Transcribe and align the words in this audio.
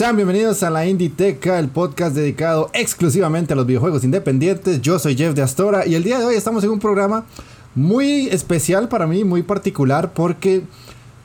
Sean 0.00 0.16
bienvenidos 0.16 0.62
a 0.62 0.70
la 0.70 0.86
Inditeca, 0.86 1.58
el 1.58 1.68
podcast 1.68 2.16
dedicado 2.16 2.70
exclusivamente 2.72 3.52
a 3.52 3.56
los 3.56 3.66
videojuegos 3.66 4.02
independientes. 4.02 4.80
Yo 4.80 4.98
soy 4.98 5.14
Jeff 5.14 5.34
de 5.34 5.42
Astora 5.42 5.86
y 5.86 5.94
el 5.94 6.04
día 6.04 6.18
de 6.18 6.24
hoy 6.24 6.36
estamos 6.36 6.64
en 6.64 6.70
un 6.70 6.78
programa 6.78 7.26
muy 7.74 8.28
especial 8.28 8.88
para 8.88 9.06
mí, 9.06 9.24
muy 9.24 9.42
particular, 9.42 10.14
porque 10.14 10.62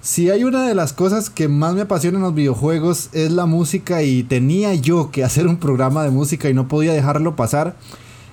si 0.01 0.29
hay 0.29 0.43
una 0.43 0.67
de 0.67 0.75
las 0.75 0.91
cosas 0.91 1.29
que 1.29 1.47
más 1.47 1.73
me 1.73 1.83
apasiona 1.83 2.17
en 2.17 2.23
los 2.23 2.35
videojuegos 2.35 3.11
es 3.13 3.31
la 3.31 3.45
música 3.45 4.03
y 4.03 4.23
tenía 4.23 4.73
yo 4.75 5.09
que 5.09 5.23
hacer 5.23 5.47
un 5.47 5.55
programa 5.55 6.03
de 6.03 6.09
música 6.09 6.49
y 6.49 6.53
no 6.53 6.67
podía 6.67 6.91
dejarlo 6.91 7.37
pasar. 7.37 7.77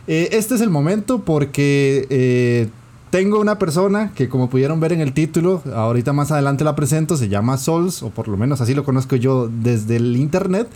Eh, 0.08 0.30
este 0.32 0.56
es 0.56 0.60
el 0.60 0.70
momento 0.70 1.20
porque 1.20 2.08
eh, 2.10 2.68
tengo 3.12 3.38
una 3.38 3.58
persona 3.58 4.10
que 4.14 4.30
como 4.30 4.48
pudieron 4.48 4.80
ver 4.80 4.94
en 4.94 5.02
el 5.02 5.12
título, 5.12 5.62
ahorita 5.74 6.14
más 6.14 6.32
adelante 6.32 6.64
la 6.64 6.74
presento, 6.74 7.18
se 7.18 7.28
llama 7.28 7.58
Sols, 7.58 8.02
o 8.02 8.08
por 8.08 8.26
lo 8.26 8.38
menos 8.38 8.62
así 8.62 8.72
lo 8.72 8.84
conozco 8.84 9.16
yo 9.16 9.50
desde 9.52 9.96
el 9.96 10.16
internet. 10.16 10.66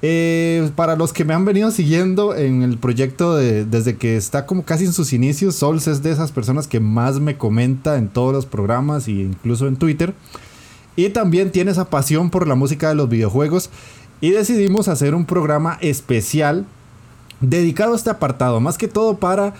Eh, 0.00 0.70
para 0.74 0.96
los 0.96 1.12
que 1.12 1.26
me 1.26 1.34
han 1.34 1.44
venido 1.44 1.70
siguiendo 1.70 2.34
en 2.34 2.62
el 2.62 2.78
proyecto 2.78 3.36
desde 3.36 3.96
que 3.96 4.16
está 4.16 4.46
como 4.46 4.64
casi 4.64 4.86
en 4.86 4.94
sus 4.94 5.12
inicios, 5.12 5.56
Sols 5.56 5.86
es 5.86 6.02
de 6.02 6.12
esas 6.12 6.32
personas 6.32 6.66
que 6.66 6.80
más 6.80 7.20
me 7.20 7.36
comenta 7.36 7.98
en 7.98 8.08
todos 8.08 8.32
los 8.32 8.46
programas 8.46 9.06
e 9.06 9.12
incluso 9.12 9.68
en 9.68 9.76
Twitter. 9.76 10.14
Y 10.96 11.10
también 11.10 11.52
tiene 11.52 11.72
esa 11.72 11.90
pasión 11.90 12.30
por 12.30 12.48
la 12.48 12.54
música 12.54 12.88
de 12.88 12.94
los 12.94 13.10
videojuegos. 13.10 13.68
Y 14.22 14.30
decidimos 14.30 14.88
hacer 14.88 15.14
un 15.14 15.26
programa 15.26 15.76
especial 15.82 16.64
dedicado 17.42 17.92
a 17.92 17.96
este 17.96 18.08
apartado, 18.08 18.60
más 18.60 18.78
que 18.78 18.88
todo 18.88 19.18
para 19.18 19.52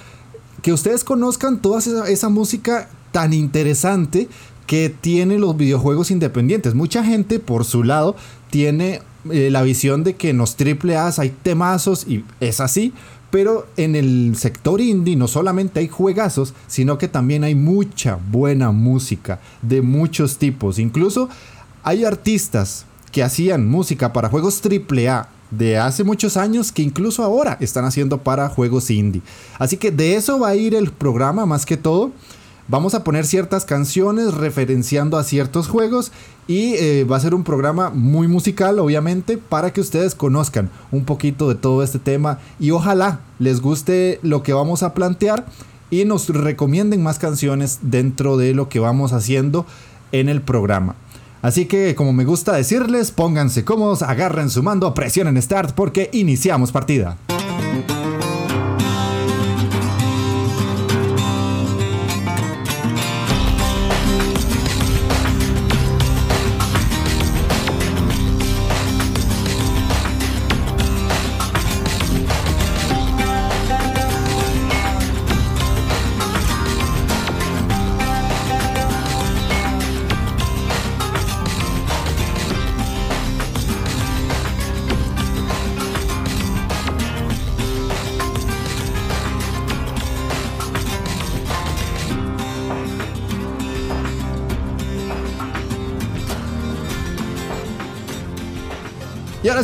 que 0.62 0.72
ustedes 0.72 1.04
conozcan 1.04 1.60
toda 1.60 1.78
esa, 2.08 2.28
música 2.28 2.88
tan 3.12 3.32
interesante 3.32 4.28
que 4.66 4.88
tiene 4.88 5.38
los 5.38 5.56
videojuegos 5.56 6.10
independientes. 6.10 6.74
Mucha 6.74 7.04
gente, 7.04 7.38
por 7.38 7.64
su 7.64 7.84
lado, 7.84 8.16
tiene 8.50 9.00
eh, 9.30 9.50
la 9.50 9.62
visión 9.62 10.02
de 10.02 10.16
que 10.16 10.30
en 10.30 10.38
los 10.38 10.56
triple 10.56 10.96
A 10.96 11.12
hay 11.18 11.30
temazos 11.30 12.06
y 12.08 12.24
es 12.40 12.60
así. 12.60 12.92
Pero 13.30 13.66
en 13.76 13.96
el 13.96 14.36
sector 14.36 14.80
indie 14.80 15.16
no 15.16 15.28
solamente 15.28 15.80
hay 15.80 15.88
juegazos, 15.88 16.54
sino 16.68 16.96
que 16.96 17.08
también 17.08 17.42
hay 17.44 17.54
mucha 17.54 18.18
buena 18.30 18.70
música 18.70 19.40
de 19.62 19.82
muchos 19.82 20.38
tipos. 20.38 20.78
Incluso 20.78 21.28
hay 21.82 22.04
artistas 22.04 22.86
que 23.12 23.22
hacían 23.22 23.68
música 23.68 24.12
para 24.12 24.28
juegos 24.28 24.60
triple 24.60 25.08
A 25.08 25.28
de 25.50 25.78
hace 25.78 26.04
muchos 26.04 26.36
años 26.36 26.72
que 26.72 26.82
incluso 26.82 27.22
ahora 27.22 27.56
están 27.60 27.84
haciendo 27.84 28.18
para 28.18 28.48
juegos 28.48 28.90
indie. 28.90 29.22
Así 29.58 29.76
que 29.76 29.90
de 29.90 30.16
eso 30.16 30.38
va 30.38 30.48
a 30.48 30.56
ir 30.56 30.74
el 30.74 30.90
programa 30.90 31.46
más 31.46 31.66
que 31.66 31.76
todo. 31.76 32.10
Vamos 32.68 32.94
a 32.94 33.04
poner 33.04 33.24
ciertas 33.26 33.64
canciones 33.64 34.34
referenciando 34.34 35.18
a 35.18 35.24
ciertos 35.24 35.68
juegos 35.68 36.10
y 36.48 36.74
eh, 36.74 37.04
va 37.04 37.16
a 37.16 37.20
ser 37.20 37.34
un 37.34 37.44
programa 37.44 37.90
muy 37.90 38.26
musical 38.26 38.80
obviamente 38.80 39.38
para 39.38 39.72
que 39.72 39.80
ustedes 39.80 40.16
conozcan 40.16 40.70
un 40.90 41.04
poquito 41.04 41.48
de 41.48 41.54
todo 41.54 41.84
este 41.84 42.00
tema 42.00 42.40
y 42.58 42.72
ojalá 42.72 43.20
les 43.38 43.60
guste 43.60 44.18
lo 44.22 44.42
que 44.42 44.52
vamos 44.52 44.82
a 44.82 44.94
plantear 44.94 45.46
y 45.90 46.04
nos 46.04 46.28
recomienden 46.28 47.02
más 47.02 47.20
canciones 47.20 47.78
dentro 47.82 48.36
de 48.36 48.52
lo 48.52 48.68
que 48.68 48.80
vamos 48.80 49.12
haciendo 49.12 49.64
en 50.12 50.28
el 50.28 50.42
programa. 50.42 50.96
Así 51.46 51.66
que, 51.66 51.94
como 51.94 52.12
me 52.12 52.24
gusta 52.24 52.54
decirles, 52.54 53.12
pónganse 53.12 53.64
cómodos, 53.64 54.02
agarren 54.02 54.50
su 54.50 54.64
mando, 54.64 54.92
presionen 54.94 55.40
Start 55.40 55.76
porque 55.76 56.10
iniciamos 56.12 56.72
partida. 56.72 57.18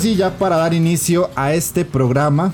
Sí, 0.03 0.17
ya 0.17 0.31
para 0.31 0.57
dar 0.57 0.75
inicio 0.75 1.31
a 1.37 1.55
este 1.55 1.85
programa, 1.85 2.53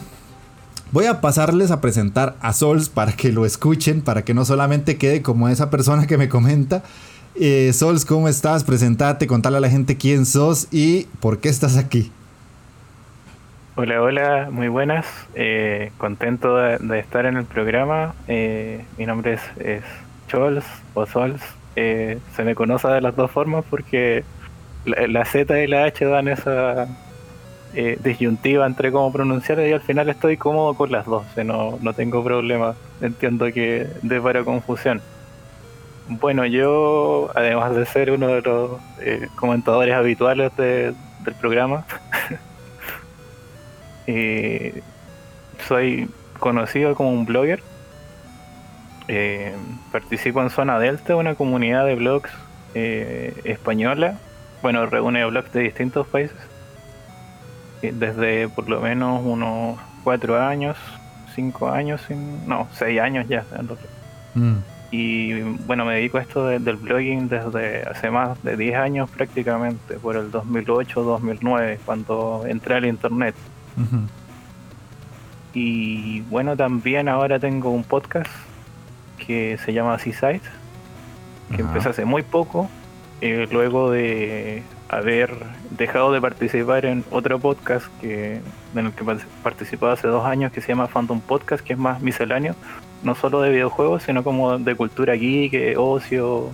voy 0.92 1.06
a 1.06 1.22
pasarles 1.22 1.70
a 1.70 1.80
presentar 1.80 2.36
a 2.42 2.52
Sols 2.52 2.90
para 2.90 3.12
que 3.12 3.32
lo 3.32 3.46
escuchen, 3.46 4.02
para 4.02 4.22
que 4.22 4.34
no 4.34 4.44
solamente 4.44 4.98
quede 4.98 5.22
como 5.22 5.48
esa 5.48 5.70
persona 5.70 6.06
que 6.06 6.18
me 6.18 6.28
comenta. 6.28 6.82
Eh, 7.36 7.72
¿cómo 8.06 8.28
estás? 8.28 8.64
Presentate, 8.64 9.26
contale 9.26 9.56
a 9.56 9.60
la 9.60 9.70
gente 9.70 9.96
quién 9.96 10.26
sos 10.26 10.68
y 10.70 11.04
por 11.20 11.40
qué 11.40 11.48
estás 11.48 11.78
aquí. 11.78 12.12
Hola, 13.76 14.02
hola, 14.02 14.48
muy 14.52 14.68
buenas. 14.68 15.06
Eh, 15.34 15.90
contento 15.96 16.54
de, 16.54 16.98
estar 16.98 17.24
en 17.24 17.38
el 17.38 17.46
programa. 17.46 18.14
Eh, 18.26 18.84
mi 18.98 19.06
nombre 19.06 19.34
es, 19.34 19.40
es 19.58 19.84
o 20.92 21.06
Sols. 21.06 21.40
se 21.74 22.44
me 22.44 22.54
conoce 22.54 22.88
de 22.88 23.00
las 23.00 23.16
dos 23.16 23.30
formas 23.30 23.64
porque 23.70 24.22
la 24.84 25.24
Z 25.24 25.62
y 25.62 25.66
la 25.66 25.84
H 25.84 26.04
dan 26.04 26.28
esa, 26.28 26.86
eh, 27.74 27.98
disyuntiva 28.02 28.66
entre 28.66 28.90
cómo 28.90 29.12
pronunciar 29.12 29.60
y 29.60 29.72
al 29.72 29.82
final 29.82 30.08
estoy 30.08 30.38
cómodo 30.38 30.72
con 30.74 30.90
las 30.90 31.04
dos, 31.04 31.24
no, 31.44 31.78
no 31.82 31.92
tengo 31.92 32.24
problema. 32.24 32.74
Entiendo 33.00 33.46
que 33.52 33.86
de 34.02 34.20
para 34.20 34.42
confusión. 34.42 35.02
Bueno, 36.08 36.46
yo, 36.46 37.30
además 37.34 37.76
de 37.76 37.84
ser 37.84 38.10
uno 38.10 38.28
de 38.28 38.40
los 38.40 38.80
eh, 39.00 39.28
comentadores 39.36 39.94
habituales 39.94 40.50
del 40.56 40.94
programa, 41.38 41.84
eh, 44.06 44.80
soy 45.66 46.08
conocido 46.38 46.94
como 46.94 47.10
un 47.10 47.26
blogger. 47.26 47.62
participo 49.92 50.40
en 50.40 50.48
Zona 50.48 50.78
Delta, 50.78 51.16
una 51.16 51.34
comunidad 51.34 51.84
de 51.84 51.94
blogs 51.96 52.30
española. 52.74 54.18
Bueno, 54.62 54.86
reúne 54.86 55.24
blogs 55.26 55.52
de 55.52 55.60
distintos 55.60 56.06
países 56.06 56.36
desde 57.82 58.48
por 58.48 58.68
lo 58.68 58.80
menos 58.80 59.22
unos 59.24 59.78
cuatro 60.04 60.40
años, 60.40 60.76
cinco 61.34 61.70
años, 61.70 62.02
no, 62.46 62.68
seis 62.72 63.00
años 63.00 63.26
ya. 63.28 63.44
Mm. 64.34 64.56
Y 64.90 65.40
bueno, 65.66 65.84
me 65.84 65.96
dedico 65.96 66.18
a 66.18 66.22
esto 66.22 66.46
del 66.46 66.76
blogging 66.76 67.28
desde 67.28 67.82
hace 67.82 68.10
más 68.10 68.42
de 68.42 68.56
10 68.56 68.76
años 68.76 69.10
prácticamente, 69.10 69.98
por 69.98 70.16
el 70.16 70.32
2008-2009, 70.32 71.78
cuando 71.84 72.44
entré 72.46 72.76
al 72.76 72.86
internet. 72.86 73.34
Y 75.52 76.22
bueno, 76.22 76.56
también 76.56 77.08
ahora 77.08 77.38
tengo 77.38 77.70
un 77.70 77.84
podcast 77.84 78.30
que 79.18 79.58
se 79.58 79.72
llama 79.74 79.98
Seaside, 79.98 80.40
que 81.54 81.60
empezó 81.60 81.90
hace 81.90 82.06
muy 82.06 82.22
poco, 82.22 82.70
eh, 83.20 83.46
luego 83.50 83.90
de 83.90 84.62
haber 84.88 85.34
dejado 85.70 86.12
de 86.12 86.20
participar 86.20 86.86
en 86.86 87.04
otro 87.10 87.38
podcast 87.38 87.86
que 88.00 88.40
en 88.74 88.86
el 88.86 88.92
que 88.92 89.04
participaba 89.42 89.92
hace 89.92 90.08
dos 90.08 90.24
años 90.24 90.52
que 90.52 90.60
se 90.60 90.68
llama 90.68 90.86
Phantom 90.86 91.20
Podcast, 91.20 91.64
que 91.64 91.74
es 91.74 91.78
más 91.78 92.00
misceláneo, 92.00 92.54
no 93.02 93.14
solo 93.14 93.40
de 93.42 93.50
videojuegos, 93.50 94.02
sino 94.02 94.24
como 94.24 94.58
de 94.58 94.74
cultura 94.74 95.14
geek, 95.14 95.78
ocio, 95.78 96.50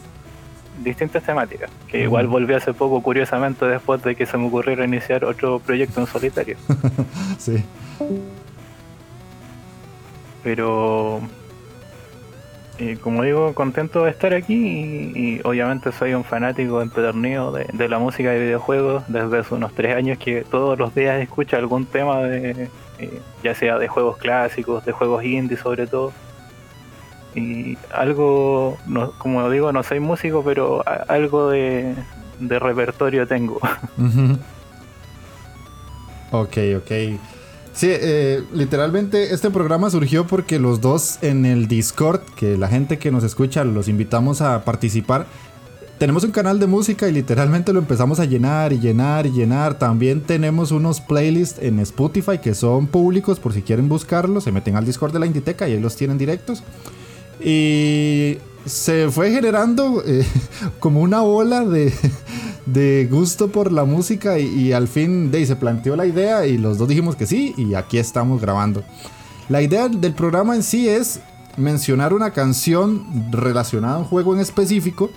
distintas 0.83 1.23
temáticas, 1.23 1.71
que 1.89 2.03
igual 2.03 2.27
volví 2.27 2.55
hace 2.55 2.73
poco, 2.75 3.03
curiosamente, 3.03 3.65
después 3.67 4.03
de 4.03 4.17
que 4.17 4.27
se 4.27 4.37
me 4.37 4.49
ocurriera 4.49 4.85
iniciar 4.85 5.25
otro 5.25 5.61
proyecto 5.61 6.01
en 6.01 6.07
solitario. 6.07 6.57
sí. 7.39 7.65
Pero 10.43 11.21
Y 12.79 12.97
como 12.97 13.23
digo, 13.23 13.55
contento 13.55 14.05
de 14.05 14.11
estar 14.11 14.35
aquí 14.35 15.13
y, 15.15 15.41
obviamente 15.45 15.93
soy 15.93 16.15
un 16.15 16.25
fanático 16.25 16.83
empedernido 16.83 17.53
de, 17.53 17.67
de, 17.73 17.89
la 17.89 18.01
música 18.01 18.31
de 18.31 18.41
videojuegos 18.41 19.05
desde 19.07 19.39
hace 19.39 19.55
unos 19.55 19.73
tres 19.75 19.95
años 19.95 20.19
que 20.19 20.43
todos 20.43 20.77
los 20.77 20.93
días 20.93 21.21
escucho 21.23 21.57
algún 21.57 21.87
tema 21.87 22.19
de 22.23 22.69
eh, 22.99 23.21
ya 23.43 23.55
sea 23.55 23.79
de 23.79 23.89
juegos 23.89 24.19
clásicos, 24.19 24.85
de 24.85 24.93
juegos 24.93 25.25
indie 25.25 25.57
sobre 25.57 25.87
todo. 25.87 26.13
Y 27.35 27.77
algo, 27.93 28.79
no, 28.87 29.11
como 29.19 29.51
digo, 29.51 29.73
no 29.73 29.83
soy 29.83 29.99
músico, 29.99 30.45
pero 30.45 30.85
algo 31.09 31.51
de, 31.51 31.95
de 32.39 32.59
repertorio 32.61 33.27
tengo. 33.27 33.57
ok, 36.31 36.57
ok. 36.77 36.93
Sí, 37.75 37.89
eh, 37.91 38.45
literalmente 38.53 39.35
este 39.35 39.51
programa 39.51 39.91
surgió 39.91 40.29
porque 40.29 40.61
los 40.61 40.81
dos 40.81 41.19
en 41.23 41.45
el 41.45 41.67
Discord, 41.67 42.21
que 42.37 42.57
la 42.57 42.69
gente 42.69 42.99
que 42.99 43.11
nos 43.11 43.25
escucha 43.25 43.65
los 43.65 43.89
invitamos 43.89 44.41
a 44.41 44.65
participar, 44.65 45.27
tenemos 45.99 46.23
un 46.23 46.31
canal 46.31 46.61
de 46.61 46.69
música 46.69 47.09
y 47.09 47.13
literalmente 47.13 47.73
lo 47.73 47.81
empezamos 47.81 48.21
a 48.21 48.27
llenar 48.27 48.73
y 48.73 48.79
llenar 48.79 49.27
y 49.27 49.33
llenar. 49.33 49.79
También 49.79 50.21
tenemos 50.21 50.71
unos 50.71 51.01
playlists 51.01 51.61
en 51.61 51.81
Spotify 51.81 52.39
que 52.39 52.55
son 52.55 52.87
públicos 52.87 53.41
por 53.41 53.53
si 53.53 53.63
quieren 53.63 53.89
buscarlos. 53.89 54.45
Se 54.45 54.53
meten 54.53 54.77
al 54.77 54.85
Discord 54.85 55.13
de 55.13 55.19
la 55.19 55.27
Inditeca 55.27 55.69
y 55.69 55.73
ahí 55.73 55.81
los 55.81 55.97
tienen 55.97 56.17
directos. 56.17 56.63
Y 57.41 58.39
se 58.67 59.11
fue 59.11 59.31
generando 59.31 60.03
eh, 60.07 60.25
como 60.79 61.01
una 61.01 61.23
ola 61.23 61.65
de, 61.65 61.93
de, 62.67 63.09
gusto 63.11 63.49
por 63.49 63.73
la 63.73 63.85
música 63.85 64.39
y, 64.39 64.73
al 64.73 64.89
fin 64.89 65.31
de, 65.31 65.45
se 65.47 65.57
planteó 65.57 65.97
la 65.97 66.07
idea 66.07 66.47
y 66.47 66.59
los 66.59 66.79
dos 66.79 66.89
dijimos 66.89 67.17
que 67.17 67.27
sí 67.27 67.55
y 67.57 67.75
aquí 67.75 67.99
estamos 67.99 68.41
grabando. 68.41 68.83
La 69.49 69.63
idea 69.63 69.89
del 69.89 70.15
programa 70.15 70.55
en 70.55 70.63
sí 70.63 70.89
es 70.89 71.21
mencionar 71.57 72.13
una 72.13 72.33
canción 72.33 73.31
relacionada 73.31 73.97
a 73.97 73.99
un 73.99 74.05
juego 74.05 74.35
en 74.35 74.41
específico, 74.41 75.11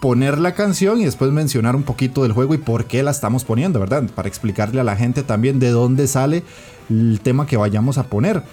poner 0.00 0.38
la 0.38 0.54
canción 0.54 1.00
y 1.00 1.04
después 1.04 1.32
mencionar 1.32 1.74
un 1.74 1.82
poquito 1.82 2.22
del 2.22 2.32
juego 2.32 2.54
y 2.54 2.58
por 2.58 2.84
qué 2.84 3.02
la 3.02 3.10
estamos 3.10 3.44
poniendo, 3.44 3.80
¿verdad? 3.80 4.04
Para 4.14 4.28
explicarle 4.28 4.80
a 4.80 4.84
la 4.84 4.96
gente 4.96 5.22
también 5.22 5.58
de 5.58 5.70
dónde 5.70 6.06
sale 6.06 6.44
el 6.90 7.20
tema 7.22 7.46
que 7.46 7.56
vayamos 7.56 7.98
a 7.98 8.04
poner. 8.04 8.44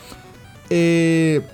Eh, 0.70 1.46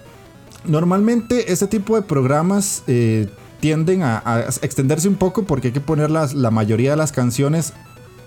Normalmente 0.65 1.51
este 1.51 1.65
tipo 1.65 1.95
de 1.95 2.03
programas 2.03 2.83
eh, 2.85 3.27
tienden 3.61 4.03
a, 4.03 4.45
extenderse 4.61 5.07
un 5.07 5.15
poco 5.15 5.43
porque 5.43 5.69
hay 5.69 5.73
que 5.73 5.81
poner 5.81 6.11
la 6.11 6.51
mayoría 6.51 6.91
de 6.91 6.97
las 6.97 7.13
canciones 7.13 7.73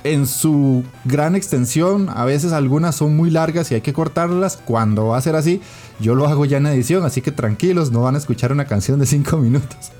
en 0.05 0.27
su 0.27 0.85
gran 1.05 1.35
extensión. 1.35 2.09
A 2.15 2.25
veces 2.25 2.53
algunas 2.53 2.95
son 2.95 3.17
muy 3.17 3.31
largas 3.31 3.73
y 3.73 3.75
hay 3.75 3.81
que 3.81 3.93
cortarlas. 3.93 4.59
Cuando 4.65 5.09
va 5.09 5.17
a 5.17 5.23
ser 5.23 5.35
así, 5.35 5.61
yo 5.99 6.15
lo 6.15 6.29
hago 6.29 6.45
ya 6.45 6.59
en 6.59 6.67
edición, 6.67 7.05
así 7.05 7.23
que 7.23 7.33
tranquilos, 7.33 7.91
no 7.91 8.03
van 8.03 8.15
a 8.15 8.19
escuchar 8.19 8.53
una 8.53 8.67
canción 8.67 9.01
de 9.01 9.07
5 9.07 9.37
minutos, 9.39 9.93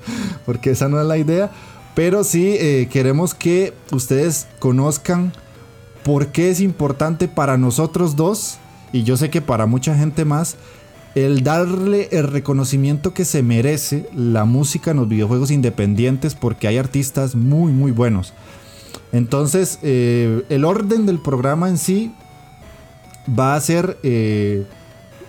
porque 0.45 0.71
esa 0.71 0.87
no 0.87 1.01
es 1.01 1.07
la 1.07 1.17
idea. 1.17 1.51
Pero 1.95 2.23
sí 2.23 2.55
eh, 2.59 2.87
queremos 2.91 3.33
que 3.33 3.73
ustedes 3.91 4.47
conozcan 4.59 5.33
por 6.03 6.27
qué 6.27 6.51
es 6.51 6.59
importante 6.61 7.27
para 7.27 7.57
nosotros 7.57 8.15
dos, 8.15 8.59
y 8.93 9.03
yo 9.03 9.17
sé 9.17 9.29
que 9.29 9.41
para 9.41 9.65
mucha 9.65 9.95
gente 9.95 10.23
más, 10.23 10.55
el 11.15 11.43
darle 11.43 12.09
el 12.11 12.27
reconocimiento 12.27 13.13
que 13.13 13.23
se 13.23 13.41
merece 13.41 14.07
la 14.13 14.43
música 14.43 14.91
en 14.91 14.97
los 14.97 15.07
videojuegos 15.07 15.49
independientes 15.49 16.35
porque 16.35 16.67
hay 16.67 16.77
artistas 16.77 17.35
muy 17.35 17.71
muy 17.71 17.91
buenos. 17.91 18.33
Entonces, 19.13 19.79
eh, 19.81 20.43
el 20.49 20.65
orden 20.65 21.05
del 21.05 21.19
programa 21.19 21.69
en 21.69 21.77
sí 21.77 22.11
va 23.27 23.55
a 23.55 23.61
ser 23.61 23.97
eh, 24.03 24.65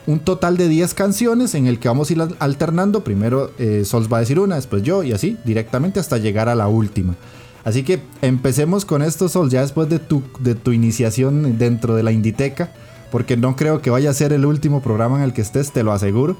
un 0.07 0.19
total 0.19 0.57
de 0.57 0.69
10 0.69 0.93
canciones 0.95 1.55
en 1.55 1.69
el 1.69 1.79
que 1.79 1.87
vamos 1.87 2.11
a 2.11 2.13
ir 2.13 2.23
alternando. 2.41 3.05
Primero 3.05 3.53
eh, 3.59 3.85
Sols 3.85 4.13
va 4.13 4.17
a 4.17 4.21
decir 4.21 4.41
una, 4.41 4.57
después 4.57 4.83
yo 4.83 5.05
y 5.05 5.13
así, 5.13 5.37
directamente 5.45 6.01
hasta 6.01 6.19
llegar 6.19 6.49
a 6.49 6.57
la 6.57 6.67
última. 6.67 7.15
Así 7.63 7.85
que 7.85 8.01
empecemos 8.23 8.85
con 8.85 9.03
esto, 9.03 9.29
Sol, 9.29 9.51
ya 9.51 9.61
después 9.61 9.89
de 9.89 10.01
tu, 10.01 10.23
de 10.41 10.57
tu 10.57 10.73
iniciación 10.73 11.59
dentro 11.59 11.95
de 11.95 12.03
la 12.03 12.13
Inditeca 12.13 12.73
porque 13.11 13.37
no 13.37 13.57
creo 13.57 13.81
que 13.81 13.91
vaya 13.91 14.11
a 14.11 14.15
ser 14.15 14.33
el 14.33 14.45
último 14.45 14.83
programa 14.83 15.17
en 15.19 15.23
el 15.23 15.33
que 15.33 15.43
estés, 15.43 15.73
te 15.73 15.83
lo 15.83 15.93
aseguro. 15.93 16.37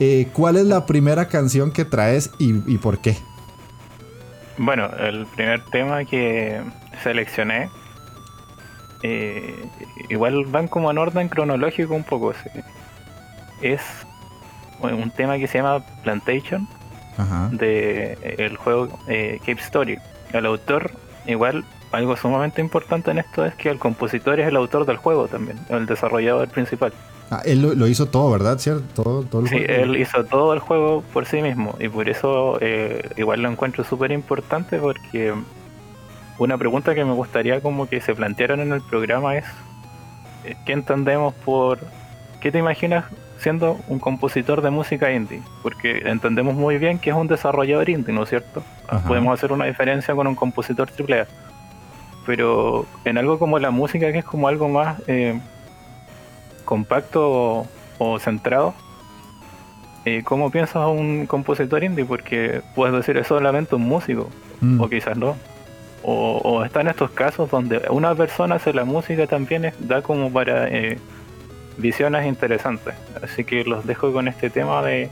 Eh, 0.00 0.28
¿Cuál 0.32 0.56
es 0.56 0.66
la 0.66 0.86
primera 0.86 1.26
canción 1.28 1.72
que 1.72 1.84
traes 1.84 2.30
y, 2.38 2.52
por 2.78 2.98
qué? 3.00 3.16
Bueno, 4.56 4.88
el 4.98 5.26
primer 5.26 5.64
tema 5.66 6.04
que 6.04 6.60
seleccioné, 7.02 7.68
eh, 9.02 9.68
igual 10.08 10.44
van 10.46 10.68
como 10.68 10.90
en 10.90 10.98
orden 10.98 11.28
cronológico 11.28 11.94
un 11.94 12.04
poco. 12.04 12.32
Es 13.60 13.82
un 14.80 15.10
tema 15.10 15.38
que 15.38 15.48
se 15.48 15.58
llama 15.58 15.84
Plantation, 16.02 16.68
de 17.50 18.16
el 18.38 18.56
juego 18.56 18.88
eh, 19.08 19.38
Cape 19.40 19.60
Story. 19.60 19.98
El 20.32 20.46
autor 20.46 20.92
igual 21.26 21.64
algo 21.92 22.16
sumamente 22.16 22.60
importante 22.60 23.10
en 23.10 23.18
esto 23.18 23.44
es 23.44 23.54
que 23.54 23.70
el 23.70 23.78
compositor 23.78 24.38
es 24.40 24.48
el 24.48 24.56
autor 24.56 24.84
del 24.86 24.96
juego 24.96 25.28
también, 25.28 25.58
el 25.68 25.86
desarrollador 25.86 26.48
principal. 26.48 26.92
Ah, 27.30 27.42
él 27.44 27.60
lo, 27.60 27.86
hizo 27.86 28.06
todo, 28.06 28.30
¿verdad? 28.30 28.58
¿Cierto? 28.58 29.02
Todo, 29.02 29.22
todo 29.22 29.42
el 29.42 29.48
sí, 29.48 29.56
él 29.66 29.96
hizo 29.96 30.24
todo 30.24 30.54
el 30.54 30.60
juego 30.60 31.02
por 31.12 31.26
sí 31.26 31.42
mismo 31.42 31.76
y 31.78 31.88
por 31.88 32.08
eso 32.08 32.58
eh, 32.60 33.10
igual 33.16 33.42
lo 33.42 33.50
encuentro 33.50 33.84
súper 33.84 34.12
importante 34.12 34.78
porque 34.78 35.34
una 36.38 36.56
pregunta 36.56 36.94
que 36.94 37.04
me 37.04 37.12
gustaría 37.12 37.60
como 37.60 37.86
que 37.86 38.00
se 38.00 38.14
plantearan 38.14 38.60
en 38.60 38.72
el 38.72 38.80
programa 38.80 39.36
es 39.36 39.44
eh, 40.44 40.56
¿qué 40.64 40.72
entendemos 40.72 41.34
por... 41.34 41.80
¿Qué 42.40 42.52
te 42.52 42.58
imaginas 42.58 43.04
siendo 43.38 43.78
un 43.88 43.98
compositor 43.98 44.62
de 44.62 44.70
música 44.70 45.12
indie? 45.12 45.42
Porque 45.62 46.02
entendemos 46.04 46.54
muy 46.54 46.78
bien 46.78 46.98
que 46.98 47.10
es 47.10 47.16
un 47.16 47.26
desarrollador 47.26 47.90
indie, 47.90 48.14
¿no 48.14 48.22
es 48.22 48.28
cierto? 48.28 48.62
Podemos 49.06 49.34
hacer 49.34 49.52
una 49.52 49.64
diferencia 49.64 50.14
con 50.14 50.28
un 50.28 50.36
compositor 50.36 50.88
AAA 50.88 51.26
pero 52.28 52.84
en 53.06 53.16
algo 53.16 53.38
como 53.38 53.58
la 53.58 53.70
música, 53.70 54.12
que 54.12 54.18
es 54.18 54.24
como 54.26 54.48
algo 54.48 54.68
más 54.68 55.00
eh, 55.06 55.40
compacto 56.66 57.66
o, 57.96 58.18
centrado, 58.18 58.74
eh, 60.04 60.20
¿cómo 60.24 60.50
piensas 60.50 60.86
un 60.88 61.24
compositor 61.26 61.82
indie? 61.82 62.04
Porque 62.04 62.60
puedes 62.74 62.94
decir 62.94 63.16
es 63.16 63.28
solamente 63.28 63.76
un 63.76 63.88
músico, 63.88 64.28
mm. 64.60 64.78
o 64.78 64.90
quizás 64.90 65.16
no. 65.16 65.36
O, 66.02 66.36
o 66.44 66.64
están 66.64 66.88
estos 66.88 67.12
casos 67.12 67.50
donde 67.50 67.80
una 67.88 68.14
persona 68.14 68.56
hace 68.56 68.74
la 68.74 68.84
música 68.84 69.26
también 69.26 69.72
da 69.78 70.02
como 70.02 70.30
para 70.30 70.68
eh, 70.68 70.98
visiones 71.78 72.26
interesantes. 72.26 72.92
Así 73.22 73.42
que 73.42 73.64
los 73.64 73.86
dejo 73.86 74.12
con 74.12 74.28
este 74.28 74.50
tema 74.50 74.82
de 74.82 75.08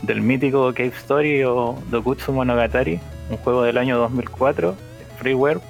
del 0.00 0.22
mítico 0.22 0.72
Cave 0.72 0.92
Story 0.96 1.44
o 1.44 1.76
Dokutsu 1.90 2.32
Monogatari, 2.32 2.98
un 3.28 3.36
juego 3.36 3.62
del 3.62 3.76
año 3.76 3.98
2004, 3.98 4.74
freeware 5.18 5.60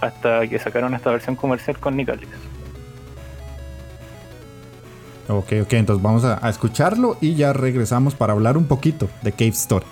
hasta 0.00 0.46
que 0.46 0.58
sacaron 0.58 0.94
esta 0.94 1.10
versión 1.10 1.36
comercial 1.36 1.78
con 1.78 1.96
Nicalis. 1.96 2.28
Ok, 5.28 5.52
ok, 5.62 5.72
entonces 5.74 6.02
vamos 6.02 6.24
a, 6.24 6.44
a, 6.44 6.50
escucharlo 6.50 7.16
y 7.20 7.34
ya 7.34 7.52
regresamos 7.52 8.14
para 8.14 8.32
hablar 8.32 8.56
un 8.56 8.66
poquito 8.66 9.08
de 9.22 9.30
Cave 9.30 9.50
Story. 9.50 9.86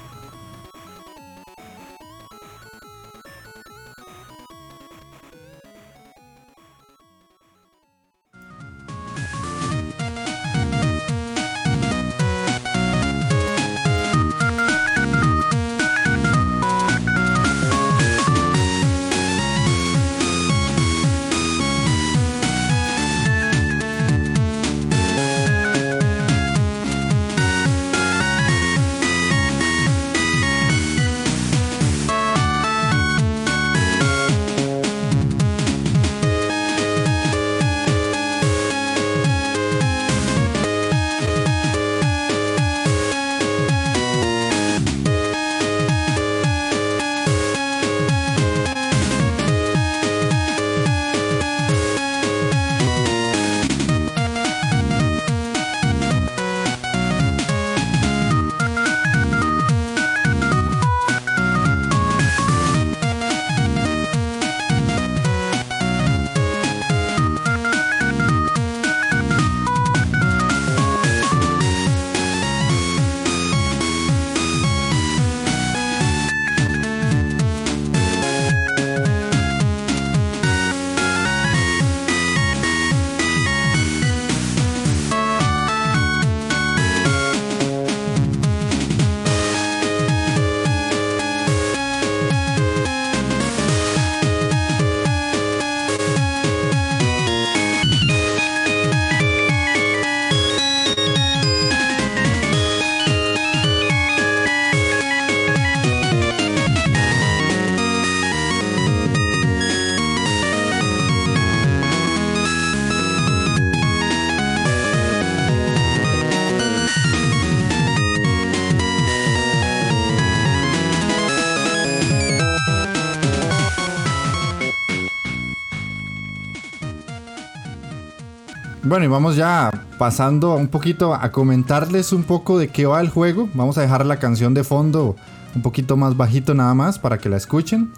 Bueno, 128.88 129.04
y 129.04 129.08
vamos 129.08 129.36
ya 129.36 129.70
pasando 129.98 130.54
un 130.54 130.68
poquito 130.68 131.12
a 131.12 131.30
comentarles 131.30 132.10
un 132.14 132.22
poco 132.22 132.58
de 132.58 132.68
qué 132.68 132.86
va 132.86 133.02
el 133.02 133.10
juego. 133.10 133.46
Vamos 133.52 133.76
a 133.76 133.82
dejar 133.82 134.06
la 134.06 134.18
canción 134.18 134.54
de 134.54 134.64
fondo 134.64 135.14
un 135.54 135.60
poquito 135.60 135.98
más 135.98 136.16
bajito 136.16 136.54
nada 136.54 136.72
más 136.72 136.98
para 136.98 137.18
que 137.18 137.28
la 137.28 137.36
escuchen. 137.36 137.92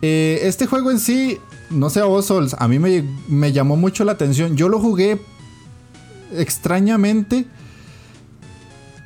Eh, 0.00 0.42
este 0.44 0.66
juego 0.66 0.92
en 0.92 1.00
sí, 1.00 1.38
no 1.70 1.90
sé 1.90 1.98
a 1.98 2.04
vos, 2.04 2.26
Sols, 2.26 2.54
a 2.56 2.68
mí 2.68 2.78
me, 2.78 3.02
me 3.26 3.50
llamó 3.50 3.74
mucho 3.74 4.04
la 4.04 4.12
atención. 4.12 4.56
Yo 4.56 4.68
lo 4.68 4.78
jugué 4.78 5.20
extrañamente 6.36 7.46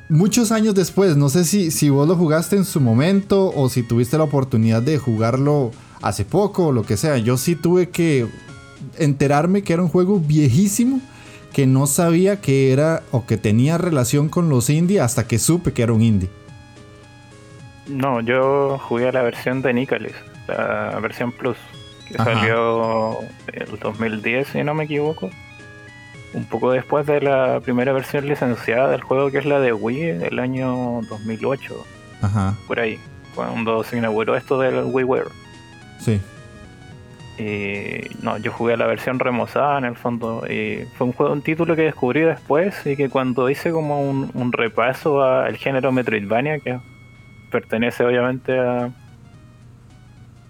muchos 0.07 0.51
años 0.51 0.75
después. 0.75 1.17
No 1.17 1.29
sé 1.29 1.45
si, 1.45 1.71
si 1.71 1.89
vos 1.89 2.07
lo 2.07 2.15
jugaste 2.15 2.57
en 2.57 2.65
su 2.65 2.79
momento 2.79 3.51
o 3.55 3.69
si 3.69 3.81
tuviste 3.81 4.19
la 4.19 4.25
oportunidad 4.25 4.83
de 4.83 4.99
jugarlo 4.99 5.71
hace 6.03 6.25
poco 6.25 6.67
o 6.67 6.71
lo 6.71 6.83
que 6.83 6.95
sea. 6.95 7.17
Yo 7.17 7.37
sí 7.37 7.55
tuve 7.55 7.89
que 7.89 8.29
enterarme 8.97 9.63
que 9.63 9.73
era 9.73 9.81
un 9.81 9.89
juego 9.89 10.19
viejísimo 10.19 10.99
que 11.53 11.67
no 11.67 11.87
sabía 11.87 12.41
que 12.41 12.73
era 12.73 13.03
o 13.11 13.25
que 13.25 13.37
tenía 13.37 13.77
relación 13.77 14.27
con 14.27 14.49
los 14.49 14.69
indie 14.69 14.99
hasta 14.99 15.25
que 15.25 15.39
supe 15.39 15.71
que 15.71 15.83
era 15.83 15.93
un 15.93 16.01
indie. 16.01 16.29
No, 17.87 18.19
yo 18.19 18.77
jugué 18.77 19.07
a 19.07 19.11
la 19.11 19.21
versión 19.21 19.61
de 19.61 19.73
Nicalis, 19.73 20.15
la 20.47 20.99
versión 21.01 21.31
Plus, 21.31 21.55
que 22.09 22.15
salió 22.15 23.19
en 23.53 23.61
el 23.61 23.79
2010, 23.79 24.47
si 24.47 24.63
no 24.63 24.73
me 24.73 24.83
equivoco. 24.83 25.29
Un 26.33 26.43
poco 26.43 26.71
después 26.71 27.05
de 27.05 27.21
la 27.21 27.61
primera 27.61 27.93
versión 27.93 28.27
licenciada 28.27 28.89
del 28.89 29.01
juego, 29.01 29.31
que 29.31 29.37
es 29.37 29.45
la 29.45 29.61
de 29.61 29.71
Wii, 29.71 30.17
del 30.17 30.39
año 30.39 30.99
2008. 31.09 31.85
Ajá. 32.21 32.57
Por 32.67 32.81
ahí, 32.81 32.99
cuando 33.33 33.81
se 33.85 33.97
inauguró 33.97 34.35
esto 34.35 34.59
del 34.59 34.83
WiiWare. 34.83 35.29
Sí. 35.99 36.19
Y 37.37 38.01
no, 38.21 38.37
yo 38.37 38.51
jugué 38.51 38.77
la 38.77 38.87
versión 38.87 39.19
remozada 39.19 39.77
en 39.77 39.85
el 39.85 39.95
fondo. 39.95 40.43
Y 40.49 40.85
fue 40.97 41.07
un 41.07 41.13
juego, 41.13 41.33
un 41.33 41.41
título 41.41 41.75
que 41.75 41.83
descubrí 41.83 42.21
después 42.21 42.85
y 42.85 42.95
que 42.95 43.09
cuando 43.09 43.49
hice 43.49 43.71
como 43.71 44.01
un, 44.01 44.31
un 44.33 44.51
repaso 44.53 45.21
al 45.21 45.57
género 45.57 45.91
Metroidvania, 45.91 46.59
que 46.59 46.79
pertenece 47.51 48.05
obviamente 48.05 48.57
a, 48.57 48.89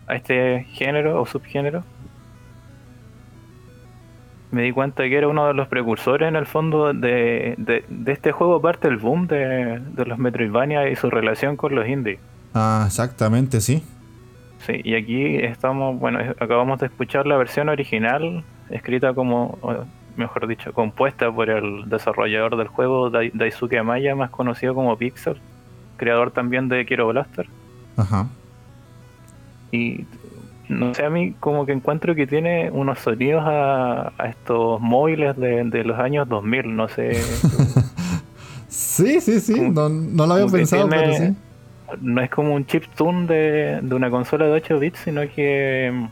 a 0.07 0.15
este 0.15 0.65
género 0.73 1.21
o 1.21 1.25
subgénero, 1.25 1.83
me 4.51 4.61
di 4.61 4.71
cuenta 4.71 5.03
que 5.03 5.17
era 5.17 5.27
uno 5.27 5.47
de 5.47 5.53
los 5.53 5.67
precursores 5.67 6.29
en 6.29 6.35
el 6.35 6.45
fondo 6.45 6.93
de, 6.93 7.55
de, 7.57 8.11
este 8.11 8.31
juego, 8.31 8.61
parte 8.61 8.87
del 8.87 8.97
boom 8.97 9.27
de, 9.27 9.79
de 9.79 10.05
los 10.05 10.17
Metroidvania 10.17 10.89
y 10.89 10.95
su 10.95 11.09
relación 11.09 11.57
con 11.57 11.75
los 11.75 11.87
indies. 11.87 12.19
Ah, 12.53 12.85
exactamente, 12.87 13.59
sí. 13.59 13.83
Sí, 14.65 14.81
y 14.83 14.95
aquí 14.95 15.35
estamos, 15.35 15.99
bueno, 15.99 16.19
acabamos 16.39 16.79
de 16.79 16.87
escuchar 16.87 17.27
la 17.27 17.37
versión 17.37 17.69
original, 17.69 18.43
escrita 18.71 19.13
como, 19.13 19.59
mejor 20.17 20.47
dicho, 20.47 20.73
compuesta 20.73 21.31
por 21.31 21.51
el 21.51 21.87
desarrollador 21.87 22.57
del 22.57 22.67
juego, 22.67 23.11
Daisuke 23.11 23.77
Amaya, 23.77 24.15
más 24.15 24.31
conocido 24.31 24.73
como 24.73 24.97
Pixel, 24.97 25.37
creador 25.97 26.31
también 26.31 26.67
de 26.67 26.83
Quiero 26.85 27.07
Blaster. 27.07 27.47
Ajá. 27.95 28.27
Y 29.71 30.05
no 30.67 30.95
sé, 30.95 31.05
a 31.05 31.11
mí 31.11 31.35
como 31.39 31.67
que 31.67 31.73
encuentro 31.73 32.15
que 32.15 32.25
tiene 32.25 32.71
unos 32.71 32.97
sonidos 32.99 33.43
a, 33.45 34.13
estos 34.27 34.81
móviles 34.81 35.37
de, 35.37 35.83
los 35.83 35.99
años 35.99 36.27
2000, 36.27 36.75
no 36.75 36.87
sé. 36.87 37.13
sí, 38.67 39.21
sí, 39.21 39.39
sí, 39.39 39.61
no, 39.69 39.89
no, 39.89 40.25
lo 40.25 40.33
había 40.33 40.47
pensado, 40.47 40.89
pero 40.89 41.13
sí 41.13 41.35
no 42.01 42.21
es 42.21 42.29
como 42.29 42.53
un 42.53 42.65
chiptune 42.65 43.27
de, 43.27 43.79
de 43.81 43.95
una 43.95 44.09
consola 44.09 44.45
de 44.45 44.51
8 44.53 44.79
bits, 44.79 44.99
sino 44.99 45.21
que 45.29 45.91
mm, 45.93 46.05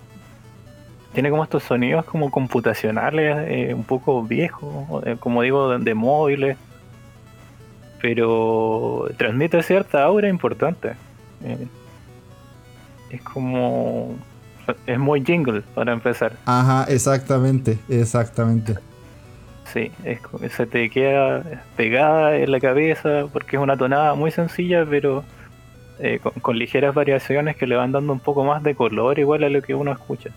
tiene 1.14 1.30
como 1.30 1.44
estos 1.44 1.64
sonidos 1.64 2.06
como 2.06 2.32
computacionales, 2.32 3.38
eh, 3.48 3.74
un 3.74 3.84
poco 3.84 4.24
viejos, 4.24 5.04
eh, 5.06 5.16
como 5.20 5.44
digo, 5.44 5.78
de, 5.78 5.94
móviles, 5.94 6.58
pero 8.02 9.08
transmite 9.18 9.62
cierta 9.64 10.04
aura 10.04 10.28
importante. 10.28 10.94
Eh, 11.44 11.68
es 13.12 13.22
como... 13.22 14.16
Es 14.88 14.98
muy 14.98 15.24
jingle 15.24 15.62
para 15.76 15.92
empezar. 15.92 16.38
Ajá, 16.46 16.86
exactamente, 16.88 17.78
exactamente. 17.90 18.76
Sí, 19.74 19.92
es, 20.06 20.20
se 20.54 20.66
te 20.66 20.90
queda 20.90 21.44
pegada 21.76 22.38
en 22.38 22.50
la 22.50 22.62
cabeza 22.62 23.26
porque 23.32 23.58
es 23.58 23.62
una 23.62 23.76
tonada 23.76 24.16
muy 24.16 24.32
sencilla, 24.32 24.86
pero 24.90 25.26
eh, 26.00 26.20
con, 26.42 26.58
ligeras 26.58 26.96
variaciones 26.96 27.56
que 27.56 27.68
le 27.68 27.76
van 27.76 27.92
dando 27.92 28.14
un 28.14 28.20
poco 28.20 28.44
más 28.44 28.64
de 28.64 28.76
color 28.76 29.20
igual 29.20 29.44
a 29.44 29.50
lo 29.50 29.62
que 29.62 29.76
uno 29.76 29.92
escucha. 29.92 30.32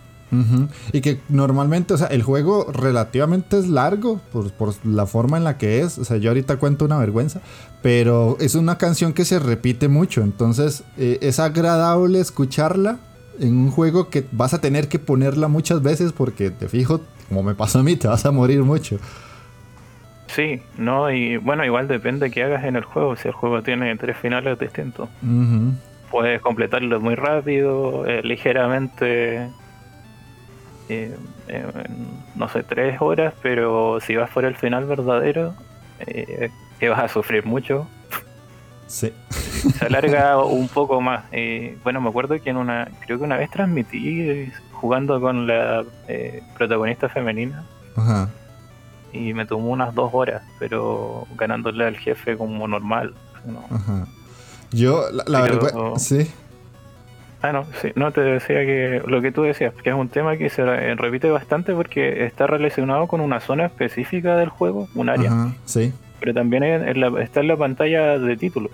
Y 0.92 1.00
que 1.00 1.20
normalmente, 1.28 1.94
o 1.94 1.96
sea, 1.96 2.08
el 2.08 2.22
juego 2.22 2.70
relativamente 2.70 3.58
es 3.58 3.68
largo 3.68 4.20
por, 4.32 4.52
por, 4.52 4.74
la 4.84 5.06
forma 5.06 5.36
en 5.36 5.44
la 5.44 5.56
que 5.56 5.80
es. 5.80 5.98
O 5.98 6.04
sea, 6.04 6.16
yo 6.18 6.30
ahorita 6.30 6.56
cuento 6.56 6.84
una 6.84 6.98
vergüenza, 6.98 7.40
pero 7.80 8.36
es 8.40 8.54
una 8.54 8.76
canción 8.76 9.12
que 9.12 9.24
se 9.24 9.38
repite 9.38 9.88
mucho. 9.88 10.22
Entonces, 10.22 10.82
eh, 10.98 11.18
es 11.22 11.38
agradable 11.38 12.20
escucharla 12.20 12.98
en 13.38 13.56
un 13.56 13.70
juego 13.70 14.10
que 14.10 14.26
vas 14.32 14.52
a 14.52 14.60
tener 14.60 14.88
que 14.88 14.98
ponerla 14.98 15.48
muchas 15.48 15.82
veces 15.82 16.12
porque 16.12 16.50
te 16.50 16.68
fijo, 16.68 17.00
como 17.28 17.42
me 17.42 17.54
pasó 17.54 17.78
a 17.78 17.82
mí, 17.82 17.96
te 17.96 18.08
vas 18.08 18.26
a 18.26 18.30
morir 18.30 18.62
mucho. 18.62 18.98
Sí, 20.28 20.60
no, 20.76 21.10
y 21.10 21.36
bueno, 21.36 21.64
igual 21.64 21.88
depende 21.88 22.26
de 22.26 22.32
qué 22.32 22.44
hagas 22.44 22.64
en 22.64 22.76
el 22.76 22.84
juego. 22.84 23.16
Si 23.16 23.28
el 23.28 23.34
juego 23.34 23.62
tiene 23.62 23.96
tres 23.96 24.16
finales 24.16 24.58
distintos, 24.58 25.08
puedes 26.10 26.40
completarlo 26.40 27.00
muy 27.00 27.14
rápido, 27.14 28.06
eh, 28.06 28.22
ligeramente, 28.22 29.48
eh, 30.88 31.16
no 32.34 32.48
sé, 32.48 32.62
tres 32.64 33.00
horas, 33.00 33.34
pero 33.42 33.98
si 34.00 34.16
vas 34.16 34.30
por 34.30 34.44
el 34.44 34.56
final 34.56 34.84
verdadero, 34.84 35.54
eh, 36.00 36.50
que 36.78 36.88
vas 36.88 37.00
a 37.00 37.08
sufrir 37.08 37.46
mucho. 37.46 37.88
Sí. 38.86 39.12
Se 39.30 39.86
alarga 39.86 40.44
un 40.44 40.68
poco 40.68 41.00
más. 41.00 41.24
bueno, 41.82 42.00
me 42.00 42.08
acuerdo 42.08 42.40
que 42.40 42.50
en 42.50 42.56
una, 42.56 42.88
creo 43.04 43.18
que 43.18 43.24
una 43.24 43.36
vez 43.36 43.50
transmití 43.50 44.52
jugando 44.72 45.20
con 45.20 45.46
la 45.46 45.84
protagonista 46.56 47.08
femenina. 47.08 47.64
Ajá 47.96 48.28
y 49.16 49.34
me 49.34 49.46
tomó 49.46 49.70
unas 49.70 49.94
dos 49.94 50.10
horas, 50.12 50.42
pero 50.58 51.26
ganándole 51.36 51.84
al 51.84 51.96
jefe 51.96 52.36
como 52.36 52.66
normal. 52.68 53.14
Yo, 54.72 55.04
la, 55.26 55.40
verdad, 55.40 55.72
sí. 55.96 56.30
Ah, 57.42 57.52
no, 57.52 57.64
sí, 57.80 57.92
no 57.94 58.10
te 58.12 58.22
decía 58.22 58.64
que 58.64 59.02
lo 59.06 59.22
que 59.22 59.30
tú 59.30 59.42
decías, 59.42 59.72
que 59.74 59.90
es 59.90 59.96
un 59.96 60.08
tema 60.08 60.36
que 60.36 60.50
se 60.50 60.64
repite 60.96 61.30
bastante 61.30 61.74
porque 61.74 62.24
está 62.24 62.46
relacionado 62.46 63.06
con 63.06 63.20
una 63.20 63.40
zona 63.40 63.66
específica 63.66 64.36
del 64.36 64.48
juego, 64.48 64.88
un 64.94 65.08
área. 65.08 65.52
sí. 65.64 65.92
Pero 66.18 66.32
también 66.32 66.64
está 66.64 67.40
en 67.40 67.48
la 67.48 67.56
pantalla 67.56 68.18
de 68.18 68.36
título. 68.38 68.70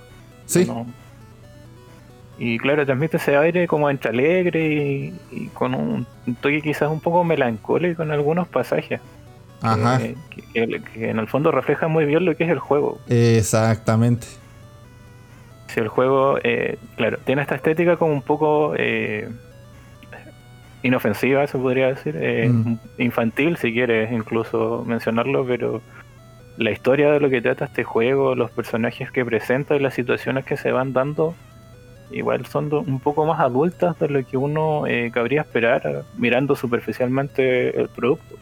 Sí. 0.47 0.65
Y 2.39 2.59
claro, 2.59 2.85
transmite 2.87 3.19
ese 3.19 3.37
aire 3.37 3.67
como 3.67 3.91
entre 3.91 4.11
alegre 4.11 5.13
y, 5.31 5.49
con 5.55 5.75
un 5.75 6.07
toque 6.41 6.63
quizás 6.63 6.91
un 6.91 7.01
poco 7.01 7.25
melancólico 7.25 8.03
en 8.03 8.11
algunos 8.11 8.49
pasajes. 8.49 9.01
Ajá. 9.63 10.01
Que, 10.53 10.83
en 10.97 11.19
el 11.19 11.29
fondo 11.29 11.51
refleja 11.53 11.89
muy 11.89 12.05
bien 12.05 12.25
lo 12.25 12.37
que 12.37 12.45
es 12.45 12.51
el 12.51 12.59
juego. 12.59 13.01
Exactamente. 13.09 14.27
Si 15.69 15.81
el 15.81 15.89
juego, 15.89 16.39
eh, 16.43 16.79
claro, 16.97 17.19
tiene 17.25 17.43
esta 17.43 17.55
estética 17.55 17.97
como 17.97 18.13
un 18.13 18.23
poco 18.23 18.75
eh, 18.77 19.31
inofensiva, 20.83 21.47
se 21.47 21.57
podría 21.59 21.89
decir, 21.89 22.17
eh, 22.21 22.49
mm. 22.49 22.79
infantil, 22.99 23.57
si 23.57 23.73
quieres 23.73 24.13
incluso 24.13 24.85
mencionarlo, 24.87 25.47
pero 25.47 25.81
la 26.59 26.73
historia 26.73 27.11
de 27.13 27.21
lo 27.21 27.31
que 27.31 27.41
trata 27.41 27.65
este 27.65 27.85
juego, 27.85 28.35
los 28.35 28.51
personajes 28.51 29.11
que 29.11 29.25
presenta 29.25 29.77
y 29.77 29.81
las 29.81 29.95
situaciones 29.95 30.45
que 30.45 30.57
se 30.57 30.73
van 30.73 30.93
dando, 30.93 31.35
igual 32.11 32.45
son 32.45 32.71
un 32.75 33.01
poco 33.01 33.25
más 33.25 33.41
adultas 33.41 33.99
de 33.99 34.09
lo 34.09 34.27
que 34.27 34.37
uno 34.37 34.83
cabría 35.13 35.41
esperar 35.41 36.05
mirando 36.19 36.55
superficialmente 36.55 37.81
el 37.81 37.89
producto. 37.89 38.37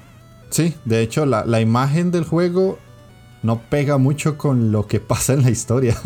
Sí, 0.51 0.75
de 0.85 1.01
hecho 1.01 1.27
la, 1.27 1.61
imagen 1.61 2.11
del 2.11 2.25
juego 2.25 2.79
no 3.43 3.61
pega 3.71 3.99
mucho 3.99 4.37
con 4.37 4.73
lo 4.73 4.87
que 4.87 5.01
pasa 5.01 5.33
en 5.33 5.43
la 5.43 5.51
historia. 5.51 5.97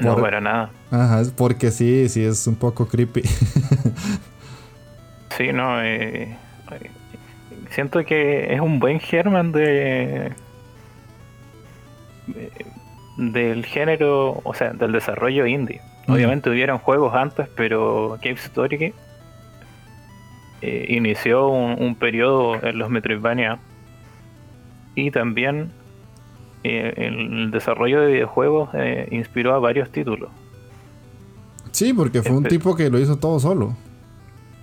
No, 0.00 0.16
para 0.16 0.40
nada. 0.40 0.70
Ajá, 0.90 1.22
porque 1.36 1.70
sí, 1.70 2.08
sí 2.08 2.24
es 2.24 2.46
un 2.46 2.56
poco 2.56 2.86
creepy. 2.86 3.22
sí, 5.36 5.52
no, 5.52 5.82
eh, 5.82 6.36
siento 7.70 8.04
que 8.04 8.52
es 8.52 8.60
un 8.60 8.78
buen 8.78 9.00
germen 9.00 9.52
de, 9.52 10.32
del 13.16 13.64
género, 13.64 14.40
o 14.44 14.54
sea, 14.54 14.72
del 14.72 14.92
desarrollo 14.92 15.46
indie. 15.46 15.80
Obviamente 16.08 16.50
hubieron 16.50 16.78
juegos 16.78 17.14
antes, 17.14 17.48
pero 17.54 18.18
Cave 18.22 18.34
Story 18.34 18.92
eh, 20.62 20.86
inició 20.90 21.48
un, 21.48 21.96
periodo 21.96 22.54
en 22.62 22.78
los 22.78 22.88
Metroidvania 22.88 23.58
y 24.94 25.10
también 25.10 25.72
eh, 26.62 26.94
el 26.96 27.50
desarrollo 27.50 28.00
de 28.00 28.12
videojuegos 28.12 28.70
eh, 28.74 29.08
inspiró 29.10 29.54
a 29.54 29.58
varios 29.58 29.90
títulos. 29.90 30.30
Sí, 31.72 31.92
porque 31.92 32.22
fue 32.22 32.36
un 32.36 32.44
tipo 32.44 32.76
que 32.76 32.90
lo 32.90 33.00
hizo 33.00 33.16
todo 33.16 33.40
solo. 33.40 33.74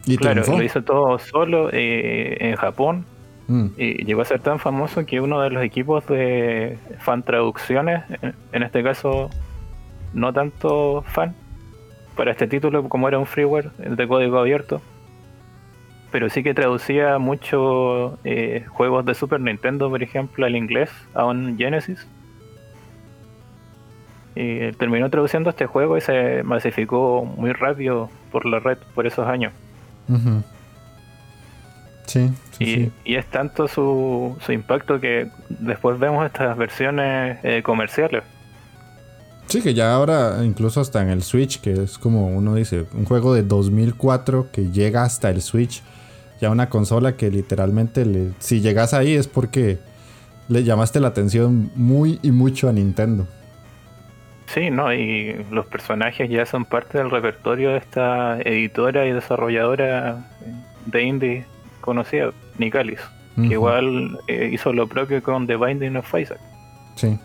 Y 0.06 0.16
claro, 0.16 0.42
lo 0.48 0.64
hizo 0.64 0.82
todo 0.84 1.20
solo 1.20 1.70
en 1.74 2.56
Japón. 2.56 3.06
Mm. 3.48 3.68
Y 3.78 4.06
llegó 4.06 4.22
a 4.22 4.26
ser 4.26 4.40
tan 4.40 4.60
famoso 4.60 5.06
que 5.06 5.20
uno 5.20 5.42
de 5.42 5.50
los 5.50 5.62
equipos 5.64 6.06
de 6.08 6.78
fan 7.00 7.24
traducciones, 7.24 8.04
en 8.54 8.64
este 8.64 8.84
caso 8.84 9.30
no 10.14 10.32
tanto 10.32 11.04
fan, 11.08 11.36
para 12.16 12.32
este 12.32 12.48
título 12.48 12.88
como 12.88 13.08
era 13.08 13.20
un 13.20 13.26
freeware 13.26 13.72
de 13.72 14.08
código 14.08 14.38
abierto, 14.38 14.82
pero 16.12 16.30
sí 16.30 16.44
que 16.44 16.54
traducía 16.54 17.18
muchos 17.20 18.14
eh, 18.24 18.66
juegos 18.70 19.06
de 19.06 19.14
Super 19.14 19.40
Nintendo, 19.40 19.90
por 19.90 20.02
ejemplo, 20.02 20.46
al 20.46 20.56
inglés 20.56 20.90
a 21.14 21.26
un 21.26 21.58
Genesis. 21.58 22.08
Y 24.36 24.72
terminó 24.74 25.10
traduciendo 25.10 25.50
este 25.50 25.66
juego 25.66 25.98
y 25.98 26.02
se 26.02 26.44
masificó 26.44 27.26
muy 27.26 27.52
rápido 27.52 28.10
por 28.32 28.46
la 28.46 28.60
red 28.60 28.78
por 28.96 29.06
esos 29.06 29.28
años. 29.28 29.52
sí, 32.06 32.32
y, 32.60 32.92
y, 33.04 33.16
es 33.16 33.26
tanto 33.26 33.68
su, 33.68 34.38
su, 34.42 34.52
impacto 34.52 35.00
que 35.00 35.30
después 35.50 36.00
vemos 36.00 36.26
estas 36.26 36.58
versiones 36.58 37.38
eh, 37.44 37.62
comerciales. 37.64 38.24
Sí, 39.50 39.62
que 39.62 39.74
ya 39.74 39.94
ahora 39.94 40.42
incluso 40.44 40.80
hasta 40.80 41.02
en 41.02 41.10
el 41.10 41.24
Switch, 41.24 41.60
que 41.60 41.74
es 41.74 41.98
como 41.98 42.28
uno 42.28 42.56
dice, 42.56 42.86
un 42.94 43.06
juego 43.06 43.34
de 43.34 43.44
2004 43.44 44.50
que 44.52 44.70
llega 44.70 45.04
hasta 45.04 45.30
el 45.30 45.42
Switch 45.42 45.82
ya 46.40 46.50
una 46.50 46.70
consola 46.70 47.16
que 47.18 47.30
literalmente 47.30 48.06
le, 48.06 48.32
si 48.40 48.62
llegas 48.62 48.94
ahí 48.94 49.14
es 49.14 49.28
porque 49.28 49.78
le 50.48 50.64
llamaste 50.64 51.00
la 51.00 51.10
atención 51.10 51.72
muy 51.76 52.20
y 52.22 52.32
mucho 52.32 52.70
a 52.70 52.74
Nintendo. 52.74 53.28
Sí, 54.48 54.72
no, 54.72 54.92
y 54.92 55.46
los 55.52 55.68
personajes 55.68 56.30
ya 56.30 56.46
son 56.46 56.66
parte 56.66 56.98
del 56.98 57.12
repertorio 57.12 57.72
de 57.72 57.78
esta 57.78 58.40
editora 58.42 59.06
y 59.06 59.12
desarrolladora 59.12 60.28
de 60.88 61.04
indie 61.04 61.46
conocida, 61.82 62.32
Nicalis, 62.58 63.00
que 63.36 63.54
igual 63.54 64.18
eh, 64.28 64.50
hizo 64.52 64.74
lo 64.74 64.88
propio 64.88 65.22
con 65.22 65.46
The 65.46 65.56
Binding 65.56 65.98
of 65.98 66.14
Isaac. 66.16 66.40
Sí. 66.96 67.20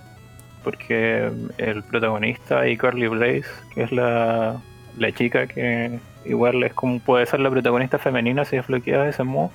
Porque 0.64 1.30
el 1.59 1.83
protagonista 1.85 2.66
y 2.66 2.76
Carly 2.76 3.06
Blaze, 3.09 3.44
que 3.75 3.83
es 3.83 3.92
la, 3.92 4.61
la 4.97 5.12
chica 5.12 5.47
que 5.47 6.00
igual 6.25 6.62
es 6.62 6.73
como 6.73 6.99
puede 7.00 7.26
ser 7.26 7.40
la 7.40 7.50
protagonista 7.50 7.98
femenina 7.98 8.44
si 8.44 8.57
desbloqueas 8.57 9.09
ese 9.09 9.24
modo. 9.24 9.50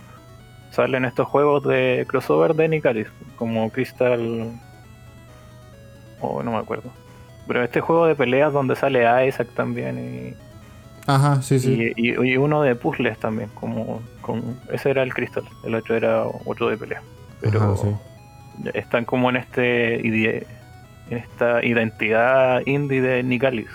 Salen 0.72 1.06
estos 1.06 1.28
juegos 1.28 1.64
de 1.64 2.06
crossover 2.08 2.54
de 2.54 2.68
Nicalis, 2.68 3.08
como 3.38 3.70
Crystal. 3.72 4.52
O 6.22 6.44
no 6.44 6.52
me 6.52 6.58
acuerdo. 6.58 6.92
Pero 7.48 7.64
este 7.64 7.82
juego 7.82 8.06
de 8.06 8.16
peleas 8.16 8.54
donde 8.54 8.76
sale 8.76 9.28
Isaac 9.28 9.48
también 9.56 9.98
y. 9.98 10.34
Ajá, 11.08 11.42
sí, 11.42 11.60
sí. 11.60 11.92
Y, 11.96 12.38
uno 12.38 12.62
de 12.62 12.76
puzzles 12.76 13.18
también, 13.18 13.50
como 13.56 14.04
con, 14.22 14.60
ese 14.72 14.92
era 14.92 15.02
el 15.02 15.12
Crystal, 15.12 15.44
el 15.64 15.74
otro 15.74 15.96
era 15.96 16.24
otro 16.46 16.70
de 16.70 16.78
pelea. 16.78 17.02
Pero 17.42 17.76
están 18.76 19.06
como 19.06 19.32
en 19.32 19.38
este 19.38 20.06
esta 21.10 21.64
identidad 21.66 22.62
indie 22.66 23.02
de 23.02 23.24
Nicalis. 23.24 23.70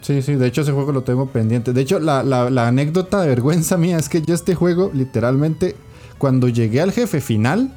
Sí, 0.00 0.20
sí, 0.20 0.34
de 0.34 0.46
hecho 0.46 0.60
ese 0.60 0.72
juego 0.72 0.92
lo 0.92 1.02
tengo 1.02 1.28
pendiente. 1.28 1.72
De 1.72 1.80
hecho, 1.80 1.98
la, 1.98 2.22
la, 2.22 2.68
anécdota 2.68 3.22
de 3.22 3.28
vergüenza 3.28 3.76
mía 3.78 3.96
es 3.96 4.08
que 4.08 4.20
yo 4.22 4.34
este 4.34 4.54
juego, 4.54 4.90
literalmente, 4.92 5.76
cuando 6.18 6.48
llegué 6.48 6.80
al 6.80 6.92
jefe 6.92 7.20
final... 7.20 7.72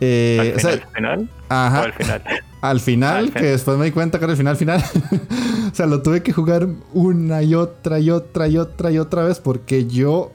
Eh, 0.00 0.56
¿Al 0.56 0.80
final, 0.94 1.28
Ajá, 1.48 1.82
al 1.82 1.92
final? 1.92 2.22
Al 2.60 2.80
final, 2.80 3.32
que 3.32 3.46
después 3.46 3.78
me 3.78 3.86
di 3.86 3.90
cuenta 3.90 4.18
que 4.18 4.24
era 4.24 4.32
el 4.32 4.36
final 4.36 4.56
final. 4.56 4.84
o 5.72 5.74
sea, 5.74 5.86
lo 5.86 6.02
tuve 6.02 6.22
que 6.22 6.32
jugar 6.32 6.68
una 6.92 7.42
y 7.42 7.54
otra 7.54 8.00
y 8.00 8.10
otra 8.10 8.48
y 8.48 8.58
otra 8.58 8.90
y 8.90 8.98
otra 8.98 9.24
vez 9.24 9.38
porque 9.40 9.86
yo 9.86 10.32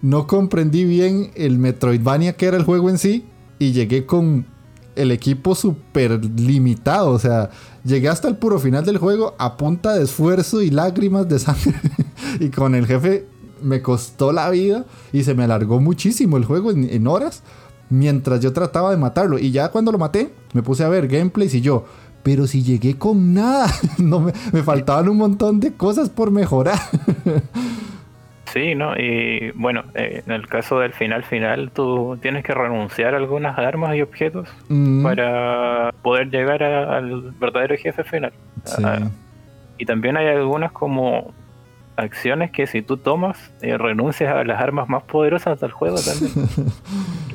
no 0.00 0.26
comprendí 0.26 0.84
bien 0.84 1.30
el 1.34 1.58
Metroidvania 1.58 2.34
que 2.34 2.46
era 2.46 2.56
el 2.56 2.62
juego 2.62 2.88
en 2.88 2.96
sí 2.96 3.26
y 3.58 3.72
llegué 3.72 4.06
con 4.06 4.46
el 4.98 5.12
equipo 5.12 5.54
súper 5.54 6.24
limitado. 6.38 7.10
O 7.10 7.18
sea, 7.18 7.50
llegué 7.84 8.08
hasta 8.08 8.28
el 8.28 8.36
puro 8.36 8.58
final 8.58 8.84
del 8.84 8.98
juego 8.98 9.34
a 9.38 9.56
punta 9.56 9.94
de 9.94 10.04
esfuerzo 10.04 10.62
y 10.62 10.70
lágrimas 10.70 11.28
de 11.28 11.38
sangre. 11.38 11.80
y 12.40 12.50
con 12.50 12.74
el 12.74 12.86
jefe 12.86 13.26
me 13.62 13.82
costó 13.82 14.32
la 14.32 14.50
vida 14.50 14.84
y 15.12 15.24
se 15.24 15.34
me 15.34 15.44
alargó 15.44 15.80
muchísimo 15.80 16.36
el 16.36 16.44
juego 16.44 16.70
en, 16.70 17.06
horas 17.06 17.42
mientras 17.90 18.40
yo 18.40 18.52
trataba 18.52 18.90
de 18.90 18.96
matarlo. 18.96 19.38
Y 19.38 19.50
ya 19.50 19.70
cuando 19.70 19.92
lo 19.92 19.98
maté, 19.98 20.32
me 20.52 20.62
puse 20.62 20.84
a 20.84 20.88
ver 20.88 21.08
gameplays 21.08 21.54
y 21.54 21.60
yo, 21.60 21.84
pero 22.22 22.46
si 22.46 22.62
llegué 22.62 22.98
con 22.98 23.34
nada, 23.34 23.72
no 23.98 24.20
me, 24.20 24.32
me 24.52 24.62
faltaban 24.62 25.08
un 25.08 25.16
montón 25.16 25.60
de 25.60 25.74
cosas 25.74 26.08
por 26.10 26.30
mejorar. 26.30 26.78
Sí, 28.52 28.74
¿no? 28.74 28.96
Y 28.96 29.50
bueno, 29.54 29.84
eh, 29.94 30.22
en 30.26 30.32
el 30.32 30.46
caso 30.46 30.78
del 30.80 30.92
final 30.92 31.24
final, 31.24 31.70
tú 31.72 32.18
tienes 32.20 32.44
que 32.44 32.54
renunciar 32.54 33.14
a 33.14 33.18
algunas 33.18 33.58
armas 33.58 33.94
y 33.96 34.02
objetos 34.02 34.48
mm. 34.68 35.02
para 35.02 35.92
poder 36.02 36.30
llegar 36.30 36.62
al 36.62 37.32
verdadero 37.32 37.76
jefe 37.76 38.04
final. 38.04 38.32
Ah, 38.82 39.10
y 39.76 39.84
también 39.84 40.16
hay 40.16 40.28
algunas 40.28 40.72
como 40.72 41.32
acciones 41.98 42.52
que 42.52 42.66
si 42.66 42.80
tú 42.80 42.96
tomas, 42.96 43.50
eh, 43.60 43.76
renuncias 43.76 44.32
a 44.32 44.44
las 44.44 44.60
armas 44.60 44.88
más 44.88 45.02
poderosas 45.02 45.60
del 45.60 45.72
juego 45.72 45.96
también. 45.96 46.48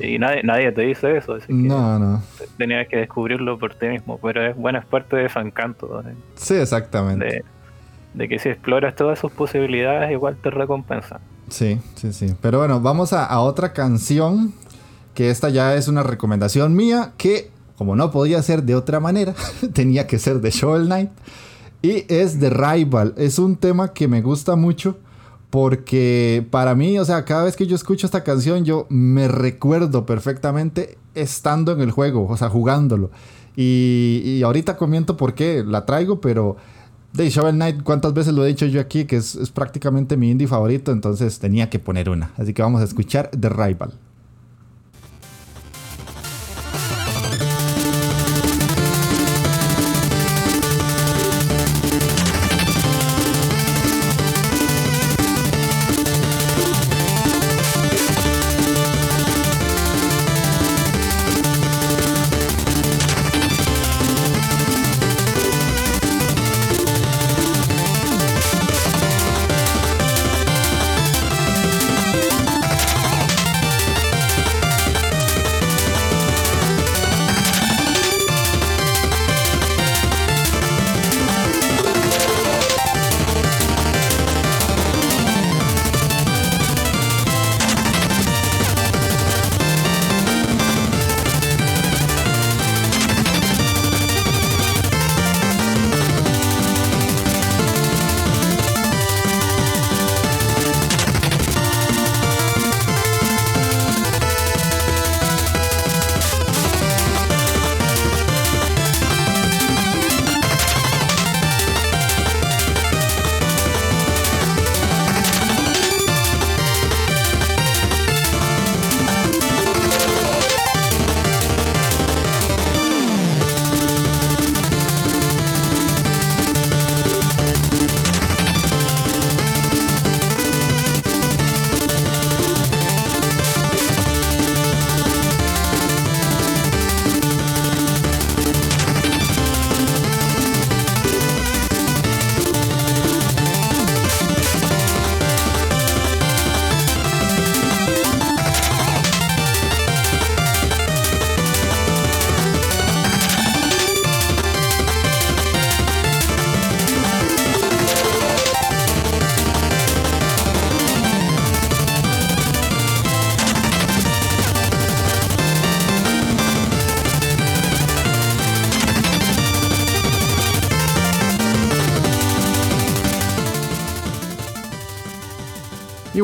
y 0.00 0.18
nadie, 0.18 0.42
nadie 0.42 0.72
te 0.72 0.82
dice 0.82 1.16
eso, 1.16 1.34
así 1.34 1.48
que 1.48 1.52
no, 1.52 1.98
no. 1.98 2.22
tenías 2.56 2.88
que 2.88 2.96
descubrirlo 2.96 3.58
por 3.58 3.74
ti 3.74 3.88
mismo, 3.88 4.18
pero 4.22 4.42
es 4.42 4.56
buena 4.56 4.78
es 4.78 4.86
parte 4.86 5.16
de 5.16 5.28
Fancanto. 5.28 6.00
¿eh? 6.00 6.14
Sí, 6.34 6.54
exactamente 6.54 7.26
de 7.26 7.44
que 8.16 8.38
si 8.38 8.48
exploras 8.48 8.94
todas 8.94 9.18
sus 9.18 9.32
posibilidades, 9.32 10.10
igual 10.12 10.36
te 10.36 10.50
recompensa. 10.50 11.20
Sí, 11.48 11.80
sí, 11.96 12.12
sí. 12.12 12.34
Pero 12.40 12.58
bueno, 12.58 12.80
vamos 12.80 13.12
a, 13.12 13.38
otra 13.40 13.72
canción, 13.72 14.54
que 15.14 15.30
esta 15.30 15.48
ya 15.48 15.74
es 15.74 15.88
una 15.88 16.02
recomendación 16.02 16.74
mía, 16.74 17.12
que 17.16 17.50
como 17.76 17.96
no 17.96 18.10
podía 18.12 18.40
ser 18.42 18.62
de 18.62 18.76
otra 18.76 19.00
manera, 19.00 19.34
tenía 19.72 20.06
que 20.06 20.18
ser 20.18 20.40
de 20.40 20.50
Shovel 20.50 20.86
Knight. 20.86 21.10
Y 21.82 22.06
es 22.08 22.38
The 22.38 22.50
Rival. 22.50 23.14
Es 23.16 23.38
un 23.38 23.56
tema 23.56 23.92
que 23.92 24.08
me 24.08 24.22
gusta 24.22 24.56
mucho 24.56 24.96
porque 25.50 26.46
para 26.50 26.74
mí, 26.74 26.98
o 26.98 27.04
sea, 27.04 27.24
cada 27.24 27.44
vez 27.44 27.56
que 27.56 27.66
yo 27.66 27.76
escucho 27.76 28.06
esta 28.06 28.24
canción, 28.24 28.64
yo 28.64 28.86
me 28.88 29.28
recuerdo 29.28 30.06
perfectamente 30.06 30.96
estando 31.14 31.72
en 31.72 31.80
el 31.80 31.90
juego, 31.90 32.26
o 32.28 32.36
sea, 32.36 32.48
jugándolo. 32.48 33.10
Y 33.56 34.40
ahorita 34.42 34.76
comento 34.76 35.16
por 35.16 35.34
qué 35.34 35.62
la 35.64 35.84
traigo, 35.86 36.20
pero 36.20 36.56
de 37.14 37.30
Shovel 37.30 37.54
Knight, 37.54 37.82
¿cuántas 37.84 38.12
veces 38.12 38.34
lo 38.34 38.44
he 38.44 38.48
dicho 38.48 38.66
yo 38.66 38.80
aquí? 38.80 39.04
Que 39.04 39.16
es, 39.16 39.36
es 39.36 39.50
prácticamente 39.50 40.16
mi 40.16 40.30
indie 40.30 40.48
favorito, 40.48 40.90
entonces 40.90 41.38
tenía 41.38 41.70
que 41.70 41.78
poner 41.78 42.10
una. 42.10 42.32
Así 42.36 42.52
que 42.52 42.62
vamos 42.62 42.80
a 42.80 42.84
escuchar 42.84 43.30
The 43.30 43.48
Rival. 43.48 43.92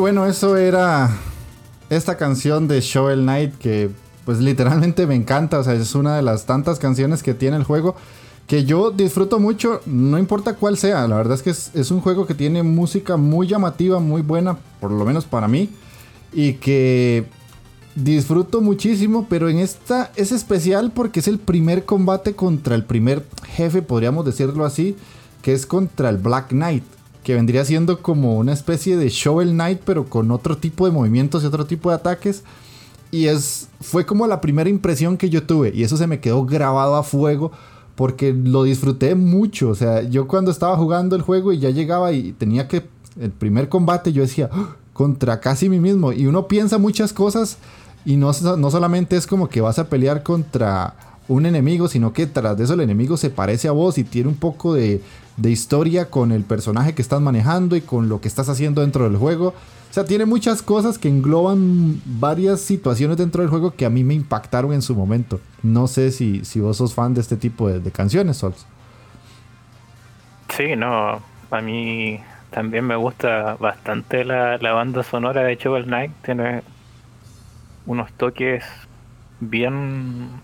Bueno, 0.01 0.25
eso 0.27 0.57
era 0.57 1.11
esta 1.91 2.17
canción 2.17 2.67
de 2.69 2.81
Shovel 2.81 3.21
Knight 3.21 3.55
que 3.59 3.91
pues 4.25 4.39
literalmente 4.39 5.07
me 5.07 5.15
encanta, 5.15 5.59
o 5.59 5.65
sea, 5.65 5.75
es 5.75 5.95
una 5.95 6.17
de 6.17 6.23
las 6.23 6.47
tantas 6.47 6.79
canciones 6.79 7.23
que 7.23 7.35
tiene 7.35 7.57
el 7.57 7.65
juego 7.65 7.97
que 8.47 8.65
yo 8.65 8.91
disfruto 8.91 9.39
mucho, 9.39 9.81
no 9.87 10.19
importa 10.19 10.55
cuál 10.55 10.77
sea, 10.77 11.07
la 11.07 11.17
verdad 11.17 11.35
es 11.35 11.43
que 11.43 11.51
es, 11.51 11.91
un 11.91 12.01
juego 12.01 12.27
que 12.27 12.35
tiene 12.35 12.63
música 12.63 13.17
muy 13.17 13.47
llamativa, 13.47 14.01
muy 14.01 14.23
buena, 14.23 14.59
por 14.81 14.91
lo 14.91 15.05
menos 15.05 15.25
para 15.25 15.47
mí, 15.47 15.69
y 16.33 16.55
que 16.55 17.27
disfruto 17.95 18.61
muchísimo, 18.61 19.27
pero 19.29 19.49
en 19.49 19.59
esta 19.59 20.11
es 20.17 20.33
especial 20.33 20.91
porque 20.93 21.21
es 21.21 21.29
el 21.29 21.39
primer 21.39 21.85
combate 21.85 22.35
contra 22.35 22.75
el 22.75 22.85
primer 22.85 23.25
jefe, 23.47 23.83
podríamos 23.83 24.25
decirlo 24.25 24.65
así, 24.65 24.97
que 25.43 25.53
es 25.53 25.65
contra 25.65 26.09
el 26.09 26.17
Black 26.17 26.49
Knight, 26.49 26.85
que 27.23 27.35
vendría 27.35 27.65
siendo 27.65 28.03
como 28.03 28.39
una 28.39 28.53
especie 28.53 28.97
de 28.97 29.09
Shovel 29.09 29.51
Knight, 29.51 29.81
pero 29.85 30.07
con 30.07 30.31
otro 30.31 30.57
tipo 30.57 30.87
de 30.87 30.93
movimientos 30.93 31.43
y 31.43 31.47
otro 31.47 31.67
tipo 31.67 31.91
de 31.91 31.97
ataques. 31.97 32.43
Y 33.11 33.27
es, 33.27 33.69
fue 33.81 34.07
como 34.07 34.27
la 34.27 34.41
primera 34.41 34.71
impresión 34.71 35.17
que 35.17 35.31
yo 35.31 35.43
tuve, 35.43 35.73
y 35.75 35.83
eso 35.83 35.97
se 35.97 36.07
me 36.07 36.21
quedó 36.21 36.45
grabado 36.45 36.97
a 36.97 37.03
fuego 37.03 37.51
porque 37.97 38.33
lo 38.33 38.63
disfruté 38.63 39.15
mucho. 39.15 39.69
O 39.69 39.75
sea, 39.75 40.03
yo 40.03 40.27
cuando 40.27 40.51
estaba 40.51 40.77
jugando 40.77 41.17
el 41.17 41.23
juego 41.23 41.53
y 41.53 41.59
ya 41.59 41.71
llegaba 41.71 42.13
y 42.13 42.33
tenía 42.33 42.69
que. 42.69 42.87
El 43.21 43.33
primer 43.33 43.69
combate, 43.69 44.13
yo 44.13 44.23
decía, 44.23 44.49
¡Ah! 44.53 44.77
contra 44.93 45.41
casi 45.41 45.69
mí 45.69 45.81
mismo. 45.81 46.13
Y 46.13 46.27
uno 46.27 46.47
piensa 46.47 46.79
muchas 46.79 47.13
cosas 47.13 47.59
y 48.05 48.17
no, 48.17 48.31
no 48.57 48.71
solamente 48.71 49.17
es 49.17 49.27
como 49.27 49.49
que 49.49 49.61
vas 49.61 49.79
a 49.79 49.89
pelear 49.89 50.23
contra 50.23 50.95
un 51.29 51.47
enemigo, 51.47 51.89
sino 51.89 52.13
que 52.13 52.27
tras 52.27 52.57
de 52.57 52.65
eso 52.65 52.75
el 52.75 52.81
enemigo 52.81 53.17
se 53.17 53.31
parece 53.31 53.69
a 53.69 53.73
vos 53.73 53.99
y 53.99 54.05
tiene 54.05 54.29
un 54.29 54.37
poco 54.37 54.75
de, 54.75 55.01
de 55.37 55.51
historia 55.51 56.11
con 56.11 56.33
el 56.33 56.45
personaje 56.45 56.95
que 56.95 57.03
estás 57.03 57.21
manejando 57.21 57.77
y 57.77 57.81
con 57.81 58.09
lo 58.09 58.21
que 58.21 58.29
estás 58.29 58.49
haciendo 58.49 58.81
dentro 58.81 59.05
del 59.05 59.17
juego. 59.17 59.55
O 59.91 59.93
sea, 59.93 60.05
tiene 60.05 60.25
muchas 60.25 60.63
cosas 60.63 60.99
que 60.99 61.09
engloban 61.09 62.01
varias 62.05 62.61
situaciones 62.61 63.17
dentro 63.17 63.43
del 63.43 63.51
juego 63.51 63.73
que 63.73 63.85
a 63.85 63.91
mí 63.91 64.05
me 64.05 64.15
impactaron 64.15 64.73
en 64.73 64.83
su 64.83 64.95
momento. 64.95 65.41
No 65.65 65.89
sé 65.89 66.13
si, 66.13 66.45
si 66.45 66.61
vos 66.61 66.77
sos 66.77 66.95
fan 66.95 67.13
de 67.13 67.21
este 67.21 67.37
tipo 67.37 67.69
de, 67.69 67.91
canciones, 67.91 68.37
Sols. 68.37 68.65
Sí, 70.57 70.77
no, 70.77 71.21
a 71.51 71.61
mí 71.61 72.21
también 72.51 72.85
me 72.85 72.95
gusta 72.95 73.57
bastante 73.59 74.25
la, 74.25 74.59
banda 74.59 75.03
sonora 75.03 75.43
de 75.43 75.57
Shovel 75.57 75.87
Knight. 75.87 76.13
Tiene 76.25 76.63
unos 77.87 78.13
toques 78.13 78.65
bien, 79.41 80.41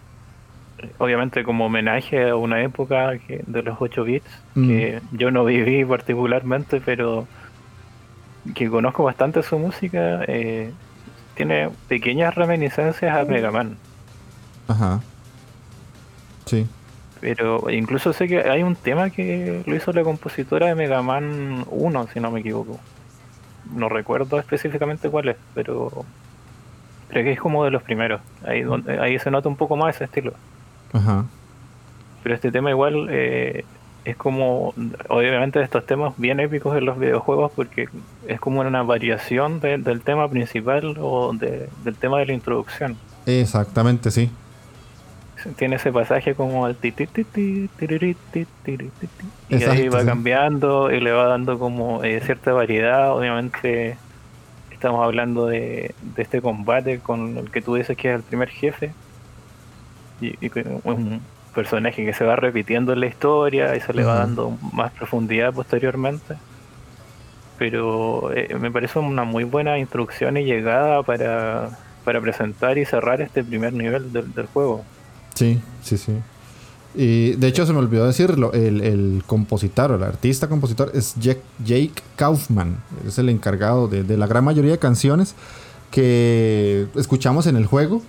obviamente 0.99 1.45
como 1.45 1.67
homenaje 1.67 2.29
a 2.29 2.37
una 2.37 2.63
época 2.63 3.13
de 3.29 3.63
los 3.63 3.77
8 3.81 4.05
bits, 4.05 4.43
que 4.55 5.01
mm. 5.01 5.17
yo 5.17 5.31
no 5.31 5.45
viví 5.45 5.85
particularmente, 5.85 6.81
pero 6.85 7.27
que 8.55 8.69
conozco 8.69 9.05
bastante 9.05 9.43
su 9.43 9.59
música, 9.59 10.23
eh, 10.27 10.73
tiene 11.35 11.71
pequeñas 11.89 12.35
reminiscencias 12.35 13.17
a 13.17 13.25
Mega 13.25 13.51
Man. 13.51 13.77
Ajá. 14.69 15.01
Sí. 16.45 16.67
Pero 17.21 17.71
incluso 17.71 18.13
sé 18.13 18.29
que 18.29 18.41
hay 18.41 18.63
un 18.63 18.77
tema 18.77 19.11
que 19.11 19.63
lo 19.67 19.75
hizo 19.75 19.93
la 19.93 20.03
compositora 20.03 20.67
de 20.67 20.75
Mega 20.75 21.03
Man 21.03 21.65
1, 21.71 22.09
si 22.13 22.21
no 22.21 22.31
me 22.31 22.41
equivoco. 22.41 22.79
No 23.75 23.89
recuerdo 23.89 24.39
específicamente 24.39 25.11
cuál 25.11 25.31
es, 25.31 25.37
pero 25.55 26.05
creo 27.09 27.25
que 27.25 27.33
es 27.33 27.41
como 27.41 27.65
de 27.65 27.71
los 27.71 27.83
primeros. 27.83 28.21
Ahí, 28.45 28.63
donde, 28.63 28.99
ahí 29.01 29.19
se 29.19 29.31
nota 29.31 29.49
un 29.49 29.57
poco 29.57 29.77
más 29.77 29.97
ese 29.97 30.05
estilo. 30.05 30.35
Ajá. 30.93 31.25
Pero 32.23 32.35
este 32.35 32.51
tema 32.51 32.71
igual 32.71 33.09
eh, 33.11 33.65
es 34.05 34.17
como, 34.17 34.73
obviamente, 35.09 35.59
de 35.59 35.65
estos 35.65 35.85
temas 35.85 36.15
bien 36.17 36.41
épicos 36.41 36.77
en 36.77 36.85
los 36.85 36.99
videojuegos 36.99 37.53
porque 37.55 37.89
es 38.29 38.41
como 38.41 38.61
una 38.61 38.83
variación 38.83 39.61
del 39.61 40.01
tema 40.03 40.29
principal 40.29 40.97
o 41.01 41.33
del 41.35 41.97
tema 41.97 42.19
de 42.19 42.27
la 42.27 42.33
introducción. 42.33 42.97
Exactamente, 43.27 44.11
sí. 44.11 44.31
Tiene 45.57 45.77
ese 45.77 45.93
pasaje 45.93 46.35
como 46.35 46.67
el 46.67 46.77
y 49.49 49.63
ahí 49.63 49.89
va 49.89 50.05
cambiando 50.05 50.91
y 50.91 51.01
le 51.01 51.13
va 51.13 51.27
dando 51.27 51.59
como 51.59 52.03
eh, 52.05 52.21
cierta 52.25 52.53
variedad. 52.53 53.13
Obviamente 53.13 53.99
estamos 54.71 55.05
hablando 55.05 55.47
de, 55.47 55.95
este 56.17 56.41
combate 56.41 57.01
con 57.01 57.39
el 57.39 57.51
que 57.51 57.61
tú 57.61 57.75
dices 57.75 57.97
que 57.97 58.11
es 58.11 58.17
el 58.17 58.23
primer 58.23 58.49
jefe 58.49 58.93
y, 60.21 60.45
y 60.45 60.51
un, 60.85 61.21
personaje 61.57 62.05
que 62.05 62.13
se 62.13 62.25
va 62.25 62.37
repitiendo 62.37 62.93
en 62.93 63.01
la 63.01 63.07
historia 63.07 63.75
y 63.75 63.81
se 63.81 63.95
le 63.95 64.05
va 64.05 64.17
dando 64.17 64.57
más 64.73 64.93
profundidad 64.93 65.53
posteriormente. 65.53 66.37
Pero 67.59 68.31
eh, 68.35 68.55
me 68.61 68.71
parece 68.71 68.99
una 68.99 69.25
muy 69.25 69.45
buena 69.45 69.79
introducción 69.79 70.37
y 70.37 70.45
llegada 70.45 71.03
para, 71.03 71.71
para 72.05 72.21
presentar 72.21 72.77
y 72.77 72.85
cerrar 72.85 73.23
este 73.23 73.43
primer 73.43 73.73
nivel 73.73 74.13
del, 74.13 74.47
juego. 74.53 74.85
Sí, 75.35 75.59
sí, 75.83 75.97
sí. 75.97 76.13
Y 76.95 77.33
de 77.33 77.47
hecho 77.49 77.65
se 77.65 77.73
me 77.73 77.79
olvidó 77.79 78.07
decirlo, 78.07 78.53
el, 78.53 78.83
el 78.83 79.23
compositor, 79.27 79.93
el 79.93 80.03
artista 80.03 80.49
compositor 80.49 80.93
es 80.95 81.15
Jake, 81.17 82.03
Kaufman, 82.17 82.77
es 83.07 83.19
el 83.19 83.31
encargado 83.31 83.89
de, 83.89 84.03
de, 84.03 84.17
la 84.19 84.27
gran 84.27 84.45
mayoría 84.45 84.73
de 84.73 84.79
canciones 84.79 85.35
que 85.91 86.87
escuchamos 86.97 87.47
en 87.47 87.57
el 87.57 87.67
juego 87.67 88.03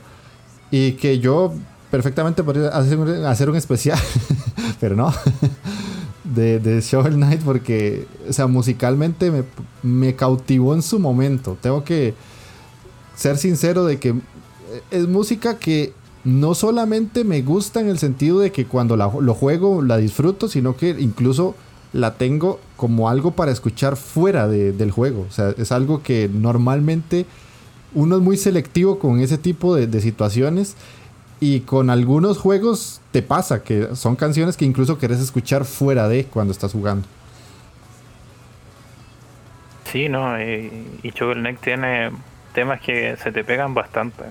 y 0.72 0.94
que 0.94 1.20
yo 1.20 1.54
perfectamente 1.90 2.44
podría 2.44 2.70
hacer, 2.70 3.50
un 3.50 3.56
especial, 3.56 4.00
pero 4.80 4.96
no, 4.96 5.14
de, 6.24 6.60
de 6.60 6.82
Shovel 6.82 7.16
Knight 7.16 7.42
porque, 7.42 8.08
o 8.28 8.34
sea, 8.34 8.48
musicalmente 8.48 9.46
me, 9.84 10.16
cautivó 10.16 10.74
en 10.74 10.82
su 10.82 11.00
momento. 11.00 11.58
Tengo 11.62 11.84
que 11.84 12.14
ser 13.16 13.38
sincero 13.38 13.86
de 13.86 14.00
que 14.00 14.16
es 14.92 15.08
música 15.08 15.58
que 15.58 15.94
no 16.24 16.56
solamente 16.56 17.24
me 17.24 17.42
gusta 17.42 17.80
en 17.80 17.88
el 17.88 18.00
sentido 18.00 18.40
de 18.40 18.52
que 18.52 18.66
cuando 18.66 18.98
la, 18.98 19.10
lo 19.20 19.34
juego 19.34 19.82
la 19.82 19.98
disfruto, 19.98 20.50
sino 20.50 20.76
que 20.76 20.90
incluso 21.00 21.56
la 21.94 22.16
tengo 22.16 22.60
como 22.76 23.08
algo 23.08 23.32
para 23.32 23.52
escuchar 23.52 23.96
fuera 23.96 24.48
del 24.48 24.92
juego. 24.92 25.26
O 25.28 25.32
sea, 25.32 25.56
es 25.58 25.72
algo 25.72 26.04
que 26.04 26.30
normalmente 26.32 27.26
uno 27.96 28.18
es 28.18 28.22
muy 28.22 28.36
selectivo 28.36 29.00
con 29.00 29.22
ese 29.22 29.38
tipo 29.38 29.74
de 29.74 30.02
situaciones 30.02 30.76
y 31.40 31.62
con 31.62 31.90
algunos 31.90 32.38
juegos 32.38 33.02
te 33.12 33.22
pasa 33.22 33.64
que 33.64 33.96
son 33.96 34.16
canciones 34.16 34.58
que 34.58 34.66
incluso 34.66 34.98
querés 34.98 35.20
escuchar 35.20 35.66
fuera 35.66 36.08
de 36.08 36.26
cuando 36.26 36.52
estás 36.52 36.72
jugando. 36.72 37.08
Sí, 39.92 40.10
no, 40.10 40.40
y, 40.42 41.02
y 41.04 41.14
Neck 41.36 41.60
tiene 41.62 42.12
temas 42.54 42.82
que 42.82 43.16
se 43.18 43.32
te 43.32 43.44
pegan 43.44 43.74
bastante. 43.74 44.26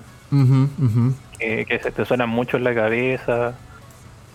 que 1.39 1.79
se 1.81 1.91
te 1.91 2.05
suenan 2.05 2.29
mucho 2.29 2.57
en 2.57 2.63
la 2.63 2.75
cabeza. 2.75 3.55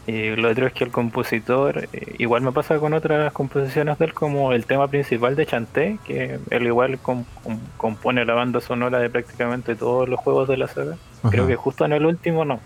Y 0.07 0.35
lo 0.35 0.51
otro 0.51 0.67
es 0.67 0.73
que 0.73 0.83
el 0.83 0.91
compositor, 0.91 1.89
eh, 1.93 2.17
igual 2.19 2.43
me 2.43 2.51
pasa 2.51 2.79
con 2.79 2.93
otras 2.93 3.33
composiciones 3.33 3.99
de 3.99 4.07
él, 4.07 4.15
como 4.15 4.53
el 4.53 4.67
tema 4.67 4.89
principal 4.89 5.37
de 5.37 5.47
Chanté, 5.47 5.99
que 6.05 6.41
él 6.51 6.67
igual 6.67 6.99
compone 7.77 8.25
la 8.25 8.35
banda 8.35 8.61
sonora 8.61 8.99
de 8.99 9.11
prácticamente 9.11 9.77
todos 9.77 10.09
los 10.09 10.19
juegos 10.19 10.49
de 10.49 10.57
la 10.57 10.67
saga. 10.67 10.97
Creo 11.31 11.47
que 11.47 11.57
justo 11.57 11.85
en 11.85 11.93
el 11.93 12.05
último 12.05 12.45
no. 12.45 12.61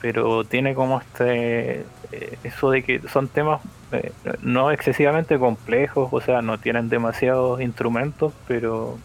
Pero 0.00 0.44
tiene 0.44 0.74
como 0.74 1.00
este. 1.00 1.84
Eh, 2.12 2.38
eso 2.44 2.70
de 2.70 2.82
que 2.82 3.00
son 3.08 3.28
temas 3.28 3.60
eh, 3.92 4.12
no 4.42 4.70
excesivamente 4.70 5.38
complejos, 5.38 6.08
o 6.12 6.20
sea, 6.20 6.42
no 6.42 6.58
tienen 6.58 6.88
demasiados 6.88 7.60
instrumentos, 7.60 8.32
pero 8.46 8.98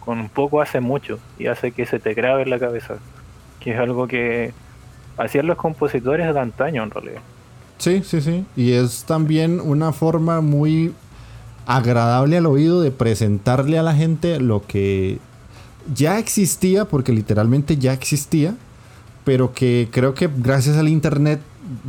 con 0.00 0.20
un 0.20 0.28
poco 0.28 0.60
hace 0.60 0.80
mucho 0.80 1.18
y 1.38 1.46
hace 1.46 1.72
que 1.72 1.86
se 1.86 1.98
te 1.98 2.14
grabe 2.14 2.42
en 2.42 2.50
la 2.50 2.58
cabeza. 2.58 2.96
Que 3.60 3.72
es 3.72 3.78
algo 3.78 4.06
que 4.06 4.52
hacían 5.16 5.46
los 5.46 5.56
compositores 5.56 6.32
de 6.32 6.40
antaño 6.40 6.82
en 6.82 6.90
realidad. 6.90 7.20
Sí, 7.78 8.02
sí, 8.04 8.20
sí. 8.20 8.46
Y 8.56 8.72
es 8.72 9.04
también 9.04 9.60
una 9.60 9.92
forma 9.92 10.40
muy 10.40 10.94
agradable 11.66 12.38
al 12.38 12.46
oído 12.46 12.80
de 12.80 12.90
presentarle 12.90 13.78
a 13.78 13.82
la 13.82 13.94
gente 13.94 14.40
lo 14.40 14.62
que 14.62 15.18
ya 15.94 16.18
existía, 16.18 16.84
porque 16.84 17.12
literalmente 17.12 17.76
ya 17.76 17.92
existía, 17.92 18.54
pero 19.24 19.52
que 19.52 19.88
creo 19.90 20.14
que 20.14 20.28
gracias 20.38 20.76
al 20.76 20.88
internet 20.88 21.40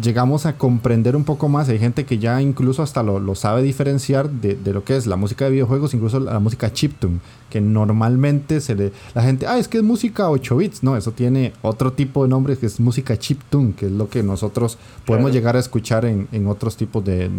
llegamos 0.01 0.45
a 0.45 0.57
comprender 0.57 1.15
un 1.15 1.23
poco 1.23 1.47
más. 1.47 1.69
Hay 1.69 1.79
gente 1.79 2.05
que 2.05 2.17
ya 2.17 2.41
incluso 2.41 2.83
hasta 2.83 3.03
lo, 3.03 3.35
sabe 3.35 3.61
diferenciar 3.61 4.29
de, 4.29 4.57
lo 4.73 4.83
que 4.83 4.97
es 4.97 5.07
la 5.07 5.15
música 5.15 5.45
de 5.45 5.51
videojuegos, 5.51 5.93
incluso 5.93 6.19
la, 6.19 6.39
música 6.39 6.71
chiptune, 6.73 7.19
que 7.49 7.61
normalmente 7.61 8.61
se 8.61 8.75
le... 8.75 8.91
La 9.13 9.23
gente, 9.23 9.47
ah, 9.47 9.57
es 9.57 9.67
que 9.67 9.77
es 9.77 9.83
música 9.83 10.29
8 10.29 10.57
bits. 10.57 10.83
No, 10.83 10.97
eso 10.97 11.11
tiene 11.11 11.53
otro 11.61 11.93
tipo 11.93 12.23
de 12.23 12.29
nombre 12.29 12.57
que 12.57 12.65
es 12.65 12.79
música 12.79 13.17
chiptune, 13.17 13.73
que 13.73 13.85
es 13.85 13.91
lo 13.91 14.09
que 14.09 14.23
nosotros 14.23 14.77
podemos 15.05 15.31
llegar 15.31 15.55
a 15.55 15.59
escuchar 15.59 16.05
en, 16.05 16.47
otros 16.47 16.75
tipos 16.75 17.03
de, 17.03 17.29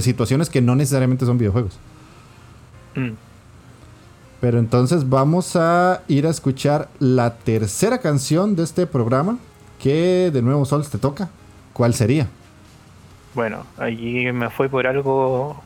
situaciones 0.00 0.50
que 0.50 0.60
no 0.60 0.74
necesariamente 0.76 1.24
son 1.24 1.38
videojuegos. 1.38 1.78
Mm. 2.94 3.27
Pero 4.40 4.58
entonces 4.58 5.08
vamos 5.08 5.56
a 5.56 6.02
ir 6.06 6.26
a 6.26 6.30
escuchar 6.30 6.88
la 7.00 7.34
tercera 7.38 7.98
canción 7.98 8.54
de 8.54 8.62
este 8.62 8.86
programa, 8.86 9.38
que 9.80 10.30
de 10.32 10.42
nuevo 10.42 10.64
Sol 10.64 10.88
te 10.88 10.98
toca. 10.98 11.28
¿Cuál 11.72 11.94
sería? 11.94 12.28
Bueno, 13.34 13.64
allí 13.76 14.30
me 14.32 14.50
fui 14.50 14.68
por 14.68 14.86
algo 14.86 15.62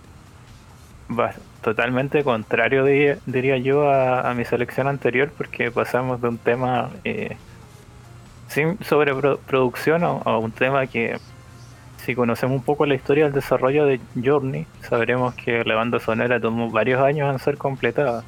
totalmente 1.62 2.24
contrario, 2.24 2.84
diría, 2.84 3.56
yo, 3.58 3.90
a, 3.90 4.32
mi 4.34 4.44
selección 4.44 4.88
anterior, 4.88 5.30
porque 5.36 5.70
pasamos 5.70 6.20
de 6.20 6.28
un 6.28 6.38
tema 6.38 6.90
eh, 7.04 7.36
sin 8.48 8.82
sobreproducción 8.84 10.02
a, 10.04 10.38
un 10.38 10.52
tema 10.52 10.86
que, 10.86 11.18
si 11.98 12.14
conocemos 12.14 12.56
un 12.56 12.64
poco 12.64 12.84
la 12.84 12.94
historia 12.94 13.24
del 13.24 13.32
desarrollo 13.32 13.86
de 13.86 14.00
Journey, 14.22 14.66
sabremos 14.80 15.34
que 15.34 15.64
la 15.64 15.76
banda 15.76 16.00
sonora 16.00 16.40
tomó 16.40 16.70
varios 16.70 17.00
años 17.00 17.32
en 17.32 17.38
ser 17.38 17.56
completada. 17.56 18.24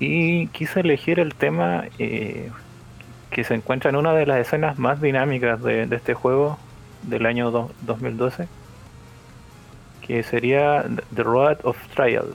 Y 0.00 0.48
quise 0.48 0.80
elegir 0.80 1.20
el 1.20 1.34
tema 1.34 1.84
eh, 1.98 2.50
que 3.30 3.44
se 3.44 3.54
encuentra 3.54 3.90
en 3.90 3.96
una 3.96 4.12
de 4.14 4.26
las 4.26 4.38
escenas 4.38 4.78
más 4.78 5.00
dinámicas 5.00 5.62
de, 5.62 5.82
este 5.82 6.14
juego 6.14 6.58
del 7.02 7.26
año 7.26 7.50
2012 7.82 8.48
que 10.10 10.22
sería 10.24 10.84
The 11.14 11.22
Road 11.22 11.58
of 11.62 11.76
Trials. 11.94 12.34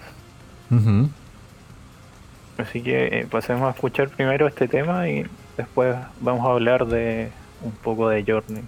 Así 2.58 2.82
que 2.82 3.19
eh, 3.19 3.28
pasemos 3.30 3.67
a 3.67 3.71
escuchar 3.71 4.08
primero 4.10 4.47
este 4.47 4.67
tema 4.67 5.10
y 5.10 5.25
después 5.58 5.97
vamos 6.21 6.45
a 6.45 6.51
hablar 6.51 6.86
de 6.86 7.32
un 7.62 7.71
poco 7.71 8.08
de 8.08 8.23
Journey. 8.23 8.63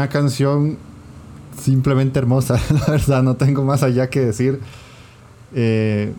Una 0.00 0.08
canción 0.08 0.78
simplemente 1.60 2.18
hermosa, 2.18 2.58
la 2.70 2.92
verdad, 2.92 3.22
no 3.22 3.36
tengo 3.36 3.64
más 3.64 3.82
allá 3.82 4.08
que 4.08 4.20
decir. 4.20 4.58
Eh, 5.54 6.14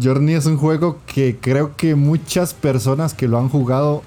Journey 0.00 0.36
es 0.36 0.46
un 0.46 0.56
juego 0.56 0.98
que 1.04 1.38
creo 1.40 1.76
que 1.76 1.96
muchas 1.96 2.54
personas 2.54 3.14
que 3.14 3.26
lo 3.26 3.38
han 3.38 3.48
jugado 3.48 4.04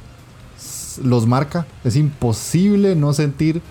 los 1.03 1.27
marca. 1.27 1.65
Es 1.83 1.97
imposible 1.97 2.95
no 2.95 3.11
sentir 3.11 3.61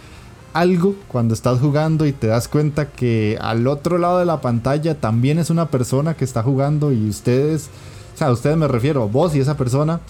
algo 0.52 0.94
cuando 1.08 1.32
estás 1.32 1.60
jugando 1.60 2.04
y 2.04 2.12
te 2.12 2.26
das 2.26 2.46
cuenta 2.46 2.90
que 2.90 3.38
al 3.40 3.66
otro 3.66 3.96
lado 3.96 4.18
de 4.18 4.26
la 4.26 4.42
pantalla 4.42 5.00
también 5.00 5.38
es 5.38 5.48
una 5.48 5.70
persona 5.70 6.12
que 6.12 6.26
está 6.26 6.42
jugando 6.42 6.92
y 6.92 7.08
ustedes, 7.08 7.70
o 8.14 8.18
sea, 8.18 8.30
ustedes 8.30 8.58
me 8.58 8.68
refiero, 8.68 9.08
vos 9.08 9.34
y 9.34 9.40
esa 9.40 9.56
persona 9.56 10.00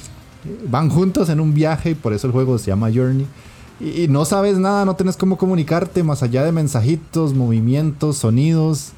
eh, 0.45 0.67
van 0.69 0.91
juntos 0.91 1.29
en 1.29 1.39
un 1.39 1.55
viaje 1.55 1.91
y 1.91 1.95
por 1.95 2.13
eso 2.13 2.27
el 2.27 2.33
juego 2.33 2.59
se 2.59 2.73
llama 2.73 2.91
Journey 2.93 3.29
y, 3.81 4.07
no 4.09 4.25
sabes 4.25 4.59
nada, 4.59 4.85
no 4.85 4.95
tienes 4.95 5.17
cómo 5.17 5.37
comunicarte 5.37 6.03
más 6.03 6.23
allá 6.23 6.45
de 6.45 6.53
mensajitos, 6.53 7.35
movimientos, 7.35 8.19
sonidos. 8.19 8.93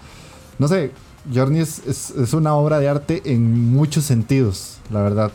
No 0.59 0.69
sé, 0.69 0.93
Journey 1.33 1.61
es, 1.61 2.33
una 2.35 2.55
obra 2.55 2.79
de 2.79 2.89
arte 2.89 3.23
en 3.25 3.73
muchos 3.73 4.05
sentidos, 4.05 4.79
la 4.91 5.03
verdad. 5.03 5.33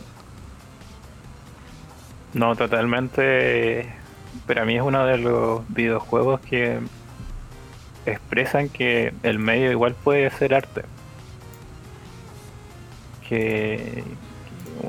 No, 2.34 2.54
totalmente. 2.56 3.92
Pero 4.46 4.62
a 4.62 4.64
mí 4.64 4.76
es 4.76 4.82
uno 4.82 5.04
de 5.04 5.18
los 5.18 5.62
videojuegos 5.68 6.40
que 6.40 6.78
expresan 8.06 8.68
que 8.68 9.12
el 9.22 9.38
medio 9.38 9.70
igual 9.70 9.94
puede 10.02 10.30
ser 10.30 10.54
arte. 10.54 10.82
Que 13.28 14.04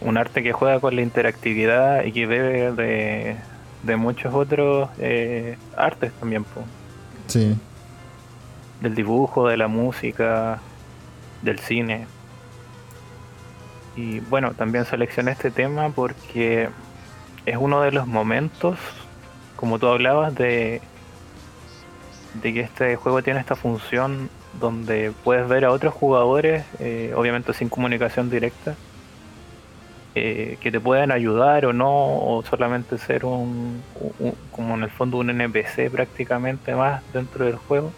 un 0.01 0.17
arte 0.17 0.43
que 0.43 0.53
juega 0.53 0.79
con 0.79 0.95
la 0.95 1.01
interactividad 1.01 2.05
y 2.05 2.11
que 2.11 2.27
debe 2.27 2.71
de 2.71 3.35
de 3.83 3.95
muchos 3.95 4.33
otros 4.33 4.89
eh, 4.97 5.57
artes 5.77 6.11
también. 6.13 6.45
Sí. 7.27 7.55
Del 8.81 8.95
dibujo, 8.95 9.47
de 9.47 9.57
la 9.57 9.67
música, 9.67 10.59
del 11.41 11.59
cine. 11.59 12.07
Y 13.95 14.21
bueno, 14.21 14.53
también 14.53 14.85
seleccioné 14.85 15.31
este 15.31 15.51
tema 15.51 15.89
porque 15.89 16.69
es 17.45 17.57
uno 17.57 17.81
de 17.81 17.91
los 17.91 18.07
momentos, 18.07 18.79
como 19.55 19.77
tú 19.77 19.87
hablabas, 19.87 20.33
de, 20.33 20.81
de 22.41 22.53
que 22.53 22.61
este 22.61 22.95
juego 22.95 23.21
tiene 23.21 23.39
esta 23.39 23.55
función 23.55 24.29
donde 24.59 25.11
puedes 25.23 25.47
ver 25.47 25.65
a 25.65 25.71
otros 25.71 25.93
jugadores, 25.93 26.63
eh, 26.79 27.13
obviamente 27.15 27.53
sin 27.53 27.69
comunicación 27.69 28.29
directa, 28.29 28.75
eh, 30.15 30.57
que 30.61 30.71
te 30.71 30.79
puedan 30.79 31.11
ayudar 31.11 31.65
o 31.65 31.73
no, 31.73 31.89
o 31.89 32.43
solamente 32.47 32.99
ser 32.99 33.25
un, 33.25 33.81
como 34.51 34.75
en 34.75 34.83
el 34.83 34.91
fondo 34.91 35.17
un 35.17 35.31
NPC 35.31 35.89
prácticamente 35.91 36.75
más 36.75 37.01
dentro 37.13 37.45
del 37.45 37.55
juego. 37.55 37.91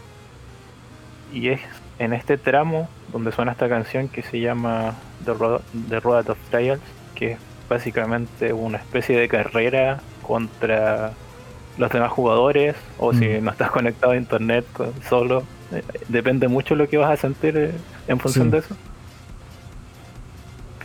Y 1.34 1.50
es 1.50 1.60
en 2.00 2.14
este 2.14 2.38
tramo 2.38 2.88
donde 3.12 3.34
suena 3.34 3.52
esta 3.52 3.68
canción 3.68 4.08
que 4.08 4.22
se 4.22 4.40
llama 4.40 4.96
The 5.26 6.00
Road, 6.00 6.30
of 6.30 6.38
Trials, 6.50 6.82
que 7.16 7.34
es 7.34 7.40
básicamente 7.68 8.54
una 8.54 8.78
especie 8.78 9.20
de 9.20 9.28
carrera 9.28 10.00
contra 10.22 11.12
los 11.78 11.92
demás 11.92 12.12
jugadores, 12.14 12.78
o 12.98 13.12
si 13.12 13.28
mm. 13.28 13.44
no 13.44 13.52
estás 13.52 13.72
conectado 13.72 14.14
a 14.14 14.16
internet 14.16 14.66
solo, 15.10 15.44
eh, 15.74 15.84
depende 16.08 16.48
mucho 16.48 16.76
lo 16.76 16.88
que 16.88 16.96
vas 16.96 17.12
a 17.12 17.18
sentir 17.18 17.58
eh, 17.58 17.72
en 18.08 18.20
función 18.20 18.52
de 18.52 18.60
eso 18.60 18.76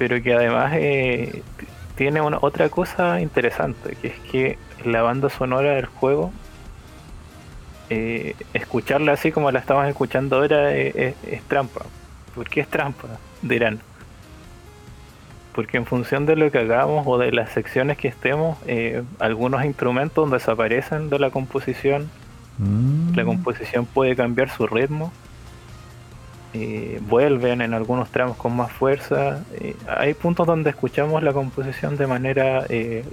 pero 0.01 0.23
que 0.23 0.33
además 0.33 0.73
eh, 0.77 1.43
tiene 1.95 2.23
una 2.23 2.39
otra 2.41 2.71
cosa 2.71 3.21
interesante, 3.21 3.99
que 4.01 4.09
es 4.09 4.19
que 4.33 4.59
la 4.83 5.03
banda 5.03 5.29
sonora 5.29 5.75
del 5.75 5.85
juego, 5.85 6.33
eh, 7.91 8.35
escucharla 8.55 9.13
así 9.13 9.31
como 9.31 9.51
la 9.51 9.59
estamos 9.59 9.87
escuchando 9.87 10.37
ahora 10.37 10.75
es, 10.75 11.15
trampa. 11.49 11.85
¿Por 12.35 12.49
qué 12.49 12.63
es 12.63 12.69
trampa? 12.69 13.09
Dirán. 13.43 13.81
porque 15.55 15.77
en 15.77 15.85
función 15.85 16.25
de 16.25 16.35
lo 16.35 16.51
que 16.51 16.61
hagamos 16.61 17.07
o 17.07 17.19
de 17.19 17.31
las 17.33 17.51
secciones 17.51 17.99
que 17.99 18.09
estemos, 18.09 18.57
eh, 18.67 19.03
algunos 19.19 19.63
instrumentos 19.67 20.31
desaparecen 20.31 21.11
de 21.11 21.19
la 21.19 21.29
composición. 21.29 22.09
Mm. 22.57 23.17
La 23.17 23.27
composición 23.27 23.85
puede 23.85 24.17
cambiar 24.17 24.49
su 24.49 24.67
ritmo. 24.67 25.13
Eh, 26.53 27.01
vuelven 27.03 27.61
en 27.61 27.75
algunos 27.75 28.11
tramos 28.11 28.37
con 28.37 28.57
más 28.57 28.73
fuerza. 28.73 29.45
Eh, 29.61 29.77
hay 29.87 30.15
puntos 30.15 30.47
donde 30.47 30.71
escuchamos 30.71 31.23
la 31.23 31.33
composición 31.33 31.97
de 31.97 32.07
manera 32.07 32.67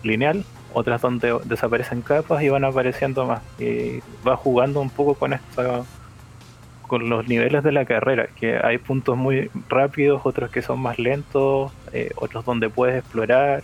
lineal, 0.03 0.43
otras 0.73 1.01
donde 1.01 1.37
desaparecen 1.45 2.01
capas 2.01 2.41
y 2.41 2.49
van 2.49 2.65
apareciendo 2.65 3.25
más. 3.25 3.41
va 4.27 4.35
jugando 4.35 4.81
un 4.81 4.89
poco 4.89 5.13
con 5.15 5.33
esta 5.33 5.83
con 6.87 7.09
los 7.09 7.27
niveles 7.27 7.63
de 7.63 7.71
la 7.71 7.85
carrera, 7.85 8.27
que 8.35 8.57
hay 8.57 8.77
puntos 8.77 9.17
muy 9.17 9.51
rápidos, 9.69 10.21
otros 10.23 10.49
que 10.49 10.61
son 10.61 10.79
más 10.79 10.97
lentos, 10.97 11.71
eh, 11.93 12.11
otros 12.15 12.45
donde 12.45 12.69
puedes 12.69 12.97
explorar, 12.97 13.63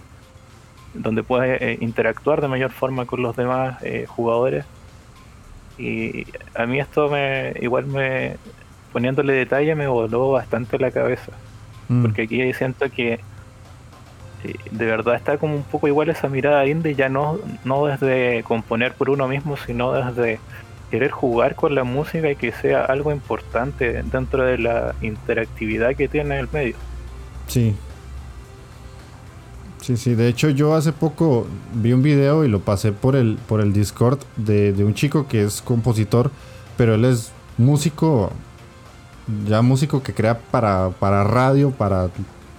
donde 0.93 1.23
puedes 1.23 1.61
eh, 1.61 1.77
interactuar 1.81 2.41
de 2.41 2.47
mayor 2.49 2.71
forma 2.71 3.05
con 3.05 3.23
los 3.23 3.35
demás 3.35 3.81
eh, 3.81 4.05
jugadores. 4.07 4.65
Y 5.77 6.27
a 6.53 6.67
mí 6.67 6.79
esto 6.79 7.09
me 7.09 7.53
igual 7.61 7.87
me 7.87 8.37
poniéndole 8.93 9.33
detalle 9.33 9.75
me 9.75 9.87
voló 9.87 10.31
bastante 10.31 10.79
la 10.79 10.91
cabeza. 10.91 11.33
Mm. 11.89 12.03
Porque 12.03 12.21
aquí 12.21 12.53
siento 12.53 12.89
que 12.89 13.19
de 14.71 14.85
verdad 14.85 15.15
está 15.15 15.37
como 15.37 15.55
un 15.55 15.63
poco 15.63 15.87
igual 15.87 16.09
esa 16.09 16.27
mirada 16.27 16.65
indie, 16.67 16.95
ya 16.95 17.09
no, 17.09 17.39
no 17.63 17.85
desde 17.85 18.43
componer 18.43 18.93
por 18.93 19.09
uno 19.09 19.27
mismo, 19.27 19.57
sino 19.57 19.93
desde 19.93 20.39
querer 20.91 21.11
jugar 21.11 21.55
con 21.55 21.73
la 21.75 21.83
música 21.83 22.29
y 22.29 22.35
que 22.35 22.51
sea 22.51 22.85
algo 22.85 23.11
importante 23.11 24.03
dentro 24.03 24.43
de 24.43 24.57
la 24.57 24.93
interactividad 25.01 25.95
que 25.95 26.07
tiene 26.07 26.39
el 26.39 26.47
medio. 26.51 26.75
Sí. 27.47 27.75
Sí, 29.81 29.97
sí, 29.97 30.15
de 30.15 30.29
hecho 30.29 30.49
yo 30.49 30.75
hace 30.75 30.93
poco 30.93 31.45
vi 31.73 31.91
un 31.91 32.03
video 32.03 32.45
y 32.45 32.47
lo 32.47 32.61
pasé 32.61 32.93
por 32.93 33.17
el, 33.17 33.37
por 33.47 33.59
el 33.59 33.73
Discord 33.73 34.19
de, 34.37 34.71
un 34.83 34.93
chico 34.93 35.27
que 35.27 35.43
es 35.43 35.61
compositor, 35.61 36.31
pero 36.77 36.95
él 36.95 37.03
es 37.03 37.33
músico, 37.57 38.31
ya 39.47 39.61
músico 39.61 40.03
que 40.03 40.13
crea 40.13 40.39
para, 40.39 40.89
para 40.99 41.23
radio, 41.23 41.71
para 41.71 42.09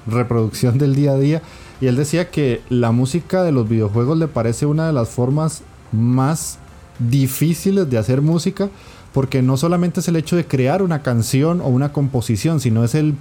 reproducción 0.07 0.79
del 0.79 0.95
día 0.95 1.13
a 1.13 1.19
día. 1.19 1.43
Y 1.81 1.87
él 1.87 1.97
decía 1.97 2.31
que 2.31 2.63
la 2.69 2.93
música 2.93 3.43
de 3.43 3.53
los 3.53 3.69
videojuegos 3.69 4.19
le 4.19 4.29
parece 4.29 4.67
una 4.67 4.87
de 4.87 4.93
las 4.93 5.09
formas 5.09 5.63
más 5.93 6.59
difíciles 6.99 7.89
de 7.91 7.99
hacer 7.99 8.23
música 8.23 8.69
porque 9.15 9.43
no 9.43 9.57
solamente 9.57 10.01
es 10.01 10.09
el 10.09 10.17
hecho 10.17 10.35
de 10.35 10.45
crear 10.45 10.83
una 10.83 11.03
canción 11.03 11.61
o 11.61 11.69
una 11.69 11.93
composición, 11.93 12.59
sino 12.59 12.83
es 12.83 12.97
el 12.97 13.15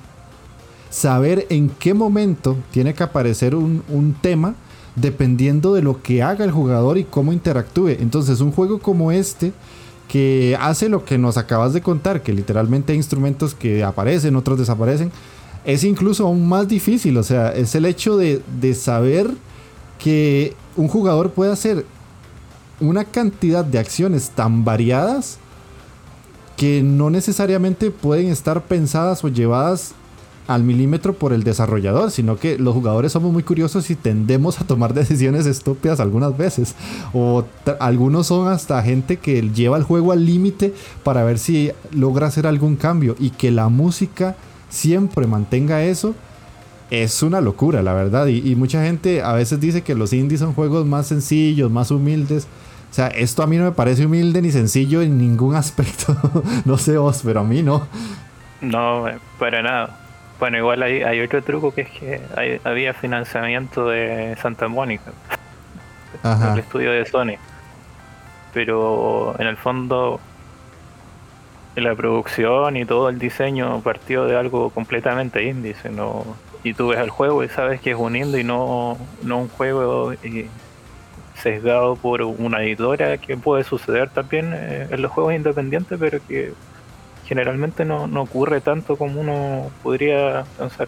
saber 0.90 1.46
en 1.50 1.70
qué 1.70 1.94
momento 1.94 2.58
tiene 2.72 2.96
que 2.96 3.04
aparecer 3.04 3.56
un, 3.56 4.16
tema 4.22 4.56
dependiendo 4.96 5.74
de 5.74 5.84
lo 5.84 6.02
que 6.02 6.24
haga 6.24 6.46
el 6.46 6.52
jugador 6.52 6.98
y 6.98 7.04
cómo 7.04 7.32
interactúe. 7.32 7.90
Entonces 8.00 8.42
un 8.42 8.52
juego 8.52 8.80
como 8.80 9.12
este 9.12 9.54
que 10.14 10.56
hace 10.62 10.90
lo 10.90 11.06
que 11.06 11.18
nos 11.18 11.38
acabas 11.38 11.74
de 11.74 11.82
contar, 11.82 12.22
que 12.22 12.34
literalmente 12.34 12.92
hay 12.92 12.98
instrumentos 12.98 13.56
que 13.56 13.84
aparecen, 13.84 14.36
otros 14.36 14.60
desaparecen, 14.60 15.12
es 15.66 15.84
incluso 15.84 16.28
aún 16.28 16.48
más 16.48 16.68
difícil. 16.68 17.18
O 17.18 17.24
sea, 17.24 17.52
es 17.52 17.74
el 17.74 17.84
hecho 17.88 18.16
de, 18.16 18.44
de 18.62 18.76
saber 18.76 19.28
que 19.98 20.54
un 20.78 20.88
jugador 20.88 21.32
puede 21.32 21.52
hacer 21.52 21.88
una 22.80 23.06
cantidad 23.06 23.66
de 23.66 23.80
acciones 23.80 24.30
tan 24.30 24.64
variadas 24.64 25.40
que 26.58 26.84
no 26.84 27.10
necesariamente 27.10 27.90
pueden 27.90 28.28
estar 28.28 28.62
pensadas 28.66 29.24
o 29.24 29.30
llevadas 29.30 29.96
al 30.48 30.64
milímetro 30.64 31.14
por 31.14 31.34
el 31.34 31.44
desarrollador, 31.44 32.12
sino 32.12 32.38
que 32.38 32.58
los 32.58 32.74
jugadores 32.74 33.12
somos 33.14 33.32
muy 33.32 33.44
curiosos 33.44 33.90
y 33.90 33.96
tendemos 33.96 34.60
a 34.60 34.66
tomar 34.66 34.94
decisiones 34.94 35.46
estúpidas 35.46 36.00
algunas 36.00 36.38
veces. 36.38 36.76
O 37.14 37.46
algunos 37.80 38.28
son 38.28 38.48
hasta 38.48 38.82
gente 38.84 39.18
que 39.18 39.42
lleva 39.42 39.78
el 39.78 39.84
juego 39.84 40.12
al 40.12 40.26
límite 40.26 40.74
para 41.04 41.24
ver 41.24 41.40
si 41.40 41.72
logra 41.92 42.28
hacer 42.28 42.48
algún 42.48 42.76
cambio 42.76 43.16
y 43.20 43.30
que 43.30 43.52
la 43.52 43.70
música 43.70 44.36
siempre 44.70 45.28
mantenga 45.28 45.84
eso. 45.84 46.16
Es 46.92 47.24
una 47.24 47.42
locura, 47.42 47.82
la 47.82 47.94
verdad. 47.94 48.28
Y, 48.28 48.56
mucha 48.56 48.84
gente 48.84 49.24
a 49.24 49.34
veces 49.34 49.60
dice 49.60 49.82
que 49.82 49.96
los 49.96 50.14
indies 50.14 50.42
son 50.42 50.54
juegos 50.54 50.86
más 50.86 51.08
sencillos, 51.08 51.72
más 51.72 51.90
humildes. 51.90 52.48
O 52.92 52.94
sea, 52.94 53.08
esto 53.08 53.42
a 53.42 53.48
mí 53.48 53.58
no 53.58 53.64
me 53.64 53.72
parece 53.72 54.06
humilde 54.06 54.42
ni 54.42 54.52
sencillo 54.52 55.02
en 55.02 55.18
ningún 55.18 55.56
aspecto. 55.64 56.16
no 56.66 56.78
sé 56.78 56.98
vos, 56.98 57.22
pero 57.24 57.40
a 57.40 57.44
mí 57.44 57.64
no. 57.64 57.88
No, 58.62 59.06
para 59.40 59.64
nada. 59.64 60.03
Bueno, 60.40 60.58
igual 60.58 60.84
hay, 60.84 61.04
hay 61.04 61.22
otro 61.22 61.42
truco 61.44 61.74
que 61.74 61.82
es 61.82 61.90
que 61.90 62.60
había 62.64 62.94
financiamiento 62.94 63.88
de 63.88 64.36
Santa 64.42 64.68
Mónica, 64.68 65.12
el 66.24 66.60
estudio 66.60 66.92
de 66.92 67.06
Sony. 67.06 67.38
Pero 68.54 69.36
en 69.40 69.48
el 69.48 69.58
fondo, 69.58 70.20
la 71.76 71.96
producción 71.96 72.78
y 72.78 72.86
todo 72.86 73.10
el 73.10 73.20
diseño 73.20 73.82
partió 73.82 74.26
de 74.26 74.38
algo 74.38 74.70
completamente 74.70 75.44
índice. 75.44 75.90
¿no? 75.90 76.24
Y 76.64 76.74
tú 76.74 76.90
ves 76.90 77.00
el 77.00 77.10
juego 77.10 77.44
y 77.44 77.50
sabes 77.50 77.82
que 77.82 77.92
es 77.92 77.98
un 77.98 78.16
indie 78.16 78.42
y 78.42 78.44
no, 78.44 78.98
no 79.24 79.40
un 79.40 79.50
juego 79.50 80.14
eh, 80.14 80.48
sesgado 81.36 81.96
por 81.96 82.22
una 82.22 82.64
editora, 82.64 83.18
que 83.18 83.36
puede 83.38 83.64
suceder 83.64 84.10
también 84.10 84.52
eh, 84.54 84.88
en 84.90 85.02
los 85.02 85.12
juegos 85.12 85.34
independientes, 85.34 85.98
pero 86.00 86.20
que 86.26 86.54
generalmente 87.34 87.84
no, 87.84 88.06
ocurre 88.22 88.62
tanto 88.62 88.96
como 88.96 89.20
uno 89.20 89.72
podría 89.82 90.46
pensar. 90.60 90.88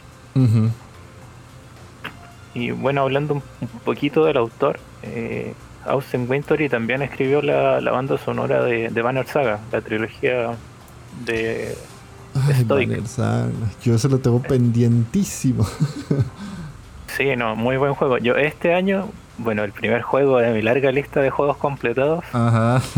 Y 2.54 2.70
bueno, 2.70 3.02
hablando 3.02 3.34
un, 3.34 3.42
poquito 3.84 4.26
del 4.26 4.38
autor, 4.38 4.80
eh, 5.02 5.54
Austin 5.86 6.30
Wintory 6.30 6.70
también 6.70 7.02
escribió 7.02 7.42
la, 7.42 7.80
banda 7.92 8.20
sonora 8.20 8.64
de, 8.64 9.02
Banner 9.02 9.26
Saga, 9.26 9.60
la 9.72 9.82
trilogía 9.82 10.56
de 11.26 11.76
Banner 12.68 13.08
Saga. 13.08 13.50
Yo 13.84 13.96
eso 13.96 14.08
lo 14.08 14.20
tengo 14.20 14.40
pendientísimo. 14.40 15.66
sí, 17.18 17.36
no, 17.36 17.56
muy 17.56 17.78
buen 17.78 17.96
juego. 17.96 18.20
Yo 18.20 18.36
este 18.36 18.76
año 18.76 19.10
bueno, 19.38 19.64
el 19.64 19.72
primer 19.72 20.02
juego 20.02 20.38
de 20.38 20.52
mi 20.54 20.62
larga 20.62 20.92
lista 20.92 21.22
de 21.22 21.30
juegos 21.30 21.58
completados 21.58 22.24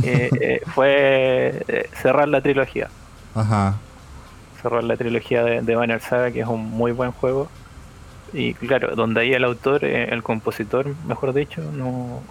eh, 0.03 0.29
eh, 0.39 0.61
fue 0.67 1.63
eh, 1.67 1.89
cerrar 2.01 2.27
la 2.27 2.41
trilogía. 2.41 2.89
Ajá. 3.37 3.75
Cerrar 4.61 4.83
la 4.83 4.97
trilogía 4.97 5.43
de, 5.43 5.75
Banner 5.75 6.01
Saga, 6.01 6.31
que 6.31 6.41
es 6.41 6.47
un 6.47 6.71
muy 6.71 6.91
buen 6.91 7.11
juego. 7.11 7.47
Y 8.33 8.55
claro, 8.55 8.95
donde 8.95 9.21
ahí 9.21 9.33
el 9.33 9.43
autor, 9.43 9.85
el 9.85 10.23
compositor, 10.23 10.87
mejor 11.07 11.33
dicho, 11.33 11.61
no. 11.71 12.21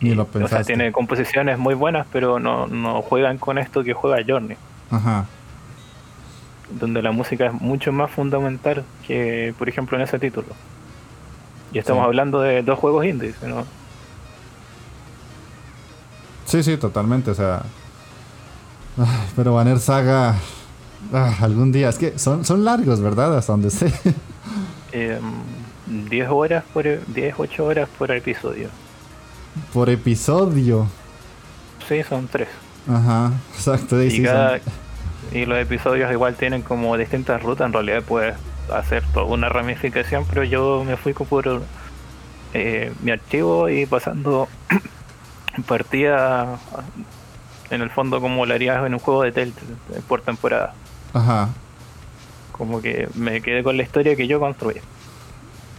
Ni 0.00 0.14
lo 0.14 0.24
pensaste. 0.26 0.54
O 0.54 0.58
sea, 0.58 0.64
tiene 0.64 0.92
composiciones 0.92 1.58
muy 1.58 1.74
buenas, 1.74 2.06
pero 2.12 2.38
no, 2.38 2.68
no 2.68 3.02
juegan 3.02 3.38
con 3.38 3.58
esto 3.58 3.82
que 3.82 3.92
juega 3.92 4.24
Journey. 4.26 4.56
Ajá. 4.90 5.26
Donde 6.70 7.02
la 7.02 7.10
música 7.10 7.46
es 7.46 7.52
mucho 7.52 7.92
más 7.92 8.10
fundamental 8.10 8.84
que, 9.06 9.54
por 9.58 9.68
ejemplo, 9.68 9.98
en 9.98 10.04
ese 10.04 10.18
título. 10.18 10.48
Y 11.72 11.78
estamos 11.78 12.04
hablando 12.04 12.40
de 12.40 12.62
dos 12.62 12.78
juegos 12.78 13.04
indies, 13.04 13.42
¿no? 13.42 13.64
Sí, 16.44 16.62
sí, 16.62 16.76
totalmente. 16.76 17.32
O 17.32 17.34
sea. 17.34 17.62
Pero 19.36 19.54
Banner 19.54 19.78
Saga. 19.78 20.36
Ah, 21.12 21.34
algún 21.40 21.72
día. 21.72 21.88
Es 21.88 21.98
que 21.98 22.18
son, 22.18 22.44
son 22.44 22.64
largos, 22.64 23.00
¿verdad? 23.00 23.36
Hasta 23.36 23.52
donde 23.52 23.70
sé. 23.70 23.92
10 24.92 25.20
em, 26.12 26.32
horas 26.32 26.64
por. 26.72 26.84
10, 26.84 27.34
8 27.38 27.64
horas 27.64 27.88
por 27.98 28.10
episodio. 28.10 28.68
¿Por 29.72 29.90
episodio? 29.90 30.86
Sí, 31.88 32.02
son 32.02 32.28
3. 32.28 32.48
Ajá, 32.88 33.32
exacto. 33.54 34.02
Y, 34.02 34.26
y 35.32 35.46
los 35.46 35.58
episodios 35.58 36.10
igual 36.10 36.34
tienen 36.36 36.62
como 36.62 36.96
distintas 36.96 37.42
rutas. 37.42 37.66
En 37.66 37.72
realidad, 37.72 38.02
pues 38.06 38.34
hacer 38.72 39.02
toda 39.12 39.26
una 39.26 39.48
ramificación, 39.48 40.24
pero 40.28 40.44
yo 40.44 40.84
me 40.84 40.96
fui 40.96 41.12
por 41.12 41.62
eh, 42.54 42.92
mi 43.02 43.10
archivo 43.10 43.68
y 43.68 43.86
pasando 43.86 44.48
partida 45.66 46.58
en 47.72 47.82
el 47.82 47.90
fondo 47.90 48.20
como 48.20 48.46
lo 48.46 48.54
harías 48.54 48.84
en 48.86 48.94
un 48.94 49.00
juego 49.00 49.22
de 49.22 49.32
Telltale 49.32 49.66
por 50.08 50.20
temporada. 50.20 50.74
Ajá. 51.12 51.48
Como 52.52 52.80
que 52.80 53.08
me 53.14 53.40
quedé 53.40 53.62
con 53.62 53.76
la 53.76 53.82
historia 53.82 54.14
que 54.14 54.26
yo 54.26 54.38
construí. 54.38 54.76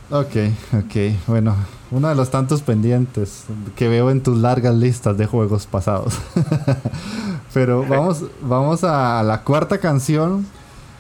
Ok, 0.09 0.35
ok. 0.73 0.95
Bueno, 1.27 1.55
uno 1.91 2.09
de 2.09 2.15
los 2.15 2.29
tantos 2.29 2.61
pendientes 2.61 3.45
que 3.75 3.87
veo 3.87 4.09
en 4.09 4.21
tus 4.21 4.37
largas 4.37 4.75
listas 4.75 5.17
de 5.17 5.25
juegos 5.25 5.65
pasados. 5.65 6.19
Pero 7.53 7.85
vamos, 7.89 8.23
vamos 8.41 8.83
a 8.83 9.23
la 9.23 9.41
cuarta 9.41 9.77
canción 9.77 10.45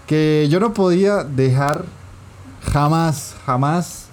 que 0.07 0.47
yo 0.49 0.59
no 0.59 0.73
podía 0.73 1.23
dejar 1.23 1.85
jamás, 2.71 3.35
jamás 3.45 4.07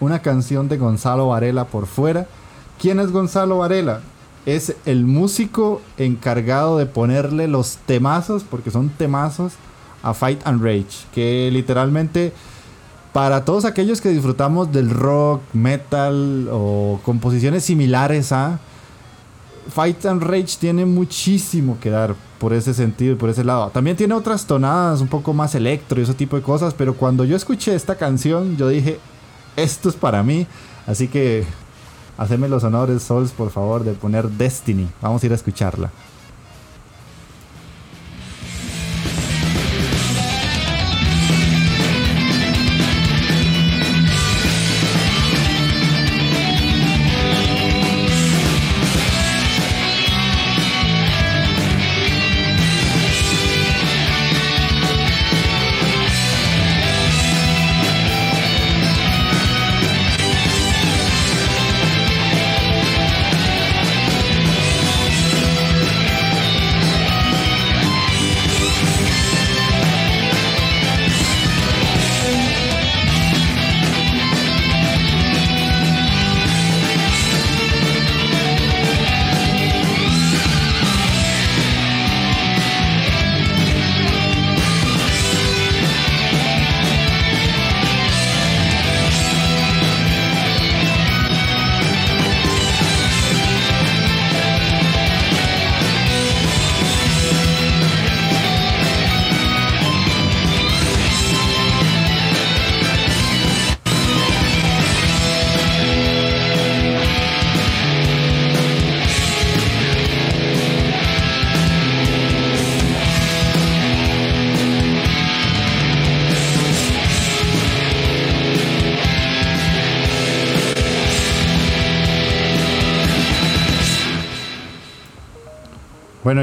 una 0.00 0.20
canción 0.20 0.68
de 0.68 0.78
Gonzalo 0.78 1.28
Varela 1.28 1.66
por 1.66 1.86
fuera. 1.86 2.26
¿Quién 2.80 2.98
es 2.98 3.12
Gonzalo 3.12 3.58
Varela? 3.58 4.00
Es 4.44 4.74
el 4.86 5.04
músico 5.04 5.80
encargado 5.98 6.78
de 6.78 6.86
ponerle 6.86 7.46
los 7.48 7.78
temazos, 7.86 8.44
porque 8.44 8.70
son 8.70 8.88
temazos, 8.90 9.52
a 10.02 10.14
Fight 10.14 10.40
and 10.44 10.62
Rage. 10.62 11.06
Que 11.14 11.50
literalmente 11.52 12.32
para 13.12 13.44
todos 13.44 13.64
aquellos 13.64 14.00
que 14.00 14.08
disfrutamos 14.08 14.72
del 14.72 14.90
rock, 14.90 15.42
metal 15.52 16.48
o 16.50 16.98
composiciones 17.04 17.64
similares 17.64 18.32
a 18.32 18.58
Fight 19.68 20.06
and 20.06 20.22
Rage 20.22 20.56
tiene 20.58 20.86
muchísimo 20.86 21.78
que 21.80 21.90
dar 21.90 22.14
por 22.38 22.52
ese 22.52 22.74
sentido 22.74 23.12
y 23.12 23.16
por 23.16 23.28
ese 23.28 23.44
lado. 23.44 23.70
También 23.70 23.96
tiene 23.96 24.14
otras 24.14 24.46
tonadas 24.46 25.00
un 25.00 25.08
poco 25.08 25.32
más 25.34 25.54
electro 25.54 26.00
y 26.00 26.04
ese 26.04 26.14
tipo 26.14 26.36
de 26.36 26.42
cosas, 26.42 26.74
pero 26.74 26.94
cuando 26.94 27.24
yo 27.24 27.36
escuché 27.36 27.74
esta 27.74 27.96
canción 27.96 28.56
yo 28.56 28.68
dije, 28.68 28.98
esto 29.56 29.88
es 29.88 29.94
para 29.94 30.22
mí, 30.22 30.46
así 30.86 31.06
que 31.06 31.44
haceme 32.18 32.48
los 32.48 32.64
honores, 32.64 33.02
Souls, 33.02 33.32
por 33.32 33.50
favor, 33.50 33.84
de 33.84 33.92
poner 33.92 34.28
Destiny. 34.28 34.88
Vamos 35.00 35.22
a 35.22 35.26
ir 35.26 35.32
a 35.32 35.36
escucharla. 35.36 35.90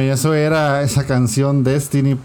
Eso 0.10 0.34
era 0.34 0.82
esa 0.82 1.06
canción 1.06 1.64
Destiny. 1.64 2.18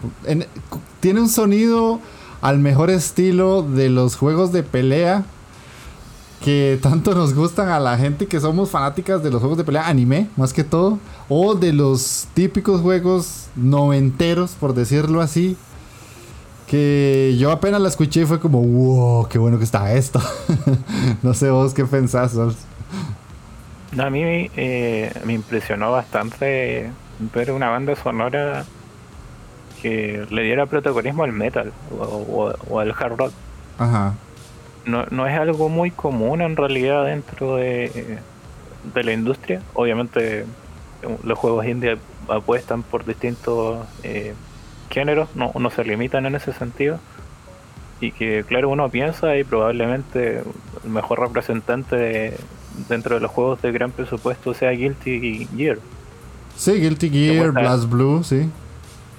tiene 0.99 1.21
un 1.21 1.29
sonido 1.29 1.99
al 2.41 2.59
mejor 2.59 2.89
estilo 2.89 3.63
de 3.63 3.89
los 3.89 4.15
juegos 4.15 4.51
de 4.51 4.63
pelea 4.63 5.25
que 6.43 6.77
tanto 6.81 7.15
nos 7.15 7.33
gustan 7.33 7.69
a 7.69 7.79
la 7.79 7.97
gente 7.97 8.27
que 8.27 8.39
somos 8.39 8.69
fanáticas 8.69 9.23
de 9.23 9.31
los 9.31 9.39
juegos 9.39 9.57
de 9.57 9.63
pelea 9.63 9.87
anime, 9.87 10.27
más 10.35 10.53
que 10.53 10.63
todo, 10.63 10.99
o 11.27 11.55
de 11.55 11.73
los 11.73 12.27
típicos 12.35 12.81
juegos 12.81 13.47
noventeros, 13.55 14.51
por 14.51 14.75
decirlo 14.75 15.21
así, 15.21 15.57
que 16.67 17.35
yo 17.39 17.51
apenas 17.51 17.81
la 17.81 17.89
escuché 17.89 18.21
y 18.21 18.25
fue 18.25 18.39
como, 18.39 18.61
wow, 18.61 19.27
qué 19.27 19.39
bueno 19.39 19.57
que 19.57 19.63
está 19.63 19.93
esto. 19.93 20.21
no 21.23 21.33
sé 21.33 21.49
vos 21.49 21.73
qué 21.73 21.85
pensás. 21.85 22.37
A 23.97 24.09
mí 24.11 24.21
eh, 24.23 25.13
me 25.25 25.33
impresionó 25.33 25.91
bastante 25.91 26.91
ver 27.19 27.51
una 27.51 27.69
banda 27.69 27.95
sonora 27.95 28.65
que 29.81 30.25
le 30.29 30.43
diera 30.43 30.65
protagonismo 30.65 31.23
al 31.23 31.31
metal 31.31 31.71
o, 31.91 32.79
al 32.79 32.91
hard 32.91 33.17
rock. 33.17 33.31
Ajá. 33.77 34.13
No, 34.85 35.05
no, 35.09 35.27
es 35.27 35.37
algo 35.37 35.69
muy 35.69 35.91
común 35.91 36.41
en 36.41 36.55
realidad 36.55 37.05
dentro 37.05 37.55
de, 37.55 38.19
de 38.93 39.03
la 39.03 39.13
industria. 39.13 39.61
Obviamente 39.73 40.45
los 41.23 41.37
juegos 41.37 41.65
indie 41.65 41.97
apuestan 42.29 42.83
por 42.83 43.05
distintos 43.05 43.85
eh, 44.03 44.33
géneros, 44.89 45.29
no, 45.35 45.51
no 45.57 45.69
se 45.69 45.83
limitan 45.83 46.25
en 46.25 46.35
ese 46.35 46.53
sentido. 46.53 46.99
Y 48.01 48.11
que 48.11 48.43
claro, 48.43 48.69
uno 48.69 48.89
piensa 48.89 49.37
y 49.37 49.43
probablemente 49.43 50.39
el 50.83 50.89
mejor 50.89 51.19
representante 51.21 52.35
dentro 52.89 53.15
de 53.15 53.21
los 53.21 53.31
juegos 53.31 53.61
de 53.61 53.71
gran 53.71 53.91
presupuesto 53.91 54.53
sea 54.53 54.71
Guilty 54.71 55.47
Gear. 55.55 55.77
Sí, 56.55 56.73
Guilty 56.73 57.09
Gear, 57.09 57.51
Blast 57.51 57.89
Blue, 57.89 58.23
sí. 58.23 58.49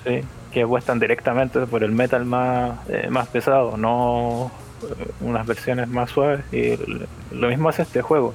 Sí, 0.04 0.20
que 0.52 0.62
apuestan 0.62 0.98
directamente 0.98 1.66
por 1.66 1.84
el 1.84 1.92
metal 1.92 2.24
más, 2.24 2.78
eh, 2.88 3.08
más 3.10 3.28
pesado, 3.28 3.76
no 3.76 4.50
eh, 4.82 5.10
unas 5.20 5.46
versiones 5.46 5.88
más 5.88 6.10
suaves. 6.10 6.40
Y 6.52 6.78
lo 7.30 7.48
mismo 7.48 7.68
hace 7.68 7.82
este 7.82 8.02
juego. 8.02 8.34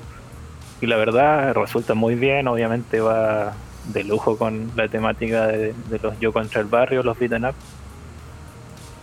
Y 0.81 0.87
la 0.87 0.97
verdad 0.97 1.53
resulta 1.53 1.93
muy 1.93 2.15
bien, 2.15 2.47
obviamente 2.47 2.99
va 2.99 3.53
de 3.85 4.03
lujo 4.03 4.37
con 4.37 4.71
la 4.75 4.87
temática 4.87 5.47
de, 5.47 5.73
los 6.01 6.19
yo 6.19 6.31
contra 6.31 6.61
el 6.61 6.67
barrio, 6.67 7.03
los 7.03 7.17
beaten 7.17 7.45
up. 7.45 7.55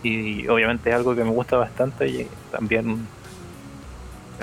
Y 0.03 0.47
obviamente 0.47 0.89
es 0.89 0.95
algo 0.95 1.15
que 1.15 1.23
me 1.23 1.31
gusta 1.31 1.57
bastante 1.57 2.07
y 2.07 2.27
también, 2.51 3.05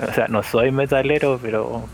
o 0.07 0.13
sea, 0.13 0.27
no 0.27 0.43
soy 0.43 0.71
metalero, 0.71 1.39
pero 1.41 1.85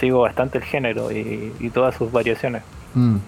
sigo 0.00 0.20
bastante 0.20 0.58
el 0.58 0.64
género 0.64 1.12
y, 1.12 1.70
todas 1.72 1.94
sus 1.94 2.10
variaciones. 2.10 2.62
Mm. 2.94 3.18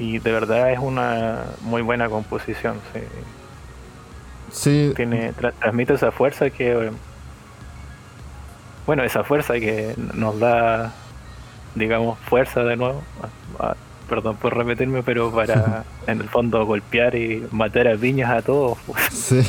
Y 0.00 0.18
de 0.18 0.32
verdad 0.32 0.72
es 0.72 0.78
una 0.78 1.44
muy 1.62 1.82
buena 1.82 2.08
composición. 2.08 2.76
Sí. 4.52 4.92
Tiene, 4.96 5.32
transmite 5.32 5.94
esa 5.94 6.10
fuerza 6.10 6.50
que. 6.50 6.90
Bueno, 8.86 9.04
esa 9.04 9.22
fuerza 9.22 9.54
que 9.54 9.94
nos 10.14 10.38
da, 10.38 10.92
digamos, 11.74 12.18
fuerza 12.20 12.64
de 12.64 12.76
nuevo. 12.76 13.02
perdón 14.08 14.36
por 14.36 14.56
repetirme, 14.56 15.02
pero 15.02 15.30
para 15.30 15.84
en 16.06 16.20
el 16.20 16.28
fondo 16.28 16.64
golpear 16.64 17.14
y 17.14 17.46
matar 17.50 17.88
a 17.88 17.96
piñas 17.96 18.30
a 18.30 18.42
todos. 18.42 18.78
Sí. 19.12 19.40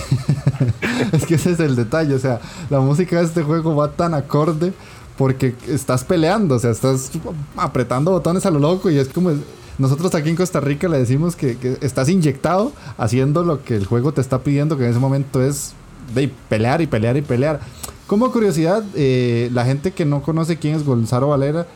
es 1.13 1.25
que 1.25 1.35
ese 1.35 1.51
es 1.51 1.59
el 1.59 1.75
detalle. 1.75 2.15
O 2.15 2.19
sea, 2.19 2.39
la 2.69 2.79
música 2.79 3.17
de 3.17 3.25
este 3.25 3.43
juego 3.43 3.75
va 3.75 3.91
tan 3.91 4.13
acorde 4.13 4.73
porque 5.19 5.53
estás 5.67 6.05
peleando, 6.05 6.55
o 6.55 6.59
sea, 6.59 6.71
estás 6.71 7.11
apretando 7.57 8.11
botones 8.11 8.45
a 8.45 8.51
lo 8.51 8.57
loco 8.57 8.89
y 8.89 8.97
es 8.97 9.09
como 9.09 9.31
nosotros 9.77 10.15
aquí 10.15 10.29
en 10.29 10.37
Costa 10.37 10.61
Rica 10.61 10.87
le 10.87 10.97
decimos 10.97 11.35
que, 11.35 11.57
estás 11.81 12.07
inyectado 12.07 12.71
haciendo 12.97 13.43
lo 13.43 13.61
que 13.61 13.75
el 13.75 13.85
juego 13.85 14.13
te 14.13 14.21
está 14.21 14.39
pidiendo, 14.39 14.77
que 14.77 14.85
en 14.85 14.91
ese 14.91 14.99
momento 14.99 15.43
es 15.43 15.73
de 16.15 16.31
pelear 16.47 16.79
y 16.79 16.87
pelear 16.87 17.17
y 17.17 17.21
pelear. 17.21 17.59
Como 18.07 18.31
curiosidad, 18.31 18.81
eh, 18.95 19.49
la 19.51 19.65
gente 19.65 19.91
que 19.91 20.05
no 20.05 20.21
conoce 20.21 20.55
quién 20.55 20.75
es 20.75 20.85
Gonzalo 20.85 21.27
Valera, 21.27 21.67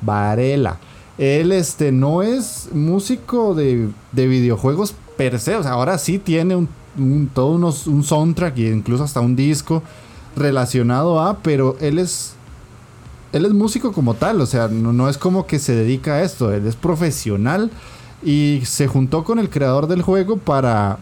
Varela. 0.00 0.78
Él 1.18 1.50
este, 1.50 1.90
no 1.90 2.22
es 2.22 2.68
músico 2.72 3.56
de, 3.56 3.88
videojuegos 4.12 4.94
per 5.16 5.40
se, 5.40 5.56
o 5.56 5.64
sea, 5.64 5.72
ahora 5.72 5.98
sí 5.98 6.20
tiene 6.20 6.54
un, 6.54 7.28
todo 7.34 7.48
unos, 7.48 7.88
un 7.88 8.04
soundtrack 8.04 8.56
e 8.58 8.70
incluso 8.70 9.02
hasta 9.02 9.18
un 9.18 9.34
disco 9.34 9.82
relacionado 10.36 11.20
a, 11.20 11.38
pero 11.38 11.76
él 11.80 11.98
es 11.98 12.36
él 13.34 13.46
es 13.46 13.52
músico 13.52 13.92
como 13.92 14.14
tal, 14.14 14.40
o 14.40 14.46
sea, 14.46 14.68
no, 14.68 15.08
es 15.08 15.18
como 15.18 15.44
que 15.44 15.58
se 15.58 15.74
dedica 15.74 16.14
a 16.14 16.22
esto, 16.22 16.52
él 16.52 16.68
es 16.68 16.76
profesional 16.76 17.68
y 18.22 18.62
se 18.64 18.86
juntó 18.86 19.24
con 19.24 19.40
el 19.40 19.50
creador 19.50 19.88
del 19.88 20.02
juego 20.02 20.36
para, 20.36 20.98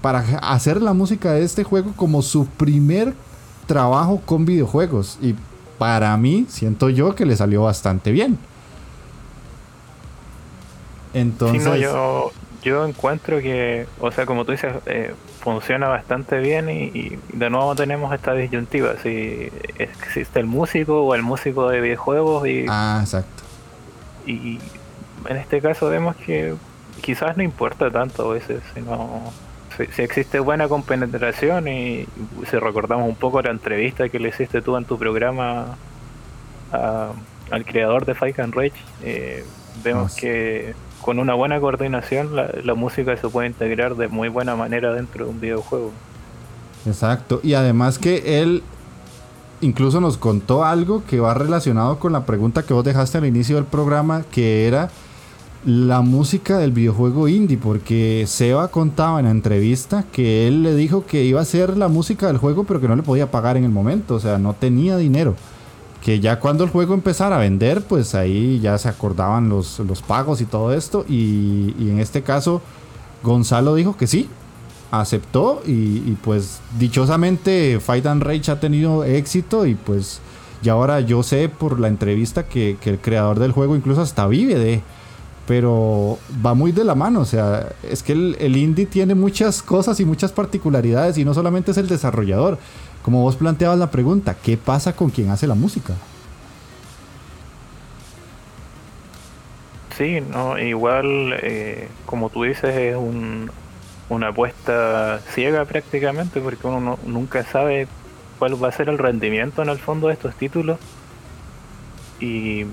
para 0.00 0.20
hacer 0.38 0.80
la 0.80 0.94
música 0.94 1.32
de 1.32 1.44
este 1.44 1.64
juego 1.64 1.92
como 1.94 2.22
su 2.22 2.46
primer 2.46 3.12
trabajo 3.66 4.22
con 4.24 4.46
videojuegos. 4.46 5.18
Y 5.20 5.34
para 5.76 6.16
mí, 6.16 6.46
siento 6.48 6.88
yo 6.88 7.14
que 7.14 7.26
le 7.26 7.36
salió 7.36 7.64
bastante 7.64 8.12
bien. 8.12 8.38
Entonces... 11.12 11.82
yo, 11.82 12.32
yo 12.62 12.86
encuentro 12.86 13.40
que, 13.40 13.86
o 14.00 14.10
sea, 14.10 14.24
como 14.24 14.46
tú 14.46 14.52
dices, 14.52 14.72
eh, 14.86 15.14
funciona 15.38 15.88
bastante 15.88 16.38
bien 16.38 16.68
y, 16.68 17.18
de 17.32 17.50
nuevo 17.50 17.74
tenemos 17.74 18.12
esta 18.12 18.34
disyuntiva, 18.34 18.94
si 19.02 19.50
existe 19.78 20.40
el 20.40 20.46
músico 20.46 21.02
o 21.04 21.14
el 21.14 21.22
músico 21.22 21.68
de 21.68 21.80
videojuegos 21.80 22.46
y... 22.46 22.66
Ah, 22.68 22.98
exacto. 23.02 23.44
Y 24.26 24.58
en 25.26 25.36
este 25.36 25.60
caso 25.60 25.88
vemos 25.88 26.16
que 26.16 26.54
quizás 27.00 27.36
no 27.36 27.42
importa 27.42 27.90
tanto 27.90 28.30
a 28.30 28.34
veces, 28.34 28.62
sino 28.74 29.32
si, 29.76 30.02
existe 30.02 30.40
buena 30.40 30.68
compenetración 30.68 31.68
y 31.68 32.06
si 32.50 32.56
recordamos 32.58 33.08
un 33.08 33.16
poco 33.16 33.40
la 33.40 33.50
entrevista 33.50 34.08
que 34.08 34.18
le 34.18 34.30
hiciste 34.30 34.60
tú 34.60 34.76
en 34.76 34.84
tu 34.84 34.98
programa 34.98 35.76
al 36.72 37.64
creador 37.64 38.04
de 38.04 38.14
Fight 38.14 38.38
and 38.40 38.54
Rage, 38.54 38.72
eh, 39.02 39.44
vemos 39.82 40.14
que 40.14 40.74
con 41.08 41.18
una 41.18 41.32
buena 41.32 41.58
coordinación 41.58 42.36
la, 42.36 42.74
música 42.74 43.16
se 43.16 43.30
puede 43.30 43.48
integrar 43.48 43.96
de 43.96 44.08
muy 44.08 44.28
buena 44.28 44.56
manera 44.56 44.92
dentro 44.92 45.24
de 45.24 45.30
un 45.30 45.40
videojuego. 45.40 45.90
Exacto, 46.84 47.40
y 47.42 47.54
además 47.54 47.98
que 47.98 48.42
él 48.42 48.62
incluso 49.62 50.02
nos 50.02 50.18
contó 50.18 50.66
algo 50.66 51.02
que 51.06 51.18
va 51.18 51.32
relacionado 51.32 51.98
con 51.98 52.12
la 52.12 52.26
pregunta 52.26 52.62
que 52.62 52.74
vos 52.74 52.84
dejaste 52.84 53.16
al 53.16 53.24
inicio 53.24 53.56
del 53.56 53.64
programa, 53.64 54.22
que 54.30 54.66
era 54.66 54.90
la 55.64 56.02
música 56.02 56.58
del 56.58 56.72
videojuego 56.72 57.26
indie, 57.26 57.56
porque 57.56 58.24
Seba 58.26 58.68
contaba 58.68 59.18
en 59.18 59.24
la 59.24 59.30
entrevista 59.30 60.04
que 60.12 60.46
él 60.46 60.62
le 60.62 60.74
dijo 60.74 61.06
que 61.06 61.24
iba 61.24 61.40
a 61.40 61.44
hacer 61.44 61.78
la 61.78 61.88
música 61.88 62.26
del 62.26 62.36
juego, 62.36 62.64
pero 62.64 62.82
que 62.82 62.88
no 62.88 62.96
le 62.96 63.02
podía 63.02 63.30
pagar 63.30 63.56
en 63.56 63.64
el 63.64 63.70
momento, 63.70 64.16
o 64.16 64.20
sea, 64.20 64.36
no 64.36 64.52
tenía 64.52 64.98
dinero. 64.98 65.36
Que 66.04 66.20
ya 66.20 66.38
cuando 66.40 66.64
el 66.64 66.70
juego 66.70 66.94
empezara 66.94 67.36
a 67.36 67.40
vender, 67.40 67.82
pues 67.82 68.14
ahí 68.14 68.60
ya 68.60 68.78
se 68.78 68.88
acordaban 68.88 69.48
los, 69.48 69.78
los 69.80 70.02
pagos 70.02 70.40
y 70.40 70.44
todo 70.44 70.72
esto. 70.72 71.04
Y, 71.08 71.74
en 71.78 71.98
este 72.00 72.22
caso, 72.22 72.62
Gonzalo 73.22 73.74
dijo 73.74 73.96
que 73.96 74.06
sí, 74.06 74.28
aceptó 74.90 75.62
y, 75.66 76.12
pues 76.22 76.60
dichosamente 76.78 77.80
Fight 77.80 78.06
and 78.06 78.22
Rage 78.22 78.50
ha 78.50 78.60
tenido 78.60 79.04
éxito 79.04 79.66
y 79.66 79.74
pues 79.74 80.20
y 80.60 80.70
ahora 80.70 81.00
yo 81.00 81.22
sé 81.22 81.48
por 81.48 81.78
la 81.78 81.86
entrevista 81.86 82.46
que, 82.46 82.78
que 82.80 82.90
el 82.90 82.98
creador 82.98 83.38
del 83.38 83.52
juego 83.52 83.76
incluso 83.76 84.00
hasta 84.00 84.26
vive 84.26 84.56
de, 84.56 84.82
pero 85.48 86.18
va 86.44 86.52
muy 86.52 86.72
de 86.72 86.84
la 86.84 86.94
mano, 86.94 87.20
o 87.20 87.24
sea, 87.24 87.70
es 87.82 88.02
que 88.02 88.12
el, 88.12 88.54
indie 88.54 88.84
tiene 88.84 89.14
muchas 89.14 89.62
cosas 89.62 89.98
y 89.98 90.04
muchas 90.04 90.30
particularidades 90.30 91.16
y 91.16 91.24
no 91.24 91.32
solamente 91.32 91.70
es 91.70 91.78
el 91.78 91.88
desarrollador. 91.88 92.58
Como 93.08 93.22
vos 93.22 93.36
planteabas 93.36 93.78
la 93.78 93.90
pregunta, 93.90 94.36
¿qué 94.36 94.58
pasa 94.58 94.94
con 94.94 95.08
quien 95.08 95.30
hace 95.30 95.46
la 95.46 95.54
música? 95.54 95.94
Sí, 99.96 100.20
no, 100.20 100.58
igual, 100.58 101.32
eh, 101.42 101.88
como 102.04 102.28
tú 102.28 102.42
dices, 102.42 102.76
es 102.76 102.96
una 104.10 104.28
apuesta 104.28 105.20
ciega 105.32 105.64
prácticamente, 105.64 106.42
porque 106.42 106.66
uno 106.66 106.98
nunca 107.06 107.44
sabe 107.44 107.88
cuál 108.38 108.62
va 108.62 108.68
a 108.68 108.72
ser 108.72 108.90
el 108.90 108.98
rendimiento 108.98 109.62
en 109.62 109.70
el 109.70 109.78
fondo 109.78 110.08
de 110.08 110.12
estos 110.12 110.34
títulos. 110.34 110.78
Y 112.20 112.66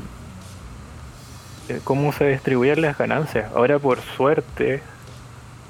eh, 1.69 1.79
cómo 1.85 2.11
se 2.11 2.27
distribuyen 2.27 2.81
las 2.81 2.97
ganancias. 2.97 3.53
Ahora 3.55 3.79
por 3.79 4.01
suerte 4.01 4.83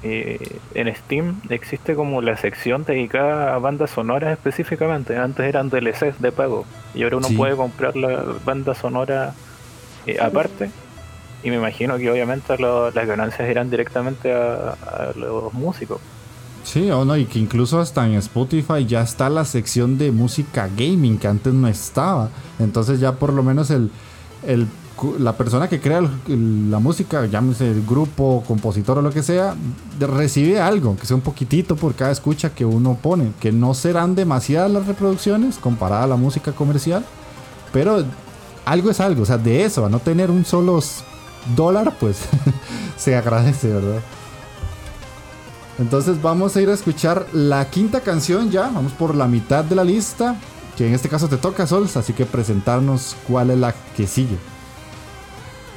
eh, 0.02 0.58
en 0.74 0.94
Steam 0.94 1.40
existe 1.48 1.94
como 1.94 2.20
la 2.20 2.36
sección 2.36 2.84
dedicada 2.84 3.54
a 3.54 3.58
bandas 3.58 3.90
sonoras 3.90 4.32
específicamente. 4.32 5.16
Antes 5.16 5.46
eran 5.46 5.70
DLCs 5.70 6.20
de 6.20 6.32
pago 6.32 6.66
y 6.94 7.02
ahora 7.02 7.16
uno 7.16 7.28
puede 7.36 7.56
comprar 7.56 7.96
la 7.96 8.24
banda 8.44 8.74
sonora 8.74 9.34
eh, 10.06 10.18
aparte. 10.20 10.70
Y 11.42 11.50
me 11.50 11.56
imagino 11.56 11.96
que 11.96 12.10
obviamente 12.10 12.56
las 12.58 13.06
ganancias 13.06 13.48
irán 13.48 13.70
directamente 13.70 14.32
a, 14.32 15.12
los 15.16 15.52
músicos. 15.52 16.00
Sí, 16.64 16.90
o 16.90 17.04
no, 17.04 17.16
y 17.16 17.26
que 17.26 17.38
incluso 17.38 17.78
hasta 17.78 18.04
en 18.04 18.14
Spotify 18.14 18.84
ya 18.84 19.02
está 19.02 19.30
la 19.30 19.44
sección 19.44 19.98
de 19.98 20.10
música 20.10 20.68
gaming 20.76 21.18
que 21.18 21.28
antes 21.28 21.54
no 21.54 21.68
estaba. 21.68 22.30
Entonces 22.58 22.98
ya 22.98 23.12
por 23.12 23.32
lo 23.32 23.44
menos 23.44 23.70
el, 23.70 23.90
el 24.44 24.66
la 25.18 25.36
persona 25.36 25.68
que 25.68 25.80
crea 25.80 26.00
la 26.00 26.78
música, 26.78 27.26
llámese 27.26 27.70
el 27.70 27.84
grupo, 27.84 28.42
compositor 28.46 28.98
o 28.98 29.02
lo 29.02 29.10
que 29.10 29.22
sea, 29.22 29.54
recibe 30.00 30.60
algo, 30.60 30.96
que 30.96 31.06
sea 31.06 31.16
un 31.16 31.22
poquitito 31.22 31.76
por 31.76 31.94
cada 31.94 32.12
escucha 32.12 32.50
que 32.50 32.64
uno 32.64 32.98
pone, 33.00 33.32
que 33.40 33.52
no 33.52 33.74
serán 33.74 34.14
demasiadas 34.14 34.70
las 34.70 34.86
reproducciones 34.86 35.58
comparada 35.58 36.04
a 36.04 36.06
la 36.06 36.16
música 36.16 36.52
comercial, 36.52 37.04
pero 37.72 38.04
algo 38.64 38.90
es 38.90 39.00
algo, 39.00 39.22
o 39.22 39.26
sea, 39.26 39.38
de 39.38 39.64
eso, 39.64 39.84
a 39.84 39.88
no 39.88 39.98
tener 39.98 40.30
un 40.30 40.44
solo 40.44 40.80
dólar, 41.54 41.96
pues 42.00 42.18
se 42.96 43.16
agradece, 43.16 43.72
¿verdad? 43.72 44.00
Entonces 45.78 46.20
vamos 46.22 46.56
a 46.56 46.62
ir 46.62 46.70
a 46.70 46.74
escuchar 46.74 47.26
la 47.32 47.68
quinta 47.68 48.00
canción 48.00 48.50
ya, 48.50 48.62
vamos 48.62 48.92
por 48.92 49.14
la 49.14 49.28
mitad 49.28 49.62
de 49.62 49.74
la 49.74 49.84
lista, 49.84 50.36
que 50.76 50.88
en 50.88 50.94
este 50.94 51.08
caso 51.08 51.28
te 51.28 51.36
toca 51.36 51.66
Sols, 51.66 51.96
así 51.96 52.14
que 52.14 52.24
presentarnos 52.24 53.14
cuál 53.28 53.50
es 53.50 53.58
la 53.58 53.74
que 53.94 54.06
sigue. 54.06 54.38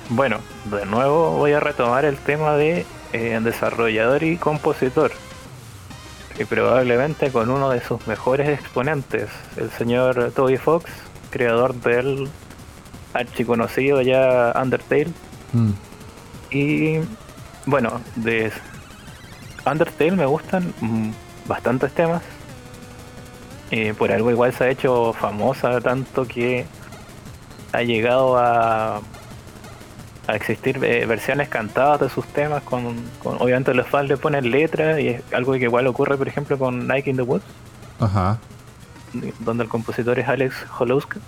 Bueno, 0.10 0.40
de 0.66 0.88
nuevo 0.88 1.34
voy 1.34 1.54
a 1.54 1.60
retomar 1.60 2.04
el 2.04 2.18
tema 2.18 2.56
de 2.56 2.84
eh, 3.14 3.40
desarrollador 3.44 4.24
y 4.24 4.38
compositor. 4.38 5.12
Y 6.40 6.46
probablemente 6.46 7.32
con 7.32 7.52
uno 7.52 7.70
de 7.70 7.80
sus 7.82 8.08
mejores 8.08 8.50
exponentes, 8.50 9.30
el 9.56 9.70
señor 9.70 10.32
Toby 10.36 10.58
Fox, 10.58 10.90
creador 11.30 11.76
del 11.76 12.28
archiconocido 13.14 14.02
ya 14.02 14.52
Undertale. 14.60 15.12
Mm. 15.54 15.72
Y 16.50 17.00
bueno, 17.68 18.02
de 18.16 18.52
Undertale 19.70 20.12
me 20.14 20.26
gustan 20.26 20.74
mm, 20.82 21.12
bastantes 21.46 21.94
temas. 21.94 22.24
Eh, 23.70 23.94
por 23.96 24.12
algo 24.12 24.32
igual 24.32 24.54
se 24.54 24.64
ha 24.64 24.70
hecho 24.70 25.14
famosa 25.14 25.80
tanto 25.82 26.26
que 26.26 26.66
ha 27.74 27.84
llegado 27.84 28.36
a 28.40 29.02
a 30.30 30.36
existir 30.36 30.84
eh, 30.84 31.06
versiones 31.06 31.50
cantadas 31.50 32.02
de 32.02 32.10
sus 32.10 32.26
temas 32.28 32.64
con, 32.64 32.96
obviamente 33.24 33.74
los 33.74 33.88
fans 33.88 34.10
le 34.10 34.18
ponen 34.18 34.52
letras 34.52 35.00
y 35.00 35.10
es 35.10 35.34
algo 35.34 35.54
que 35.54 35.64
igual 35.64 35.88
ocurre 35.88 36.18
por 36.18 36.28
ejemplo 36.28 36.58
con 36.58 36.88
Nike 36.88 37.10
in 37.10 37.16
the 37.16 37.22
Woods. 37.24 37.46
Ajá. 38.00 38.38
donde 39.40 39.64
el 39.64 39.70
compositor 39.70 40.20
es 40.20 40.28
Alex 40.28 40.56
Holowska 40.80 41.20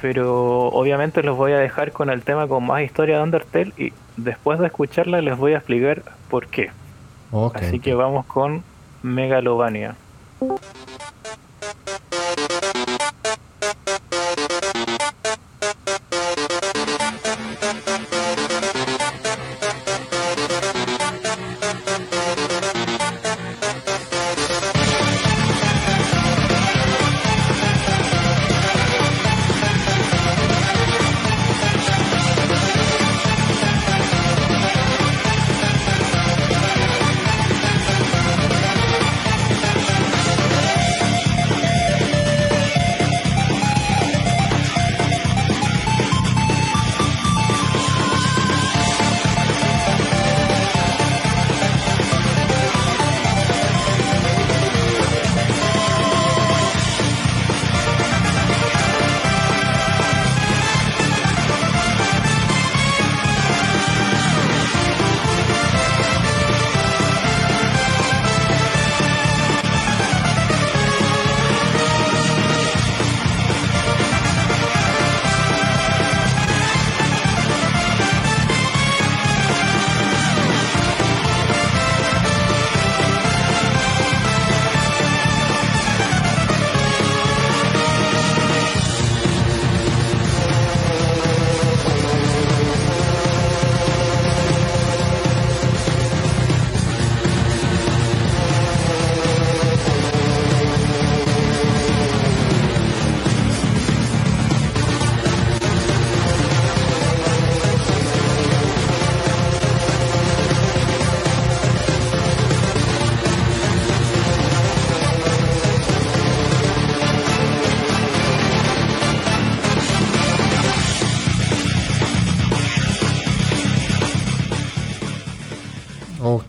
pero 0.00 0.68
obviamente 0.68 1.22
los 1.22 1.36
voy 1.36 1.52
a 1.52 1.58
dejar 1.58 1.92
con 1.92 2.08
el 2.08 2.22
tema 2.22 2.48
con 2.48 2.64
más 2.64 2.82
historia 2.82 3.18
de 3.18 3.22
Undertale 3.22 3.72
y 3.76 3.92
después 4.16 4.58
de 4.58 4.66
escucharla 4.66 5.20
les 5.20 5.36
voy 5.36 5.52
a 5.52 5.58
explicar 5.58 6.02
por 6.30 6.46
qué. 6.46 6.70
Así 7.54 7.80
que 7.80 7.94
vamos 7.94 8.24
con 8.26 8.64
Megalovania 9.02 9.94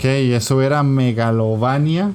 Ok, 0.02 0.06
eso 0.06 0.64
era 0.64 0.82
Megalovania 0.82 2.14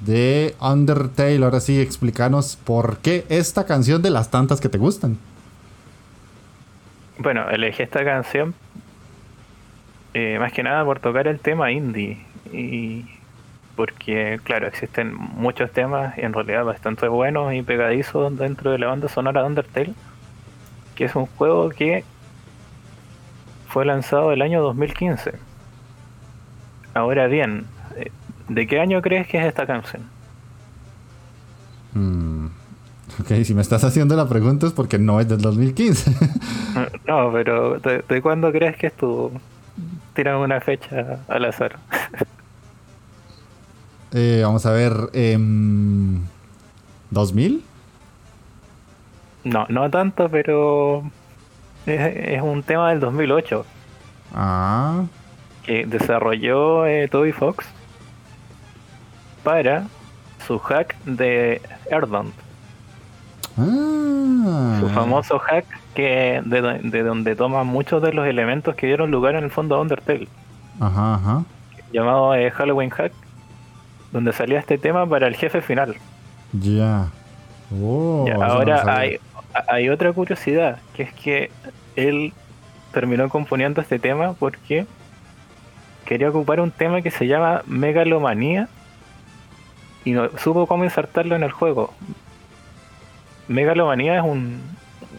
de 0.00 0.54
Undertale. 0.60 1.42
Ahora 1.42 1.60
sí, 1.60 1.80
explícanos 1.80 2.56
por 2.56 2.98
qué 2.98 3.24
esta 3.30 3.64
canción 3.64 4.02
de 4.02 4.10
las 4.10 4.30
tantas 4.30 4.60
que 4.60 4.68
te 4.68 4.76
gustan. 4.76 5.16
Bueno, 7.16 7.48
elegí 7.48 7.84
esta 7.84 8.04
canción 8.04 8.54
eh, 10.12 10.36
más 10.38 10.52
que 10.52 10.62
nada 10.62 10.84
por 10.84 11.00
tocar 11.00 11.26
el 11.26 11.40
tema 11.40 11.72
indie. 11.72 12.18
Y 12.52 13.06
porque, 13.76 14.38
claro, 14.44 14.66
existen 14.66 15.14
muchos 15.14 15.72
temas 15.72 16.18
en 16.18 16.34
realidad 16.34 16.66
bastante 16.66 17.08
buenos 17.08 17.54
y 17.54 17.62
pegadizos 17.62 18.36
dentro 18.36 18.72
de 18.72 18.78
la 18.78 18.88
banda 18.88 19.08
sonora 19.08 19.40
de 19.40 19.46
Undertale, 19.46 19.94
que 20.94 21.06
es 21.06 21.14
un 21.14 21.24
juego 21.24 21.70
que 21.70 22.04
fue 23.68 23.86
lanzado 23.86 24.32
el 24.32 24.42
año 24.42 24.60
2015. 24.60 25.51
Ahora 26.94 27.26
bien, 27.26 27.66
eh, 27.96 28.10
¿de 28.48 28.66
qué 28.66 28.80
año 28.80 29.00
crees 29.02 29.26
que 29.26 29.38
es 29.38 29.46
esta 29.46 29.66
canción? 29.66 30.02
Mm, 31.94 32.46
ok, 33.20 33.44
si 33.44 33.54
me 33.54 33.62
estás 33.62 33.84
haciendo 33.84 34.16
la 34.16 34.28
pregunta 34.28 34.66
es 34.66 34.72
porque 34.72 34.98
no 34.98 35.20
es 35.20 35.28
del 35.28 35.40
2015. 35.40 36.14
no, 37.06 37.32
pero 37.32 37.78
¿de, 37.78 38.22
cuándo 38.22 38.52
crees 38.52 38.76
que 38.76 38.88
estuvo? 38.88 39.32
Tira 40.14 40.38
una 40.38 40.60
fecha 40.60 41.20
al 41.28 41.44
azar. 41.46 41.78
eh, 44.12 44.42
vamos 44.44 44.66
a 44.66 44.72
ver. 44.72 44.92
Eh, 45.14 45.38
¿2000? 47.10 47.62
No, 49.44 49.66
no 49.68 49.90
tanto, 49.90 50.28
pero 50.28 51.02
es, 51.86 52.42
un 52.42 52.62
tema 52.62 52.90
del 52.90 53.00
2008. 53.00 53.66
Ah. 54.34 55.04
Que 55.64 55.86
desarrolló 55.86 56.86
eh, 56.86 57.08
Toby 57.08 57.32
Fox 57.32 57.66
para 59.42 59.86
su 60.46 60.58
hack 60.58 60.96
de 61.04 61.60
Erdont. 61.90 62.34
Ah. 63.56 64.78
Su 64.80 64.88
famoso 64.88 65.38
hack 65.38 65.66
que 65.94 66.42
de, 66.44 67.02
donde 67.02 67.36
toma 67.36 67.64
muchos 67.64 68.02
de 68.02 68.12
los 68.12 68.26
elementos 68.26 68.74
que 68.74 68.86
dieron 68.86 69.10
lugar 69.10 69.34
en 69.34 69.44
el 69.44 69.50
fondo 69.50 69.76
a 69.76 69.80
Undertale. 69.80 70.28
Ajá, 70.80 71.14
ajá. 71.14 71.44
Llamado 71.92 72.34
eh, 72.34 72.50
Halloween 72.50 72.90
Hack, 72.90 73.12
donde 74.10 74.32
salía 74.32 74.58
este 74.58 74.78
tema 74.78 75.06
para 75.06 75.26
el 75.26 75.36
jefe 75.36 75.60
final. 75.60 75.96
Ya. 76.52 77.08
Oh, 77.80 78.26
ahora 78.42 78.82
hay, 78.86 79.18
hay 79.68 79.88
otra 79.88 80.12
curiosidad, 80.12 80.78
que 80.94 81.04
es 81.04 81.12
que 81.12 81.50
él 81.96 82.32
terminó 82.92 83.28
componiendo 83.28 83.80
este 83.80 83.98
tema 83.98 84.34
porque 84.34 84.86
quería 86.12 86.28
ocupar 86.28 86.60
un 86.60 86.70
tema 86.70 87.00
que 87.00 87.10
se 87.10 87.26
llama 87.26 87.62
Megalomanía 87.66 88.68
y 90.04 90.10
no 90.10 90.28
supo 90.36 90.66
cómo 90.66 90.84
insertarlo 90.84 91.34
en 91.36 91.42
el 91.42 91.52
juego. 91.52 91.94
Megalomanía 93.48 94.18
es 94.18 94.22
un, 94.22 94.60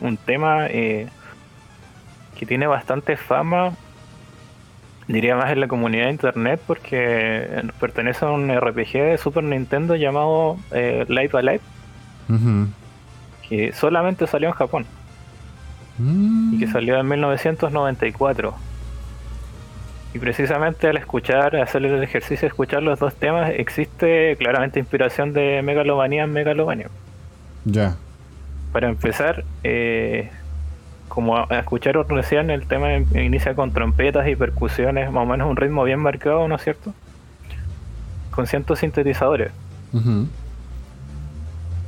un 0.02 0.18
tema 0.18 0.68
eh, 0.68 1.08
que 2.38 2.46
tiene 2.46 2.68
bastante 2.68 3.18
fama, 3.18 3.72
diría 5.08 5.36
más 5.36 5.50
en 5.50 5.62
la 5.62 5.68
comunidad 5.68 6.06
de 6.06 6.12
internet, 6.12 6.62
porque 6.68 7.64
pertenece 7.80 8.26
a 8.26 8.30
un 8.30 8.56
RPG 8.56 8.92
de 8.94 9.18
Super 9.18 9.44
Nintendo 9.44 9.96
llamado 9.96 10.58
eh, 10.70 11.06
Live 11.10 11.32
Alive, 11.34 11.62
que 13.50 13.72
solamente 13.74 14.28
salió 14.28 14.50
en 14.50 14.54
Japón 14.54 14.86
y 15.98 16.60
que 16.60 16.68
mm. 16.68 16.72
salió 16.72 17.00
en 17.00 17.08
1994. 17.08 18.73
Y 20.14 20.20
precisamente 20.20 20.88
al 20.88 20.98
escuchar, 20.98 21.56
hacer 21.56 21.84
el 21.86 22.04
ejercicio 22.04 22.42
de 22.42 22.48
escuchar 22.48 22.84
los 22.84 23.00
dos 23.00 23.16
temas, 23.16 23.52
existe 23.56 24.36
claramente 24.38 24.80
inspiración 24.80 25.34
de 25.34 25.62
Megalomanía 25.64 26.24
en 26.24 26.32
Megalomania. 26.32 26.90
Ya. 27.66 27.96
Para 28.72 28.90
empezar, 28.90 29.44
eh, 29.64 30.30
como 31.08 31.38
a 31.38 31.60
escuchar 31.60 31.96
recién, 32.10 32.52
el 32.52 32.68
tema 32.68 32.94
inicia 32.96 33.56
con 33.56 33.72
trompetas 33.72 34.28
y 34.28 34.36
percusiones, 34.36 35.12
más 35.12 35.24
o 35.24 35.26
menos 35.26 35.50
un 35.50 35.56
ritmo 35.56 35.84
bien 35.84 36.00
marcado, 36.00 36.48
¿no 36.48 36.56
es 36.56 36.64
cierto? 36.64 36.94
Con 38.32 38.46
cientos 38.46 38.80
sintetizadores. 38.80 39.52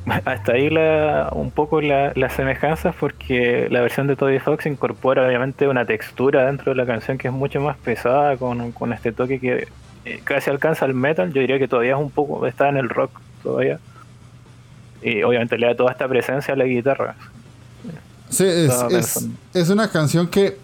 Hasta 0.26 0.54
ahí 0.54 0.70
la, 0.70 1.30
un 1.32 1.52
poco 1.52 1.82
las 1.82 2.34
semejanzas 2.34 2.96
porque 3.00 3.68
la 3.72 3.82
versión 3.82 4.08
de 4.08 4.16
Toby 4.16 4.40
Fox 4.40 4.66
incorpora 4.66 5.26
obviamente 5.26 5.68
una 5.68 5.86
textura 5.86 6.46
dentro 6.46 6.74
de 6.74 6.78
la 6.78 6.86
canción 6.86 7.18
que 7.18 7.28
es 7.30 7.34
mucho 7.34 7.60
más 7.60 7.78
pesada 7.78 8.38
con, 8.38 8.72
con 8.72 8.94
este 8.94 9.12
toque 9.12 9.40
que 9.40 9.68
eh, 10.06 10.22
casi 10.24 10.52
alcanza 10.52 10.86
el 10.86 10.94
metal, 10.94 11.34
yo 11.34 11.42
diría 11.42 11.58
que 11.58 11.68
todavía 11.68 11.94
es 11.94 12.00
un 12.00 12.12
poco, 12.12 12.46
está 12.46 12.70
en 12.70 12.78
el 12.78 12.90
rock 12.90 13.12
todavía. 13.42 13.80
Y 15.02 15.24
obviamente 15.24 15.58
le 15.58 15.68
da 15.68 15.76
toda 15.76 15.92
esta 15.92 16.08
presencia 16.08 16.54
a 16.54 16.58
la 16.58 16.66
guitarra. 16.66 17.16
Sí, 18.30 18.46
es, 18.46 19.28
es 19.54 19.70
una 19.70 19.90
canción 19.92 20.28
que 20.28 20.58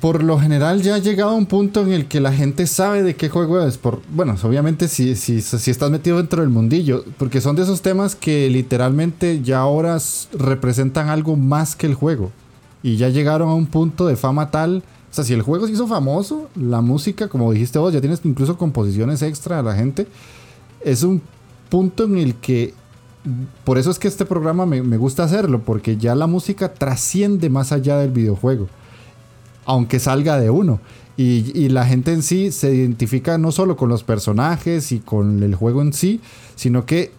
por 0.00 0.22
lo 0.22 0.38
general 0.38 0.82
ya 0.82 0.96
ha 0.96 0.98
llegado 0.98 1.30
a 1.30 1.34
un 1.34 1.46
punto 1.46 1.82
en 1.82 1.92
el 1.92 2.06
que 2.06 2.20
la 2.20 2.32
gente 2.32 2.66
sabe 2.66 3.02
de 3.02 3.16
qué 3.16 3.28
juego 3.28 3.60
es. 3.62 3.78
Por, 3.78 4.00
bueno, 4.10 4.36
obviamente 4.42 4.86
si, 4.86 5.16
si, 5.16 5.40
si 5.40 5.70
estás 5.70 5.90
metido 5.90 6.18
dentro 6.18 6.42
del 6.42 6.50
mundillo, 6.50 7.04
porque 7.16 7.40
son 7.40 7.56
de 7.56 7.62
esos 7.62 7.82
temas 7.82 8.14
que 8.14 8.48
literalmente 8.50 9.40
ya 9.42 9.60
ahora 9.60 9.98
representan 10.38 11.08
algo 11.08 11.36
más 11.36 11.74
que 11.74 11.86
el 11.86 11.94
juego. 11.94 12.30
Y 12.82 12.96
ya 12.96 13.08
llegaron 13.08 13.48
a 13.48 13.54
un 13.54 13.66
punto 13.66 14.06
de 14.06 14.16
fama 14.16 14.50
tal. 14.50 14.82
O 15.10 15.14
sea, 15.14 15.24
si 15.24 15.32
el 15.32 15.42
juego 15.42 15.66
se 15.66 15.72
hizo 15.72 15.88
famoso, 15.88 16.48
la 16.54 16.80
música, 16.80 17.28
como 17.28 17.50
dijiste 17.52 17.78
vos, 17.78 17.92
ya 17.92 18.00
tienes 18.00 18.20
incluso 18.24 18.58
composiciones 18.58 19.22
extra 19.22 19.58
a 19.58 19.62
la 19.62 19.74
gente. 19.74 20.06
Es 20.82 21.02
un 21.02 21.22
punto 21.70 22.04
en 22.04 22.18
el 22.18 22.34
que 22.34 22.74
por 23.64 23.78
eso 23.78 23.90
es 23.90 23.98
que 23.98 24.08
este 24.08 24.24
programa 24.24 24.64
me, 24.64 24.82
me, 24.82 24.96
gusta 24.96 25.24
hacerlo, 25.24 25.60
porque 25.64 25.96
ya 25.96 26.14
la 26.14 26.26
música 26.26 26.72
trasciende 26.72 27.50
más 27.50 27.72
allá 27.72 27.98
del 27.98 28.10
videojuego 28.10 28.68
aunque 29.68 30.00
salga 30.00 30.40
de 30.40 30.50
uno. 30.50 30.80
Y, 31.18 31.68
la 31.68 31.84
gente 31.84 32.12
en 32.12 32.22
sí 32.22 32.52
se 32.52 32.72
identifica 32.74 33.38
no 33.38 33.52
solo 33.52 33.76
con 33.76 33.88
los 33.88 34.02
personajes 34.04 34.92
y 34.92 35.00
con 35.00 35.42
el 35.42 35.54
juego 35.56 35.82
en 35.82 35.92
sí, 35.92 36.20
sino 36.54 36.86
que 36.86 37.10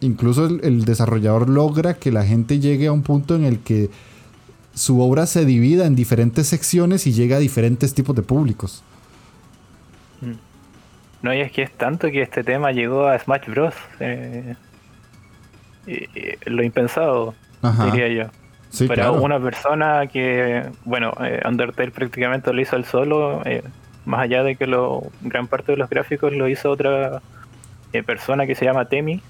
incluso 0.00 0.46
el, 0.46 0.84
desarrollador 0.84 1.48
logra 1.48 1.94
que 1.94 2.10
la 2.10 2.24
gente 2.24 2.58
llegue 2.58 2.86
a 2.86 2.92
un 2.92 3.02
punto 3.02 3.36
en 3.36 3.44
el 3.44 3.60
que 3.60 3.90
su 4.74 5.00
obra 5.00 5.26
se 5.26 5.44
divida 5.44 5.86
en 5.86 5.94
diferentes 5.94 6.48
secciones 6.48 7.06
y 7.06 7.12
llega 7.12 7.36
a 7.36 7.38
diferentes 7.38 7.94
tipos 7.94 8.16
de 8.16 8.22
públicos. 8.22 8.82
Mm. 10.20 10.32
No, 11.22 11.34
y 11.34 11.40
es 11.42 11.52
que 11.52 11.62
es 11.62 11.70
tanto 11.70 12.10
que 12.10 12.22
este 12.22 12.42
tema 12.42 12.72
llegó 12.72 13.06
a 13.06 13.18
Smash 13.18 13.46
Bros. 13.46 13.74
Eh, 14.00 14.56
lo 16.46 16.62
impensado, 16.62 17.34
diría 17.92 18.08
yo 18.08 18.43
para 18.88 19.10
una 19.12 19.40
persona 19.40 20.06
que, 20.06 20.64
bueno, 20.84 21.12
eh, 21.20 21.40
Undertale 21.46 21.90
prácticamente 21.90 22.52
lo 22.52 22.60
hizo 22.60 22.76
el 22.76 22.84
solo, 22.84 23.42
eh, 23.44 23.62
más 24.04 24.20
allá 24.20 24.42
de 24.42 24.56
que 24.56 24.66
lo, 24.66 25.02
gran 25.22 25.46
parte 25.46 25.72
de 25.72 25.78
los 25.78 25.88
gráficos 25.88 26.32
lo 26.32 26.48
hizo 26.48 26.70
otra 26.70 27.22
eh, 27.92 28.02
persona 28.02 28.46
que 28.46 28.54
se 28.54 28.64
llama 28.64 28.86
Temi, 28.86 29.20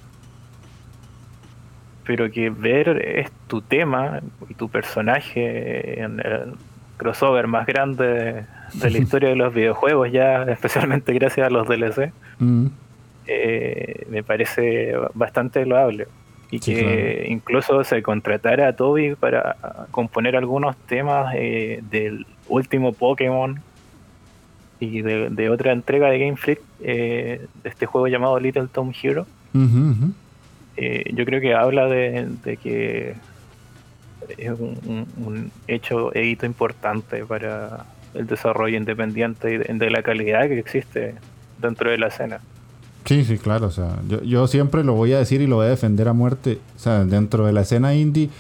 pero 2.05 2.31
que 2.31 2.51
ver 2.51 3.03
es 3.03 3.31
tu 3.47 3.63
tema 3.63 4.21
y 4.49 4.55
tu 4.55 4.69
personaje 4.69 6.03
en 6.03 6.21
el 6.21 6.55
crossover 6.97 7.47
más 7.47 7.67
grande 7.67 8.45
de, 8.75 8.91
la 8.91 8.99
historia 8.99 9.29
de 9.31 9.37
los 9.37 9.53
videojuegos, 9.53 10.11
ya 10.13 10.43
especialmente 10.45 11.13
gracias 11.13 11.47
a 11.47 11.51
los 11.51 11.67
DLC, 11.69 12.13
mm. 12.39 12.67
me 14.09 14.23
parece 14.23 14.95
bastante 15.15 15.65
loable 15.67 16.07
y 16.55 16.61
que 16.61 17.27
incluso 17.29 17.83
se 17.83 18.01
contratara 18.03 18.69
a 18.69 18.73
Toby 18.75 19.17
para 19.17 19.57
componer 19.91 20.37
algunos 20.37 20.77
temas 20.77 21.35
eh, 21.37 21.83
del 21.91 22.27
último 22.49 22.93
Pokémon 22.93 23.61
y 24.79 25.03
de, 25.03 25.51
otra 25.51 25.73
entrega 25.73 26.11
de 26.11 26.19
Game 26.21 26.37
Freak 26.37 26.61
eh, 26.81 27.47
de 27.63 27.69
este 27.69 27.87
juego 27.87 28.07
llamado 28.07 28.39
Little 28.39 28.69
Tom 28.73 28.93
Hero. 29.03 29.27
Eh, 30.77 31.11
yo 31.13 31.25
creo 31.25 31.41
que 31.41 31.55
habla 31.55 31.87
de, 31.87 32.29
que 32.63 33.15
es 34.39 34.51
un, 34.51 35.51
hecho 35.67 36.15
e 36.15 36.25
hito 36.25 36.47
importante 36.47 37.25
para 37.25 37.85
el 38.15 38.29
desarrollo 38.29 38.77
independiente 38.77 39.55
y 39.55 39.59
de 39.59 39.91
la 39.91 40.03
calidad 40.05 40.47
que 40.47 40.59
existe 40.61 41.17
dentro 41.61 41.91
de 41.91 41.99
la 41.99 42.09
escena. 42.09 42.41
Sí, 43.05 43.25
sí, 43.25 43.39
claro. 43.39 43.67
O 43.67 43.71
sea, 43.71 44.01
yo, 44.09 44.23
yo, 44.23 44.47
siempre 44.47 44.83
lo 44.83 44.95
voy 44.95 45.13
a 45.13 45.19
decir 45.19 45.41
y 45.41 45.47
lo 45.47 45.57
voy 45.57 45.67
a 45.67 45.71
defender 45.71 46.09
a 46.09 46.13
muerte. 46.13 46.61
O 46.77 46.79
sea, 46.79 47.05
dentro 47.05 47.47
de 47.47 47.53
la 47.53 47.63
escena 47.63 47.95
indie, 47.95 48.31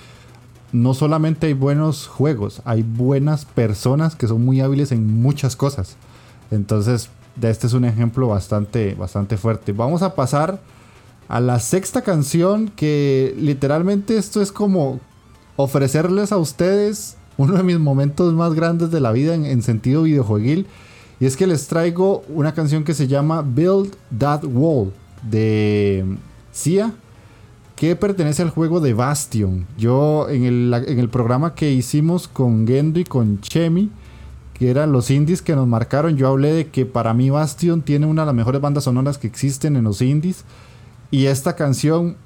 no 0.73 0.95
solamente 0.95 1.47
hay 1.47 1.53
buenos 1.53 2.07
juegos, 2.07 2.61
hay 2.65 2.83
buenas 2.83 3.45
personas 3.45 4.17
que 4.17 4.27
son 4.27 4.45
muy 4.45 4.61
hábiles 4.61 4.91
en 4.91 5.23
muchas 5.23 5.55
cosas. 5.55 5.97
Entonces, 6.51 7.11
este 7.41 7.67
es 7.67 7.73
un 7.75 7.85
ejemplo 7.85 8.29
bastante, 8.29 8.95
bastante 8.95 9.37
fuerte. 9.37 9.73
Vamos 9.73 10.03
a 10.03 10.15
pasar 10.15 10.61
a 11.29 11.41
la 11.41 11.61
sexta 11.61 12.03
canción, 12.03 12.69
que 12.69 13.35
literalmente 13.39 14.17
esto 14.17 14.43
es 14.43 14.51
como 14.51 15.01
ofrecerles 15.57 16.33
a 16.33 16.39
ustedes 16.39 17.17
uno 17.37 17.57
de 17.57 17.63
mis 17.63 17.79
momentos 17.79 18.33
más 18.35 18.55
grandes 18.55 18.91
de 18.91 19.01
la 19.01 19.13
vida 19.13 19.35
en, 19.35 19.45
en 19.45 19.63
sentido 19.63 20.03
videojueguil 20.03 20.67
Y 21.21 21.27
es 21.27 21.37
que 21.37 21.47
les 21.47 21.67
traigo 21.67 22.25
una 22.29 22.55
canción 22.55 22.85
que 22.85 22.95
se 22.95 23.07
llama 23.07 23.43
Build 23.43 23.95
That 24.17 24.45
Wall 24.45 24.93
de 25.23 26.05
Sia, 26.53 26.93
que 27.77 27.97
pertenece 27.97 28.43
al 28.43 28.51
juego 28.51 28.81
de 28.81 28.95
Bastion. 28.95 29.67
Yo 29.77 30.29
en 30.29 30.45
el, 30.45 30.75
en 30.87 30.99
el 30.99 31.09
programa 31.09 31.55
que 31.55 31.73
hicimos 31.73 32.29
con 32.29 32.67
Gendo 32.67 33.01
y 33.01 33.05
con 33.05 33.41
Chemi, 33.41 33.91
que 34.55 34.71
eran 34.71 34.93
los 34.93 35.11
indies 35.11 35.43
que 35.43 35.57
nos 35.57 35.67
marcaron, 35.67 36.17
yo 36.17 36.29
hablé 36.29 36.53
de 36.53 36.69
que 36.69 36.87
para 36.87 37.13
mí 37.13 37.31
Bastion 37.31 37.83
tiene 37.83 38.07
una 38.07 38.23
de 38.23 38.27
las 38.27 38.35
mejores 38.35 38.61
bandas 38.61 38.85
sonoras 38.85 39.19
que 39.19 39.27
existen 39.27 39.77
en 39.77 39.85
los 39.85 40.01
indies. 40.01 40.45
Y 41.11 41.27
esta 41.27 41.57
canción 41.57 42.17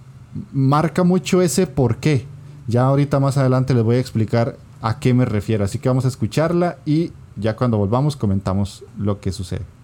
marca 0.53 1.05
mucho 1.05 1.43
ese 1.43 1.67
por 1.67 1.97
qué. 1.97 2.27
Ya 2.67 2.83
ahorita 2.83 3.19
más 3.19 3.39
adelante 3.39 3.75
les 3.75 3.83
voy 3.83 3.97
a 3.97 4.01
explicar 4.01 4.57
a 4.83 4.99
qué 5.01 5.15
me 5.15 5.25
refiero. 5.25 5.65
Así 5.65 5.79
que 5.79 5.89
vamos 5.89 6.05
a 6.05 6.09
escucharla 6.09 6.79
y 6.85 7.13
ya 7.39 7.57
cuando 7.57 7.79
volvamos 7.79 8.17
comentamos 8.17 8.85
lo 8.99 9.21
que 9.21 9.33
sucede. 9.33 9.78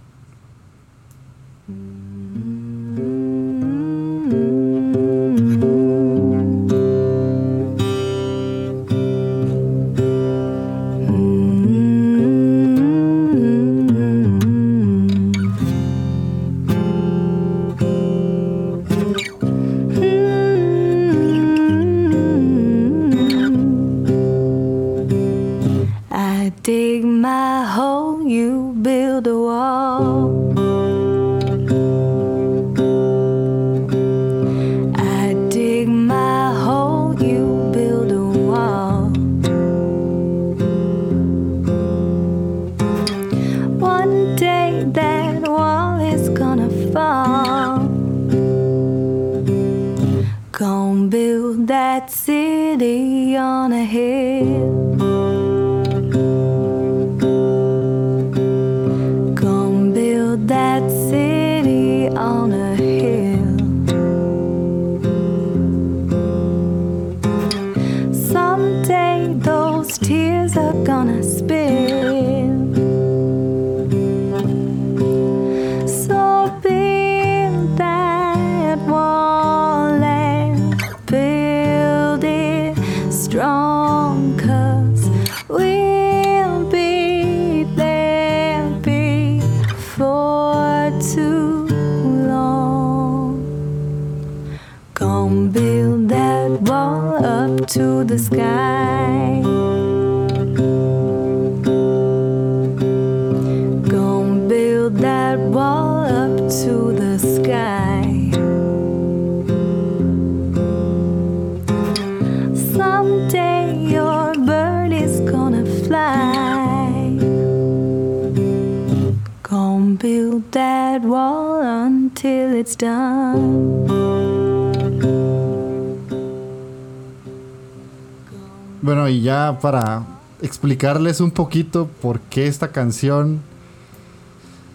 Para 129.59 130.03
explicarles 130.43 131.21
un 131.21 131.31
poquito 131.31 131.89
por 132.03 132.21
qué 132.21 132.47
esta 132.47 132.69
canción. 132.69 133.41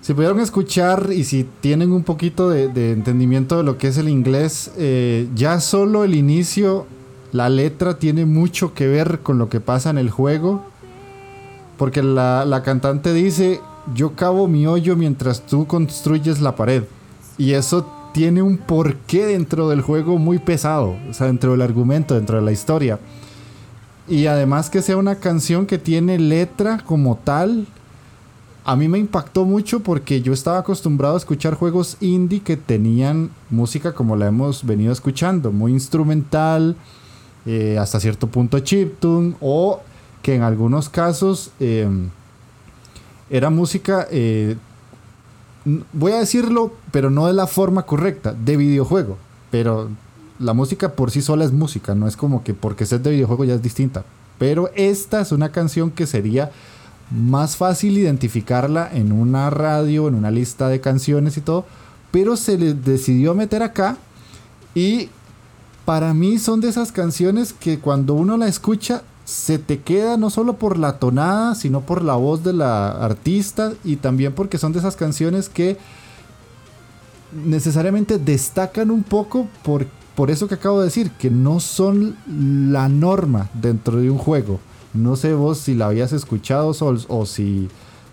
Si 0.01 0.13
pudieron 0.13 0.39
escuchar 0.39 1.09
y 1.11 1.23
si 1.23 1.45
tienen 1.61 1.91
un 1.91 2.03
poquito 2.03 2.49
de, 2.49 2.91
entendimiento 2.91 3.57
de 3.57 3.63
lo 3.63 3.77
que 3.77 3.89
es 3.89 3.97
el 3.97 4.09
inglés, 4.09 4.71
eh, 4.77 5.27
ya 5.35 5.59
solo 5.59 6.03
el 6.03 6.15
inicio, 6.15 6.87
la 7.31 7.49
letra 7.49 7.99
tiene 7.99 8.25
mucho 8.25 8.73
que 8.73 8.87
ver 8.87 9.19
con 9.19 9.37
lo 9.37 9.49
que 9.49 9.59
pasa 9.59 9.89
en 9.89 9.97
el 9.97 10.09
juego. 10.09 10.65
Porque 11.77 12.01
la, 12.01 12.45
la 12.45 12.63
cantante 12.63 13.13
dice, 13.13 13.61
yo 13.93 14.15
cavo 14.15 14.47
mi 14.47 14.67
hoyo 14.67 14.95
mientras 14.95 15.41
tú 15.41 15.67
construyes 15.67 16.41
la 16.41 16.55
pared. 16.55 16.83
Y 17.37 17.53
eso 17.53 17.85
tiene 18.13 18.41
un 18.41 18.57
porqué 18.57 19.25
dentro 19.25 19.69
del 19.69 19.81
juego 19.81 20.17
muy 20.17 20.39
pesado, 20.39 20.95
o 21.09 21.13
sea, 21.13 21.27
dentro 21.27 21.51
del 21.51 21.61
argumento, 21.61 22.15
dentro 22.15 22.37
de 22.37 22.43
la 22.43 22.51
historia. 22.51 22.99
Y 24.09 24.25
además 24.25 24.69
que 24.69 24.81
sea 24.81 24.97
una 24.97 25.15
canción 25.15 25.65
que 25.65 25.77
tiene 25.77 26.17
letra 26.17 26.79
como 26.85 27.15
tal, 27.17 27.67
a 28.65 28.75
mí 28.75 28.87
me 28.87 28.97
impactó 28.97 29.45
mucho 29.45 29.81
porque 29.81 30.21
yo 30.21 30.33
estaba 30.33 30.59
acostumbrado 30.59 31.13
a 31.13 31.17
escuchar 31.17 31.53
juegos 31.53 31.95
indie 32.01 32.41
que 32.41 32.57
tenían 32.57 33.29
música 33.49 33.93
como 33.93 34.15
la 34.15 34.27
hemos 34.27 34.65
venido 34.65 34.91
escuchando, 34.91 35.51
muy 35.51 35.71
instrumental, 35.71 36.75
eh, 37.45 37.77
hasta 37.79 37.99
cierto 37.99 38.27
punto 38.27 38.59
chiptune, 38.59 39.35
o 39.39 39.81
que 40.23 40.35
en 40.35 40.41
algunos 40.41 40.89
casos 40.89 41.51
em, 41.59 42.09
era 43.29 43.49
música 43.49 44.07
eh, 44.09 44.57
voy 45.93 46.13
a 46.13 46.19
decirlo, 46.19 46.73
pero 46.91 47.09
no 47.09 47.27
de 47.27 47.33
la 47.33 47.47
forma 47.47 47.83
correcta, 47.83 48.33
de 48.33 48.57
videojuego. 48.57 49.17
Pero 49.51 49.89
la 50.39 50.53
música 50.53 50.93
por 50.93 51.11
sí 51.11 51.21
sola 51.21 51.45
es 51.45 51.51
música, 51.51 51.95
no 51.95 52.07
es 52.07 52.15
como 52.15 52.43
que 52.43 52.53
porque 52.53 52.85
es 52.85 52.89
de 52.89 52.97
videojuego 52.97 53.43
ya 53.43 53.55
es 53.55 53.61
distinta. 53.61 54.05
Pero 54.37 54.71
esta 54.75 55.21
es 55.21 55.31
una 55.31 55.51
canción 55.51 55.91
que 55.91 56.07
sería 56.07 56.51
más 57.11 57.57
fácil 57.57 57.97
identificarla 57.97 58.89
en 58.91 59.11
una 59.11 59.49
radio, 59.49 60.07
en 60.07 60.15
una 60.15 60.31
lista 60.31 60.69
de 60.69 60.79
canciones 60.79 61.37
y 61.37 61.41
todo. 61.41 61.65
Pero 62.11 62.37
se 62.37 62.57
le 62.57 62.73
decidió 62.73 63.35
meter 63.35 63.61
acá 63.61 63.97
y 64.73 65.09
para 65.85 66.13
mí 66.13 66.39
son 66.39 66.61
de 66.61 66.69
esas 66.69 66.91
canciones 66.91 67.51
que 67.51 67.79
cuando 67.79 68.13
uno 68.13 68.37
la 68.37 68.47
escucha 68.47 69.03
se 69.25 69.59
te 69.59 69.81
queda 69.81 70.17
no 70.17 70.29
solo 70.29 70.53
por 70.53 70.79
la 70.79 70.97
tonada, 70.99 71.53
sino 71.53 71.81
por 71.81 72.03
la 72.03 72.15
voz 72.15 72.43
de 72.43 72.53
la 72.53 72.91
artista 72.91 73.73
y 73.83 73.97
también 73.97 74.33
porque 74.33 74.57
son 74.57 74.71
de 74.71 74.79
esas 74.79 74.95
canciones 74.95 75.49
que 75.49 75.77
necesariamente 77.45 78.17
destacan 78.17 78.89
un 78.89 79.03
poco 79.03 79.47
por, 79.63 79.85
por 80.19 80.31
eso 80.31 80.49
que 80.49 80.55
acabo 80.55 80.79
de 80.79 80.87
decir, 80.87 81.11
que 81.11 81.29
no 81.29 81.61
son 81.61 82.17
la 82.27 82.89
norma 82.89 83.47
dentro 83.53 84.01
de 84.01 84.09
un 84.09 84.17
juego. 84.17 84.59
No 84.93 85.15
sé 85.15 85.33
vos 85.33 85.59
si 85.59 85.75
la 85.75 85.85
habías 85.85 86.11
escuchado 86.11 86.73
o 87.07 87.25
si 87.25 87.69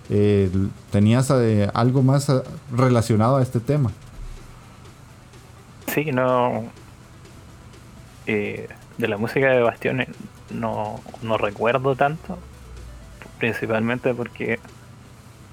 eh, 0.08 0.48
tenías 0.92 1.32
eh, 1.32 1.68
algo 1.74 2.04
más 2.04 2.28
eh, 2.28 2.42
relacionado 2.70 3.38
a 3.38 3.42
este 3.42 3.58
tema. 3.58 3.90
Sí, 5.92 6.12
no. 6.12 6.66
de 8.24 8.68
la 8.98 9.16
música 9.16 9.48
de 9.48 9.62
Bastión 9.62 10.06
no, 10.50 11.00
no 11.22 11.38
recuerdo 11.38 11.96
tanto, 11.96 12.38
principalmente 13.40 14.14
porque 14.14 14.60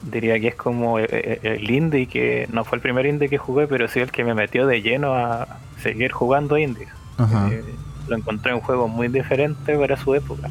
diría 0.03 0.39
que 0.39 0.49
es 0.49 0.55
como 0.55 0.99
eh, 0.99 1.07
eh, 1.09 1.39
el 1.43 1.69
indie 1.69 2.07
que 2.07 2.47
no 2.51 2.63
fue 2.63 2.77
el 2.77 2.81
primer 2.81 3.05
indie 3.05 3.29
que 3.29 3.37
jugué, 3.37 3.67
pero 3.67 3.87
sí 3.87 3.99
el 3.99 4.11
que 4.11 4.23
me 4.23 4.33
metió 4.33 4.67
de 4.67 4.81
lleno 4.81 5.13
a 5.13 5.47
seguir 5.81 6.11
jugando 6.11 6.57
indies. 6.57 6.89
Eh, 7.51 7.63
lo 8.07 8.17
encontré 8.17 8.53
un 8.53 8.61
juego 8.61 8.87
muy 8.87 9.07
diferente 9.07 9.77
para 9.77 9.97
su 9.97 10.13
época. 10.15 10.49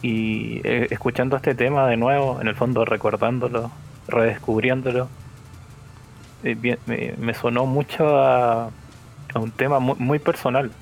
Y 0.00 0.60
escuchando 0.64 1.36
este 1.36 1.54
tema 1.54 1.86
de 1.86 1.96
nuevo, 1.96 2.40
en 2.40 2.48
el 2.48 2.56
fondo 2.56 2.84
recordándolo, 2.84 3.70
redescubriéndolo, 4.08 5.08
me, 6.42 7.34
sonó 7.34 7.66
mucho 7.66 8.18
a, 8.20 8.70
a 9.32 9.38
un 9.38 9.52
tema 9.52 9.78
muy, 9.78 9.94
muy 9.98 10.18
personal 10.18 10.72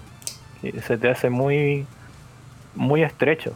se 0.83 0.99
te 0.99 1.09
hace 1.09 1.31
muy, 1.31 1.87
muy 2.75 3.03
estrecho. 3.03 3.55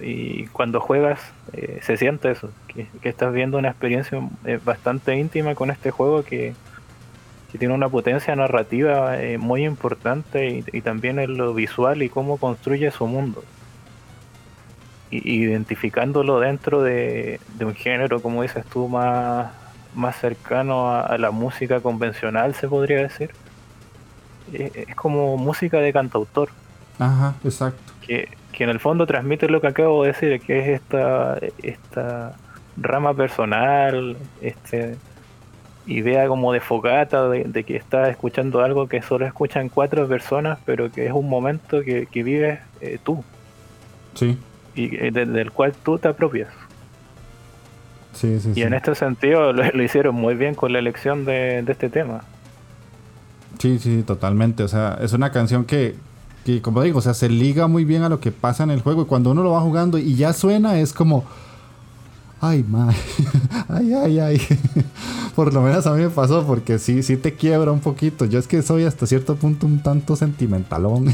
Y 0.00 0.46
cuando 0.48 0.80
juegas 0.80 1.20
eh, 1.52 1.80
se 1.82 1.96
siente 1.96 2.30
eso, 2.30 2.50
que, 2.68 2.88
estás 3.08 3.32
viendo 3.32 3.58
una 3.58 3.68
experiencia 3.68 4.20
eh, 4.44 4.58
bastante 4.64 5.16
íntima 5.16 5.54
con 5.54 5.70
este 5.70 5.90
juego 5.90 6.22
que, 6.22 6.54
tiene 7.58 7.72
una 7.72 7.88
potencia 7.88 8.36
narrativa 8.36 9.18
eh, 9.18 9.38
muy 9.38 9.64
importante 9.64 10.62
y, 10.70 10.80
también 10.82 11.18
en 11.18 11.38
lo 11.38 11.54
visual 11.54 12.02
y 12.02 12.10
cómo 12.10 12.36
construye 12.36 12.90
su 12.90 13.06
mundo. 13.06 13.42
Y, 15.10 15.42
identificándolo 15.42 16.38
dentro 16.38 16.82
de, 16.82 17.40
un 17.58 17.74
género, 17.74 18.20
como 18.20 18.42
dices 18.42 18.66
tú, 18.66 18.88
más, 18.88 19.52
más 19.94 20.16
cercano 20.20 20.92
a, 20.92 21.16
la 21.16 21.30
música 21.30 21.80
convencional, 21.80 22.54
se 22.54 22.68
podría 22.68 22.98
decir. 22.98 23.30
es 24.52 24.94
como 24.94 25.38
música 25.38 25.78
de 25.78 25.94
cantautor. 25.94 26.50
Ajá, 26.98 27.36
exacto. 27.42 27.94
Que, 28.06 28.28
que 28.56 28.64
en 28.64 28.70
el 28.70 28.80
fondo 28.80 29.06
transmite 29.06 29.50
lo 29.50 29.60
que 29.60 29.66
acabo 29.66 30.02
de 30.02 30.12
decir, 30.12 30.40
que 30.40 30.58
es 30.60 30.80
esta, 30.80 31.38
esta 31.62 32.34
rama 32.78 33.12
personal, 33.12 34.16
este 34.40 34.96
idea 35.86 36.26
como 36.26 36.54
de 36.54 36.60
fogata, 36.60 37.28
de, 37.28 37.64
que 37.64 37.76
estás 37.76 38.08
escuchando 38.08 38.62
algo 38.62 38.88
que 38.88 39.02
solo 39.02 39.26
escuchan 39.26 39.68
cuatro 39.68 40.08
personas, 40.08 40.58
pero 40.64 40.90
que 40.90 41.04
es 41.04 41.12
un 41.12 41.28
momento 41.28 41.82
que, 41.82 42.06
que 42.06 42.22
vives 42.22 42.58
eh, 42.80 42.98
tú. 43.04 43.22
Sí. 44.14 44.38
Y 44.74 44.96
eh, 44.96 45.10
del 45.10 45.52
cual 45.52 45.74
tú 45.84 45.98
te 45.98 46.08
apropias. 46.08 46.48
Sí, 48.14 48.40
sí, 48.40 48.52
y 48.54 48.62
en 48.62 48.72
este 48.72 48.94
sentido 48.94 49.52
lo, 49.52 49.82
hicieron 49.82 50.14
muy 50.14 50.34
bien 50.34 50.54
con 50.54 50.72
la 50.72 50.78
elección 50.78 51.26
de, 51.26 51.62
de 51.62 51.72
este 51.72 51.90
tema. 51.90 52.22
Sí, 53.58 53.78
sí, 53.78 54.02
totalmente. 54.02 54.62
O 54.62 54.68
sea, 54.68 54.98
es 55.02 55.12
una 55.12 55.30
canción 55.30 55.66
que, 55.66 55.94
que 56.46 56.62
como 56.62 56.80
digo, 56.80 57.00
o 57.00 57.02
sea, 57.02 57.12
se 57.12 57.28
liga 57.28 57.66
muy 57.66 57.84
bien 57.84 58.04
a 58.04 58.08
lo 58.08 58.20
que 58.20 58.30
pasa 58.30 58.62
en 58.62 58.70
el 58.70 58.80
juego 58.80 59.02
y 59.02 59.06
cuando 59.06 59.32
uno 59.32 59.42
lo 59.42 59.50
va 59.50 59.60
jugando 59.62 59.98
y 59.98 60.14
ya 60.14 60.32
suena 60.32 60.78
es 60.78 60.92
como 60.92 61.24
ay, 62.40 62.64
madre, 62.68 62.96
ay, 63.68 63.92
ay, 63.92 64.18
ay. 64.20 64.40
Por 65.34 65.52
lo 65.52 65.60
menos 65.60 65.86
a 65.86 65.92
mí 65.92 66.02
me 66.02 66.08
pasó 66.08 66.46
porque 66.46 66.78
sí, 66.78 67.02
sí 67.02 67.16
te 67.16 67.34
quiebra 67.34 67.72
un 67.72 67.80
poquito. 67.80 68.24
Yo 68.24 68.38
es 68.38 68.46
que 68.46 68.62
soy 68.62 68.84
hasta 68.84 69.06
cierto 69.06 69.36
punto 69.36 69.66
un 69.66 69.82
tanto 69.82 70.16
sentimentalón. 70.16 71.12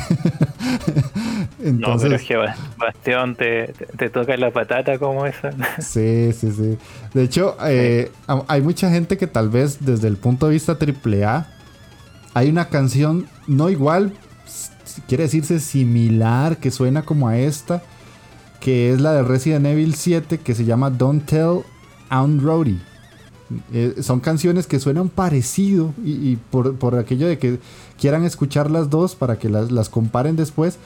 Entonces, 1.59 1.81
no, 1.81 1.99
pero 1.99 2.15
es 2.15 2.23
que 2.23 2.37
Bastión 2.77 3.35
te, 3.35 3.73
te, 3.97 4.11
toca 4.11 4.37
la 4.37 4.53
patata 4.53 4.99
como 4.99 5.27
esa. 5.27 5.51
sí, 5.81 6.33
sí, 6.35 6.53
sí. 6.53 6.79
De 7.15 7.23
hecho, 7.23 7.57
eh, 7.65 8.13
hay 8.47 8.61
mucha 8.61 8.91
gente 8.91 9.17
que 9.17 9.27
tal 9.27 9.49
vez 9.49 9.79
desde 9.81 10.07
el 10.07 10.17
punto 10.19 10.47
de 10.47 10.53
vista 10.53 10.79
AAA 10.79 11.49
hay 12.35 12.49
una 12.49 12.67
canción 12.67 13.27
no 13.49 13.71
igual, 13.71 14.13
quiere 15.07 15.25
decirse 15.25 15.61
similar, 15.61 16.59
que 16.59 16.71
suena 16.71 17.03
como 17.03 17.29
a 17.29 17.39
esta, 17.39 17.83
que 18.61 18.93
es 18.93 19.01
la 19.01 19.13
de 19.13 19.23
Resident 19.23 19.67
Evil 19.67 19.95
7, 19.95 20.39
que 20.39 20.55
se 20.55 20.65
llama 20.65 20.91
Don't 20.91 21.27
Tell 21.27 21.61
Aunt 22.09 22.43
Rody. 22.43 22.81
Eh, 23.73 23.97
son 24.01 24.21
canciones 24.21 24.67
que 24.67 24.81
suenan 24.81 25.09
parecido 25.09 25.93
y, 26.05 26.37
por, 26.37 26.95
aquello 26.99 27.27
de 27.27 27.39
que 27.39 27.59
quieran 27.99 28.25
escuchar 28.25 28.71
las 28.71 28.89
dos 28.89 29.15
para 29.15 29.39
que 29.39 29.49
las, 29.49 29.89
comparen 29.89 30.37
después, 30.37 30.79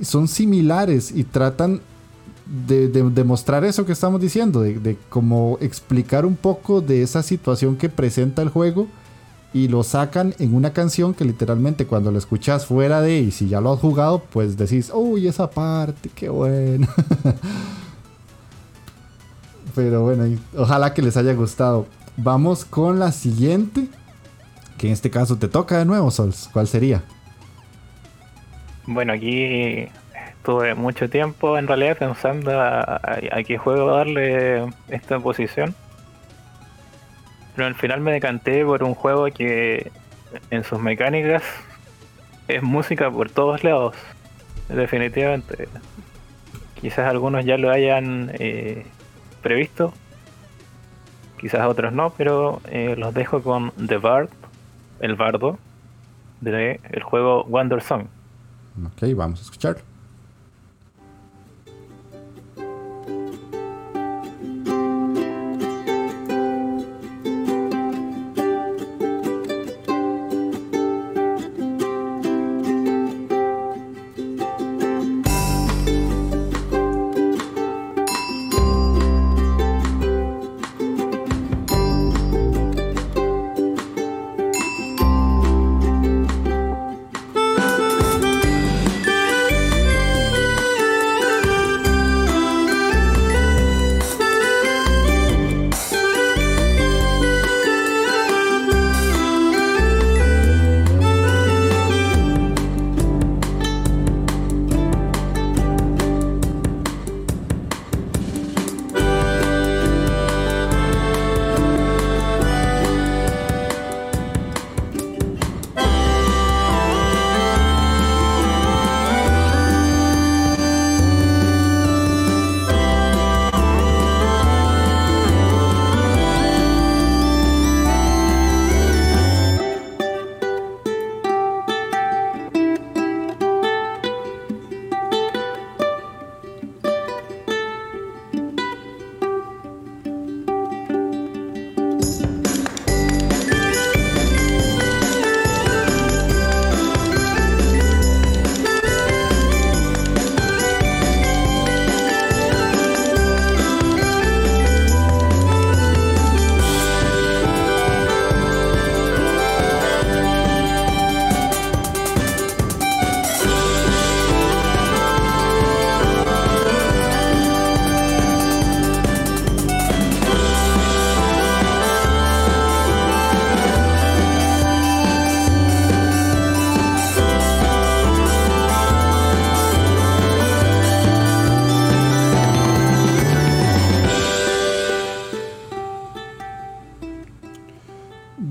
son 0.00 0.28
similares 0.28 1.10
y 1.14 1.24
tratan 1.24 1.80
de, 2.66 2.88
demostrar 2.88 3.64
eso 3.64 3.86
que 3.86 3.92
estamos 3.92 4.20
diciendo, 4.20 4.60
de, 4.60 4.78
de 4.78 4.96
como 5.08 5.58
explicar 5.60 6.26
un 6.26 6.36
poco 6.36 6.80
de 6.80 7.02
esa 7.02 7.22
situación 7.22 7.76
que 7.76 7.88
presenta 7.88 8.42
el 8.42 8.50
juego 8.50 8.86
y 9.54 9.68
lo 9.68 9.84
sacan 9.84 10.34
en 10.40 10.52
una 10.52 10.72
canción 10.72 11.14
que 11.14 11.24
literalmente 11.24 11.86
cuando 11.86 12.10
lo 12.10 12.18
escuchas 12.18 12.66
fuera 12.66 13.00
de 13.00 13.20
y 13.20 13.30
si 13.30 13.48
ya 13.48 13.60
lo 13.60 13.72
has 13.72 13.78
jugado, 13.78 14.18
pues 14.18 14.56
decís, 14.56 14.90
uy, 14.92 15.28
esa 15.28 15.48
parte, 15.48 16.10
qué 16.12 16.28
bueno. 16.28 16.88
Pero 19.76 20.02
bueno, 20.02 20.24
ojalá 20.58 20.92
que 20.92 21.02
les 21.02 21.16
haya 21.16 21.32
gustado. 21.34 21.86
Vamos 22.16 22.64
con 22.64 22.98
la 22.98 23.12
siguiente, 23.12 23.86
que 24.76 24.88
en 24.88 24.92
este 24.92 25.08
caso 25.08 25.36
te 25.36 25.46
toca 25.46 25.78
de 25.78 25.84
nuevo, 25.84 26.10
Sols. 26.10 26.50
¿Cuál 26.52 26.66
sería? 26.66 27.04
Bueno, 28.86 29.12
aquí 29.12 29.88
estuve 30.30 30.74
mucho 30.74 31.08
tiempo 31.08 31.56
en 31.56 31.68
realidad 31.68 31.96
pensando 31.96 32.60
a, 32.60 33.00
qué 33.46 33.56
juego 33.56 33.92
darle 33.92 34.64
esta 34.88 35.20
posición 35.20 35.76
pero 37.54 37.66
al 37.66 37.74
final 37.74 38.00
me 38.00 38.12
decanté 38.12 38.64
por 38.64 38.82
un 38.82 38.94
juego 38.94 39.26
que 39.26 39.90
en 40.50 40.64
sus 40.64 40.80
mecánicas 40.80 41.42
es 42.48 42.62
música 42.62 43.10
por 43.10 43.30
todos 43.30 43.64
lados. 43.64 43.94
Definitivamente. 44.68 45.68
Quizás 46.80 47.08
algunos 47.08 47.44
ya 47.44 47.56
lo 47.56 47.70
hayan 47.70 48.30
eh, 48.34 48.86
previsto, 49.42 49.92
quizás 51.38 51.66
otros 51.66 51.92
no, 51.92 52.10
pero 52.10 52.60
eh, 52.66 52.94
los 52.96 53.14
dejo 53.14 53.42
con 53.42 53.70
The 53.72 53.98
Bard, 53.98 54.28
el 55.00 55.14
bardo, 55.14 55.58
del 56.40 56.80
el 56.82 57.02
juego 57.02 57.44
Wonder 57.44 57.82
Song. 57.82 58.06
Ok, 58.84 59.14
vamos 59.14 59.40
a 59.40 59.42
escuchar. 59.42 59.93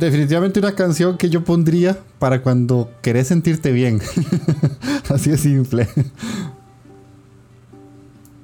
Definitivamente 0.06 0.60
una 0.60 0.76
canción 0.76 1.18
que 1.18 1.30
yo 1.30 1.44
pondría 1.44 1.98
para 2.20 2.42
cuando 2.42 2.92
querés 3.02 3.28
sentirte 3.28 3.72
bien. 3.72 4.00
Así 5.10 5.32
de 5.32 5.38
simple. 5.38 5.88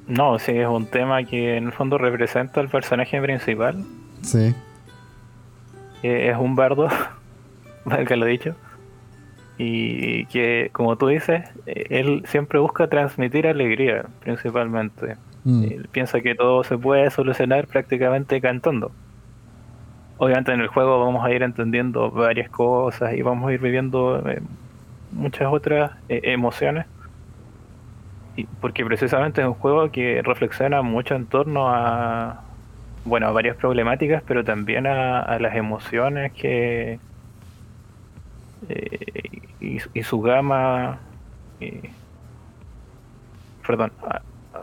No, 0.07 0.39
sí, 0.39 0.53
es 0.53 0.67
un 0.67 0.85
tema 0.87 1.23
que 1.23 1.57
en 1.57 1.67
el 1.67 1.71
fondo 1.73 1.97
representa 1.97 2.59
al 2.61 2.69
personaje 2.69 3.21
principal. 3.21 3.85
Sí. 4.21 4.55
es 6.01 6.37
un 6.37 6.55
bardo, 6.55 6.87
que 8.07 8.15
lo 8.15 8.25
he 8.25 8.31
dicho. 8.31 8.55
Y 9.57 10.25
que, 10.27 10.69
como 10.71 10.97
tú 10.97 11.07
dices, 11.07 11.43
él 11.65 12.23
siempre 12.25 12.59
busca 12.59 12.87
transmitir 12.87 13.45
alegría, 13.45 14.05
principalmente. 14.21 15.17
Mm. 15.43 15.63
Él 15.63 15.89
piensa 15.91 16.21
que 16.21 16.33
todo 16.33 16.63
se 16.63 16.77
puede 16.77 17.11
solucionar 17.11 17.67
prácticamente 17.67 18.39
cantando. 18.39 18.91
Obviamente 20.19 20.51
en 20.51 20.59
el 20.59 20.67
juego 20.67 20.99
vamos 20.99 21.25
a 21.25 21.31
ir 21.31 21.43
entendiendo 21.43 22.11
varias 22.11 22.49
cosas 22.49 23.13
y 23.13 23.21
vamos 23.21 23.49
a 23.49 23.53
ir 23.53 23.61
viviendo 23.61 24.21
eh, 24.29 24.41
muchas 25.13 25.47
otras 25.51 25.93
eh, 26.09 26.19
emociones. 26.25 26.85
Y 28.35 28.43
porque 28.59 28.83
precisamente 28.83 29.39
es 29.39 29.47
un 29.47 29.53
juego 29.53 29.89
que 29.91 30.21
reflexiona 30.21 30.81
mucho 30.81 31.15
en 31.15 31.25
torno 31.25 31.69
a, 31.69 32.41
bueno, 33.05 33.27
a 33.27 33.31
varias 33.31 33.55
problemáticas, 33.55 34.21
pero 34.27 34.43
también 34.43 34.87
a, 34.87 35.39
las 35.39 35.55
emociones 35.55 36.33
que 36.33 36.99
eh, 38.67 39.41
y, 39.61 40.03
su 40.03 40.19
gama, 40.19 40.99
perdón, 43.65 43.93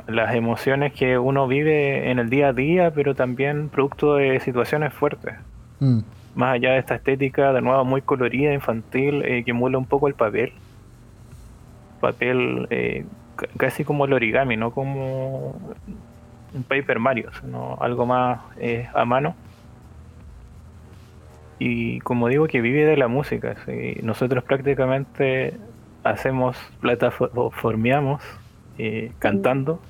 las 0.06 0.34
emociones 0.34 0.92
que 0.92 1.18
uno 1.18 1.48
vive 1.48 2.10
en 2.10 2.18
el 2.18 2.30
día 2.30 2.48
a 2.48 2.52
día, 2.52 2.90
pero 2.92 3.14
también 3.14 3.68
producto 3.68 4.16
de 4.16 4.40
situaciones 4.40 4.92
fuertes. 4.92 5.34
Mm. 5.80 6.00
Más 6.34 6.54
allá 6.54 6.72
de 6.72 6.78
esta 6.78 6.94
estética, 6.96 7.52
de 7.52 7.62
nuevo, 7.62 7.84
muy 7.84 8.02
colorida, 8.02 8.52
infantil, 8.52 9.22
eh, 9.24 9.42
que 9.44 9.50
emula 9.50 9.78
un 9.78 9.86
poco 9.86 10.08
el 10.08 10.14
papel. 10.14 10.52
Papel 12.00 12.66
eh, 12.70 13.04
casi 13.56 13.84
como 13.84 14.04
el 14.04 14.12
origami, 14.12 14.56
no 14.56 14.70
como 14.70 15.58
un 16.54 16.62
Paper 16.62 16.98
Mario, 16.98 17.30
sino 17.40 17.78
algo 17.80 18.06
más 18.06 18.40
eh, 18.58 18.88
a 18.94 19.04
mano. 19.04 19.34
Y 21.58 22.00
como 22.00 22.28
digo, 22.28 22.46
que 22.48 22.60
vive 22.60 22.84
de 22.84 22.98
la 22.98 23.08
música. 23.08 23.56
Nosotros 24.02 24.44
prácticamente 24.44 25.54
hacemos, 26.04 26.56
plataformeamos 26.80 28.22
eh, 28.78 29.12
cantando, 29.18 29.80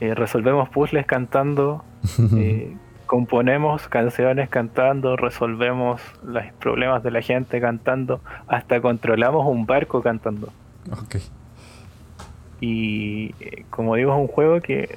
eh, 0.00 0.14
resolvemos 0.14 0.68
puzzles 0.68 1.06
cantando, 1.06 1.84
eh, 2.36 2.76
componemos 3.06 3.88
canciones 3.88 4.48
cantando, 4.48 5.16
resolvemos 5.16 6.00
los 6.24 6.44
problemas 6.58 7.02
de 7.02 7.10
la 7.10 7.22
gente 7.22 7.60
cantando, 7.60 8.20
hasta 8.46 8.80
controlamos 8.80 9.46
un 9.46 9.66
barco 9.66 10.02
cantando. 10.02 10.50
Y 12.60 13.32
como 13.70 13.96
digo, 13.96 14.12
es 14.12 14.18
un 14.18 14.28
juego 14.28 14.60
que 14.60 14.96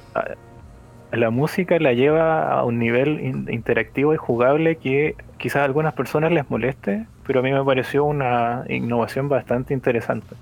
la 1.12 1.30
música 1.30 1.78
la 1.78 1.92
lleva 1.92 2.52
a 2.52 2.64
un 2.64 2.78
nivel 2.78 3.46
interactivo 3.48 4.12
y 4.12 4.16
jugable 4.16 4.76
que 4.76 5.16
quizás 5.38 5.62
a 5.62 5.64
algunas 5.64 5.94
personas 5.94 6.32
les 6.32 6.48
moleste, 6.50 7.06
pero 7.26 7.40
a 7.40 7.42
mí 7.42 7.52
me 7.52 7.64
pareció 7.64 8.04
una 8.04 8.64
innovación 8.68 9.28
bastante 9.28 9.72
interesante. 9.72 10.34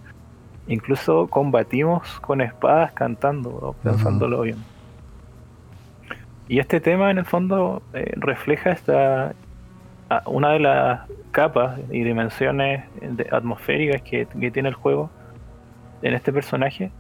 Incluso 0.68 1.28
combatimos 1.28 2.18
con 2.20 2.40
espadas 2.40 2.92
cantando, 2.92 3.76
pensándolo 3.82 4.42
bien. 4.42 4.58
Y 6.48 6.58
este 6.58 6.80
tema 6.80 7.10
en 7.10 7.18
el 7.18 7.24
fondo 7.24 7.82
eh, 7.92 8.12
refleja 8.16 8.70
esta 8.70 9.34
una 10.26 10.52
de 10.52 10.60
las 10.60 11.00
capas 11.32 11.80
y 11.90 12.02
dimensiones 12.04 12.84
atmosféricas 13.30 14.02
que, 14.02 14.26
tiene 14.52 14.68
el 14.68 14.74
juego 14.74 15.10
en 16.02 16.14
este 16.14 16.32
personaje, 16.32 16.90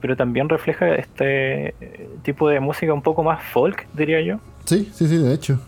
pero 0.00 0.16
también 0.16 0.48
refleja 0.48 0.94
este 0.94 1.74
tipo 2.22 2.48
de 2.48 2.60
música 2.60 2.94
un 2.94 3.02
poco 3.02 3.22
más 3.22 3.42
folk, 3.42 3.86
diría 3.92 4.20
yo. 4.20 4.38
Sí, 4.64 4.88
sí, 4.92 5.06
sí, 5.08 5.18
de 5.18 5.34
hecho. 5.34 5.60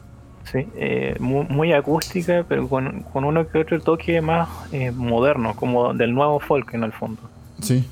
Sí, 0.44 0.66
eh, 0.74 1.16
muy, 1.20 1.72
acústica, 1.72 2.44
pero 2.48 2.68
con, 2.68 3.04
uno 3.12 3.48
que 3.48 3.58
otro 3.58 3.80
toque 3.80 4.20
más 4.20 4.48
eh, 4.72 4.90
moderno, 4.90 5.54
como 5.54 5.94
del 5.94 6.14
nuevo 6.14 6.40
folk 6.40 6.74
en 6.74 6.82
el 6.82 6.92
fondo. 6.92 7.22
Sí. 7.60 7.88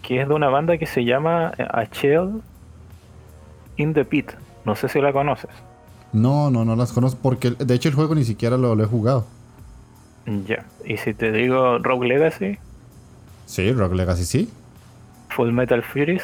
Que 0.00 0.22
es 0.22 0.28
de 0.28 0.34
una 0.34 0.48
banda 0.48 0.78
que 0.78 0.86
se 0.86 1.04
llama 1.04 1.52
eh, 1.58 1.66
A 1.68 1.86
Chill 1.86 2.40
in 3.76 3.94
the 3.94 4.04
Pit. 4.04 4.32
No 4.64 4.76
sé 4.76 4.88
si 4.88 5.00
la 5.00 5.12
conoces. 5.12 5.50
No, 6.12 6.50
no, 6.50 6.64
no 6.64 6.76
las 6.76 6.92
conozco 6.92 7.18
porque 7.22 7.50
de 7.50 7.74
hecho 7.74 7.88
el 7.88 7.94
juego 7.94 8.14
ni 8.14 8.24
siquiera 8.24 8.56
lo, 8.56 8.80
he 8.80 8.86
jugado. 8.86 9.26
Ya, 10.46 10.64
y 10.84 10.98
si 10.98 11.14
te 11.14 11.32
digo 11.32 11.78
Rogue 11.78 12.06
Legacy. 12.06 12.58
Sí, 13.46 13.72
Rogue 13.72 13.96
Legacy 13.96 14.24
sí. 14.24 14.50
Full 15.30 15.50
Metal 15.50 15.82
Furies. 15.82 16.22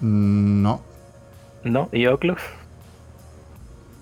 Mm, 0.00 0.62
no. 0.62 0.80
No, 1.62 1.88
y 1.92 2.06
Oculus. 2.06 2.40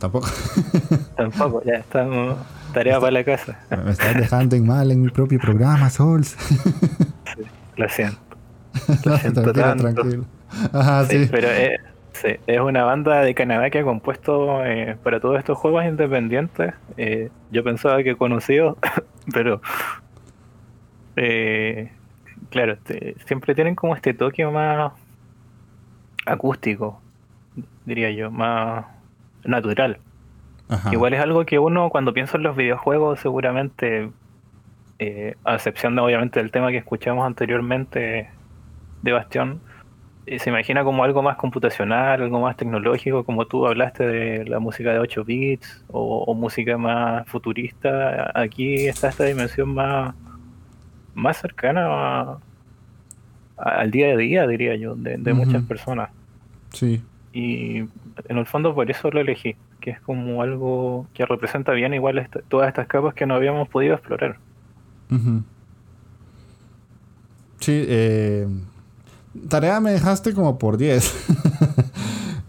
Tampoco. 0.02 0.26
Tampoco, 1.16 1.62
ya 1.62 1.74
estamos. 1.74 2.36
Tarea 2.74 2.98
para 2.98 3.12
la 3.12 3.22
casa. 3.22 3.56
Me 3.70 3.92
estás 3.92 4.16
dejando 4.16 4.56
en 4.56 4.66
mal 4.66 4.90
en 4.90 5.00
mi 5.00 5.10
propio 5.10 5.38
programa, 5.38 5.88
Souls. 5.90 6.30
sí, 7.36 7.44
lo 7.76 7.88
siento. 7.88 8.18
Lo 9.04 9.16
siento 9.18 9.52
tranquilo, 9.52 9.92
tranquilo. 9.94 10.24
Ajá, 10.72 11.04
sí, 11.04 11.28
Pero 11.30 11.48
es, 11.50 11.80
es 12.46 12.60
una 12.60 12.82
banda 12.82 13.20
de 13.20 13.32
Canadá 13.34 13.70
que 13.70 13.78
ha 13.78 13.84
compuesto 13.84 14.64
eh, 14.64 14.96
para 15.04 15.20
todos 15.20 15.38
estos 15.38 15.56
juegos 15.56 15.84
independientes. 15.84 16.74
Eh, 16.96 17.30
yo 17.52 17.62
pensaba 17.62 18.02
que 18.02 18.16
conocido, 18.16 18.78
pero. 19.32 19.60
Eh, 21.14 21.92
claro, 22.50 22.76
siempre 23.26 23.54
tienen 23.54 23.76
como 23.76 23.94
este 23.94 24.14
toque 24.14 24.44
más 24.46 24.94
acústico, 26.26 27.00
diría 27.84 28.10
yo, 28.10 28.32
más 28.32 28.86
natural. 29.44 29.98
Igual 30.90 31.12
es 31.12 31.20
algo 31.20 31.44
que 31.44 31.58
uno 31.58 31.90
cuando 31.90 32.14
piensa 32.14 32.38
en 32.38 32.44
los 32.44 32.56
videojuegos 32.56 33.20
seguramente, 33.20 34.10
eh, 34.98 35.34
a 35.44 35.54
excepción 35.54 35.94
de 35.94 36.00
obviamente 36.00 36.40
del 36.40 36.50
tema 36.50 36.70
que 36.70 36.78
escuchamos 36.78 37.26
anteriormente 37.26 38.30
de 39.02 39.12
Bastión, 39.12 39.60
eh, 40.24 40.38
se 40.38 40.50
imagina 40.50 40.84
como 40.84 41.02
algo 41.02 41.20
más 41.22 41.36
computacional, 41.36 42.22
algo 42.22 42.40
más 42.40 42.56
tecnológico, 42.56 43.24
como 43.24 43.46
tú 43.46 43.66
hablaste 43.66 44.06
de 44.06 44.44
la 44.44 44.60
música 44.60 44.92
de 44.92 45.00
8 45.00 45.24
bits 45.24 45.84
o, 45.88 46.32
música 46.34 46.78
más 46.78 47.26
futurista. 47.28 48.30
Aquí 48.34 48.86
está 48.86 49.08
esta 49.08 49.24
dimensión 49.24 49.74
más, 49.74 50.14
más 51.14 51.36
cercana 51.38 52.38
al 53.56 53.90
día 53.90 54.14
a 54.14 54.16
día, 54.16 54.46
diría 54.46 54.76
yo, 54.76 54.94
de, 54.94 55.34
muchas 55.34 55.62
personas. 55.64 56.10
Sí. 56.70 57.02
Y 57.32 57.78
en 57.78 58.38
el 58.38 58.46
fondo 58.46 58.74
por 58.74 58.90
eso 58.90 59.10
lo 59.10 59.20
elegí, 59.20 59.56
que 59.80 59.90
es 59.90 60.00
como 60.00 60.42
algo 60.42 61.06
que 61.14 61.24
representa 61.24 61.72
bien 61.72 61.94
igual 61.94 62.28
todas 62.48 62.68
estas 62.68 62.86
capas 62.86 63.14
que 63.14 63.26
no 63.26 63.34
habíamos 63.34 63.68
podido 63.68 63.94
explorar. 63.94 64.36
Sí, 67.60 67.84
eh, 67.88 68.46
tarea 69.48 69.80
me 69.80 69.92
dejaste 69.92 70.34
como 70.34 70.58
por 70.58 70.76
10. 70.76 71.28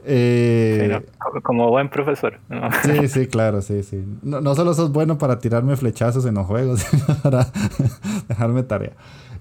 Eh, 0.05 1.01
como 1.43 1.69
buen 1.69 1.87
profesor. 1.87 2.37
Sí, 2.83 3.07
sí, 3.07 3.27
claro, 3.27 3.61
sí, 3.61 3.83
sí. 3.83 4.03
No, 4.21 4.53
solo 4.53 4.73
sos 4.73 4.91
bueno 4.91 5.17
para 5.17 5.39
tirarme 5.39 5.77
flechazos 5.77 6.25
en 6.25 6.35
los 6.35 6.45
juegos, 6.45 6.81
sino 6.91 7.05
para 7.23 7.47
dejarme 8.27 8.63
tarea. 8.63 8.91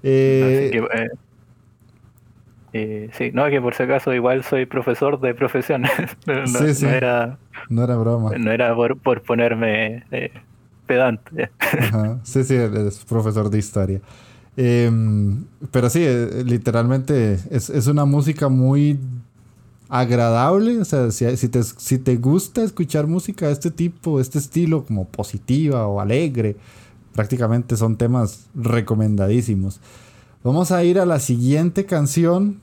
Eh, 0.03 0.71
eh 0.73 1.09
eh, 2.73 3.09
sí, 3.13 3.29
no, 3.31 3.47
que 3.49 3.61
por 3.61 3.75
si 3.75 3.83
acaso 3.83 4.13
igual 4.13 4.43
soy 4.43 4.65
profesor 4.65 5.19
de 5.21 5.35
profesión. 5.35 5.83
no, 6.25 6.47
sí, 6.47 6.73
sí. 6.73 6.85
no, 6.85 6.91
era, 6.91 7.37
no 7.69 7.83
era 7.83 7.95
broma. 7.95 8.31
No 8.37 8.51
era 8.51 8.73
por, 8.75 8.97
por 8.97 9.21
ponerme 9.21 10.03
eh, 10.11 10.31
pedante. 10.87 11.51
Ajá. 11.59 12.19
Sí, 12.23 12.43
sí, 12.43 12.55
es 12.55 13.05
profesor 13.05 13.49
de 13.51 13.59
historia. 13.59 14.01
Em, 14.57 15.45
pero 15.71 15.89
sí, 15.89 16.03
eh, 16.03 16.43
literalmente 16.45 17.39
es, 17.51 17.69
es, 17.69 17.87
una 17.87 18.05
música 18.05 18.49
muy 18.49 18.99
agradable. 19.87 20.79
O 20.79 20.85
sea, 20.85 21.11
si, 21.11 21.37
si, 21.37 21.49
te, 21.49 21.61
si 21.61 21.99
te 21.99 22.15
gusta 22.15 22.63
escuchar 22.63 23.05
música 23.05 23.47
de 23.47 23.53
este 23.53 23.69
tipo, 23.69 24.17
de 24.17 24.23
este 24.23 24.39
estilo, 24.39 24.83
como 24.83 25.07
positiva 25.07 25.87
o 25.87 25.99
alegre, 25.99 26.55
prácticamente 27.13 27.77
son 27.77 27.97
temas 27.97 28.47
recomendadísimos. 28.55 29.79
Vamos 30.43 30.71
a 30.71 30.83
ir 30.83 30.99
a 30.99 31.05
la 31.05 31.19
siguiente 31.19 31.85
canción, 31.85 32.59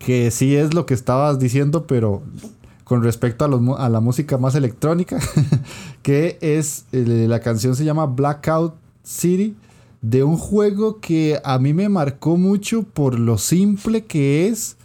que 0.00 0.30
sí 0.30 0.56
es 0.56 0.72
lo 0.72 0.86
que 0.86 0.94
estabas 0.94 1.38
diciendo, 1.38 1.86
pero 1.86 2.22
con 2.84 3.04
respecto 3.04 3.44
a, 3.44 3.88
la 3.88 4.00
música 4.00 4.38
más 4.38 4.54
electrónica, 4.54 5.18
que 6.02 6.38
es, 6.40 6.86
eh, 6.90 7.26
la 7.28 7.40
canción 7.40 7.76
se 7.76 7.84
llama 7.84 8.06
Blackout 8.06 8.74
City, 9.04 9.54
de 10.00 10.24
un 10.24 10.38
juego 10.38 11.00
que 11.00 11.38
a 11.44 11.58
mí 11.58 11.74
me 11.74 11.90
marcó 11.90 12.38
mucho 12.38 12.82
por 12.82 13.18
lo 13.18 13.36
simple 13.36 14.06
que 14.06 14.48
es, 14.48 14.76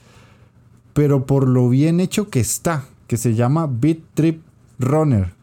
pero 0.93 1.25
por 1.25 1.47
lo 1.47 1.69
bien 1.69 2.01
hecho 2.01 2.29
que 2.29 2.41
está, 2.41 2.83
que 3.07 3.15
se 3.15 3.35
llama 3.35 3.67
Beat 3.71 3.99
Trip 4.15 4.41
Runner. 4.79 5.33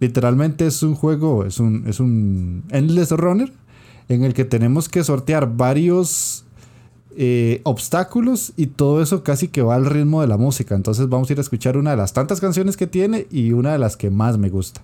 Literalmente 0.00 0.66
es 0.66 0.82
un 0.82 0.96
juego, 0.96 1.44
es 1.44 1.60
un, 1.60 1.84
es 1.86 2.00
un 2.00 2.64
Endless 2.70 3.12
Runner, 3.12 3.52
en 4.08 4.24
el 4.24 4.34
que 4.34 4.44
tenemos 4.44 4.88
que 4.88 5.04
sortear 5.04 5.56
varios 5.56 6.44
eh, 7.16 7.60
obstáculos 7.64 8.52
y 8.56 8.66
todo 8.66 9.02
eso 9.02 9.22
casi 9.22 9.48
que 9.48 9.62
va 9.62 9.74
al 9.74 9.86
ritmo 9.86 10.20
de 10.20 10.28
la 10.28 10.36
música. 10.36 10.74
Entonces 10.74 11.08
vamos 11.08 11.28
a 11.28 11.32
ir 11.32 11.38
a 11.38 11.42
escuchar 11.42 11.76
una 11.76 11.90
de 11.90 11.96
las 11.96 12.12
tantas 12.12 12.40
canciones 12.40 12.76
que 12.76 12.86
tiene 12.86 13.26
y 13.30 13.52
una 13.52 13.72
de 13.72 13.78
las 13.78 13.96
que 13.96 14.10
más 14.10 14.38
me 14.38 14.48
gusta. 14.48 14.82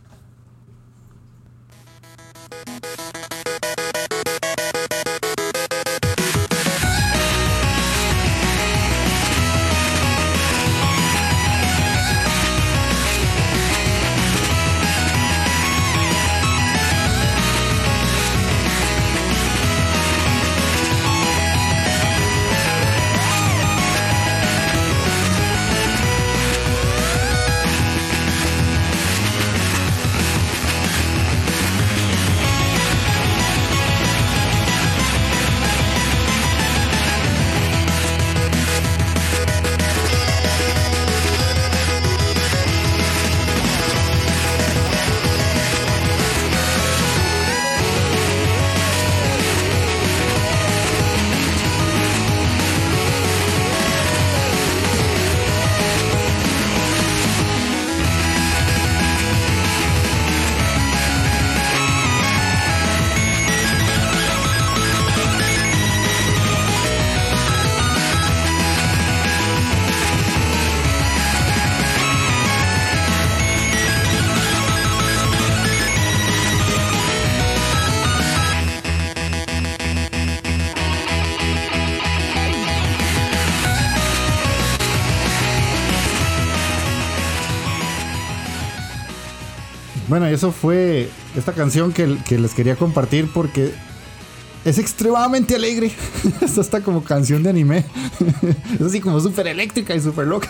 Eso 90.38 90.52
fue 90.52 91.08
esta 91.36 91.52
canción 91.52 91.92
que, 91.92 92.06
les 92.06 92.54
quería 92.54 92.76
compartir 92.76 93.28
porque 93.34 93.72
es 94.64 94.78
extremadamente 94.78 95.56
alegre. 95.56 95.90
Esto 96.40 96.60
está 96.60 96.80
como 96.80 97.02
canción 97.02 97.42
de 97.42 97.50
anime. 97.50 97.84
es 98.74 98.80
así 98.80 99.00
como 99.00 99.18
súper 99.18 99.48
eléctrica 99.48 99.96
y 99.96 100.00
súper 100.00 100.28
loca. 100.28 100.48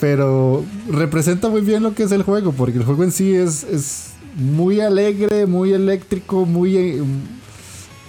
Pero 0.00 0.64
representa 0.90 1.50
muy 1.50 1.60
bien 1.60 1.82
lo 1.82 1.94
que 1.94 2.04
es 2.04 2.12
el 2.12 2.22
juego, 2.22 2.52
porque 2.52 2.78
el 2.78 2.84
juego 2.84 3.04
en 3.04 3.12
sí 3.12 3.34
es, 3.34 3.62
es 3.64 4.12
muy 4.36 4.80
alegre, 4.80 5.44
muy 5.44 5.74
eléctrico, 5.74 6.46
muy... 6.46 7.02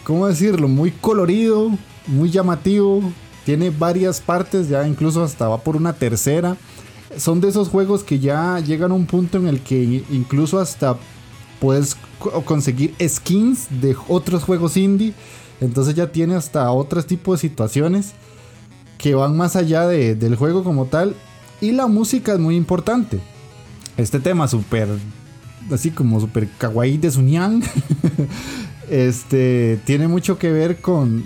¿Cómo 0.05 0.27
decirlo? 0.27 0.69
Muy 0.69 0.91
colorido, 0.91 1.77
muy 2.07 2.31
llamativo. 2.31 3.01
Tiene 3.43 3.69
varias 3.69 4.21
partes, 4.21 4.69
ya 4.69 4.87
incluso 4.87 5.23
hasta 5.23 5.49
va 5.49 5.57
por 5.57 5.75
una 5.75 5.91
tercera 5.91 6.55
son 7.17 7.41
de 7.41 7.49
esos 7.49 7.69
juegos 7.69 8.03
que 8.03 8.19
ya 8.19 8.59
llegan 8.59 8.91
a 8.91 8.95
un 8.95 9.05
punto 9.05 9.37
en 9.37 9.47
el 9.47 9.61
que 9.61 10.03
incluso 10.11 10.59
hasta 10.59 10.97
puedes 11.59 11.97
conseguir 12.45 12.93
skins 13.07 13.67
de 13.81 13.95
otros 14.07 14.43
juegos 14.43 14.77
indie. 14.77 15.13
Entonces 15.61 15.95
ya 15.95 16.11
tiene 16.11 16.35
hasta 16.35 16.69
otros 16.71 17.05
tipos 17.05 17.41
de 17.41 17.49
situaciones 17.49 18.13
que 18.97 19.15
van 19.15 19.37
más 19.37 19.55
allá 19.55 19.87
del 19.87 20.35
juego 20.35 20.63
como 20.63 20.85
tal. 20.85 21.15
Y 21.61 21.71
la 21.71 21.87
música 21.87 22.33
es 22.33 22.39
muy 22.39 22.55
importante. 22.55 23.19
Este 23.97 24.19
tema 24.19 24.47
súper, 24.47 24.89
así 25.71 25.91
como 25.91 26.19
súper 26.19 26.49
kawaii 26.57 26.97
de 26.97 27.11
Sunyang, 27.11 27.63
este, 28.89 29.79
tiene 29.85 30.09
mucho 30.09 30.37
que 30.37 30.51
ver 30.51 30.81
con 30.81 31.25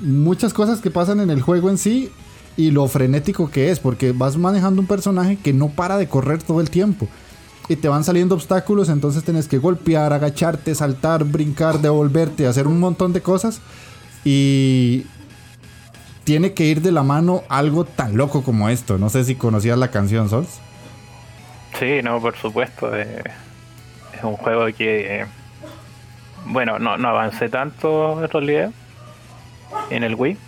muchas 0.00 0.54
cosas 0.54 0.80
que 0.80 0.90
pasan 0.90 1.20
en 1.20 1.30
el 1.30 1.42
juego 1.42 1.68
en 1.68 1.76
sí 1.76 2.10
y 2.58 2.72
lo 2.72 2.88
frenético 2.88 3.48
que 3.48 3.70
es, 3.70 3.78
porque 3.78 4.10
vas 4.10 4.36
manejando 4.36 4.80
un 4.80 4.88
personaje 4.88 5.36
que 5.36 5.52
no 5.52 5.68
para 5.68 5.96
de 5.96 6.08
correr 6.08 6.42
todo 6.42 6.60
el 6.60 6.70
tiempo. 6.70 7.06
Y 7.68 7.76
te 7.76 7.88
van 7.88 8.02
saliendo 8.02 8.34
obstáculos, 8.34 8.88
entonces 8.88 9.22
tienes 9.22 9.46
que 9.46 9.58
golpear, 9.58 10.12
agacharte, 10.12 10.74
saltar, 10.74 11.22
brincar, 11.22 11.78
devolverte, 11.78 12.48
hacer 12.48 12.66
un 12.66 12.80
montón 12.80 13.12
de 13.12 13.20
cosas. 13.20 13.60
Y 14.24 15.06
tiene 16.24 16.52
que 16.52 16.64
ir 16.64 16.82
de 16.82 16.90
la 16.90 17.04
mano 17.04 17.44
algo 17.48 17.84
tan 17.84 18.16
loco 18.16 18.42
como 18.42 18.68
esto. 18.68 18.98
No 18.98 19.08
sé 19.08 19.22
si 19.22 19.36
conocías 19.36 19.78
la 19.78 19.92
canción, 19.92 20.28
Sols. 20.28 20.58
Sí, 21.78 22.00
no, 22.02 22.20
por 22.20 22.36
supuesto. 22.36 22.92
Eh, 22.92 23.22
es 24.16 24.24
un 24.24 24.34
juego 24.34 24.66
que, 24.76 25.26
bueno, 26.46 26.80
no, 26.80 26.98
no 26.98 27.08
avancé 27.08 27.48
tanto 27.48 28.20
en 28.20 28.28
realidad 28.28 28.72
en 29.90 30.02
el 30.02 30.16
Wii 30.16 30.47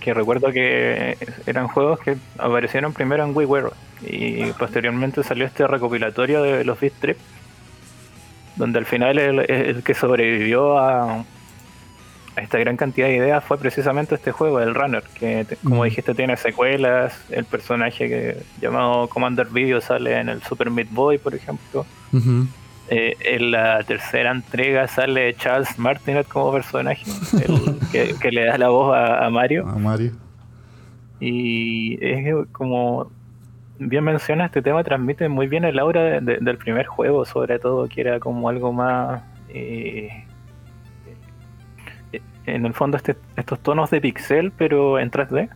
que 0.00 0.14
recuerdo 0.14 0.52
que 0.52 1.16
eran 1.46 1.68
juegos 1.68 2.00
que 2.00 2.16
aparecieron 2.38 2.92
primero 2.92 3.24
en 3.24 3.36
WiiWare 3.36 3.72
y 4.02 4.44
posteriormente 4.52 5.22
salió 5.22 5.44
este 5.44 5.66
recopilatorio 5.66 6.42
de 6.42 6.64
los 6.64 6.78
Beat 6.80 6.94
Trip, 7.00 7.18
donde 8.56 8.78
al 8.78 8.86
final 8.86 9.18
el, 9.18 9.82
que 9.82 9.94
sobrevivió 9.94 10.78
a, 10.78 11.24
esta 12.36 12.58
gran 12.58 12.76
cantidad 12.76 13.08
de 13.08 13.16
ideas 13.16 13.44
fue 13.44 13.58
precisamente 13.58 14.14
este 14.14 14.32
juego, 14.32 14.60
el 14.60 14.74
Runner, 14.74 15.02
que 15.18 15.46
como 15.62 15.84
dijiste 15.84 16.14
tiene 16.14 16.36
secuelas, 16.36 17.18
el 17.30 17.44
personaje 17.44 18.08
que, 18.08 18.42
llamado 18.60 19.08
Commander 19.08 19.48
Video 19.48 19.80
sale 19.80 20.18
en 20.18 20.28
el 20.28 20.42
Super 20.42 20.70
Meat 20.70 20.88
Boy, 20.90 21.18
por 21.18 21.34
ejemplo. 21.34 21.84
Eh, 22.92 23.16
en 23.20 23.52
la 23.52 23.84
tercera 23.84 24.32
entrega 24.32 24.88
sale 24.88 25.32
Charles 25.34 25.78
Martinet 25.78 26.26
como 26.26 26.50
personaje, 26.50 27.04
el 27.44 28.18
que, 28.18 28.32
le 28.32 28.46
da 28.46 28.58
la 28.58 28.68
voz 28.70 28.92
a, 28.96 29.30
Mario. 29.30 29.64
A 29.68 29.76
Mario. 29.76 30.10
Y 31.20 32.04
es 32.04 32.34
como 32.50 33.12
bien 33.78 34.02
menciona, 34.02 34.46
este 34.46 34.60
tema 34.60 34.82
transmite 34.82 35.28
muy 35.28 35.46
bien 35.46 35.64
el 35.64 35.78
aura 35.78 36.20
del 36.20 36.58
primer 36.58 36.86
juego, 36.86 37.24
sobre 37.24 37.60
todo, 37.60 37.88
que 37.88 38.00
era 38.00 38.18
como 38.18 38.48
algo 38.48 38.72
más... 38.72 39.22
Eh, 39.50 40.24
en 42.46 42.66
el 42.66 42.74
fondo 42.74 42.96
este, 42.96 43.14
estos 43.36 43.60
tonos 43.60 43.90
de 43.90 44.00
pixel, 44.00 44.50
pero 44.50 44.98
en 44.98 45.12
3D. 45.12 45.48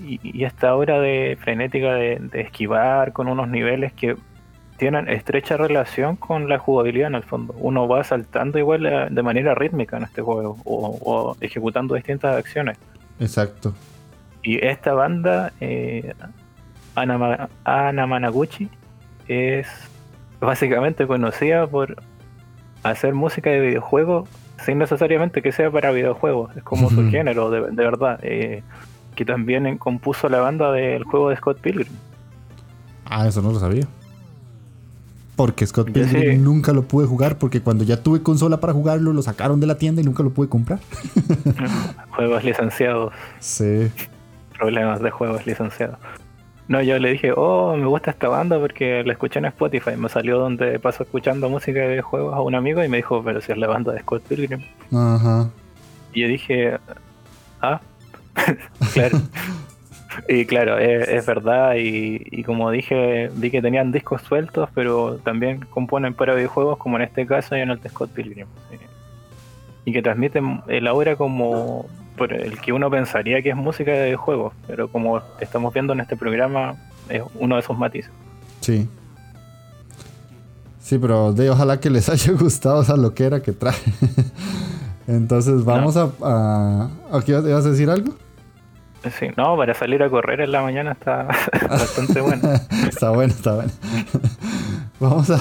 y, 0.00 0.44
esta 0.44 0.74
hora 0.74 0.98
de 0.98 1.36
frenética 1.38 1.92
de 1.92 2.30
esquivar 2.32 3.12
con 3.12 3.28
unos 3.28 3.48
niveles 3.48 3.92
que 3.92 4.16
tienen 4.76 5.08
estrecha 5.08 5.56
relación 5.56 6.16
con 6.16 6.48
la 6.48 6.58
jugabilidad 6.58 7.08
en 7.08 7.14
el 7.14 7.22
fondo. 7.22 7.54
Uno 7.58 7.86
va 7.86 8.02
saltando 8.04 8.58
igual 8.58 8.86
eh, 8.86 9.08
de 9.10 9.22
manera 9.22 9.54
rítmica 9.54 9.96
en 9.96 10.04
este 10.04 10.22
juego 10.22 10.58
o, 10.64 11.36
ejecutando 11.40 11.94
distintas 11.94 12.36
acciones. 12.36 12.78
Exacto. 13.20 13.74
Y 14.42 14.64
esta 14.64 14.92
banda, 14.92 15.52
eh, 15.60 16.12
Ana, 16.94 18.06
Managuchi, 18.06 18.68
es 19.28 19.68
básicamente 20.40 21.06
conocida 21.06 21.66
por 21.66 21.96
hacer 22.82 23.14
música 23.14 23.50
de 23.50 23.60
videojuegos 23.60 24.28
sin 24.64 24.78
necesariamente 24.78 25.40
que 25.40 25.52
sea 25.52 25.70
para 25.70 25.90
videojuegos. 25.92 26.56
Es 26.56 26.62
como 26.62 26.90
su 26.90 27.08
género, 27.10 27.50
de, 27.50 27.60
verdad. 27.72 28.18
Eh, 28.22 28.62
que 29.14 29.24
también 29.24 29.78
compuso 29.78 30.28
la 30.28 30.40
banda 30.40 30.72
del 30.72 31.04
juego 31.04 31.30
de 31.30 31.36
Scott 31.36 31.60
Pilgrim. 31.60 31.92
Ah, 33.04 33.28
eso 33.28 33.40
no 33.42 33.52
lo 33.52 33.60
sabía. 33.60 33.86
Porque 35.36 35.66
Scott 35.66 35.90
Pilgrim 35.90 36.44
nunca 36.44 36.72
lo 36.72 36.82
pude 36.82 37.06
jugar 37.06 37.38
porque 37.38 37.60
cuando 37.60 37.82
ya 37.82 38.02
tuve 38.02 38.22
consola 38.22 38.60
para 38.60 38.72
jugarlo 38.72 39.12
lo 39.12 39.20
sacaron 39.22 39.58
de 39.58 39.66
la 39.66 39.76
tienda 39.76 40.00
y 40.00 40.04
nunca 40.04 40.22
lo 40.22 40.30
pude 40.30 40.48
comprar. 40.48 40.78
juegos 42.10 42.44
licenciados. 42.44 43.12
Sí. 43.40 43.90
Problemas 44.56 45.00
de 45.02 45.10
juegos 45.10 45.44
licenciados. 45.46 45.98
No, 46.66 46.80
yo 46.80 46.98
le 46.98 47.10
dije, 47.10 47.32
oh, 47.36 47.76
me 47.76 47.84
gusta 47.86 48.12
esta 48.12 48.28
banda 48.28 48.58
porque 48.58 49.02
la 49.04 49.12
escuché 49.12 49.38
en 49.38 49.46
Spotify. 49.46 49.96
Me 49.98 50.08
salió 50.08 50.38
donde 50.38 50.78
paso 50.78 51.02
escuchando 51.02 51.48
música 51.50 51.80
de 51.80 52.00
juegos 52.00 52.34
a 52.34 52.40
un 52.40 52.54
amigo 52.54 52.82
y 52.82 52.88
me 52.88 52.98
dijo, 52.98 53.22
pero 53.22 53.40
si 53.40 53.52
es 53.52 53.58
la 53.58 53.66
banda 53.66 53.92
de 53.92 54.00
Scott 54.00 54.22
Pilgrim. 54.22 54.62
Ajá. 54.92 55.50
Y 56.14 56.22
yo 56.22 56.28
dije, 56.28 56.78
ah, 57.60 57.80
claro. 58.94 59.18
Y 60.28 60.46
claro, 60.46 60.78
es, 60.78 61.26
verdad, 61.26 61.74
y, 61.76 62.42
como 62.44 62.70
dije, 62.70 63.30
vi 63.34 63.50
que 63.50 63.62
tenían 63.62 63.92
discos 63.92 64.22
sueltos, 64.22 64.68
pero 64.74 65.18
también 65.18 65.60
componen 65.70 66.14
para 66.14 66.34
videojuegos, 66.34 66.78
como 66.78 66.96
en 66.96 67.02
este 67.02 67.26
caso 67.26 67.56
y 67.56 67.60
en 67.60 67.70
el 67.70 67.80
de 67.80 67.88
Scott 67.88 68.10
Pilgrim. 68.10 68.46
Y 69.84 69.92
que 69.92 70.02
transmiten 70.02 70.62
el 70.68 70.86
aura 70.86 71.16
como 71.16 71.86
por 72.16 72.32
el 72.32 72.60
que 72.60 72.72
uno 72.72 72.90
pensaría 72.90 73.42
que 73.42 73.50
es 73.50 73.56
música 73.56 73.90
de 73.90 74.16
juego, 74.16 74.52
pero 74.66 74.88
como 74.88 75.20
estamos 75.40 75.74
viendo 75.74 75.92
en 75.92 76.00
este 76.00 76.16
programa, 76.16 76.76
es 77.08 77.22
uno 77.34 77.56
de 77.56 77.60
esos 77.60 77.76
matices. 77.76 78.10
Sí. 78.60 78.88
Sí, 80.80 80.98
pero 80.98 81.32
de 81.32 81.50
ojalá 81.50 81.80
que 81.80 81.90
les 81.90 82.08
haya 82.10 82.32
gustado 82.32 82.82
esa 82.82 82.96
loquera 82.96 83.42
que 83.42 83.52
trae. 83.52 83.74
Entonces 85.06 85.64
vamos 85.64 85.96
a, 85.96 86.10
a... 86.22 86.90
¿Aquí 87.12 87.32
vas 87.32 87.66
a 87.66 87.70
decir 87.70 87.90
algo? 87.90 88.14
Sí, 89.10 89.28
no, 89.36 89.56
para 89.56 89.74
salir 89.74 90.02
a 90.02 90.08
correr 90.08 90.40
en 90.40 90.52
la 90.52 90.62
mañana 90.62 90.92
está 90.92 91.24
bastante 91.68 92.20
bueno. 92.20 92.48
está 92.88 93.10
bueno, 93.10 93.32
está 93.32 93.54
bueno. 93.54 93.70
vamos 95.00 95.30
a, 95.30 95.40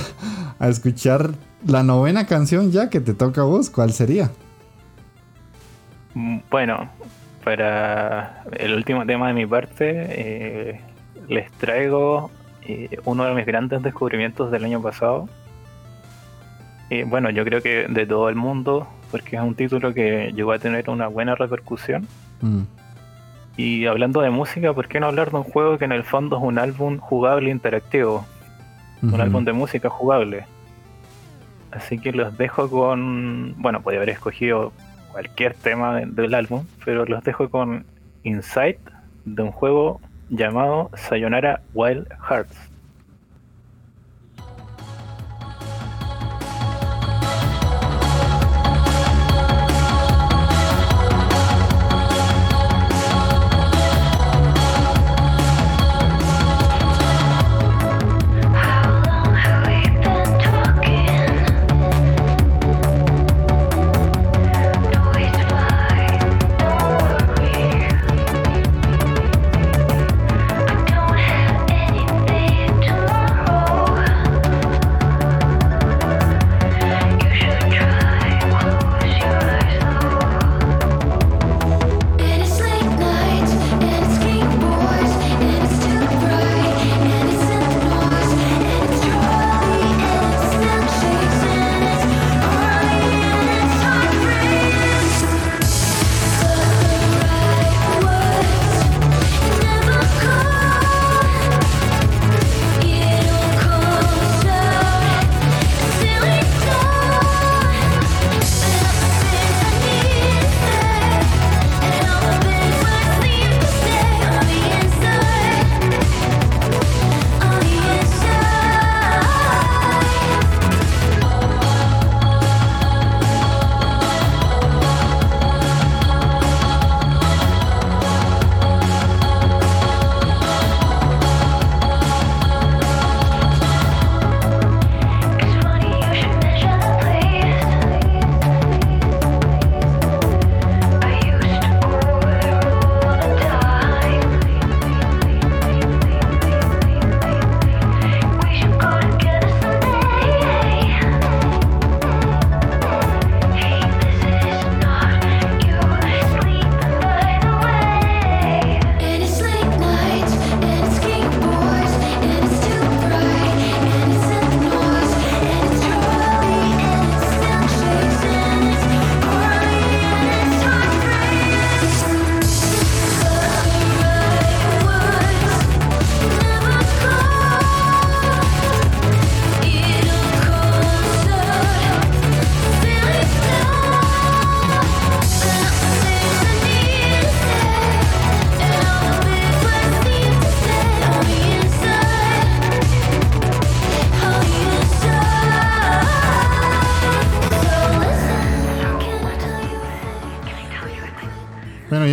a 0.59 0.67
escuchar 0.67 1.31
la 1.65 1.83
novena 1.83 2.25
canción 2.25 2.71
ya 2.71 2.89
que 2.89 2.99
te 2.99 3.13
toca 3.13 3.41
a 3.41 3.45
vos. 3.45 3.69
¿Cuál 3.69 3.93
sería? 3.93 4.31
Mm, 6.13 6.39
bueno, 6.49 6.89
para 7.43 8.43
el 8.51 8.73
último 8.73 9.05
tema 9.05 9.27
de 9.27 9.33
mi 9.33 9.45
parte, 9.45 9.85
eh, 9.87 10.81
les 11.29 11.49
traigo 11.53 12.31
eh, 12.63 12.97
uno 13.05 13.23
de 13.25 13.33
mis 13.33 13.45
grandes 13.45 13.81
descubrimientos 13.81 14.51
del 14.51 14.65
año 14.65 14.81
pasado. 14.81 15.29
Bueno, 17.07 17.31
yo 17.31 17.43
creo 17.43 17.59
que 17.59 17.87
de 17.89 18.05
todo 18.05 18.29
el 18.29 18.35
mundo, 18.35 18.87
porque 19.09 19.37
es 19.37 19.41
un 19.41 19.55
título 19.55 19.95
que 19.95 20.31
llegó 20.35 20.51
a 20.51 20.59
tener 20.59 20.91
una 20.91 21.07
buena 21.07 21.33
repercusión. 21.33 22.07
Mm. 22.41 22.61
Y 23.55 23.85
hablando 23.85 24.21
de 24.21 24.29
música, 24.29 24.73
¿por 24.73 24.87
qué 24.87 24.99
no 24.99 25.07
hablar 25.07 25.31
de 25.31 25.37
un 25.37 25.43
juego 25.43 25.77
que 25.77 25.85
en 25.85 25.91
el 25.91 26.03
fondo 26.03 26.37
es 26.37 26.43
un 26.43 26.57
álbum 26.57 26.97
jugable 26.97 27.49
interactivo? 27.51 28.25
Un 29.01 29.19
álbum 29.19 29.43
de 29.43 29.51
música 29.51 29.89
jugable. 29.89 30.45
Así 31.71 31.99
que 31.99 32.13
los 32.13 32.37
dejo 32.37 32.69
con. 32.69 33.53
Bueno, 33.57 33.81
podría 33.81 33.99
haber 33.99 34.11
escogido 34.11 34.71
cualquier 35.11 35.53
tema 35.55 35.99
del 35.99 36.33
álbum, 36.33 36.65
pero 36.85 37.05
los 37.05 37.23
dejo 37.23 37.49
con 37.49 37.85
Insight 38.23 38.77
de 39.25 39.43
un 39.43 39.51
juego 39.51 39.99
llamado 40.29 40.89
Sayonara 40.95 41.61
Wild 41.73 42.07
Hearts. 42.29 42.72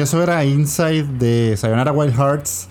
Eso 0.01 0.23
era 0.23 0.45
Inside 0.45 1.05
de 1.19 1.57
Sayonara 1.57 1.93
Wild 1.93 2.15
Hearts. 2.15 2.69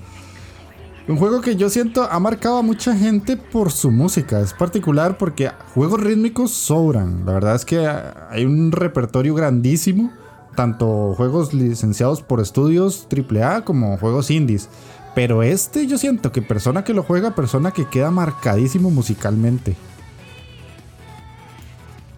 Un 1.07 1.17
juego 1.17 1.41
que 1.41 1.55
yo 1.55 1.69
siento 1.69 2.03
ha 2.03 2.19
marcado 2.19 2.57
a 2.57 2.61
mucha 2.61 2.95
gente 2.95 3.35
por 3.35 3.71
su 3.71 3.89
música. 3.89 4.39
Es 4.41 4.53
particular 4.53 5.17
porque 5.17 5.49
juegos 5.73 5.99
rítmicos 6.01 6.51
sobran. 6.51 7.25
La 7.25 7.33
verdad 7.33 7.55
es 7.55 7.65
que 7.65 7.87
hay 7.87 8.45
un 8.45 8.71
repertorio 8.71 9.33
grandísimo. 9.33 10.11
Tanto 10.55 11.13
juegos 11.15 11.53
licenciados 11.53 12.21
por 12.21 12.39
estudios 12.39 13.07
AAA 13.11 13.65
como 13.65 13.97
juegos 13.97 14.29
indies. 14.29 14.69
Pero 15.15 15.41
este 15.41 15.87
yo 15.87 15.97
siento 15.97 16.31
que 16.31 16.41
persona 16.41 16.83
que 16.83 16.93
lo 16.93 17.03
juega, 17.03 17.33
persona 17.33 17.71
que 17.71 17.85
queda 17.85 18.11
marcadísimo 18.11 18.91
musicalmente. 18.91 19.75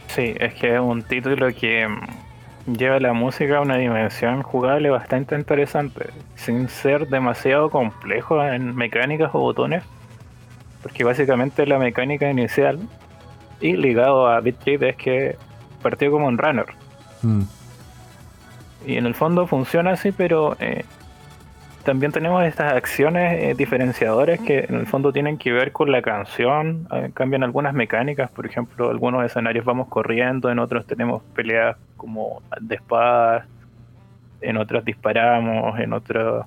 Sí, 0.10 0.34
es 0.38 0.54
que 0.56 0.76
es 0.76 0.82
un 0.82 1.04
título 1.04 1.48
que 1.54 1.88
lleva 2.66 3.00
la 3.00 3.14
música 3.14 3.58
a 3.58 3.62
una 3.62 3.78
dimensión 3.78 4.44
jugable 4.44 4.90
bastante 4.90 5.36
interesante, 5.36 6.10
sin 6.36 6.70
ser 6.70 7.08
demasiado 7.08 7.70
complejo 7.70 8.44
en 8.44 8.76
mecánicas 8.76 9.32
o 9.34 9.40
botones, 9.40 9.84
porque 10.82 11.04
básicamente 11.04 11.66
la 11.66 11.80
mecánica 11.80 12.30
inicial 12.30 12.80
y 13.60 13.74
ligado 13.74 14.28
a 14.28 14.40
BitJade 14.40 14.90
es 14.90 14.96
que 14.96 15.36
partió 15.82 16.12
como 16.12 16.28
un 16.28 16.38
runner. 16.38 16.68
Mm. 17.22 17.42
Y 18.86 18.98
en 18.98 19.06
el 19.06 19.14
fondo 19.14 19.46
funciona 19.46 19.92
así, 19.92 20.12
pero 20.12 20.56
eh, 20.60 20.86
también 21.84 22.12
tenemos 22.12 22.44
estas 22.44 22.74
acciones 22.74 23.44
eh, 23.44 23.56
diferenciadoras 23.56 24.40
que 24.40 24.66
en 24.68 24.76
el 24.76 24.88
fondo 24.88 25.12
tienen 25.12 25.38
que 25.38 25.52
ver 25.52 25.72
con 25.72 25.92
la 25.92 26.02
canción, 26.02 26.88
eh, 26.92 27.12
cambian 27.14 27.44
algunas 27.44 27.74
mecánicas, 27.74 28.30
por 28.32 28.46
ejemplo, 28.46 28.90
algunos 28.90 29.26
escenarios 29.26 29.66
vamos 29.66 29.88
corriendo, 29.88 30.50
en 30.50 30.60
otros 30.60 30.86
tenemos 30.86 31.24
peleas 31.36 31.78
como 31.98 32.42
de 32.60 32.76
espadas, 32.76 33.46
en 34.42 34.58
otros 34.58 34.86
disparamos, 34.86 35.80
en 35.80 35.94
otros 35.94 36.46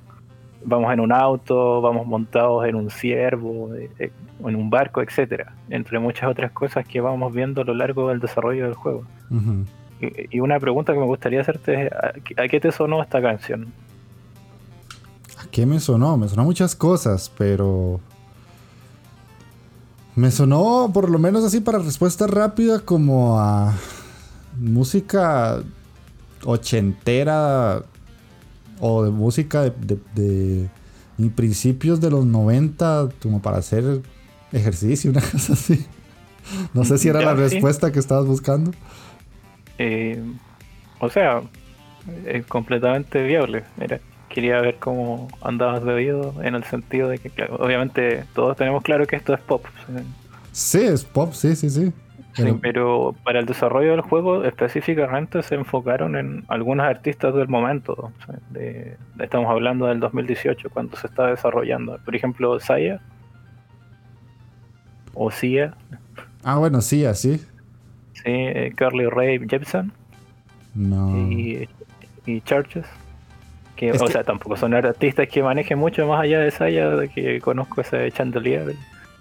vamos 0.64 0.92
en 0.92 1.00
un 1.00 1.12
auto, 1.12 1.80
vamos 1.80 2.06
montados 2.06 2.66
en 2.66 2.74
un 2.74 2.90
ciervo, 2.90 3.74
eh, 3.74 4.10
en 4.44 4.56
un 4.56 4.70
barco, 4.70 5.02
etcétera, 5.02 5.52
entre 5.70 5.98
muchas 5.98 6.28
otras 6.30 6.52
cosas 6.52 6.86
que 6.86 7.00
vamos 7.00 7.32
viendo 7.32 7.62
a 7.62 7.64
lo 7.64 7.74
largo 7.74 8.08
del 8.08 8.20
desarrollo 8.20 8.64
del 8.64 8.74
juego. 8.74 9.04
Y 10.00 10.36
y 10.36 10.40
una 10.40 10.58
pregunta 10.60 10.92
que 10.92 10.98
me 10.98 11.06
gustaría 11.06 11.40
hacerte 11.40 11.86
es, 11.86 11.92
¿a 11.92 12.48
qué 12.48 12.60
te 12.60 12.72
sonó 12.72 13.02
esta 13.02 13.22
canción? 13.22 13.72
¿A 15.54 15.56
qué 15.56 15.66
me 15.66 15.78
sonó? 15.78 16.16
Me 16.16 16.26
sonó 16.26 16.42
muchas 16.42 16.74
cosas, 16.74 17.30
pero... 17.38 18.00
Me 20.16 20.32
sonó, 20.32 20.90
por 20.92 21.08
lo 21.08 21.20
menos 21.20 21.44
así 21.44 21.60
para 21.60 21.78
respuesta 21.78 22.26
rápida, 22.26 22.80
como 22.80 23.38
a 23.38 23.72
música 24.58 25.62
ochentera 26.44 27.84
o 28.80 29.04
de 29.04 29.12
música 29.12 29.62
de, 29.62 29.96
de, 30.16 30.68
principios 31.36 32.00
de 32.00 32.10
los 32.10 32.26
90, 32.26 33.10
como 33.22 33.40
para 33.40 33.58
hacer 33.58 34.02
ejercicio, 34.50 35.12
una 35.12 35.20
cosa 35.30 35.52
así. 35.52 35.86
No 36.72 36.84
sé 36.84 36.98
si 36.98 37.08
era 37.08 37.20
la 37.20 37.34
respuesta 37.34 37.92
que 37.92 38.00
estabas 38.00 38.26
buscando. 38.26 38.72
Eh, 39.78 40.20
o 40.98 41.08
sea, 41.08 41.42
es 42.26 42.44
completamente 42.44 43.22
viable. 43.22 43.62
Mira, 43.76 44.00
quería 44.34 44.60
ver 44.60 44.76
cómo 44.80 45.28
andabas 45.40 45.84
bebido 45.84 46.34
en 46.42 46.56
el 46.56 46.64
sentido 46.64 47.08
de 47.08 47.18
que, 47.18 47.30
obviamente, 47.50 48.24
todos 48.34 48.56
tenemos 48.56 48.82
claro 48.82 49.06
que 49.06 49.14
esto 49.14 49.32
es 49.32 49.40
pop. 49.40 49.64
Sí, 50.50 50.82
es 50.82 51.04
pop, 51.04 51.32
sí, 51.32 51.54
sí, 51.54 51.70
sí. 51.70 51.92
Pero... 52.60 53.14
para 53.22 53.38
el 53.38 53.46
desarrollo 53.46 53.92
del 53.92 54.00
juego 54.00 54.42
específicamente 54.42 55.40
se 55.44 55.54
enfocaron 55.54 56.16
en 56.16 56.44
algunos 56.48 56.84
artistas 56.84 57.32
del 57.32 57.46
momento. 57.46 58.10
estamos 59.20 59.48
hablando 59.48 59.86
del 59.86 60.00
2018, 60.00 60.68
cuando 60.70 60.96
se 60.96 61.06
está 61.06 61.28
desarrollando. 61.28 61.96
Por 62.04 62.16
ejemplo, 62.16 62.58
Saya 62.58 63.00
o 65.14 65.30
Sia. 65.30 65.74
Ah, 66.42 66.56
bueno, 66.56 66.80
Sia, 66.80 67.14
sí. 67.14 67.36
Sí, 68.14 68.22
eh, 68.24 68.72
Carly 68.74 69.06
Ray 69.06 69.38
Jepsen. 69.48 69.92
No. 70.74 71.30
Y, 71.30 71.68
y 72.26 72.40
Churches. 72.40 72.86
Que, 73.76 73.92
o 73.92 74.06
sea, 74.06 74.22
tampoco 74.22 74.56
son 74.56 74.74
artistas 74.74 75.28
que 75.28 75.42
manejen 75.42 75.78
mucho 75.78 76.06
más 76.06 76.22
allá 76.22 76.38
de 76.40 76.50
Saya, 76.50 76.90
de 76.90 77.08
que 77.08 77.40
conozco 77.40 77.80
ese 77.80 78.10
chandelier. 78.12 78.74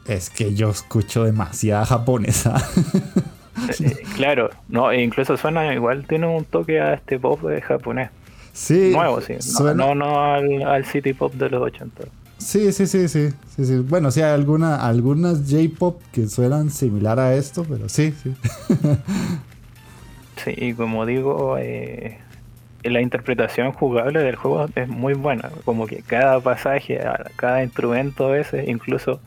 Es 0.08 0.30
que 0.30 0.54
yo 0.54 0.70
escucho 0.70 1.24
demasiada 1.24 1.86
japonesa. 1.86 2.56
Eh, 3.80 4.04
claro, 4.16 4.50
no, 4.68 4.92
e 4.92 5.04
incluso 5.04 5.38
suena 5.38 5.74
igual, 5.76 6.06
tiene 6.08 6.26
un 6.26 6.44
toque 6.44 6.82
a 6.82 6.96
este 6.96 7.20
pop 7.20 7.40
de 7.44 7.62
japonés. 7.62 8.10
Sí. 8.52 8.92
Nuevo, 8.92 9.22
sí. 9.22 9.36
No, 9.76 9.94
no, 9.96 10.34
al, 10.34 10.64
al, 10.64 10.86
city 10.86 11.14
pop 11.14 11.34
de 11.34 11.50
los 11.50 11.62
80. 11.62 12.04
Sí, 12.38 12.72
sí, 12.72 12.88
sí, 12.88 13.08
sí, 13.08 13.30
sí, 13.56 13.66
sí. 13.66 13.78
Bueno, 13.78 14.12
sí, 14.12 14.22
hay 14.22 14.32
alguna, 14.32 14.86
algunas 14.86 15.50
J-pop 15.50 16.02
que 16.12 16.28
suenan 16.28 16.70
similar 16.70 17.20
a 17.20 17.36
esto, 17.36 17.64
pero 17.64 17.88
sí, 17.90 18.14
sí. 18.22 18.36
sí, 20.44 20.54
y 20.58 20.74
como 20.74 21.06
digo, 21.06 21.58
eh, 21.58 22.20
la 22.84 23.02
interpretación 23.02 23.72
jugable 23.72 24.20
del 24.20 24.36
juego 24.36 24.68
es 24.76 24.88
muy 24.88 25.14
buena. 25.14 25.50
Como 25.66 25.88
que 25.88 26.02
cada 26.02 26.40
pasaje, 26.40 27.00
cada 27.36 27.64
instrumento 27.64 28.36
ese, 28.36 28.70
incluso 28.70 29.22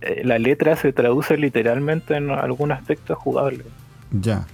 eh, 0.00 0.22
la 0.24 0.38
letra 0.38 0.76
se 0.76 0.92
traduce 0.92 1.36
literalmente 1.36 2.16
en 2.16 2.30
algún 2.30 2.72
aspecto 2.72 3.14
jugable. 3.16 3.64
Ya. 4.10 4.46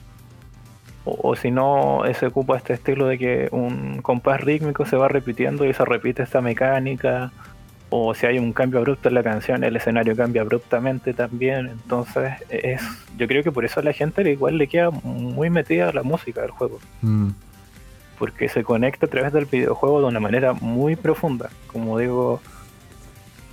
O, 1.04 1.36
si 1.36 1.52
no, 1.52 2.02
se 2.18 2.26
ocupa 2.26 2.56
este 2.56 2.72
estilo 2.72 3.06
de 3.06 3.16
que 3.16 3.48
un 3.52 4.02
compás 4.02 4.40
rítmico 4.40 4.84
se 4.86 4.96
va 4.96 5.06
repitiendo 5.06 5.64
y 5.64 5.72
se 5.72 5.84
repite 5.84 6.24
esta 6.24 6.40
mecánica. 6.40 7.30
O 7.90 8.12
si 8.12 8.26
hay 8.26 8.40
un 8.40 8.52
cambio 8.52 8.80
abrupto 8.80 9.08
en 9.08 9.14
la 9.14 9.22
canción, 9.22 9.62
el 9.62 9.76
escenario 9.76 10.16
cambia 10.16 10.42
abruptamente 10.42 11.14
también. 11.14 11.68
Entonces, 11.68 12.32
es 12.48 12.82
yo 13.16 13.28
creo 13.28 13.44
que 13.44 13.52
por 13.52 13.64
eso 13.64 13.78
a 13.78 13.84
la 13.84 13.92
gente 13.92 14.28
igual 14.28 14.58
le 14.58 14.66
queda 14.66 14.90
muy 14.90 15.48
metida 15.48 15.92
la 15.92 16.02
música 16.02 16.42
del 16.42 16.50
juego. 16.50 16.80
Mm. 17.02 17.28
Porque 18.18 18.48
se 18.48 18.64
conecta 18.64 19.06
a 19.06 19.08
través 19.08 19.32
del 19.32 19.46
videojuego 19.46 20.00
de 20.00 20.06
una 20.06 20.20
manera 20.20 20.52
muy 20.54 20.96
profunda. 20.96 21.50
Como 21.72 21.98
digo, 21.98 22.40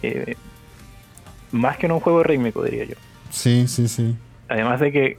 eh, 0.01 0.35
más 1.51 1.77
que 1.77 1.85
en 1.85 1.93
un 1.93 1.99
juego 1.99 2.23
rítmico, 2.23 2.63
diría 2.63 2.85
yo. 2.85 2.95
Sí, 3.29 3.67
sí, 3.67 3.87
sí. 3.87 4.15
Además 4.47 4.79
de 4.79 4.91
que 4.91 5.17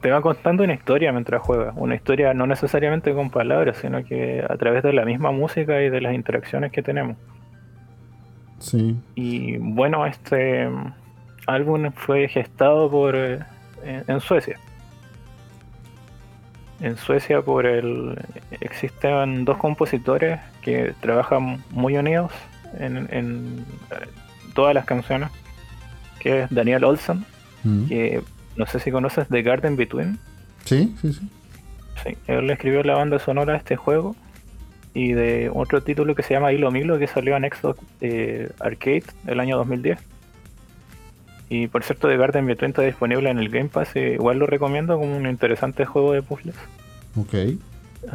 te 0.00 0.10
va 0.10 0.22
contando 0.22 0.64
una 0.64 0.74
historia 0.74 1.12
mientras 1.12 1.42
juegas. 1.42 1.74
Una 1.76 1.94
historia 1.94 2.34
no 2.34 2.46
necesariamente 2.46 3.14
con 3.14 3.30
palabras, 3.30 3.78
sino 3.78 4.04
que 4.04 4.44
a 4.48 4.56
través 4.56 4.82
de 4.82 4.92
la 4.92 5.04
misma 5.04 5.32
música 5.32 5.82
y 5.82 5.90
de 5.90 6.00
las 6.00 6.14
interacciones 6.14 6.72
que 6.72 6.82
tenemos. 6.82 7.16
Sí. 8.58 8.96
Y 9.14 9.56
bueno, 9.58 10.06
este 10.06 10.68
álbum 11.46 11.90
fue 11.92 12.28
gestado 12.28 12.90
por 12.90 13.16
eh, 13.16 13.40
en 13.84 14.20
Suecia. 14.20 14.58
En 16.82 16.96
Suecia 16.96 17.42
por 17.42 17.64
el 17.64 18.18
existen 18.60 19.44
dos 19.44 19.56
compositores 19.56 20.40
que 20.60 20.94
trabajan 21.00 21.62
muy 21.70 21.96
unidos 21.96 22.32
en, 22.78 23.08
en 23.10 23.64
todas 24.54 24.74
las 24.74 24.84
canciones 24.84 25.30
que 26.22 26.42
es 26.42 26.50
Daniel 26.50 26.84
Olson, 26.84 27.24
mm. 27.64 27.86
que 27.86 28.22
no 28.56 28.66
sé 28.66 28.78
si 28.78 28.92
conoces 28.92 29.26
The 29.28 29.42
Garden 29.42 29.76
Between. 29.76 30.18
Sí, 30.64 30.94
sí, 31.00 31.12
sí. 31.12 31.28
Sí, 32.04 32.16
él 32.28 32.48
escribió 32.50 32.82
la 32.84 32.94
banda 32.94 33.18
sonora 33.18 33.52
de 33.52 33.58
este 33.58 33.76
juego 33.76 34.14
y 34.94 35.12
de 35.12 35.50
otro 35.52 35.82
título 35.82 36.14
que 36.14 36.22
se 36.22 36.34
llama 36.34 36.52
Hilo 36.52 36.70
Milo 36.70 36.98
que 36.98 37.06
salió 37.06 37.36
en 37.36 37.44
Xbox 37.44 37.80
eh, 38.00 38.50
Arcade 38.60 39.04
el 39.26 39.40
año 39.40 39.56
2010. 39.56 39.98
Y 41.52 41.66
por 41.66 41.84
cierto, 41.84 42.08
The 42.08 42.16
Garden 42.16 42.46
Between 42.46 42.70
está 42.70 42.80
disponible 42.80 43.28
en 43.28 43.38
el 43.38 43.50
Game 43.50 43.68
Pass, 43.68 43.94
igual 43.94 44.38
lo 44.38 44.46
recomiendo 44.46 44.98
como 44.98 45.14
un 45.14 45.26
interesante 45.26 45.84
juego 45.84 46.14
de 46.14 46.22
puzzles. 46.22 46.54
Ok. 47.14 47.34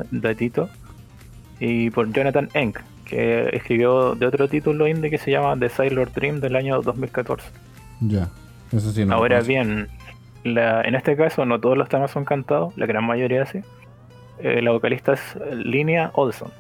Datito. 0.09 0.69
Y 1.59 1.91
por 1.91 2.11
Jonathan 2.11 2.49
Enck, 2.55 2.81
que 3.05 3.49
escribió 3.53 4.15
de 4.15 4.26
otro 4.26 4.47
título 4.47 4.88
indie 4.88 5.11
que 5.11 5.19
se 5.19 5.30
llama 5.30 5.55
The 5.55 5.69
Sailor 5.69 6.11
Dream 6.14 6.39
del 6.39 6.55
año 6.55 6.81
2014. 6.81 7.47
Ya, 8.01 8.27
eso 8.72 8.91
sí. 8.91 9.05
Ahora 9.07 9.41
bien, 9.41 9.88
en 10.43 10.95
este 10.95 11.15
caso 11.15 11.45
no 11.45 11.59
todos 11.59 11.77
los 11.77 11.89
temas 11.89 12.09
son 12.09 12.26
cantados, 12.26 12.76
la 12.76 12.88
gran 12.88 13.05
mayoría 13.05 13.45
sí. 13.45 13.59
Eh, 14.39 14.64
la 14.64 14.72
vocalista 14.72 15.14
es 15.14 15.38
Linia 15.51 16.09
Olson, 16.15 16.51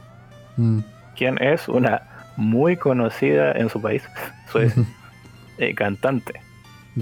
mm. 0.57 0.79
quien 1.15 1.41
es 1.41 1.67
una 1.69 2.03
muy 2.35 2.77
conocida 2.77 3.53
en 3.53 3.67
su 3.67 3.81
país, 3.81 4.03
Suecia, 4.51 4.83
eh, 5.57 5.73
cantante. 5.73 6.46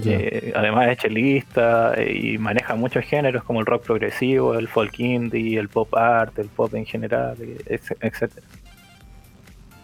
Eh, 0.04 0.52
además 0.54 0.88
es 0.88 0.98
chelista 0.98 1.94
y 2.02 2.36
maneja 2.38 2.74
muchos 2.74 3.04
géneros 3.04 3.44
como 3.44 3.60
el 3.60 3.66
rock 3.66 3.84
progresivo, 3.84 4.54
el 4.54 4.68
folk 4.68 4.98
indie, 4.98 5.58
el 5.58 5.68
pop 5.68 5.94
art, 5.94 6.38
el 6.38 6.48
pop 6.48 6.74
en 6.74 6.84
general, 6.84 7.36
etcétera. 7.66 8.46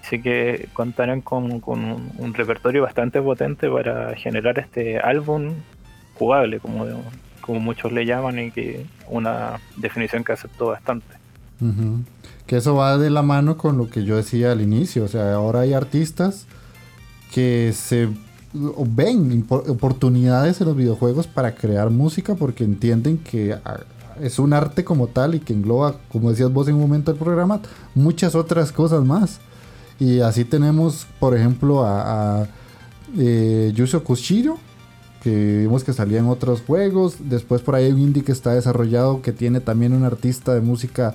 Así 0.03 0.21
que 0.21 0.69
contarán 0.73 1.21
con, 1.23 1.63
un, 1.65 2.35
repertorio 2.35 2.83
bastante 2.83 3.23
potente 3.23 3.71
para 3.71 4.15
generar 4.17 4.59
este 4.59 4.99
álbum 4.99 5.55
jugable, 6.15 6.59
como, 6.61 6.87
como 7.41 7.61
muchos 7.61 7.93
le 7.93 8.05
llaman, 8.05 8.39
y 8.39 8.51
que 8.51 8.85
una 9.09 9.61
definición 9.77 10.25
que 10.25 10.33
aceptó 10.33 10.67
bastante. 10.67 11.07
Que 12.47 12.57
eso 12.57 12.75
va 12.75 12.99
de 12.99 13.09
la 13.09 13.23
mano 13.23 13.57
con 13.57 13.79
lo 13.79 13.89
que 13.89 14.05
yo 14.05 14.17
decía 14.17 14.53
al 14.53 14.61
inicio. 14.61 15.05
O 15.05 15.09
sea, 15.09 15.33
ahora 15.33 15.61
hay 15.61 15.73
artistas 15.73 16.47
que 17.33 17.73
se 17.73 18.09
ven 18.53 19.47
oportunidades 19.49 20.61
en 20.61 20.69
los 20.69 20.77
videojuegos 20.77 21.27
para 21.27 21.55
crear 21.55 21.91
música 21.91 22.35
porque 22.35 22.65
entienden 22.65 23.19
que 23.19 23.55
ah, 23.65 23.81
es 24.21 24.39
un 24.39 24.53
arte 24.53 24.85
como 24.85 25.07
tal 25.07 25.35
y 25.35 25.41
que 25.41 25.53
engloba, 25.53 25.97
como 26.11 26.31
decías 26.31 26.53
vos 26.53 26.69
en 26.69 26.75
un 26.75 26.83
momento 26.83 27.13
del 27.13 27.19
programa, 27.19 27.61
muchas 27.95 28.35
otras 28.35 28.73
cosas 28.73 29.05
más. 29.05 29.41
Y 29.99 30.21
así 30.21 30.45
tenemos, 30.45 31.07
por 31.21 31.37
ejemplo, 31.37 31.85
a, 31.85 32.43
a 32.43 32.49
eh, 33.17 33.73
Kushiro, 34.05 34.59
que 35.23 35.59
vimos 35.59 35.85
que 35.85 35.93
salía 35.93 36.19
en 36.19 36.27
otros 36.27 36.63
juegos. 36.63 37.17
Después 37.21 37.63
por 37.63 37.75
ahí 37.75 37.87
hay 37.87 37.93
un 37.93 38.01
indie 38.01 38.25
que 38.25 38.33
está 38.33 38.55
desarrollado 38.55 39.23
que 39.23 39.33
tiene 39.33 39.61
también 39.61 39.93
un 39.93 40.05
artista 40.05 40.55
de 40.55 40.61
música 40.61 41.15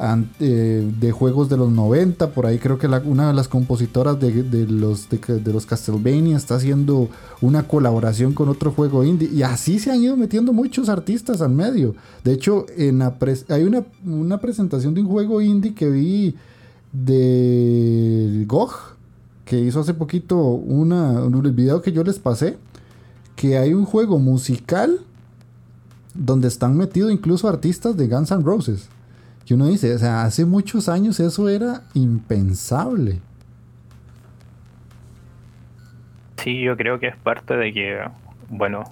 de 0.00 1.12
juegos 1.12 1.48
de 1.50 1.56
los 1.58 1.70
90. 1.70 2.30
Por 2.30 2.46
ahí 2.46 2.58
creo 2.58 2.78
que 2.78 2.86
una 2.86 3.28
de 3.28 3.34
las 3.34 3.48
compositoras 3.48 4.18
de, 4.18 4.66
los, 4.68 5.08
de, 5.10 5.52
los 5.52 5.66
Castlevania 5.66 6.36
está 6.36 6.54
haciendo 6.54 7.08
una 7.42 7.68
colaboración 7.68 8.32
con 8.32 8.48
otro 8.48 8.72
juego 8.72 9.04
indie. 9.04 9.28
Y 9.30 9.42
así 9.42 9.78
se 9.78 9.90
han 9.90 10.02
ido 10.02 10.16
metiendo 10.16 10.52
muchos 10.52 10.88
artistas 10.88 11.42
al 11.42 11.50
medio. 11.50 11.94
De 12.24 12.32
hecho, 12.32 12.64
en 12.76 13.02
hay 13.02 13.64
una, 13.64 13.84
una 14.06 14.38
presentación 14.38 14.94
de 14.94 15.02
un 15.02 15.08
juego 15.08 15.40
indie 15.42 15.74
que 15.74 15.90
vi 15.90 16.34
del 16.92 18.46
GOG, 18.46 18.72
que 19.44 19.60
hizo 19.60 19.80
hace 19.80 19.94
poquito 19.94 20.36
una, 20.38 21.24
un 21.24 21.54
video 21.54 21.82
que 21.82 21.92
yo 21.92 22.02
les 22.04 22.18
pasé, 22.18 22.56
que 23.36 23.58
hay 23.58 23.74
un 23.74 23.84
juego 23.84 24.18
musical 24.18 25.00
donde 26.14 26.48
están 26.48 26.76
metidos 26.76 27.12
incluso 27.12 27.48
artistas 27.48 27.96
de 27.96 28.08
Guns 28.08 28.30
N' 28.30 28.42
Roses. 28.42 28.88
Que 29.50 29.54
uno 29.54 29.66
dice, 29.66 29.92
o 29.92 29.98
sea, 29.98 30.22
hace 30.22 30.44
muchos 30.44 30.88
años 30.88 31.18
eso 31.18 31.48
era 31.48 31.82
impensable. 31.94 33.18
Sí, 36.36 36.60
yo 36.60 36.76
creo 36.76 37.00
que 37.00 37.08
es 37.08 37.16
parte 37.16 37.56
de 37.56 37.72
que, 37.72 37.98
bueno, 38.48 38.84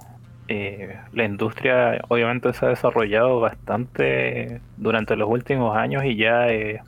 eh, 0.49 0.99
la 1.13 1.27
industria 1.27 2.01
obviamente 2.09 2.53
se 2.55 2.67
ha 2.67 2.71
desarrollado 2.71 3.39
bastante 3.39 4.61
durante 4.77 5.15
los 5.15 5.31
últimos 5.31 5.77
años 5.77 6.05
y 6.05 6.17
ya 6.17 6.49
eh, 6.49 6.81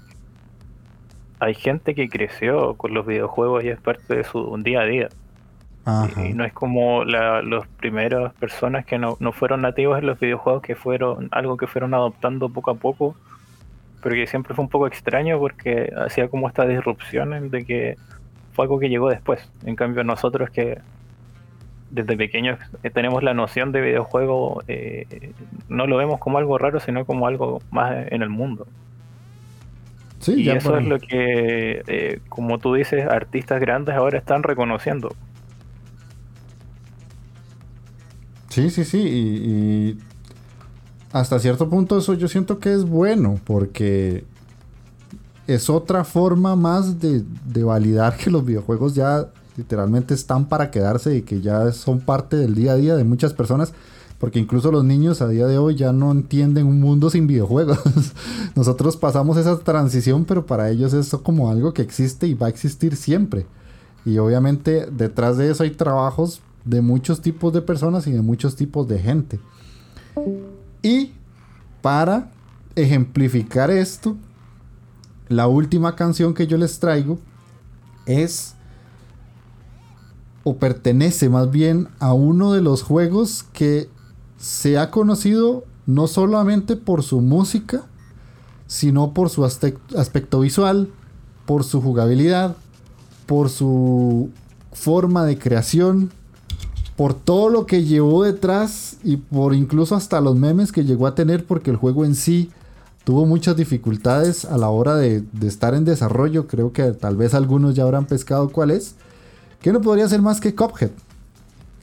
hay 1.38 1.54
gente 1.54 1.94
que 1.94 2.08
creció 2.08 2.74
con 2.74 2.92
los 2.92 3.06
videojuegos 3.06 3.62
y 3.62 3.68
es 3.68 3.80
parte 3.80 4.16
de 4.16 4.24
su 4.24 4.52
día 4.64 4.80
a 4.80 4.84
día. 4.84 5.08
Y, 6.16 6.32
no 6.32 6.44
es 6.44 6.52
como 6.52 7.04
las 7.04 7.68
primeras 7.76 8.34
personas 8.34 8.84
que 8.84 8.98
no, 8.98 9.16
no, 9.20 9.30
fueron 9.30 9.62
nativos 9.62 10.00
en 10.00 10.06
los 10.06 10.18
videojuegos, 10.18 10.60
que 10.60 10.74
fueron 10.74 11.28
algo 11.30 11.56
que 11.56 11.68
fueron 11.68 11.94
adoptando 11.94 12.48
poco 12.48 12.72
a 12.72 12.74
poco, 12.74 13.14
pero 14.02 14.14
que 14.14 14.26
siempre 14.26 14.54
fue 14.54 14.64
un 14.64 14.68
poco 14.68 14.86
extraño 14.86 15.38
porque 15.38 15.92
hacía 15.96 16.28
como 16.28 16.48
esta 16.48 16.66
disrupción 16.66 17.50
de 17.50 17.64
que 17.64 17.96
fue 18.52 18.64
algo 18.64 18.78
que 18.78 18.88
llegó 18.88 19.08
después. 19.08 19.50
En 19.64 19.76
cambio 19.76 20.04
nosotros 20.04 20.50
que 20.50 20.78
desde 21.90 22.16
pequeños 22.16 22.58
eh, 22.82 22.90
tenemos 22.90 23.22
la 23.22 23.34
noción 23.34 23.72
de 23.72 23.80
videojuego, 23.80 24.62
eh, 24.68 25.32
no 25.68 25.86
lo 25.86 25.96
vemos 25.96 26.20
como 26.20 26.38
algo 26.38 26.56
raro, 26.56 26.80
sino 26.80 27.04
como 27.04 27.26
algo 27.26 27.60
más 27.70 28.06
en 28.10 28.22
el 28.22 28.30
mundo. 28.30 28.66
Sí, 30.20 30.42
y 30.42 30.50
eso 30.50 30.76
es 30.76 30.86
lo 30.86 30.98
que, 30.98 31.82
eh, 31.86 32.20
como 32.28 32.58
tú 32.58 32.74
dices, 32.74 33.06
artistas 33.06 33.58
grandes 33.58 33.94
ahora 33.94 34.18
están 34.18 34.42
reconociendo. 34.42 35.14
Sí, 38.50 38.68
sí, 38.68 38.84
sí, 38.84 39.02
y, 39.02 39.98
hasta 41.12 41.38
cierto 41.38 41.68
punto 41.68 41.98
eso 41.98 42.14
yo 42.14 42.28
siento 42.28 42.58
que 42.58 42.72
es 42.72 42.84
bueno, 42.84 43.40
porque 43.44 44.24
es 45.46 45.68
otra 45.68 46.04
forma 46.04 46.54
más 46.56 47.00
de, 47.00 47.24
de 47.46 47.64
validar 47.64 48.16
que 48.16 48.30
los 48.30 48.44
videojuegos 48.44 48.94
ya 48.94 49.28
literalmente 49.56 50.14
están 50.14 50.46
para 50.46 50.70
quedarse 50.70 51.16
y 51.16 51.22
que 51.22 51.40
ya 51.40 51.72
son 51.72 52.00
parte 52.00 52.36
del 52.36 52.54
día 52.54 52.72
a 52.72 52.76
día 52.76 52.96
de 52.96 53.04
muchas 53.04 53.32
personas. 53.32 53.72
Porque 54.18 54.38
incluso 54.38 54.70
los 54.70 54.84
niños 54.84 55.22
a 55.22 55.28
día 55.28 55.46
de 55.46 55.56
hoy 55.56 55.76
ya 55.76 55.92
no 55.92 56.12
entienden 56.12 56.66
un 56.66 56.78
mundo 56.78 57.08
sin 57.08 57.26
videojuegos. 57.26 57.78
Nosotros 58.54 58.98
pasamos 58.98 59.38
esa 59.38 59.58
transición, 59.60 60.26
pero 60.26 60.44
para 60.44 60.68
ellos 60.68 60.92
es 60.92 61.10
como 61.22 61.50
algo 61.50 61.72
que 61.72 61.80
existe 61.80 62.26
y 62.26 62.34
va 62.34 62.46
a 62.46 62.50
existir 62.50 62.96
siempre. 62.96 63.46
Y 64.04 64.18
obviamente 64.18 64.86
detrás 64.90 65.38
de 65.38 65.50
eso 65.50 65.62
hay 65.62 65.70
trabajos 65.70 66.42
de 66.66 66.82
muchos 66.82 67.22
tipos 67.22 67.52
de 67.54 67.62
personas 67.62 68.06
y 68.06 68.12
de 68.12 68.20
muchos 68.20 68.56
tipos 68.56 68.86
de 68.86 68.98
gente. 68.98 69.40
Y 70.82 71.12
para 71.82 72.30
ejemplificar 72.74 73.70
esto, 73.70 74.16
la 75.28 75.46
última 75.46 75.96
canción 75.96 76.34
que 76.34 76.46
yo 76.46 76.56
les 76.56 76.78
traigo 76.78 77.18
es 78.06 78.54
o 80.42 80.56
pertenece 80.56 81.28
más 81.28 81.50
bien 81.50 81.88
a 81.98 82.14
uno 82.14 82.52
de 82.52 82.62
los 82.62 82.82
juegos 82.82 83.44
que 83.52 83.88
se 84.38 84.78
ha 84.78 84.90
conocido 84.90 85.64
no 85.86 86.06
solamente 86.06 86.76
por 86.76 87.02
su 87.02 87.20
música, 87.20 87.82
sino 88.66 89.12
por 89.12 89.28
su 89.28 89.44
aspecto 89.44 90.40
visual, 90.40 90.90
por 91.44 91.64
su 91.64 91.82
jugabilidad, 91.82 92.56
por 93.26 93.50
su 93.50 94.30
forma 94.72 95.24
de 95.24 95.38
creación, 95.38 96.10
por 97.00 97.14
todo 97.14 97.48
lo 97.48 97.64
que 97.64 97.84
llevó 97.84 98.24
detrás 98.24 98.98
y 99.02 99.16
por 99.16 99.54
incluso 99.54 99.96
hasta 99.96 100.20
los 100.20 100.36
memes 100.36 100.70
que 100.70 100.84
llegó 100.84 101.06
a 101.06 101.14
tener 101.14 101.46
porque 101.46 101.70
el 101.70 101.78
juego 101.78 102.04
en 102.04 102.14
sí 102.14 102.50
tuvo 103.04 103.24
muchas 103.24 103.56
dificultades 103.56 104.44
a 104.44 104.58
la 104.58 104.68
hora 104.68 104.96
de, 104.96 105.24
estar 105.40 105.72
en 105.72 105.86
desarrollo. 105.86 106.46
Creo 106.46 106.74
que 106.74 106.82
tal 106.92 107.16
vez 107.16 107.32
algunos 107.32 107.74
ya 107.74 107.84
habrán 107.84 108.04
pescado 108.04 108.50
cuál 108.50 108.70
es. 108.70 108.96
Que 109.62 109.72
no 109.72 109.80
podría 109.80 110.10
ser 110.10 110.20
más 110.20 110.42
que 110.42 110.54
Cophead. 110.54 110.90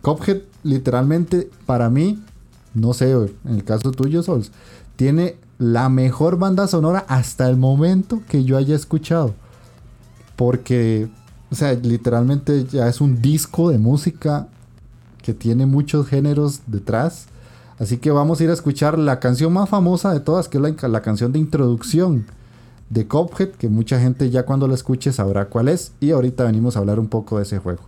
Cophead 0.04 0.44
literalmente 0.62 1.50
para 1.66 1.90
mí, 1.90 2.24
no 2.76 2.94
sé, 2.94 3.10
en 3.10 3.56
el 3.56 3.64
caso 3.64 3.90
tuyo 3.90 4.22
Sols, 4.22 4.52
tiene 4.98 5.38
la 5.58 5.90
mejor 5.90 6.38
banda 6.38 6.68
sonora 6.68 7.06
hasta 7.08 7.50
el 7.50 7.58
momento 7.58 8.22
que 8.30 8.44
yo 8.44 8.56
haya 8.56 8.76
escuchado. 8.76 9.34
Porque, 10.36 11.08
o 11.50 11.56
sea, 11.56 11.74
literalmente 11.74 12.66
ya 12.66 12.88
es 12.88 13.02
un 13.02 13.20
disco 13.20 13.72
de 13.72 13.80
música 13.80 14.50
que 15.28 15.34
tiene 15.34 15.66
muchos 15.66 16.08
géneros 16.08 16.62
detrás. 16.68 17.26
Así 17.80 17.98
que 17.98 18.12
vamos 18.12 18.40
a 18.40 18.46
ir 18.46 18.50
a 18.50 18.54
escuchar 18.54 18.98
la 18.98 19.20
canción 19.20 19.52
más 19.52 19.68
famosa 19.68 20.14
de 20.14 20.22
todas, 20.22 20.48
que 20.48 20.58
es 20.58 20.84
la, 20.84 21.02
canción 21.02 21.34
de 21.34 21.40
introducción 21.40 22.28
de 22.90 23.10
Cophead, 23.10 23.50
que 23.50 23.68
mucha 23.68 24.00
gente 24.00 24.30
ya 24.30 24.44
cuando 24.44 24.70
la 24.70 24.76
escuche 24.76 25.12
sabrá 25.12 25.50
cuál 25.50 25.68
es. 25.68 25.92
Y 26.00 26.12
ahorita 26.12 26.46
venimos 26.46 26.78
a 26.78 26.80
hablar 26.80 26.98
un 26.98 27.10
poco 27.10 27.36
de 27.36 27.44
ese 27.44 27.60
juego. 27.60 27.82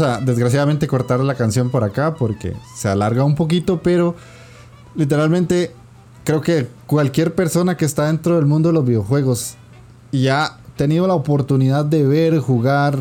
Desgraciadamente 0.00 0.86
cortar 0.86 1.20
la 1.20 1.34
canción 1.34 1.70
por 1.70 1.84
acá 1.84 2.14
porque 2.14 2.54
se 2.76 2.88
alarga 2.88 3.24
un 3.24 3.34
poquito, 3.34 3.80
pero 3.82 4.14
literalmente 4.94 5.72
creo 6.24 6.40
que 6.40 6.68
cualquier 6.86 7.34
persona 7.34 7.76
que 7.76 7.84
está 7.84 8.06
dentro 8.06 8.36
del 8.36 8.46
mundo 8.46 8.70
de 8.70 8.74
los 8.74 8.84
videojuegos 8.84 9.56
y 10.12 10.28
ha 10.28 10.58
tenido 10.76 11.06
la 11.06 11.14
oportunidad 11.14 11.84
de 11.84 12.06
ver, 12.06 12.38
jugar, 12.38 12.98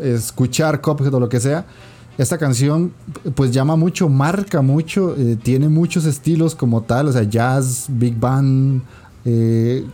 escuchar 0.00 0.80
Cuphead 0.80 1.14
o 1.14 1.20
lo 1.20 1.28
que 1.28 1.40
sea, 1.40 1.66
esta 2.18 2.38
canción 2.38 2.92
pues 3.34 3.50
llama 3.50 3.76
mucho, 3.76 4.08
marca 4.08 4.62
mucho, 4.62 5.16
eh, 5.16 5.36
tiene 5.42 5.68
muchos 5.68 6.04
estilos 6.04 6.54
como 6.54 6.82
tal, 6.82 7.08
o 7.08 7.12
sea, 7.12 7.22
jazz, 7.22 7.86
big 7.88 8.18
band, 8.18 8.82
eh, 9.24 9.84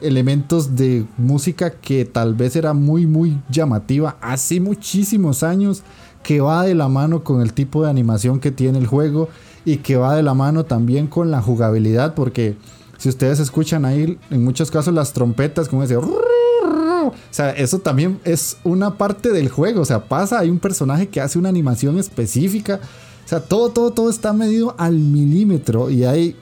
elementos 0.00 0.76
de 0.76 1.04
música 1.16 1.70
que 1.70 2.04
tal 2.04 2.34
vez 2.34 2.56
era 2.56 2.72
muy, 2.74 3.06
muy 3.06 3.40
llamativa 3.50 4.16
hace 4.20 4.60
muchísimos 4.60 5.42
años, 5.42 5.82
que 6.22 6.40
va 6.40 6.64
de 6.64 6.74
la 6.74 6.88
mano 6.88 7.24
con 7.24 7.40
el 7.40 7.52
tipo 7.52 7.82
de 7.82 7.90
animación 7.90 8.40
que 8.40 8.50
tiene 8.50 8.78
el 8.78 8.86
juego 8.86 9.28
y 9.64 9.78
que 9.78 9.96
va 9.96 10.14
de 10.14 10.22
la 10.22 10.34
mano 10.34 10.64
también 10.64 11.06
con 11.06 11.30
la 11.30 11.40
jugabilidad, 11.40 12.14
porque 12.14 12.56
si 12.98 13.08
ustedes 13.08 13.38
escuchan 13.38 13.84
ahí, 13.84 14.18
en 14.30 14.44
muchos 14.44 14.70
casos 14.70 14.92
las 14.92 15.12
trompetas, 15.12 15.68
como 15.68 15.84
ese... 15.84 15.96
O 15.96 17.12
sea, 17.30 17.50
eso 17.50 17.78
también 17.78 18.20
es 18.24 18.58
una 18.64 18.98
parte 18.98 19.30
del 19.30 19.48
juego. 19.48 19.80
O 19.80 19.84
sea, 19.84 20.04
pasa, 20.04 20.40
hay 20.40 20.50
un 20.50 20.58
personaje 20.58 21.08
que 21.08 21.20
hace 21.20 21.38
una 21.38 21.48
animación 21.48 21.98
específica. 21.98 22.80
O 23.24 23.28
sea, 23.28 23.40
todo, 23.40 23.70
todo, 23.70 23.92
todo 23.92 24.10
está 24.10 24.32
medido 24.32 24.74
al 24.78 24.98
milímetro. 24.98 25.90
Y 25.90 26.04
hay 26.04 26.36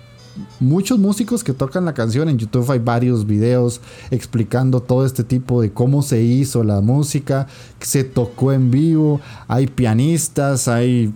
muchos 0.60 0.98
músicos 0.98 1.44
que 1.44 1.52
tocan 1.52 1.84
la 1.84 1.94
canción. 1.94 2.28
En 2.28 2.38
YouTube 2.38 2.70
hay 2.70 2.78
varios 2.78 3.26
videos 3.26 3.80
explicando 4.10 4.80
todo 4.80 5.04
este 5.04 5.24
tipo 5.24 5.60
de 5.60 5.72
cómo 5.72 6.02
se 6.02 6.22
hizo 6.22 6.64
la 6.64 6.80
música, 6.80 7.46
se 7.80 8.04
tocó 8.04 8.52
en 8.52 8.70
vivo. 8.70 9.20
Hay 9.48 9.66
pianistas, 9.66 10.68
hay 10.68 11.12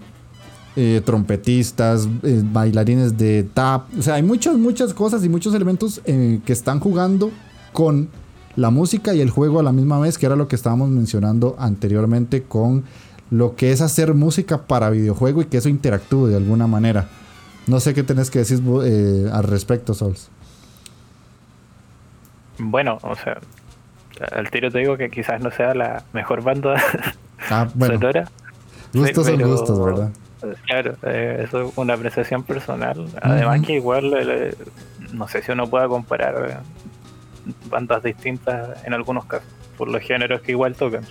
eh, 0.76 1.02
trompetistas, 1.05 2.09
eh, 2.22 2.42
bailarines 2.44 3.18
de 3.18 3.42
tap. 3.42 3.86
O 3.98 4.02
sea, 4.02 4.14
hay 4.14 4.22
muchas, 4.22 4.56
muchas 4.56 4.94
cosas 4.94 5.24
y 5.24 5.28
muchos 5.28 5.55
elementos 5.55 6.01
eh, 6.05 6.40
que 6.44 6.52
están 6.52 6.80
jugando 6.80 7.30
con 7.72 8.09
la 8.56 8.70
música 8.70 9.14
y 9.14 9.20
el 9.20 9.30
juego 9.30 9.60
a 9.60 9.62
la 9.62 9.72
misma 9.72 9.98
vez, 9.98 10.18
que 10.18 10.26
era 10.26 10.36
lo 10.36 10.48
que 10.48 10.56
estábamos 10.56 10.88
mencionando 10.88 11.56
anteriormente 11.59 12.42
con 12.42 12.84
lo 13.30 13.55
que 13.55 13.72
es 13.72 13.80
hacer 13.80 14.14
música 14.14 14.66
para 14.66 14.90
videojuego 14.90 15.42
y 15.42 15.47
que 15.47 15.59
eso 15.59 15.68
interactúe 15.68 16.26
de 16.26 16.36
alguna 16.36 16.66
manera. 16.66 17.09
No 17.66 17.81
sé 17.81 17.95
qué 17.95 18.03
tenés 18.03 18.31
que 18.31 18.41
decir 18.41 18.61
eh, 18.85 19.31
al 19.32 19.45
respecto, 19.45 19.95
Sols. 19.95 20.31
Bueno, 22.59 22.99
o 23.03 23.15
sea, 23.15 23.39
al 24.32 24.51
tiro 24.51 24.70
te 24.70 24.78
digo 24.78 24.97
que 24.97 25.11
quizás 25.11 25.41
no 25.41 25.51
sea 25.51 25.74
la 25.74 26.03
mejor 26.12 26.43
banda 26.43 26.82
ah, 27.51 27.69
bueno. 27.74 27.99
Gustos 28.93 29.27
son 29.27 29.43
gustos, 29.43 29.85
¿verdad? 29.85 30.11
Claro, 30.66 30.97
eh, 31.03 31.43
eso 31.45 31.62
es 31.62 31.73
una 31.77 31.95
apreciación 31.95 32.43
personal. 32.43 33.07
Además 33.20 33.61
que 33.62 33.74
igual, 33.74 34.12
eh, 34.15 34.55
no 35.12 35.28
sé 35.28 35.43
si 35.43 35.53
uno 35.53 35.69
pueda 35.69 35.87
comparar 35.87 36.62
bandas 37.69 38.03
distintas 38.03 38.85
en 38.85 38.95
algunos 38.95 39.27
casos, 39.27 39.49
por 39.81 39.89
los 39.89 40.02
géneros 40.02 40.43
que 40.43 40.52
igual 40.52 40.74
tocan. 40.74 41.07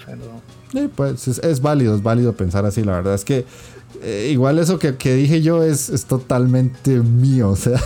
pues 0.96 1.28
es, 1.28 1.62
válido, 1.64 1.96
es 1.96 2.04
válido 2.04 2.34
pensar 2.34 2.68
así, 2.68 2.84
la 2.84 2.98
verdad 2.98 3.16
es 3.16 3.26
que 3.26 3.44
eh, 4.04 4.30
igual 4.32 4.60
eso 4.60 4.78
que, 4.78 4.92
dije 4.92 5.42
yo 5.42 5.64
es, 5.64 5.90
es, 5.90 6.06
totalmente 6.06 7.00
mío, 7.00 7.50
o 7.50 7.56
sea, 7.56 7.80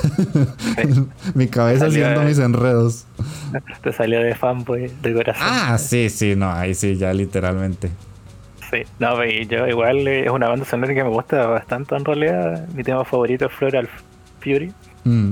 mi 1.36 1.48
cabeza 1.48 1.86
haciendo 1.86 2.22
mis 2.24 2.38
enredos. 2.38 3.06
Te 3.82 3.94
salió 3.94 4.20
de 4.20 4.36
fanboy 4.36 4.92
de 5.02 5.14
corazón. 5.14 5.48
Ah, 5.48 5.78
sí, 5.78 6.10
sí, 6.10 6.36
no, 6.36 6.52
ahí 6.52 6.76
sí, 6.76 6.98
ya 6.98 7.14
literalmente. 7.14 7.90
Sí, 8.70 8.80
no, 9.00 9.24
yo 9.24 9.66
igual 9.70 10.06
es 10.06 10.30
una 10.30 10.50
banda 10.50 10.66
sonora 10.66 10.94
que 10.94 11.02
me 11.02 11.12
gusta 11.12 11.48
bastante 11.48 11.96
en 11.96 12.04
realidad. 12.04 12.68
Mi 12.76 12.84
tema 12.84 13.06
favorito 13.06 13.46
es 13.46 13.54
Floral 13.54 13.88
Fury. 14.42 14.74
Mm 15.06 15.32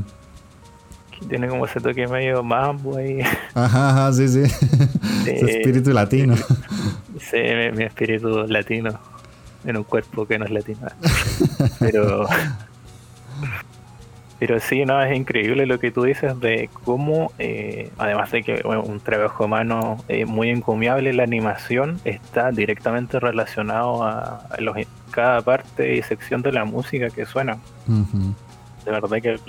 tiene 1.28 1.48
como 1.48 1.66
ese 1.66 1.80
toque 1.80 2.08
medio 2.08 2.44
mambo 2.44 2.98
ahí. 2.98 3.22
Ajá, 3.54 3.90
ajá 3.90 4.14
sí, 4.14 4.28
sí. 4.28 4.44
espíritu 5.28 5.92
latino. 5.92 6.36
Sí, 7.20 7.38
mi, 7.74 7.84
espíritu 7.84 8.46
latino 8.48 9.00
en 9.64 9.78
un 9.78 9.84
cuerpo 9.84 10.26
que 10.26 10.40
no 10.40 10.46
es 10.46 10.52
latino. 10.52 10.88
Pero. 11.80 12.28
Pero 14.40 14.60
sí, 14.60 14.86
no, 14.86 15.00
es 15.04 15.16
increíble 15.16 15.68
lo 15.68 15.80
que 15.80 15.92
tú 15.92 16.02
dices 16.02 16.40
de 16.40 16.68
cómo, 16.84 17.32
eh, 17.38 17.92
además 18.00 18.32
de 18.32 18.42
que 18.42 18.64
un 18.66 19.00
trabajo 19.00 19.46
humano 19.46 20.04
eh, 20.08 20.26
muy 20.26 20.50
encomiable, 20.50 21.14
la 21.14 21.22
animación 21.22 22.02
está 22.06 22.50
directamente 22.50 23.20
relacionado 23.20 24.04
a, 24.04 24.44
los, 24.58 24.76
cada 25.12 25.42
parte 25.42 25.96
y 25.96 26.02
sección 26.02 26.42
de 26.42 26.54
la 26.54 26.66
música 26.66 27.12
que 27.12 27.28
suena. 27.28 27.60
De 27.86 28.92
verdad 28.92 29.22
que 29.22 29.40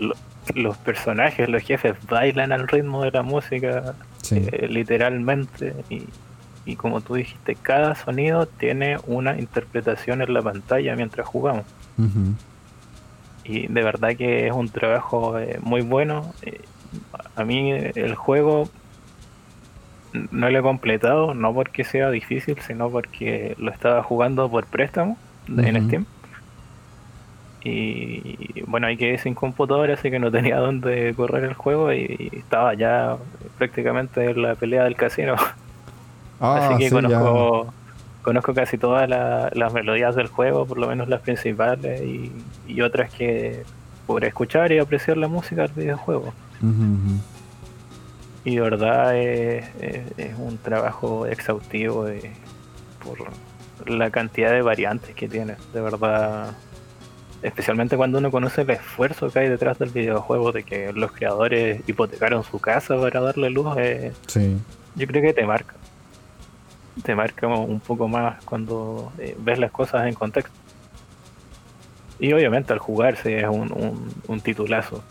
los 0.55 0.77
personajes, 0.79 1.49
los 1.49 1.63
jefes 1.63 1.95
bailan 2.09 2.53
al 2.53 2.69
ritmo 2.69 3.03
de 3.05 3.11
la 3.11 3.23
música, 3.23 3.95
eh, 4.31 4.67
literalmente. 4.69 5.75
Y, 5.89 6.77
como 6.77 7.01
tú 7.01 7.15
dijiste, 7.15 7.57
cada 7.57 7.95
sonido 7.95 8.47
tiene 8.47 8.97
una 9.07 9.39
interpretación 9.39 10.23
en 10.23 10.33
la 10.33 10.43
pantalla 10.43 10.95
mientras 10.97 11.27
jugamos. 11.27 11.65
Y 13.45 13.67
de 13.67 13.83
verdad 13.83 14.17
que 14.17 14.47
es 14.47 14.53
un 14.53 14.69
trabajo 14.69 15.39
eh, 15.39 15.59
muy 15.63 15.83
bueno. 15.83 16.33
Eh, 16.43 16.61
a 17.35 17.45
mí 17.45 17.73
el 17.73 18.15
juego 18.15 18.69
no 20.31 20.51
lo 20.51 20.59
he 20.59 20.63
completado, 20.63 21.35
no 21.35 21.53
porque 21.53 21.85
sea 21.85 22.11
difícil, 22.11 22.57
sino 22.61 22.91
porque 22.91 23.55
lo 23.59 23.71
estaba 23.71 24.03
jugando 24.03 24.49
por 24.51 24.67
préstamo 24.67 25.17
en 25.49 25.87
Steam. 25.87 26.07
Y 27.65 28.63
bueno, 28.67 28.89
hay 28.89 28.97
que 28.97 29.19
sin 29.19 29.35
computadora, 29.35 29.95
así 29.95 30.11
que 30.11 30.19
no 30.19 30.31
tenía 30.31 30.59
dónde 30.59 31.15
correr 31.15 31.45
el 31.45 31.55
juego 31.55 31.93
y, 31.93 32.31
estaba 32.33 32.75
ya 32.75 33.17
prácticamente 33.59 34.31
en 34.31 34.43
la 34.43 34.55
pelea 34.57 34.85
del 34.85 34.97
casino. 34.97 35.37
Ah, 36.41 36.71
así 36.75 36.85
que 36.85 36.91
conozco, 36.91 37.73
conozco 38.23 38.55
casi 38.55 38.79
todas 38.79 39.09
las 39.09 39.73
melodías 39.73 40.17
del 40.17 40.27
juego, 40.27 40.67
por 40.67 40.79
lo 40.79 40.89
menos 40.89 41.09
las 41.09 41.21
principales, 41.21 42.03
y, 42.03 42.81
otras 42.81 43.13
que 43.13 43.63
por 44.07 44.25
escuchar 44.25 44.73
y 44.73 44.79
apreciar 44.79 45.17
la 45.17 45.29
música 45.29 45.63
del 45.63 45.73
videojuego. 45.73 46.33
Y 48.45 48.57
de 48.57 48.61
verdad 48.61 49.17
es, 49.17 49.67
un 50.37 50.59
trabajo 50.59 51.27
exhaustivo 51.27 52.07
por 53.05 53.89
la 53.89 54.11
cantidad 54.11 54.51
de 54.51 54.63
variantes 54.63 55.15
que 55.15 55.29
tiene. 55.29 55.55
De 55.73 55.81
verdad 55.81 56.55
especialmente 57.43 57.97
cuando 57.97 58.19
uno 58.19 58.31
conoce 58.31 58.63
el 58.63 58.71
esfuerzo 58.71 59.31
que 59.31 59.41
hay 59.41 59.49
detrás 59.49 59.79
del 59.79 59.91
videojuego, 59.91 60.53
de 60.53 60.63
que 60.63 60.93
los 60.93 61.13
creadores 61.13 61.83
hipotecaron 61.89 62.45
su 62.45 62.59
casa 62.59 62.99
para 62.99 63.21
darle 63.21 63.51
luz, 63.51 63.75
eh, 63.79 64.13
yo 64.95 65.07
creo 65.07 65.23
que 65.23 65.33
te 65.33 65.45
marca. 65.45 65.75
Te 67.03 67.15
marca 67.15 67.47
un 67.47 67.81
poco 67.81 68.07
más 68.07 68.43
cuando 68.45 69.13
eh, 69.19 69.37
ves 69.39 69.59
las 69.59 69.71
cosas 69.71 70.07
en 70.07 70.15
contexto. 70.15 70.53
Y 72.21 72.33
obviamente 72.33 72.73
al 72.73 72.79
jugarse 72.79 73.41
es 73.41 73.49
un, 73.49 74.13
un, 74.29 74.41
titulazo, 74.41 75.03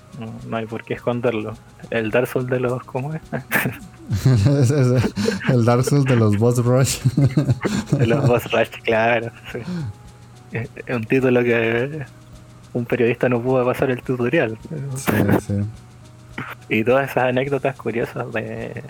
no, 0.47 0.55
hay 0.55 0.65
por 0.65 0.85
qué 0.85 0.93
esconderlo. 0.93 1.55
El 1.89 2.09
Dark 2.09 2.27
Souls 2.27 2.47
de 2.47 2.61
los... 2.61 2.81
¿Cómo 2.85 3.13
es? 3.13 3.21
el 5.49 5.65
Dark 5.65 5.83
Souls 5.83 6.05
de 6.05 6.15
los 6.15 6.37
Boss 6.37 6.63
Rush. 6.63 7.01
de 7.91 8.07
los 8.07 8.25
Boss 8.25 8.49
Rush, 8.49 8.69
claro. 8.83 9.29
Es 10.53 10.69
un 10.93 11.05
título 11.05 11.43
que 11.43 12.05
un 12.73 12.85
periodista 12.85 13.30
no 13.30 13.41
pudo 13.41 13.65
pasar 13.65 13.91
el 13.91 14.02
tutorial. 14.02 14.57
Y 16.69 16.84
todas 16.84 17.11
esas 17.11 17.26
anécdotas 17.26 17.76
curiosas 17.76 18.31
de, 18.31 18.84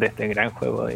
este 0.00 0.28
gran 0.28 0.50
juego. 0.50 0.88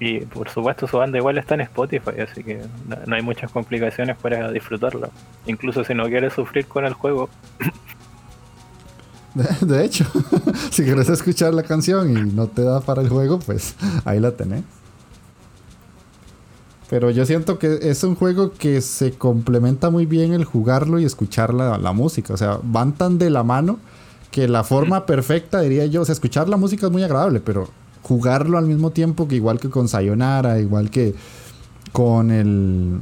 Y, 0.00 0.20
por 0.20 0.50
supuesto 0.50 0.86
su 0.86 0.98
banda 0.98 1.16
igual 1.16 1.38
está 1.38 1.54
en 1.54 1.62
Spotify, 1.62 2.20
así 2.20 2.44
que 2.44 2.60
no, 3.06 3.14
hay 3.14 3.22
muchas 3.22 3.50
complicaciones 3.50 4.16
para 4.18 4.50
disfrutarlo. 4.50 5.10
Incluso 5.46 5.84
si 5.84 5.94
no 5.94 6.04
quieres 6.06 6.34
sufrir 6.34 6.66
con 6.66 6.84
el 6.84 6.92
juego. 6.92 7.30
De, 9.34 9.84
hecho, 9.84 10.04
si 10.70 10.84
quieres 10.84 11.08
escuchar 11.08 11.54
la 11.54 11.62
canción 11.62 12.10
y 12.10 12.32
no 12.32 12.46
te 12.46 12.62
da 12.62 12.80
para 12.80 13.02
el 13.02 13.08
juego, 13.08 13.38
pues 13.38 13.76
ahí 14.04 14.20
la 14.20 14.32
tenés. 14.32 14.62
Pero 16.94 17.10
yo 17.10 17.26
siento 17.26 17.58
que 17.58 17.80
es 17.82 18.04
un 18.04 18.14
juego 18.14 18.52
que 18.52 18.80
se 18.80 19.14
complementa 19.14 19.90
muy 19.90 20.06
bien 20.06 20.32
el 20.32 20.44
jugarlo 20.44 21.00
y 21.00 21.04
escuchar 21.04 21.52
la, 21.52 21.92
música. 21.92 22.32
O 22.32 22.36
sea, 22.36 22.60
van 22.62 22.92
tan 22.92 23.18
de 23.18 23.30
la 23.30 23.42
mano 23.42 23.80
que 24.30 24.46
la 24.46 24.62
forma 24.62 25.04
perfecta, 25.04 25.58
diría 25.58 25.86
yo, 25.86 26.02
o 26.02 26.04
sea, 26.04 26.12
escuchar 26.12 26.48
la 26.48 26.56
música 26.56 26.86
es 26.86 26.92
muy 26.92 27.02
agradable, 27.02 27.40
pero 27.40 27.68
jugarlo 28.02 28.58
al 28.58 28.66
mismo 28.66 28.92
tiempo 28.92 29.26
que 29.26 29.34
igual 29.34 29.58
que 29.58 29.70
con 29.70 29.88
Sayonara, 29.88 30.60
igual 30.60 30.88
que 30.88 31.16
con 31.90 32.30
el, 32.30 33.00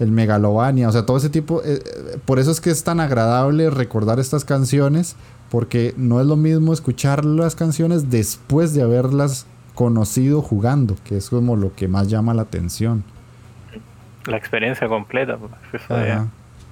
el 0.00 0.10
Megalovania, 0.10 0.88
o 0.88 0.92
sea, 0.92 1.06
todo 1.06 1.16
ese 1.16 1.30
tipo. 1.30 1.62
Eh, 1.62 1.84
eh, 1.86 2.18
por 2.24 2.40
eso 2.40 2.50
es 2.50 2.60
que 2.60 2.70
es 2.70 2.82
tan 2.82 2.98
agradable 2.98 3.70
recordar 3.70 4.18
estas 4.18 4.44
canciones, 4.44 5.14
porque 5.52 5.94
no 5.96 6.20
es 6.20 6.26
lo 6.26 6.34
mismo 6.34 6.72
escuchar 6.72 7.24
las 7.24 7.54
canciones 7.54 8.10
después 8.10 8.74
de 8.74 8.82
haberlas 8.82 9.46
conocido 9.74 10.40
jugando, 10.40 10.96
que 11.04 11.16
es 11.16 11.30
como 11.30 11.56
lo 11.56 11.74
que 11.74 11.88
más 11.88 12.08
llama 12.08 12.34
la 12.34 12.42
atención. 12.42 13.04
La 14.26 14.36
experiencia 14.36 14.88
completa. 14.88 15.36
Pues, 15.36 15.82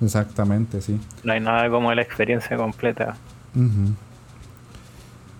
exactamente, 0.00 0.80
sí. 0.80 1.00
No 1.24 1.32
hay 1.32 1.40
nada 1.40 1.68
como 1.68 1.92
la 1.92 2.02
experiencia 2.02 2.56
completa. 2.56 3.16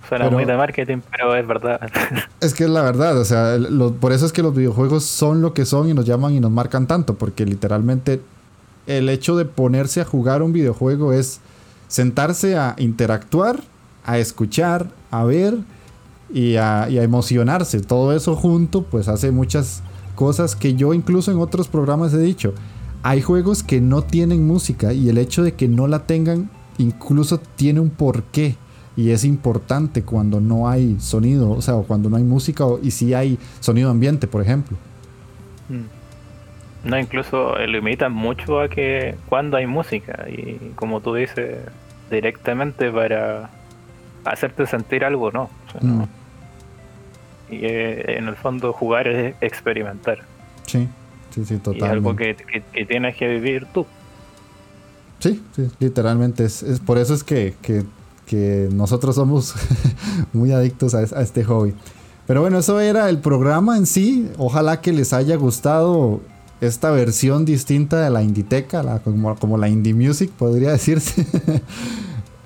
Suena 0.08 0.28
muy 0.28 0.44
de 0.44 0.56
marketing, 0.56 0.98
pero 1.10 1.34
es 1.34 1.46
verdad. 1.46 1.80
Es 2.40 2.54
que 2.54 2.64
es 2.64 2.70
la 2.70 2.82
verdad, 2.82 3.16
o 3.18 3.24
sea, 3.24 3.56
por 4.00 4.12
eso 4.12 4.26
es 4.26 4.32
que 4.32 4.42
los 4.42 4.54
videojuegos 4.54 5.04
son 5.04 5.40
lo 5.40 5.54
que 5.54 5.64
son 5.64 5.88
y 5.88 5.94
nos 5.94 6.04
llaman 6.04 6.32
y 6.32 6.40
nos 6.40 6.50
marcan 6.50 6.86
tanto, 6.86 7.14
porque 7.14 7.46
literalmente 7.46 8.20
el 8.86 9.08
hecho 9.08 9.36
de 9.36 9.44
ponerse 9.44 10.00
a 10.00 10.04
jugar 10.04 10.42
un 10.42 10.52
videojuego 10.52 11.12
es 11.12 11.40
sentarse 11.86 12.56
a 12.58 12.74
interactuar, 12.78 13.60
a 14.04 14.18
escuchar, 14.18 14.88
a 15.10 15.24
ver 15.24 15.58
y 16.32 16.56
a, 16.56 16.88
y 16.88 16.98
a 16.98 17.02
emocionarse. 17.02 17.80
Todo 17.80 18.14
eso 18.14 18.36
junto 18.36 18.82
pues 18.82 19.08
hace 19.08 19.30
muchas 19.30 19.82
cosas 20.14 20.56
que 20.56 20.74
yo 20.74 20.94
incluso 20.94 21.30
en 21.32 21.38
otros 21.38 21.68
programas 21.68 22.14
he 22.14 22.18
dicho. 22.18 22.54
Hay 23.02 23.20
juegos 23.20 23.62
que 23.62 23.80
no 23.80 24.02
tienen 24.02 24.46
música 24.46 24.92
y 24.92 25.08
el 25.08 25.18
hecho 25.18 25.42
de 25.42 25.54
que 25.54 25.68
no 25.68 25.88
la 25.88 26.06
tengan 26.06 26.50
incluso 26.78 27.38
tiene 27.38 27.80
un 27.80 27.90
porqué 27.90 28.56
y 28.96 29.10
es 29.10 29.24
importante 29.24 30.02
cuando 30.02 30.40
no 30.40 30.68
hay 30.68 30.98
sonido, 31.00 31.50
o 31.50 31.62
sea, 31.62 31.74
cuando 31.86 32.10
no 32.10 32.16
hay 32.16 32.24
música 32.24 32.64
y 32.82 32.90
si 32.90 33.14
hay 33.14 33.38
sonido 33.60 33.90
ambiente, 33.90 34.26
por 34.26 34.42
ejemplo. 34.42 34.76
Mm. 35.68 36.88
No, 36.88 36.98
incluso 36.98 37.56
limitan 37.58 38.12
mucho 38.12 38.60
a 38.60 38.68
que 38.68 39.14
cuando 39.28 39.56
hay 39.56 39.66
música 39.66 40.26
y 40.28 40.72
como 40.74 41.00
tú 41.00 41.14
dices, 41.14 41.58
directamente 42.10 42.90
para 42.90 43.50
hacerte 44.24 44.66
sentir 44.66 45.04
algo, 45.04 45.30
no. 45.30 45.48
Mm. 45.80 46.02
Y 47.52 47.64
eh, 47.64 48.18
en 48.18 48.28
el 48.28 48.36
fondo 48.36 48.72
jugar 48.72 49.08
es 49.08 49.34
experimentar. 49.40 50.18
Sí, 50.66 50.88
sí, 51.30 51.44
sí, 51.44 51.58
totalmente. 51.58 51.86
Y 51.86 51.90
algo 51.90 52.16
que, 52.16 52.36
que, 52.72 52.84
tienes 52.86 53.16
que 53.16 53.28
vivir 53.28 53.66
tú. 53.72 53.86
Sí, 55.18 55.42
sí, 55.54 55.68
literalmente. 55.78 56.44
Es, 56.44 56.62
es 56.62 56.80
por 56.80 56.98
eso 56.98 57.14
es 57.14 57.22
que, 57.22 57.54
que 57.62 57.84
que 58.26 58.68
nosotros 58.72 59.14
somos 59.14 59.54
muy 60.32 60.52
adictos 60.52 60.94
a, 60.94 61.02
este 61.02 61.44
hobby. 61.44 61.74
Pero 62.26 62.40
bueno, 62.40 62.58
eso 62.58 62.80
era 62.80 63.08
el 63.10 63.18
programa 63.18 63.76
en 63.76 63.86
sí. 63.86 64.28
Ojalá 64.38 64.80
que 64.80 64.92
les 64.92 65.12
haya 65.12 65.36
gustado 65.36 66.20
esta 66.60 66.90
versión 66.92 67.44
distinta 67.44 68.00
de 68.02 68.10
la 68.10 68.22
Inditeca, 68.22 68.82
la, 68.82 69.00
como, 69.00 69.58
la 69.58 69.68
Indie 69.68 69.94
Music 69.94 70.30
podría 70.30 70.70
decirse. 70.72 71.26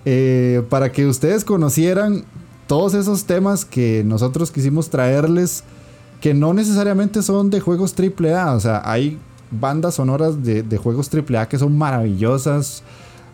Eh, 0.05 0.63
para 0.71 0.93
que 0.93 1.07
ustedes 1.07 1.45
conocieran 1.45 2.25
todos 2.67 2.95
esos 2.95 3.25
temas 3.25 3.65
que 3.65 4.03
nosotros 4.05 4.51
quisimos 4.51 4.91
traerles, 4.91 5.65
que 6.21 6.35
no 6.35 6.55
necesariamente 6.55 7.23
son 7.23 7.51
de 7.51 7.61
juegos 7.61 7.95
AAA, 7.99 8.55
o 8.55 8.61
sea, 8.61 8.83
hay 8.85 9.19
bandas 9.51 9.95
sonoras 9.95 10.43
de, 10.43 10.63
de 10.63 10.77
juegos 10.79 11.11
AAA 11.13 11.49
que 11.49 11.59
son 11.59 11.77
maravillosas 11.77 12.83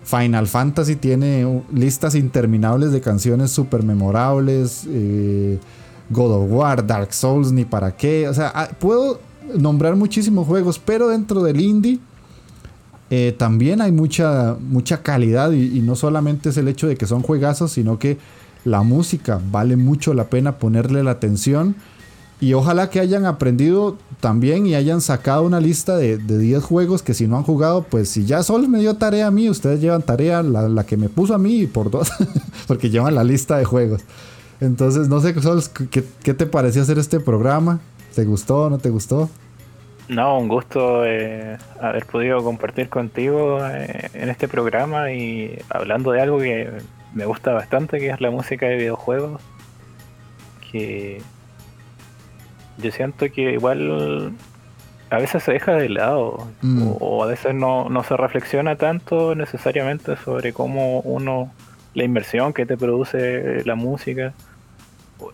Final 0.05 0.49
Fantasy 0.49 0.97
tiene 0.97 1.63
listas 1.73 2.15
interminables 2.15 2.93
de 2.93 3.01
canciones 3.01 3.51
súper 3.51 3.83
memorables. 3.85 4.85
Eh, 4.89 5.59
God 6.11 6.33
of 6.33 6.51
War, 6.51 6.87
Dark 6.87 7.15
Souls, 7.15 7.53
ni 7.53 7.65
para 7.65 7.97
qué. 7.97 8.29
O 8.29 8.35
sea, 8.35 8.51
ah, 8.55 8.69
puedo 8.79 9.21
nombrar 9.57 9.95
muchísimos 9.97 10.47
juegos, 10.47 10.79
pero 10.79 11.09
dentro 11.09 11.43
del 11.43 11.61
indie 11.61 12.01
eh, 13.11 13.35
también 13.39 13.81
hay 13.81 13.93
mucha, 13.93 14.57
mucha 14.61 15.03
calidad. 15.03 15.53
Y, 15.53 15.79
y, 15.79 15.81
no 15.81 15.95
solamente 15.95 16.49
es 16.49 16.57
el 16.57 16.67
hecho 16.67 16.89
de 16.89 16.97
que 16.97 17.07
son 17.07 17.23
juegazos, 17.23 17.71
sino 17.73 17.99
que 17.99 18.19
la 18.65 18.83
música 18.83 19.41
vale 19.51 19.77
mucho 19.77 20.15
la 20.15 20.25
pena 20.25 20.59
ponerle 20.59 21.03
la 21.03 21.13
atención. 21.13 21.75
Y 22.41 22.55
ojalá 22.55 22.91
que 22.91 22.99
hayan 22.99 23.25
aprendido 23.25 23.99
también 24.19 24.67
y 24.67 24.75
hayan 24.75 25.01
sacado 25.01 25.45
una 25.45 25.61
lista 25.61 25.97
de, 25.97 26.19
10 26.19 26.65
juegos 26.65 27.03
que 27.03 27.15
si 27.15 27.29
no 27.29 27.37
han 27.37 27.45
jugado, 27.45 27.85
pues 27.85 28.09
si 28.09 28.25
ya 28.25 28.43
Sol 28.43 28.69
me 28.69 28.81
dio 28.81 28.97
tarea 28.97 29.29
a 29.29 29.31
mí, 29.31 29.49
ustedes 29.49 29.81
llevan 29.81 30.03
tarea 30.03 30.43
la, 30.43 30.85
que 30.85 30.97
me 30.97 31.09
puso 31.09 31.35
a 31.35 31.39
mí 31.39 31.69
por 31.69 31.89
dos, 31.89 32.11
porque 32.67 32.91
llevan 32.91 33.15
la 33.15 33.23
lista 33.23 33.59
de 33.59 33.65
juegos. 33.65 34.03
Entonces, 34.61 35.09
no 35.09 35.21
sé, 35.21 35.41
Sol, 35.41 35.63
¿qué, 35.91 36.35
te 36.35 36.47
pareció 36.47 36.83
hacer 36.83 36.99
este 36.99 37.21
programa? 37.21 37.79
¿Te 38.13 38.25
gustó 38.25 38.63
o 38.63 38.71
no 38.71 38.79
te 38.79 38.91
gustó? 38.91 39.31
No, 40.09 40.39
un 40.39 40.49
gusto 40.49 41.05
eh, 41.05 41.59
haber 41.81 42.07
podido 42.07 42.43
compartir 42.43 42.89
contigo 42.89 43.65
eh, 43.65 44.11
en 44.15 44.29
este 44.29 44.49
programa 44.49 45.13
y 45.13 45.59
hablando 45.71 46.11
de 46.11 46.21
algo 46.21 46.39
que 46.39 46.69
me 47.15 47.27
gusta 47.27 47.53
bastante, 47.53 47.99
que 47.99 48.11
es 48.11 48.21
la 48.21 48.31
música 48.31 48.67
de 48.67 48.77
videojuegos. 48.77 49.41
Que 50.71 51.21
yo 52.79 52.91
siento 52.91 53.31
que 53.31 53.53
igual 53.53 54.33
a 55.11 55.19
veces 55.19 55.43
se 55.43 55.53
deja 55.53 55.75
de 55.75 55.91
lado 55.91 56.49
mm. 56.63 56.95
o, 57.01 57.23
a 57.23 57.27
veces 57.27 57.55
no, 57.55 57.89
se 58.03 58.17
reflexiona 58.17 58.77
tanto 58.77 59.35
necesariamente 59.35 60.17
sobre 60.17 60.53
cómo 60.53 61.01
uno, 61.01 61.53
la 61.95 62.05
inversión 62.05 62.53
que 62.53 62.65
te 62.65 62.77
produce 62.77 63.63
la 63.67 63.75
música. 63.75 64.33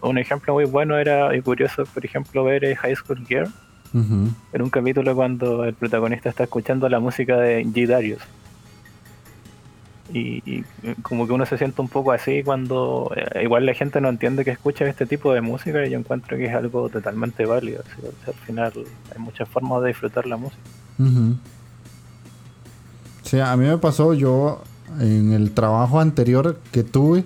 Un 0.03 0.19
ejemplo 0.19 0.55
muy 0.55 0.65
bueno 0.65 0.99
era 0.99 1.35
y 1.35 1.41
curioso, 1.41 1.85
por 1.87 2.05
ejemplo, 2.05 2.45
ver 2.45 2.75
High 2.75 2.97
School 2.97 3.25
Girl. 3.27 3.49
En 3.95 4.63
un 4.63 4.69
capítulo 4.69 5.15
cuando 5.15 5.65
el 5.65 5.73
protagonista 5.73 6.29
está 6.29 6.45
escuchando 6.45 6.89
la 6.91 7.01
música 7.01 7.39
de 7.39 7.65
G. 7.65 7.87
Darius 7.87 8.21
y, 10.13 10.65
como 11.03 11.27
que 11.27 11.33
uno 11.33 11.45
se 11.47 11.59
siente 11.59 11.81
un 11.81 11.89
poco 11.89 12.13
así 12.13 12.43
cuando 12.43 13.13
eh, 13.15 13.43
igual 13.43 13.67
la 13.67 13.75
gente 13.75 14.01
no 14.01 14.09
entiende 14.09 14.45
que 14.45 14.51
escucha 14.51 14.87
este 14.87 15.07
tipo 15.07 15.33
de 15.33 15.41
música 15.41 15.85
y 15.87 15.91
yo 15.91 15.99
encuentro 15.99 16.37
que 16.37 16.47
es 16.47 16.55
algo 16.55 16.89
totalmente 16.89 17.45
válido. 17.47 17.83
al 18.27 18.35
final 18.35 18.73
hay 19.15 19.21
muchas 19.21 19.49
formas 19.49 19.83
de 19.83 19.89
disfrutar 19.89 20.27
la 20.27 20.37
música. 20.37 20.63
Sí, 23.23 23.39
a 23.39 23.57
mí 23.57 23.67
me 23.67 23.79
pasó 23.79 24.15
yo 24.15 24.63
en 25.01 25.33
el 25.33 25.53
trabajo 25.53 26.01
anterior 26.01 26.59
que 26.73 26.83
tuve. 26.83 27.25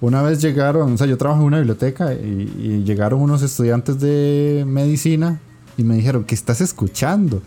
Una 0.00 0.22
vez 0.22 0.40
llegaron, 0.40 0.94
o 0.94 0.96
sea, 0.96 1.06
yo 1.06 1.18
trabajo 1.18 1.42
en 1.42 1.48
una 1.48 1.58
biblioteca 1.58 2.14
y 2.14 2.84
llegaron 2.84 3.20
unos 3.20 3.42
estudiantes 3.42 4.00
de 4.00 4.64
medicina 4.66 5.40
y 5.76 5.84
me 5.84 5.96
dijeron, 5.96 6.24
¿qué 6.24 6.34
estás 6.34 6.60
escuchando? 6.60 7.42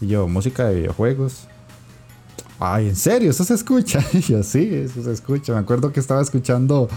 Y 0.00 0.08
yo, 0.08 0.26
música 0.26 0.66
de 0.66 0.76
videojuegos 0.76 1.46
ay, 2.62 2.88
¿en 2.88 2.96
serio? 2.96 3.30
¿Eso 3.30 3.44
se 3.44 3.54
escucha? 3.54 4.04
Y 4.12 4.20
yo, 4.20 4.42
sí, 4.42 4.68
eso 4.72 5.02
se 5.02 5.12
escucha. 5.12 5.52
Me 5.52 5.58
acuerdo 5.58 5.92
que 5.92 6.00
estaba 6.00 6.22
escuchando 6.22 6.88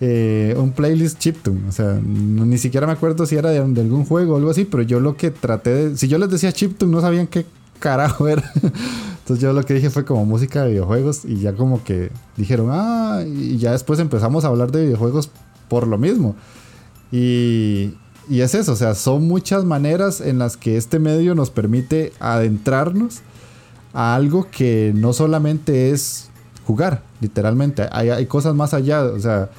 eh, 0.00 0.54
un 0.58 0.72
playlist 0.72 1.18
chiptune. 1.18 1.68
O 1.68 1.72
sea, 1.72 1.98
ni 2.02 2.58
siquiera 2.58 2.86
me 2.86 2.92
acuerdo 2.92 3.24
si 3.26 3.36
era 3.36 3.50
de, 3.50 3.58
algún 3.58 4.04
juego 4.04 4.34
o 4.34 4.36
algo 4.36 4.50
así, 4.50 4.64
pero 4.64 4.82
yo 4.82 5.00
lo 5.00 5.16
que 5.16 5.30
traté 5.30 5.70
de... 5.70 5.96
Si 5.96 6.08
yo 6.08 6.18
les 6.18 6.30
decía 6.30 6.52
chiptune, 6.52 6.92
no 6.92 7.00
sabían 7.00 7.26
qué 7.26 7.46
carajo 7.78 8.28
era. 8.28 8.52
Entonces 8.54 9.40
yo 9.40 9.52
lo 9.52 9.62
que 9.64 9.74
dije 9.74 9.90
fue 9.90 10.04
como 10.04 10.24
música 10.24 10.62
de 10.62 10.70
videojuegos 10.70 11.24
y 11.24 11.36
ya 11.36 11.54
como 11.54 11.82
que 11.84 12.10
dijeron, 12.36 12.68
ah, 12.70 13.22
y 13.26 13.58
ya 13.58 13.72
después 13.72 13.98
empezamos 14.00 14.44
a 14.44 14.48
hablar 14.48 14.70
de 14.72 14.84
videojuegos 14.84 15.30
por 15.68 15.86
lo 15.86 15.98
mismo. 15.98 16.34
Y, 17.10 17.94
y 18.28 18.40
es 18.40 18.54
eso, 18.54 18.72
o 18.72 18.76
sea, 18.76 18.94
son 18.94 19.26
muchas 19.26 19.64
maneras 19.64 20.20
en 20.20 20.38
las 20.38 20.56
que 20.56 20.76
este 20.76 20.98
medio 20.98 21.34
nos 21.34 21.50
permite 21.50 22.12
adentrarnos 22.20 23.22
a 23.98 24.14
algo 24.14 24.46
que 24.48 24.92
no 24.94 25.12
solamente 25.12 25.90
es 25.90 26.30
jugar, 26.64 27.02
literalmente. 27.20 27.88
Hay, 27.90 28.26
cosas 28.26 28.54
más 28.54 28.72
allá. 28.72 29.02
O 29.02 29.18
sea, 29.18 29.50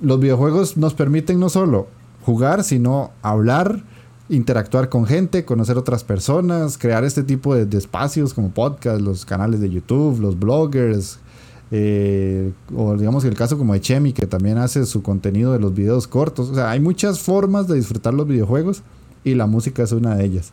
los 0.00 0.18
videojuegos 0.18 0.76
nos 0.76 0.94
permiten 0.94 1.38
no 1.38 1.48
solo 1.48 1.86
jugar, 2.26 2.64
sino 2.64 3.12
hablar, 3.22 3.84
interactuar 4.28 4.88
con 4.88 5.06
gente, 5.06 5.44
conocer 5.44 5.78
otras 5.78 6.02
personas, 6.02 6.76
crear 6.76 7.04
este 7.04 7.22
tipo 7.22 7.54
de, 7.54 7.78
espacios 7.78 8.34
como 8.34 8.50
podcast, 8.50 9.00
los 9.00 9.24
canales 9.24 9.60
de 9.60 9.70
YouTube, 9.70 10.18
los 10.20 10.36
bloggers. 10.40 11.20
Eh, 11.70 12.50
o 12.74 12.96
digamos 12.96 13.24
el 13.24 13.34
caso 13.34 13.56
como 13.56 13.74
de 13.74 13.80
Chemi 13.80 14.12
que 14.12 14.26
también 14.26 14.58
hace 14.58 14.84
su 14.86 15.02
contenido 15.02 15.52
de 15.52 15.60
los 15.60 15.72
videos 15.72 16.08
cortos. 16.08 16.50
O 16.50 16.54
sea, 16.56 16.72
hay 16.72 16.80
muchas 16.80 17.20
formas 17.20 17.68
de 17.68 17.76
disfrutar 17.76 18.12
los 18.12 18.26
videojuegos 18.26 18.82
y 19.22 19.36
la 19.36 19.46
música 19.46 19.84
es 19.84 19.92
una 19.92 20.16
de 20.16 20.24
ellas. 20.24 20.52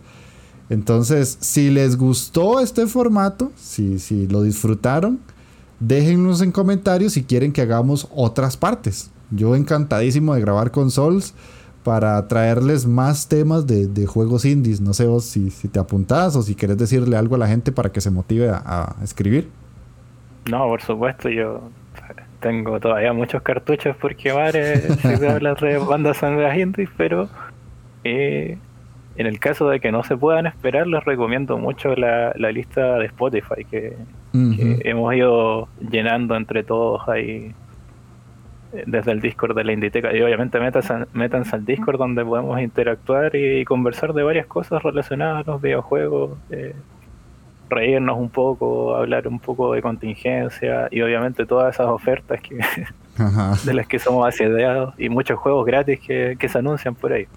Entonces, 0.69 1.37
si 1.41 1.69
les 1.69 1.97
gustó 1.97 2.59
este 2.59 2.85
formato, 2.85 3.51
si, 3.55 3.99
si 3.99 4.27
lo 4.27 4.43
disfrutaron, 4.43 5.19
déjennos 5.79 6.41
en 6.41 6.51
comentarios 6.51 7.13
si 7.13 7.23
quieren 7.23 7.51
que 7.51 7.61
hagamos 7.61 8.07
otras 8.15 8.55
partes. 8.55 9.11
Yo 9.31 9.55
encantadísimo 9.55 10.33
de 10.33 10.41
grabar 10.41 10.71
con 10.71 10.91
Souls 10.91 11.33
para 11.83 12.27
traerles 12.27 12.85
más 12.85 13.27
temas 13.27 13.65
de, 13.65 14.05
juegos 14.05 14.45
indies. 14.45 14.81
No 14.81 14.93
sé 14.93 15.05
vos 15.07 15.25
si, 15.25 15.49
te 15.69 15.79
apuntás 15.79 16.35
o 16.35 16.41
si 16.41 16.55
quieres 16.55 16.77
decirle 16.77 17.17
algo 17.17 17.35
a 17.35 17.39
la 17.39 17.47
gente 17.47 17.71
para 17.71 17.91
que 17.91 18.01
se 18.01 18.11
motive 18.11 18.49
a, 18.49 18.95
escribir. 19.03 19.49
No, 20.49 20.67
por 20.67 20.81
supuesto, 20.81 21.29
yo 21.29 21.61
tengo 22.41 22.79
todavía 22.79 23.11
muchos 23.13 23.41
cartuchos 23.41 23.95
por 23.97 24.15
quemar 24.15 24.55
eh, 24.55 24.95
si 25.01 25.25
hablar 25.25 25.59
de 25.59 25.77
bandas 25.89 26.17
sonoras 26.17 26.57
indies, 26.57 26.89
pero 26.95 27.27
eh, 28.03 28.57
en 29.19 29.27
el 29.27 29.37
caso 29.37 29.67
de 29.67 29.81
que 29.81 29.91
no 29.91 30.01
se 30.05 30.15
puedan 30.15 30.45
esperar, 30.45 30.87
les 30.87 31.03
recomiendo 31.03 31.57
mucho 31.57 31.93
la, 31.93 32.31
lista 32.53 32.97
de 32.99 33.07
Spotify 33.07 33.65
que, 33.69 33.97
hemos 34.31 35.13
ido 35.13 35.67
llenando 35.91 36.37
entre 36.37 36.63
todos 36.63 37.01
ahí 37.09 37.53
eh, 38.71 38.83
desde 38.87 39.11
el 39.11 39.19
Discord 39.19 39.57
de 39.57 39.65
la 39.65 39.73
Inditeca. 39.73 40.15
Y 40.15 40.21
obviamente 40.21 40.57
métanse, 40.61 41.53
al 41.53 41.65
Discord 41.65 41.97
donde 41.97 42.23
podemos 42.23 42.61
interactuar 42.61 43.35
y, 43.35 43.65
conversar 43.65 44.13
de 44.13 44.23
varias 44.23 44.47
cosas 44.47 44.81
relacionadas 44.83 45.45
a 45.45 45.51
los 45.51 45.61
videojuegos, 45.61 46.39
eh, 46.49 46.73
reírnos 47.69 48.17
un 48.17 48.29
poco, 48.29 48.95
hablar 48.95 49.27
un 49.27 49.39
poco 49.39 49.73
de 49.73 49.81
contingencia 49.81 50.87
y 50.91 51.01
obviamente 51.01 51.45
todas 51.45 51.75
esas 51.75 51.87
ofertas 51.87 52.39
que 52.39 52.57
de 53.65 53.73
las 53.73 53.85
que 53.85 53.99
somos 53.99 54.25
asediados 54.25 54.93
y 54.97 55.09
muchos 55.09 55.37
juegos 55.39 55.65
gratis 55.65 55.99
que 55.99 56.47
se 56.47 56.57
anuncian 56.57 56.95
por 56.95 57.11
ahí. 57.11 57.27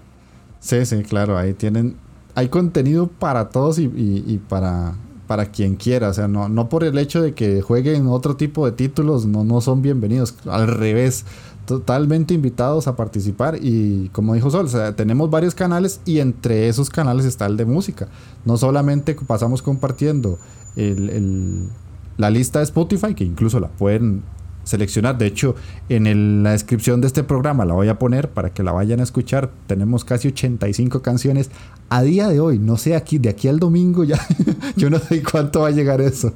Sí, 0.63 0.85
sí, 0.85 1.03
claro, 1.03 1.37
ahí 1.37 1.53
tienen, 1.53 1.97
hay 2.35 2.47
contenido 2.47 3.07
para 3.07 3.49
todos 3.49 3.79
y, 3.79 4.39
para, 4.47 4.95
para 5.27 5.47
quien 5.47 5.75
quiera. 5.75 6.07
O 6.07 6.13
sea, 6.13 6.29
no, 6.29 6.47
no 6.47 6.69
por 6.69 6.85
el 6.85 6.97
hecho 6.97 7.21
de 7.21 7.33
que 7.33 7.61
jueguen 7.61 8.07
otro 8.07 8.37
tipo 8.37 8.65
de 8.65 8.71
títulos, 8.71 9.25
no, 9.25 9.43
no 9.43 9.59
son 9.59 9.81
bienvenidos. 9.81 10.35
Al 10.45 10.67
revés, 10.67 11.25
totalmente 11.65 12.33
invitados 12.33 12.87
a 12.87 12.95
participar. 12.95 13.57
Y 13.61 14.07
como 14.13 14.35
dijo 14.35 14.49
Sol, 14.51 14.67
o 14.67 14.69
sea, 14.69 14.95
tenemos 14.95 15.29
varios 15.29 15.53
canales 15.53 15.99
y 16.05 16.19
entre 16.19 16.69
esos 16.69 16.89
canales 16.89 17.25
está 17.25 17.45
el 17.45 17.57
de 17.57 17.65
música. 17.65 18.07
No 18.45 18.55
solamente 18.55 19.15
pasamos 19.15 19.61
compartiendo 19.61 20.39
la 20.77 22.29
lista 22.29 22.59
de 22.59 22.65
Spotify, 22.65 23.13
que 23.13 23.25
incluso 23.25 23.59
la 23.59 23.67
pueden 23.67 24.23
seleccionar. 24.63 25.17
De 25.17 25.25
hecho, 25.25 25.55
en 25.89 26.43
la 26.43 26.51
descripción 26.51 27.01
de 27.01 27.07
este 27.07 27.23
programa 27.23 27.65
la 27.65 27.73
voy 27.73 27.89
a 27.89 27.99
poner 27.99 28.29
para 28.29 28.51
que 28.51 28.63
la 28.63 28.71
vayan 28.71 28.99
a 28.99 29.03
escuchar. 29.03 29.49
Tenemos 29.67 30.05
casi 30.05 30.27
85 30.29 31.01
canciones 31.01 31.51
a 31.89 32.01
día 32.01 32.27
de 32.27 32.39
hoy. 32.39 32.59
No 32.59 32.77
sé, 32.77 32.95
aquí, 32.95 33.17
de 33.17 33.29
aquí 33.29 33.47
al 33.47 33.59
domingo 33.59 34.03
ya. 34.03 34.19
yo 34.75 34.89
no 34.89 34.99
sé 34.99 35.21
cuánto 35.23 35.61
va 35.61 35.67
a 35.67 35.71
llegar 35.71 36.01
eso. 36.01 36.33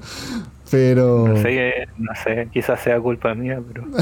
Pero. 0.70 1.28
No 1.28 1.42
sé, 1.42 1.88
no 1.98 2.12
sé, 2.24 2.50
quizás 2.52 2.82
sea 2.82 3.00
culpa 3.00 3.34
mía, 3.34 3.62
pero. 3.68 3.86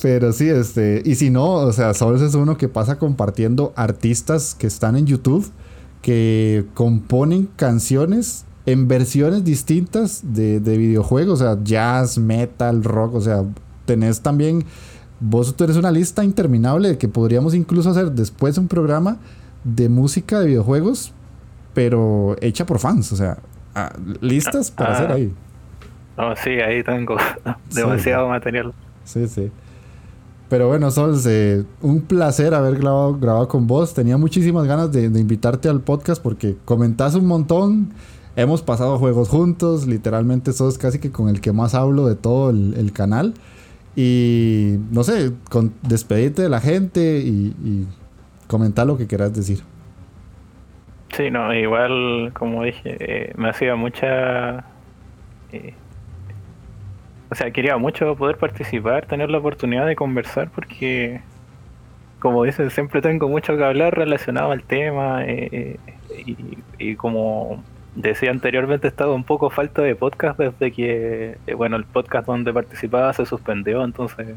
Pero 0.00 0.32
sí, 0.32 0.48
este. 0.48 1.02
Y 1.04 1.16
si 1.16 1.28
no, 1.28 1.54
o 1.54 1.72
sea, 1.72 1.92
Sols 1.92 2.22
es 2.22 2.34
uno 2.34 2.56
que 2.56 2.68
pasa 2.68 2.98
compartiendo 2.98 3.72
artistas 3.74 4.54
que 4.54 4.68
están 4.68 4.96
en 4.96 5.06
YouTube 5.06 5.50
que 6.02 6.66
componen 6.74 7.48
canciones 7.56 8.44
en 8.68 8.86
versiones 8.86 9.44
distintas 9.44 10.20
de, 10.22 10.60
videojuegos, 10.60 11.40
o 11.40 11.42
sea, 11.42 11.58
jazz, 11.64 12.18
metal, 12.18 12.84
rock, 12.84 13.14
o 13.14 13.20
sea, 13.22 13.42
tenés 13.86 14.20
también, 14.20 14.62
vos 15.20 15.56
tenés 15.56 15.78
una 15.78 15.90
lista 15.90 16.22
interminable 16.22 16.98
que 16.98 17.08
podríamos 17.08 17.54
incluso 17.54 17.88
hacer 17.88 18.12
después 18.12 18.58
un 18.58 18.68
programa 18.68 19.16
de 19.64 19.88
música 19.88 20.40
de 20.40 20.48
videojuegos, 20.48 21.14
pero 21.72 22.36
hecha 22.42 22.66
por 22.66 22.78
fans, 22.78 23.10
o 23.10 23.16
sea, 23.16 23.38
ah, 23.74 23.90
listas 24.20 24.70
para 24.70 24.92
hacer 24.92 25.12
ah. 25.12 25.14
ahí. 25.14 25.32
No, 26.18 26.36
sí, 26.36 26.50
ahí 26.50 26.82
tengo 26.82 27.16
demasiado 27.74 28.28
material. 28.28 28.74
Sí, 29.04 29.28
sí. 29.28 29.50
Pero 30.50 30.68
bueno, 30.68 30.90
Sol, 30.90 31.18
eh, 31.26 31.64
un 31.80 32.02
placer 32.02 32.52
haber 32.52 32.76
grabado, 32.76 33.18
grabado 33.18 33.48
con 33.48 33.66
vos. 33.66 33.94
Tenía 33.94 34.16
muchísimas 34.18 34.66
ganas 34.66 34.92
de, 34.92 35.08
de 35.08 35.20
invitarte 35.20 35.68
al 35.68 35.80
podcast 35.80 36.22
porque 36.22 36.56
comentás 36.64 37.14
un 37.14 37.26
montón 37.26 37.92
Hemos 38.38 38.62
pasado 38.62 38.98
juegos 38.98 39.28
juntos, 39.28 39.88
literalmente 39.88 40.52
sos 40.52 40.78
casi 40.78 41.00
que 41.00 41.10
con 41.10 41.28
el 41.28 41.40
que 41.40 41.50
más 41.50 41.74
hablo 41.74 42.06
de 42.06 42.14
todo 42.14 42.50
el, 42.50 42.92
canal. 42.92 43.34
Y 43.96 44.76
no 44.92 45.02
sé, 45.02 45.32
con, 45.50 45.74
despedirte 45.82 46.42
de 46.42 46.48
la 46.48 46.60
gente 46.60 47.18
y, 47.18 47.88
comentar 48.46 48.86
lo 48.86 48.96
que 48.96 49.08
quieras 49.08 49.34
decir. 49.34 49.64
Sí, 51.16 51.32
no, 51.32 51.52
igual, 51.52 52.30
como 52.32 52.62
dije, 52.62 52.96
eh, 53.00 53.32
me 53.36 53.48
hacía 53.48 53.74
mucha. 53.74 54.58
Eh, 55.50 55.74
o 57.30 57.34
sea, 57.34 57.50
quería 57.50 57.76
mucho 57.76 58.14
poder 58.14 58.36
participar, 58.36 59.06
tener 59.06 59.30
la 59.30 59.38
oportunidad 59.38 59.84
de 59.84 59.96
conversar, 59.96 60.48
porque, 60.54 61.22
como 62.20 62.44
dices, 62.44 62.72
siempre 62.72 63.02
tengo 63.02 63.28
mucho 63.28 63.56
que 63.56 63.64
hablar 63.64 63.96
relacionado 63.96 64.52
al 64.52 64.62
tema. 64.62 65.24
Eh, 65.24 65.76
y, 66.24 66.36
y, 66.78 66.94
como 66.94 67.64
decía 67.94 68.30
anteriormente, 68.30 68.86
he 68.86 68.90
estado 68.90 69.14
un 69.14 69.24
poco 69.24 69.50
falta 69.50 69.82
de 69.82 69.94
podcast 69.94 70.38
desde 70.38 70.72
que, 70.72 71.38
eh, 71.46 71.54
bueno, 71.54 71.76
el 71.76 71.84
podcast 71.84 72.26
donde 72.26 72.52
participaba 72.52 73.12
se 73.12 73.26
suspendió, 73.26 73.84
entonces 73.84 74.28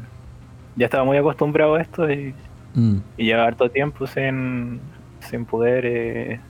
ya 0.76 0.86
estaba 0.86 1.04
muy 1.04 1.16
acostumbrado 1.16 1.74
a 1.74 1.82
esto 1.82 2.10
y, 2.10 2.34
mm. 2.74 2.96
y 3.16 3.24
lleva 3.24 3.44
harto 3.44 3.70
tiempo 3.70 4.06
sin, 4.06 4.80
sin 5.20 5.44
poder 5.44 5.84
eh, 5.86 6.40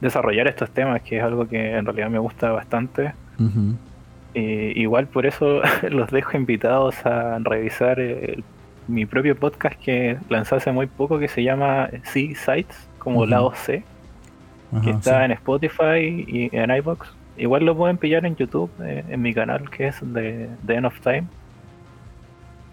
desarrollar 0.00 0.48
estos 0.48 0.70
temas, 0.70 1.02
que 1.02 1.18
es 1.18 1.22
algo 1.22 1.48
que 1.48 1.76
en 1.76 1.84
realidad 1.84 2.10
me 2.10 2.18
gusta 2.18 2.50
bastante. 2.50 3.14
igual 4.34 5.06
por 5.06 5.24
eso 5.26 5.62
los 5.90 6.10
dejo 6.10 6.36
invitados 6.36 7.04
a 7.06 7.38
revisar 7.38 7.98
mi 8.88 9.06
propio 9.06 9.34
podcast 9.34 9.80
que 9.80 10.18
lanzé 10.28 10.56
hace 10.56 10.72
muy 10.72 10.86
poco 10.86 11.18
que 11.18 11.28
se 11.28 11.42
llama 11.42 11.88
C 12.04 12.34
Sites, 12.34 12.88
como 12.98 13.24
lado 13.26 13.52
C 13.54 13.82
que 14.82 14.90
está 14.90 15.24
en 15.24 15.32
Spotify 15.32 16.24
y 16.26 16.48
en 16.52 16.70
iBox. 16.70 17.08
Igual 17.38 17.64
lo 17.64 17.76
pueden 17.76 17.98
pillar 17.98 18.24
en 18.24 18.36
YouTube, 18.36 18.70
eh, 18.82 19.04
en 19.08 19.22
mi 19.22 19.34
canal 19.34 19.68
que 19.70 19.88
es 19.88 20.00
de 20.00 20.48
The 20.66 20.74
End 20.74 20.86
of 20.86 21.00
Time. 21.00 21.24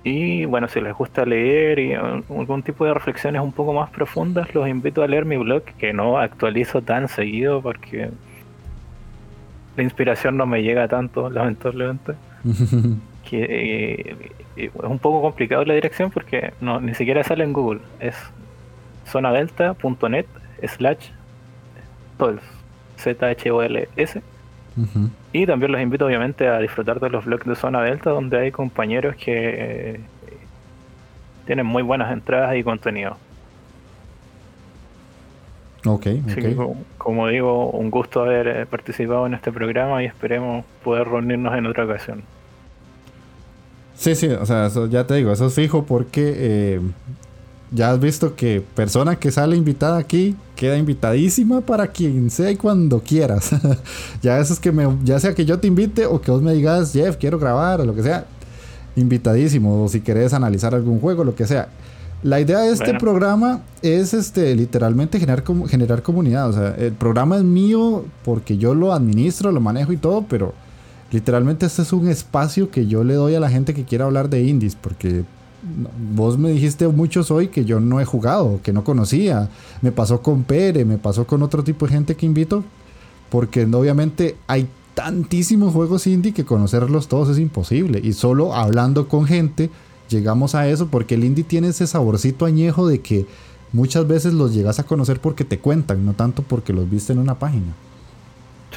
Y 0.03 0.45
bueno, 0.45 0.67
si 0.67 0.81
les 0.81 0.93
gusta 0.93 1.25
leer 1.25 1.79
y 1.79 1.93
algún 1.93 2.61
tipo 2.61 2.85
de 2.85 2.93
reflexiones 2.93 3.41
un 3.41 3.53
poco 3.53 3.73
más 3.73 3.89
profundas, 3.89 4.53
los 4.53 4.67
invito 4.67 5.01
a 5.01 5.07
leer 5.07 5.23
mi 5.23 5.37
blog, 5.37 5.63
que 5.63 5.93
no 5.93 6.17
actualizo 6.17 6.81
tan 6.81 7.07
seguido 7.07 7.61
porque 7.61 8.09
la 9.77 9.83
inspiración 9.83 10.35
no 10.35 10.45
me 10.45 10.61
llega 10.61 10.87
tanto, 10.87 11.29
lamentablemente. 11.29 12.15
que 13.29 13.45
eh, 13.49 14.31
es 14.57 14.71
un 14.75 14.99
poco 14.99 15.21
complicado 15.21 15.63
la 15.63 15.73
dirección 15.73 16.11
porque 16.11 16.53
no 16.59 16.81
ni 16.81 16.93
siquiera 16.93 17.23
sale 17.23 17.45
en 17.45 17.53
Google. 17.53 17.79
Es 17.99 18.15
zonadelta.net 19.07 20.25
slash 20.67 21.09
Z-H-O-L-S. 22.98 24.22
Y 25.31 25.45
también 25.45 25.72
los 25.72 25.81
invito 25.81 26.06
obviamente 26.06 26.48
a 26.48 26.60
disfrutar 26.60 26.99
de 26.99 27.10
los 27.10 27.26
blogs 27.26 27.45
de 27.45 27.56
Zona 27.56 27.81
Delta, 27.81 28.10
donde 28.10 28.40
hay 28.40 28.52
compañeros 28.52 29.15
que 29.15 29.34
eh, 29.35 29.99
tienen 31.45 31.65
muy 31.65 31.84
buenas 31.84 32.11
entradas 32.11 32.56
y 32.56 32.64
contenido. 32.64 33.18
Ok, 35.85 36.07
como, 36.98 37.27
digo, 37.27 37.69
un 37.72 37.91
gusto 37.91 38.22
haber 38.22 38.48
eh, 38.48 38.65
participado 38.65 39.27
en 39.27 39.34
este 39.34 39.52
programa 39.52 40.02
y 40.02 40.06
esperemos 40.06 40.64
poder 40.84 41.10
reunirnos 41.10 41.53
en 41.57 41.65
otra 41.65 41.84
ocasión. 41.84 42.23
Sí, 43.95 44.15
sí, 44.15 44.27
o 44.27 44.45
sea, 44.45 44.69
ya 44.90 45.06
te 45.06 45.15
digo, 45.15 45.31
eso 45.31 45.48
es 45.48 45.53
fijo 45.53 45.84
porque 45.84 46.34
eh, 46.35 46.81
ya 47.73 47.91
has 47.91 47.99
visto 47.99 48.35
que 48.35 48.63
persona 48.75 49.15
que 49.15 49.31
sale 49.31 49.55
invitada 49.55 49.97
aquí 49.97 50.35
queda 50.55 50.77
invitadísima 50.77 51.61
para 51.61 51.87
quien 51.87 52.29
sea 52.29 52.51
y 52.51 52.55
cuando 52.55 53.01
quieras. 53.01 53.49
ya 54.21 54.39
eso 54.39 54.53
es 54.53 54.59
que 54.59 54.71
me, 54.71 54.87
ya 55.03 55.19
sea 55.19 55.33
que 55.33 55.45
yo 55.45 55.59
te 55.59 55.67
invite 55.67 56.05
o 56.05 56.21
que 56.21 56.31
vos 56.31 56.41
me 56.41 56.53
digas, 56.53 56.93
Jeff, 56.93 57.17
quiero 57.17 57.39
grabar 57.39 57.81
o 57.81 57.85
lo 57.85 57.95
que 57.95 58.03
sea, 58.03 58.25
invitadísimo. 58.95 59.83
O 59.83 59.89
si 59.89 60.01
querés 60.01 60.33
analizar 60.33 60.75
algún 60.75 60.99
juego, 60.99 61.23
lo 61.23 61.35
que 61.35 61.47
sea. 61.47 61.69
La 62.21 62.39
idea 62.39 62.59
de 62.59 62.71
este 62.71 62.93
programa 62.93 63.63
es 63.81 64.13
este 64.13 64.55
literalmente 64.55 65.19
generar, 65.19 65.43
generar 65.67 66.01
comunidad. 66.03 66.49
O 66.49 66.53
sea, 66.53 66.75
el 66.77 66.93
programa 66.93 67.37
es 67.37 67.43
mío 67.43 68.05
porque 68.23 68.57
yo 68.57 68.73
lo 68.73 68.93
administro, 68.93 69.51
lo 69.51 69.59
manejo 69.59 69.91
y 69.91 69.97
todo, 69.97 70.25
pero 70.29 70.53
literalmente 71.11 71.65
este 71.65 71.81
es 71.81 71.91
un 71.91 72.07
espacio 72.07 72.71
que 72.71 72.87
yo 72.87 73.03
le 73.03 73.15
doy 73.15 73.35
a 73.35 73.41
la 73.41 73.49
gente 73.49 73.73
que 73.73 73.83
quiera 73.83 74.05
hablar 74.05 74.29
de 74.29 74.43
indies, 74.43 74.75
porque 74.75 75.25
vos 76.15 76.38
me 76.38 76.52
dijiste 76.52 76.88
muchos 76.88 77.31
hoy 77.31 77.48
que 77.48 77.65
yo 77.65 77.80
no 77.80 77.99
he 77.99 78.06
jugado, 78.06 78.60
que 78.64 78.73
no 78.73 78.84
conocía. 78.84 79.49
Me 79.81 79.91
pasó 79.91 80.22
con 80.22 80.44
Pere, 80.44 80.85
me 80.85 80.98
pasó 80.98 81.26
con 81.26 81.44
otro 81.44 81.64
tipo 81.64 81.85
de 81.85 81.94
gente 81.94 82.15
que 82.15 82.26
invito, 82.26 82.64
porque 83.30 83.65
obviamente 83.65 84.35
hay 84.48 84.68
tantísimos 84.94 85.73
juegos 85.73 86.06
indie 86.06 86.34
que 86.34 86.45
conocerlos 86.45 87.07
todos 87.07 87.30
es 87.30 87.40
imposible. 87.40 87.99
Y 88.03 88.14
solo 88.14 88.53
hablando 88.53 89.07
con 89.07 89.26
gente 89.26 89.69
llegamos 90.10 90.53
a 90.56 90.68
eso, 90.68 90.88
porque 90.88 91.15
el 91.15 91.23
indie 91.23 91.44
tiene 91.44 91.69
ese 91.69 91.88
saborcito 91.88 92.45
añejo 92.45 92.88
de 92.88 92.99
que 92.99 93.26
muchas 93.72 94.07
veces 94.07 94.34
los 94.34 94.53
llegas 94.53 94.80
a 94.80 94.84
conocer 94.84 95.19
porque 95.19 95.45
te 95.45 95.60
cuentan, 95.60 96.06
no 96.06 96.14
tanto 96.14 96.44
porque 96.44 96.73
los 96.73 96.90
viste 96.90 97.14
en 97.14 97.19
una 97.19 97.40
página. 97.40 97.73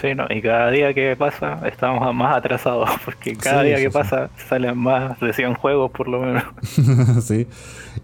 Sí, 0.00 0.14
no, 0.14 0.26
y 0.28 0.42
cada 0.42 0.70
día 0.70 0.92
que 0.92 1.16
pasa 1.16 1.60
estamos 1.66 2.14
más 2.14 2.36
atrasados, 2.36 2.88
porque 3.04 3.34
cada 3.36 3.62
día 3.62 3.76
que 3.76 3.90
pasa 3.90 4.30
salen 4.48 4.76
más 4.76 5.18
de 5.20 5.32
100 5.32 5.54
juegos 5.54 5.90
por 5.90 6.08
lo 6.08 6.20
menos. 6.20 6.44
sí, 7.24 7.46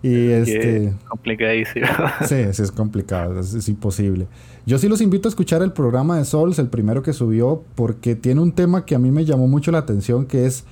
y 0.03 0.31
este... 0.31 0.87
Es 0.87 0.95
complicadísimo. 1.09 1.87
sí, 2.25 2.45
sí, 2.53 2.63
es 2.63 2.73
complicado, 2.73 3.39
es, 3.39 3.69
imposible. 3.69 4.27
Yo 4.65 4.79
sí 4.79 4.89
los 4.89 5.01
invito 5.01 5.29
a 5.29 5.31
escuchar 5.31 5.63
el 5.63 5.73
programa 5.73 6.17
de 6.17 6.25
Souls, 6.25 6.59
el 6.59 6.69
primero 6.69 7.03
que 7.03 7.13
subió, 7.13 7.63
porque 7.75 8.15
tiene 8.15 8.41
un 8.41 8.53
tema 8.53 8.87
que 8.87 8.95
a 8.95 8.99
mí 8.99 9.11
me 9.11 9.25
llamó 9.25 9.49
mucho 9.49 9.71
la 9.71 9.79
atención, 9.79 10.27
que 10.27 10.47
es 10.47 10.65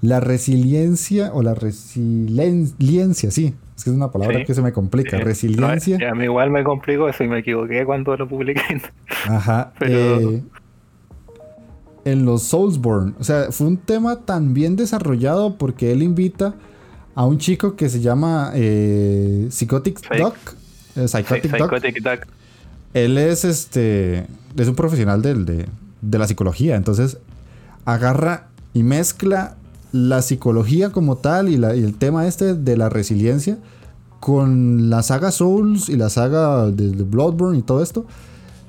la 0.00 0.20
resiliencia 0.20 1.30
o 1.32 1.42
la 1.42 1.54
resiliencia, 1.54 3.30
sí. 3.30 3.54
Es 3.76 3.84
que 3.84 3.90
es 3.90 3.96
una 3.96 4.10
palabra 4.10 4.44
que 4.44 4.54
se 4.54 4.62
me 4.62 4.72
complica. 4.72 5.18
Resiliencia. 5.18 5.98
a 6.10 6.14
mí 6.14 6.24
igual 6.24 6.50
me 6.50 6.62
complicó 6.62 7.08
eso 7.08 7.24
y 7.24 7.28
me 7.28 7.40
equivoqué 7.40 7.84
cuando 7.84 8.16
lo 8.16 8.28
publiqué. 8.28 8.80
Ajá. 9.28 9.72
Eh, 9.80 10.42
en 12.04 12.24
los 12.24 12.44
Soulsborne. 12.44 13.14
O 13.18 13.24
sea, 13.24 13.50
fue 13.50 13.66
un 13.66 13.78
tema 13.78 14.20
tan 14.20 14.54
bien 14.54 14.76
desarrollado 14.76 15.56
porque 15.56 15.90
él 15.90 16.02
invita 16.02 16.54
a 17.14 17.24
un 17.24 17.38
chico 17.38 17.74
que 17.76 17.88
se 17.88 18.00
llama 18.00 18.52
eh, 18.54 19.48
Psychotic 19.50 20.00
Duck. 20.18 20.36
Eh, 20.96 21.08
Psychotic, 21.08 21.56
Duck. 22.02 22.26
Él 22.92 23.18
es 23.18 23.44
este. 23.44 24.26
Es 24.56 24.68
un 24.68 24.76
profesional 24.76 25.20
de, 25.20 25.66
de 26.00 26.18
la 26.18 26.28
psicología. 26.28 26.76
Entonces, 26.76 27.18
agarra 27.84 28.48
y 28.72 28.84
mezcla 28.84 29.56
la 29.94 30.22
psicología 30.22 30.90
como 30.90 31.14
tal 31.18 31.48
y, 31.48 31.54
el 31.54 31.94
tema 31.94 32.26
este 32.26 32.56
de 32.56 32.76
la 32.76 32.88
resiliencia 32.88 33.58
con 34.18 34.90
la 34.90 35.04
saga 35.04 35.30
Souls 35.30 35.88
y 35.88 35.96
la 35.96 36.10
saga 36.10 36.68
de, 36.72 36.90
Bloodborne 37.04 37.58
y 37.58 37.62
todo 37.62 37.80
esto. 37.80 38.04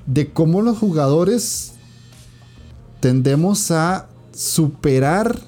de 0.06 0.31
cómo 0.31 0.61
los 0.61 0.77
jugadores 0.77 1.73
tendemos 2.99 3.72
a 3.72 4.07
superar 4.35 5.39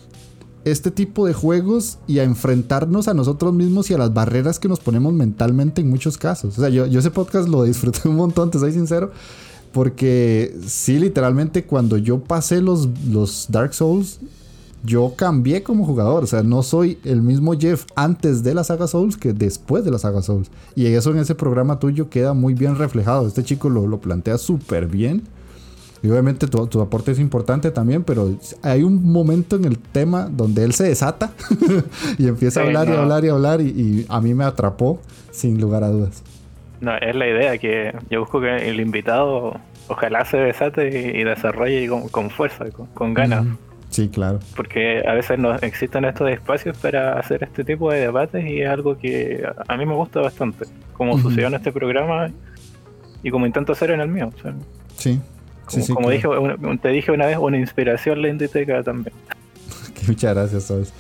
este 0.66 0.90
tipo 0.90 1.28
de 1.28 1.34
juegos 1.34 2.00
y 2.08 2.18
a 2.18 2.24
enfrentarnos 2.24 3.08
a 3.08 3.14
nosotros 3.14 3.54
mismos 3.54 3.92
y 3.92 3.94
a 3.94 4.00
las 4.00 4.12
barreras 4.12 4.58
que 4.58 4.68
nos 4.68 4.80
ponemos 4.80 5.14
mentalmente 5.14 5.82
en 5.82 5.92
muchos 5.92 6.18
casos. 6.18 6.58
O 6.58 6.62
sea, 6.62 6.70
yo, 6.70 6.88
yo 6.88 7.02
ese 7.02 7.12
podcast 7.12 7.48
lo 7.48 7.64
disfruté 7.66 8.10
un 8.10 8.16
montón, 8.16 8.50
te 8.50 8.58
soy 8.58 8.74
sincero, 8.74 9.12
porque 9.74 10.58
sí, 10.66 10.98
literalmente 10.98 11.66
cuando 11.66 11.98
yo 11.98 12.20
pasé 12.20 12.62
los, 12.64 12.90
los 13.08 13.46
Dark 13.50 13.76
Souls, 13.76 14.20
yo 14.84 15.14
cambié 15.16 15.64
como 15.64 15.86
jugador. 15.86 16.24
O 16.24 16.28
sea, 16.28 16.44
no 16.44 16.64
soy 16.64 17.00
el 17.04 17.22
mismo 17.22 17.54
Jeff 17.54 17.86
antes 17.96 18.44
de 18.44 18.54
la 18.54 18.64
saga 18.64 18.88
Souls 18.88 19.18
que 19.18 19.34
después 19.34 19.84
de 19.84 19.92
la 19.92 20.00
saga 20.00 20.22
Souls. 20.22 20.52
Y 20.76 20.86
eso 20.88 21.12
en 21.12 21.20
ese 21.20 21.36
programa 21.36 21.80
tuyo 21.80 22.10
queda 22.10 22.34
muy 22.34 22.54
bien 22.54 22.78
reflejado. 22.78 23.28
Este 23.28 23.44
chico 23.44 23.70
lo, 23.70 23.88
lo 23.88 24.00
plantea 24.00 24.38
súper 24.38 24.88
bien. 24.88 25.24
Y 26.04 26.10
obviamente 26.10 26.48
tu, 26.48 26.68
tu, 26.68 26.80
aporte 26.80 27.12
es 27.12 27.20
importante 27.20 27.72
también, 27.72 28.04
pero 28.04 28.30
hay 28.62 28.84
un 28.84 29.12
momento 29.12 29.56
en 29.56 29.66
el 29.66 29.80
tema 29.80 30.30
donde 30.30 30.64
él 30.64 30.74
se 30.74 30.84
desata 30.84 31.32
y 32.20 32.28
empieza 32.28 32.62
a 32.62 32.66
hablar 32.66 32.88
y 32.88 32.92
hablar 32.92 33.26
y 33.26 33.30
hablar 33.30 33.62
y, 33.62 33.70
y, 33.70 34.06
a 34.08 34.22
mí 34.22 34.36
me 34.36 34.44
atrapó 34.44 35.02
sin 35.32 35.60
lugar 35.60 35.84
a 35.84 35.90
dudas. 35.90 36.24
No, 36.82 36.96
es 36.98 37.16
la 37.16 37.28
idea 37.28 37.58
que 37.58 37.96
yo 38.12 38.20
busco 38.20 38.40
que 38.40 38.70
el 38.70 38.80
invitado 38.80 39.60
ojalá 39.88 40.26
se 40.26 40.38
desate 40.38 41.18
y, 41.18 41.24
desarrolle 41.24 41.88
con, 41.88 42.08
con 42.10 42.30
fuerza, 42.30 42.70
con, 42.70 42.86
con 42.88 43.14
ganas. 43.14 43.46
Mm, 43.46 43.58
sí, 43.90 44.10
claro. 44.10 44.40
Porque 44.56 45.04
a 45.08 45.14
veces 45.14 45.40
no 45.40 45.56
existen 45.56 46.06
estos 46.06 46.30
espacios 46.30 46.78
para 46.78 47.20
hacer 47.20 47.44
este 47.44 47.64
tipo 47.64 47.92
de 47.92 48.02
debates 48.02 48.46
y 48.46 48.62
es 48.62 48.70
algo 48.70 48.98
que 48.98 49.48
a 49.68 49.78
mí 49.78 49.86
me 49.86 49.96
gusta 49.96 50.22
bastante, 50.22 50.66
como 50.94 51.14
uh 51.14 51.18
-huh. 51.18 51.22
sucedió 51.22 51.48
en 51.48 51.56
este 51.56 51.72
programa 51.72 52.30
y 53.24 53.32
como 53.32 53.46
intento 53.46 53.74
hacer 53.74 53.92
en 53.92 54.02
el 54.02 54.10
mío. 54.10 54.32
O 54.36 54.42
sea, 54.42 54.54
sí. 54.96 55.20
Como, 55.66 55.72
sí, 55.72 55.82
sí, 55.82 55.94
como 55.94 56.08
claro. 56.08 56.58
dije, 56.58 56.78
te 56.82 56.90
dije 56.90 57.12
una 57.12 57.26
vez, 57.26 57.38
una 57.38 57.58
inspiración 57.58 58.22
la 58.22 58.30
Inditeca 58.30 58.84
también. 58.84 59.14
Muchas 60.08 60.34
gracias, 60.34 60.64
Sobs. 60.64 60.94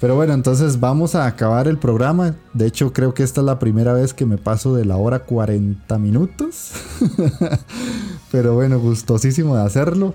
Pero 0.00 0.14
bueno, 0.14 0.32
entonces 0.32 0.78
vamos 0.78 1.16
a 1.16 1.26
acabar 1.26 1.66
el 1.66 1.76
programa. 1.76 2.36
De 2.54 2.66
hecho, 2.66 2.92
creo 2.92 3.14
que 3.14 3.24
esta 3.24 3.40
es 3.40 3.44
la 3.44 3.58
primera 3.58 3.92
vez 3.92 4.14
que 4.14 4.26
me 4.26 4.38
paso 4.38 4.74
de 4.76 4.84
la 4.84 4.96
hora 4.96 5.20
40 5.20 5.98
minutos. 5.98 6.72
Pero 8.30 8.54
bueno, 8.54 8.78
gustosísimo 8.78 9.56
de 9.56 9.62
hacerlo. 9.62 10.14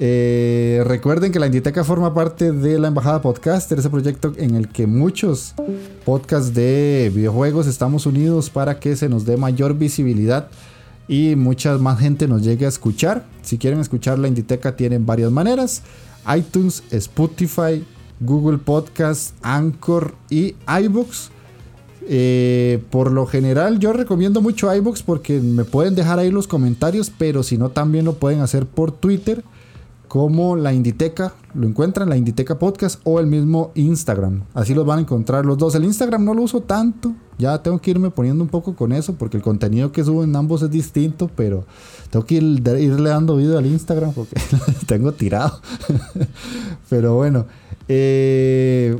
Eh, 0.00 0.82
recuerden 0.86 1.30
que 1.30 1.38
la 1.38 1.46
Inditeca 1.46 1.84
forma 1.84 2.12
parte 2.14 2.50
de 2.50 2.78
la 2.78 2.88
Embajada 2.88 3.22
Podcaster, 3.22 3.78
ese 3.78 3.90
proyecto 3.90 4.32
en 4.36 4.56
el 4.56 4.68
que 4.68 4.86
muchos 4.86 5.54
podcasts 6.04 6.52
de 6.52 7.12
videojuegos 7.14 7.68
estamos 7.68 8.04
unidos 8.06 8.50
para 8.50 8.80
que 8.80 8.96
se 8.96 9.08
nos 9.08 9.24
dé 9.24 9.36
mayor 9.36 9.74
visibilidad 9.78 10.48
y 11.06 11.36
mucha 11.36 11.78
más 11.78 12.00
gente 12.00 12.26
nos 12.26 12.42
llegue 12.42 12.66
a 12.66 12.70
escuchar. 12.70 13.24
Si 13.42 13.56
quieren 13.56 13.78
escuchar 13.78 14.18
la 14.18 14.26
Inditeca 14.26 14.74
tienen 14.74 15.06
varias 15.06 15.30
maneras. 15.30 15.82
iTunes, 16.36 16.82
Spotify, 16.90 17.84
Google 18.18 18.58
Podcast, 18.58 19.34
Anchor 19.42 20.14
y 20.28 20.56
iBooks. 20.66 21.30
Eh, 22.06 22.82
por 22.90 23.10
lo 23.10 23.24
general 23.24 23.78
yo 23.78 23.94
recomiendo 23.94 24.42
mucho 24.42 24.74
iBooks 24.74 25.02
porque 25.02 25.40
me 25.40 25.64
pueden 25.64 25.94
dejar 25.94 26.18
ahí 26.18 26.30
los 26.30 26.46
comentarios, 26.46 27.10
pero 27.16 27.42
si 27.42 27.56
no 27.56 27.70
también 27.70 28.04
lo 28.04 28.14
pueden 28.14 28.40
hacer 28.40 28.66
por 28.66 28.92
Twitter 28.92 29.42
como 30.14 30.54
la 30.54 30.72
Inditeca, 30.72 31.32
lo 31.54 31.66
encuentran 31.66 32.08
la 32.08 32.16
Inditeca 32.16 32.56
Podcast 32.56 33.00
o 33.02 33.18
el 33.18 33.26
mismo 33.26 33.72
Instagram. 33.74 34.44
Así 34.54 34.72
los 34.72 34.86
van 34.86 34.98
a 34.98 35.02
encontrar 35.02 35.44
los 35.44 35.58
dos. 35.58 35.74
El 35.74 35.82
Instagram 35.82 36.24
no 36.24 36.34
lo 36.34 36.42
uso 36.42 36.60
tanto, 36.60 37.12
ya 37.36 37.60
tengo 37.64 37.80
que 37.80 37.90
irme 37.90 38.12
poniendo 38.12 38.44
un 38.44 38.48
poco 38.48 38.76
con 38.76 38.92
eso 38.92 39.16
porque 39.16 39.38
el 39.38 39.42
contenido 39.42 39.90
que 39.90 40.04
subo 40.04 40.22
en 40.22 40.36
ambos 40.36 40.62
es 40.62 40.70
distinto, 40.70 41.28
pero 41.34 41.64
tengo 42.10 42.24
que 42.26 42.36
ir, 42.36 42.62
irle 42.78 43.10
dando 43.10 43.34
video 43.34 43.58
al 43.58 43.66
Instagram 43.66 44.12
porque 44.12 44.36
tengo 44.86 45.10
tirado. 45.10 45.58
pero 46.88 47.16
bueno, 47.16 47.46
eh, 47.88 48.96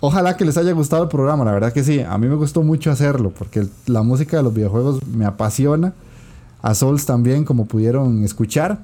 ojalá 0.00 0.34
que 0.38 0.46
les 0.46 0.56
haya 0.56 0.72
gustado 0.72 1.02
el 1.02 1.10
programa, 1.10 1.44
la 1.44 1.52
verdad 1.52 1.74
que 1.74 1.84
sí, 1.84 2.00
a 2.00 2.16
mí 2.16 2.26
me 2.26 2.36
gustó 2.36 2.62
mucho 2.62 2.90
hacerlo 2.90 3.34
porque 3.38 3.66
la 3.84 4.00
música 4.00 4.38
de 4.38 4.44
los 4.44 4.54
videojuegos 4.54 5.06
me 5.08 5.26
apasiona. 5.26 5.92
A 6.60 6.74
Souls 6.74 7.06
también, 7.06 7.44
como 7.44 7.66
pudieron 7.66 8.24
escuchar. 8.24 8.80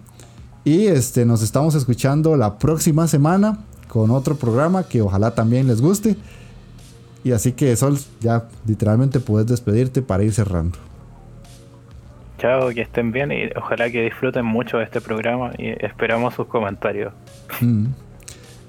Y 0.65 0.87
este, 0.87 1.27
nos 1.27 1.43
estamos 1.43 1.75
escuchando 1.75 2.37
la 2.37 2.59
próxima 2.59 3.07
semana 3.07 3.59
con 3.89 4.11
otro 4.11 4.35
programa 4.35 4.85
que 4.85 5.03
ojalá 5.03 5.35
también 5.35 5.67
les 5.67 5.81
guste. 5.81 6.17
Y 7.23 7.33
así 7.33 7.53
que 7.53 7.77
Sol, 7.77 7.99
ya 8.21 8.45
literalmente 8.67 9.21
puedes 9.21 9.47
despedirte 9.47 10.03
para 10.03 10.25
ir 10.25 10.33
cerrando. 10.33 10.79
Chao, 12.39 12.71
que 12.71 12.83
estén 12.83 13.13
bien 13.13 13.31
y 13.31 13.49
ojalá 13.57 13.91
que 13.91 14.03
disfruten 14.03 14.45
mucho 14.45 14.79
de 14.79 14.85
este 14.85 15.01
programa 15.01 15.53
y 15.59 15.69
esperamos 15.85 16.35
sus 16.35 16.47
comentarios. 16.47 17.13
Mm. 17.61 17.87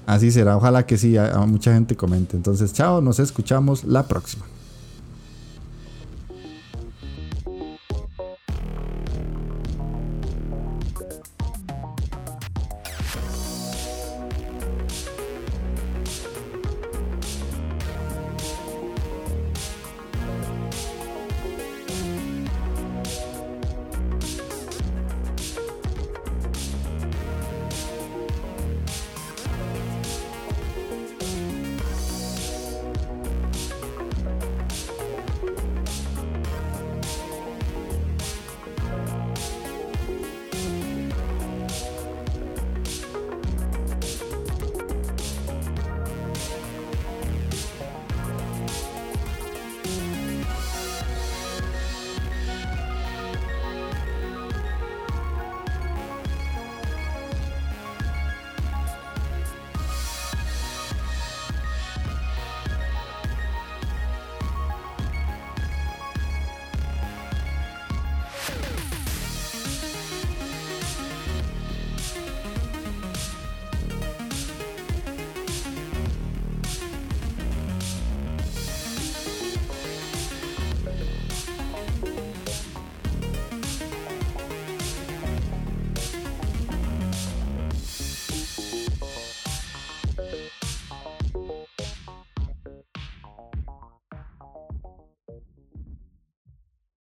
Así 0.06 0.32
será, 0.32 0.56
ojalá 0.56 0.86
que 0.86 0.98
sí, 0.98 1.18
a, 1.18 1.34
a 1.34 1.46
mucha 1.46 1.74
gente 1.74 1.96
comente. 1.96 2.38
Entonces, 2.38 2.74
chao, 2.74 3.02
nos 3.02 3.20
escuchamos 3.20 3.84
la 3.84 4.04
próxima. 4.04 4.46